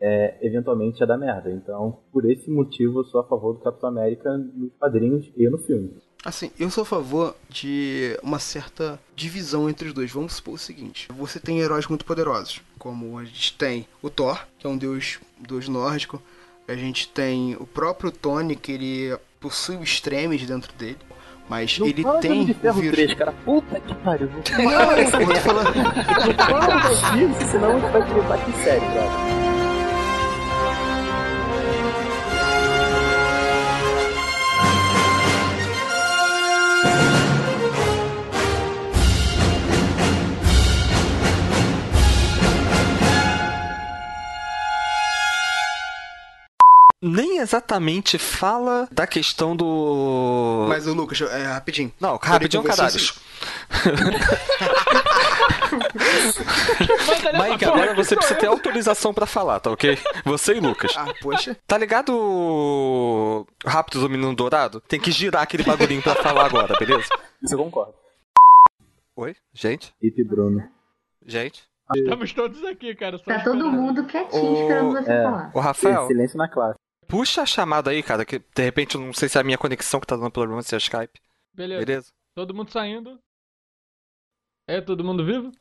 é, 0.00 0.36
eventualmente 0.44 1.00
ia 1.00 1.06
dar 1.06 1.16
merda. 1.16 1.48
Então, 1.48 2.00
por 2.12 2.28
esse 2.28 2.50
motivo, 2.50 2.98
eu 2.98 3.04
sou 3.04 3.20
a 3.20 3.28
favor 3.28 3.52
do 3.52 3.60
Capitão 3.60 3.88
América 3.88 4.36
nos 4.36 4.74
quadrinhos 4.80 5.32
e 5.36 5.48
no 5.48 5.58
filme. 5.58 5.94
Assim, 6.24 6.52
eu 6.58 6.70
sou 6.70 6.82
a 6.82 6.86
favor 6.86 7.34
de 7.48 8.16
uma 8.22 8.38
certa 8.38 8.98
divisão 9.16 9.68
entre 9.68 9.88
os 9.88 9.94
dois. 9.94 10.10
Vamos 10.10 10.34
supor 10.34 10.54
o 10.54 10.58
seguinte: 10.58 11.08
você 11.16 11.40
tem 11.40 11.58
heróis 11.60 11.86
muito 11.88 12.04
poderosos, 12.04 12.60
como 12.78 13.18
a 13.18 13.24
gente 13.24 13.54
tem 13.54 13.86
o 14.00 14.08
Thor, 14.08 14.38
que 14.58 14.66
é 14.66 14.70
um 14.70 14.76
deus, 14.76 15.18
deus 15.38 15.68
nórdico. 15.68 16.22
A 16.68 16.74
gente 16.74 17.08
tem 17.08 17.56
o 17.58 17.66
próprio 17.66 18.12
Tony, 18.12 18.54
que 18.54 18.70
ele 18.72 19.18
possui 19.40 19.76
o 19.76 19.82
Extremes 19.82 20.46
dentro 20.46 20.72
dele. 20.74 20.98
Mas 21.48 21.76
Não 21.76 21.88
ele 21.88 22.04
tem 22.20 22.46
de 22.46 22.52
o 22.52 22.54
Ferro 22.54 22.80
vírus. 22.80 22.96
3, 22.96 23.14
cara. 23.14 23.32
Puta 23.44 23.80
que 23.80 23.94
pariu. 23.96 24.28
Não 24.30 24.92
eu 24.92 25.10
tô 25.10 25.34
falando. 25.40 25.74
Não 25.74 26.34
fala 26.38 27.16
disso, 27.16 27.50
senão 27.50 27.76
a 27.76 27.80
gente 27.80 27.90
vai 27.92 28.06
querer 28.06 28.22
bater 28.22 28.54
sério, 28.62 28.90
brother. 28.90 29.31
Exatamente 47.52 48.16
fala 48.18 48.88
da 48.90 49.06
questão 49.06 49.54
do. 49.54 50.66
Mas 50.68 50.86
o 50.86 50.94
Lucas, 50.94 51.20
é, 51.20 51.44
rapidinho. 51.44 51.92
Não, 52.00 52.16
rapidinho, 52.16 52.62
caralho. 52.62 52.94
Mike, 57.50 57.64
agora 57.64 57.94
você 57.94 58.16
precisa 58.16 58.38
ter 58.38 58.46
autorização 58.46 59.12
pra 59.12 59.26
falar, 59.26 59.60
tá 59.60 59.70
ok? 59.70 59.98
Você 60.24 60.54
e 60.54 60.60
Lucas. 60.60 60.94
Ah, 60.96 61.12
poxa. 61.20 61.56
Tá 61.66 61.76
ligado 61.76 62.10
o 62.14 63.46
Rápido 63.66 64.00
do 64.00 64.08
Menino 64.08 64.34
Dourado? 64.34 64.80
Tem 64.80 65.00
que 65.00 65.10
girar 65.10 65.42
aquele 65.42 65.62
bagulhinho 65.62 66.02
pra 66.02 66.14
falar 66.14 66.46
agora, 66.46 66.74
beleza? 66.78 67.08
Isso 67.42 67.54
eu 67.54 67.58
concordo. 67.58 67.94
Oi? 69.16 69.36
Gente? 69.52 69.94
Hip 70.02 70.24
Bruno. 70.24 70.62
Gente? 71.26 71.64
Estamos 71.94 72.32
todos 72.32 72.64
aqui, 72.64 72.94
cara. 72.94 73.18
só 73.18 73.24
Tá 73.24 73.40
todo 73.40 73.70
mundo 73.70 74.04
quietinho 74.04 74.52
Ô, 74.52 74.62
esperando 74.62 74.92
você 74.92 75.12
é. 75.12 75.22
falar. 75.22 75.50
Ô, 75.52 75.60
Rafael, 75.60 76.06
Silêncio 76.06 76.38
na 76.38 76.48
classe 76.48 76.78
puxa 77.12 77.42
a 77.42 77.46
chamada 77.46 77.90
aí, 77.90 78.02
cara, 78.02 78.24
que 78.24 78.38
de 78.38 78.62
repente 78.62 78.96
não 78.96 79.12
sei 79.12 79.28
se 79.28 79.36
é 79.36 79.42
a 79.42 79.44
minha 79.44 79.58
conexão 79.58 80.00
que 80.00 80.06
tá 80.06 80.16
dando 80.16 80.30
problema, 80.30 80.62
se 80.62 80.74
é 80.74 80.78
Skype. 80.78 81.20
Beleza. 81.52 81.84
Beleza. 81.84 82.10
Todo 82.34 82.54
mundo 82.54 82.70
saindo. 82.70 83.18
É 84.66 84.80
todo 84.80 85.04
mundo 85.04 85.22
vivo? 85.22 85.52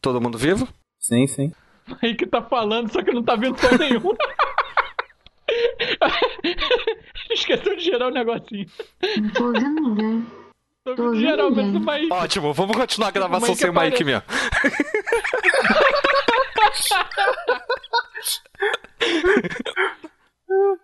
Todo 0.00 0.18
mundo 0.18 0.38
vivo? 0.38 0.66
Sim, 0.98 1.26
sim. 1.26 1.52
Aí 2.00 2.14
que 2.14 2.26
tá 2.26 2.40
falando, 2.40 2.90
só 2.90 3.02
que 3.02 3.12
não 3.12 3.22
tá 3.22 3.36
vendo 3.36 3.60
som 3.60 3.76
nenhum. 3.76 4.00
Esqueceu 7.30 7.76
de 7.76 7.84
gerar 7.84 8.06
o 8.06 8.08
um 8.08 8.14
negocinho. 8.14 8.66
Não 9.20 9.30
tô 9.30 9.52
vendo 9.52 9.82
ninguém. 9.82 10.26
Tô 10.84 10.96
vendo 10.96 11.16
geral, 11.16 11.50
mesmo 11.50 11.80
o 11.80 11.80
Mike. 11.80 12.10
Ótimo, 12.10 12.54
vamos 12.54 12.74
continuar 12.74 13.08
a 13.08 13.12
gravação 13.12 13.52
o 13.52 13.56
sem 13.56 13.68
o 13.68 13.74
Mike 13.74 14.04
mesmo. 14.04 14.22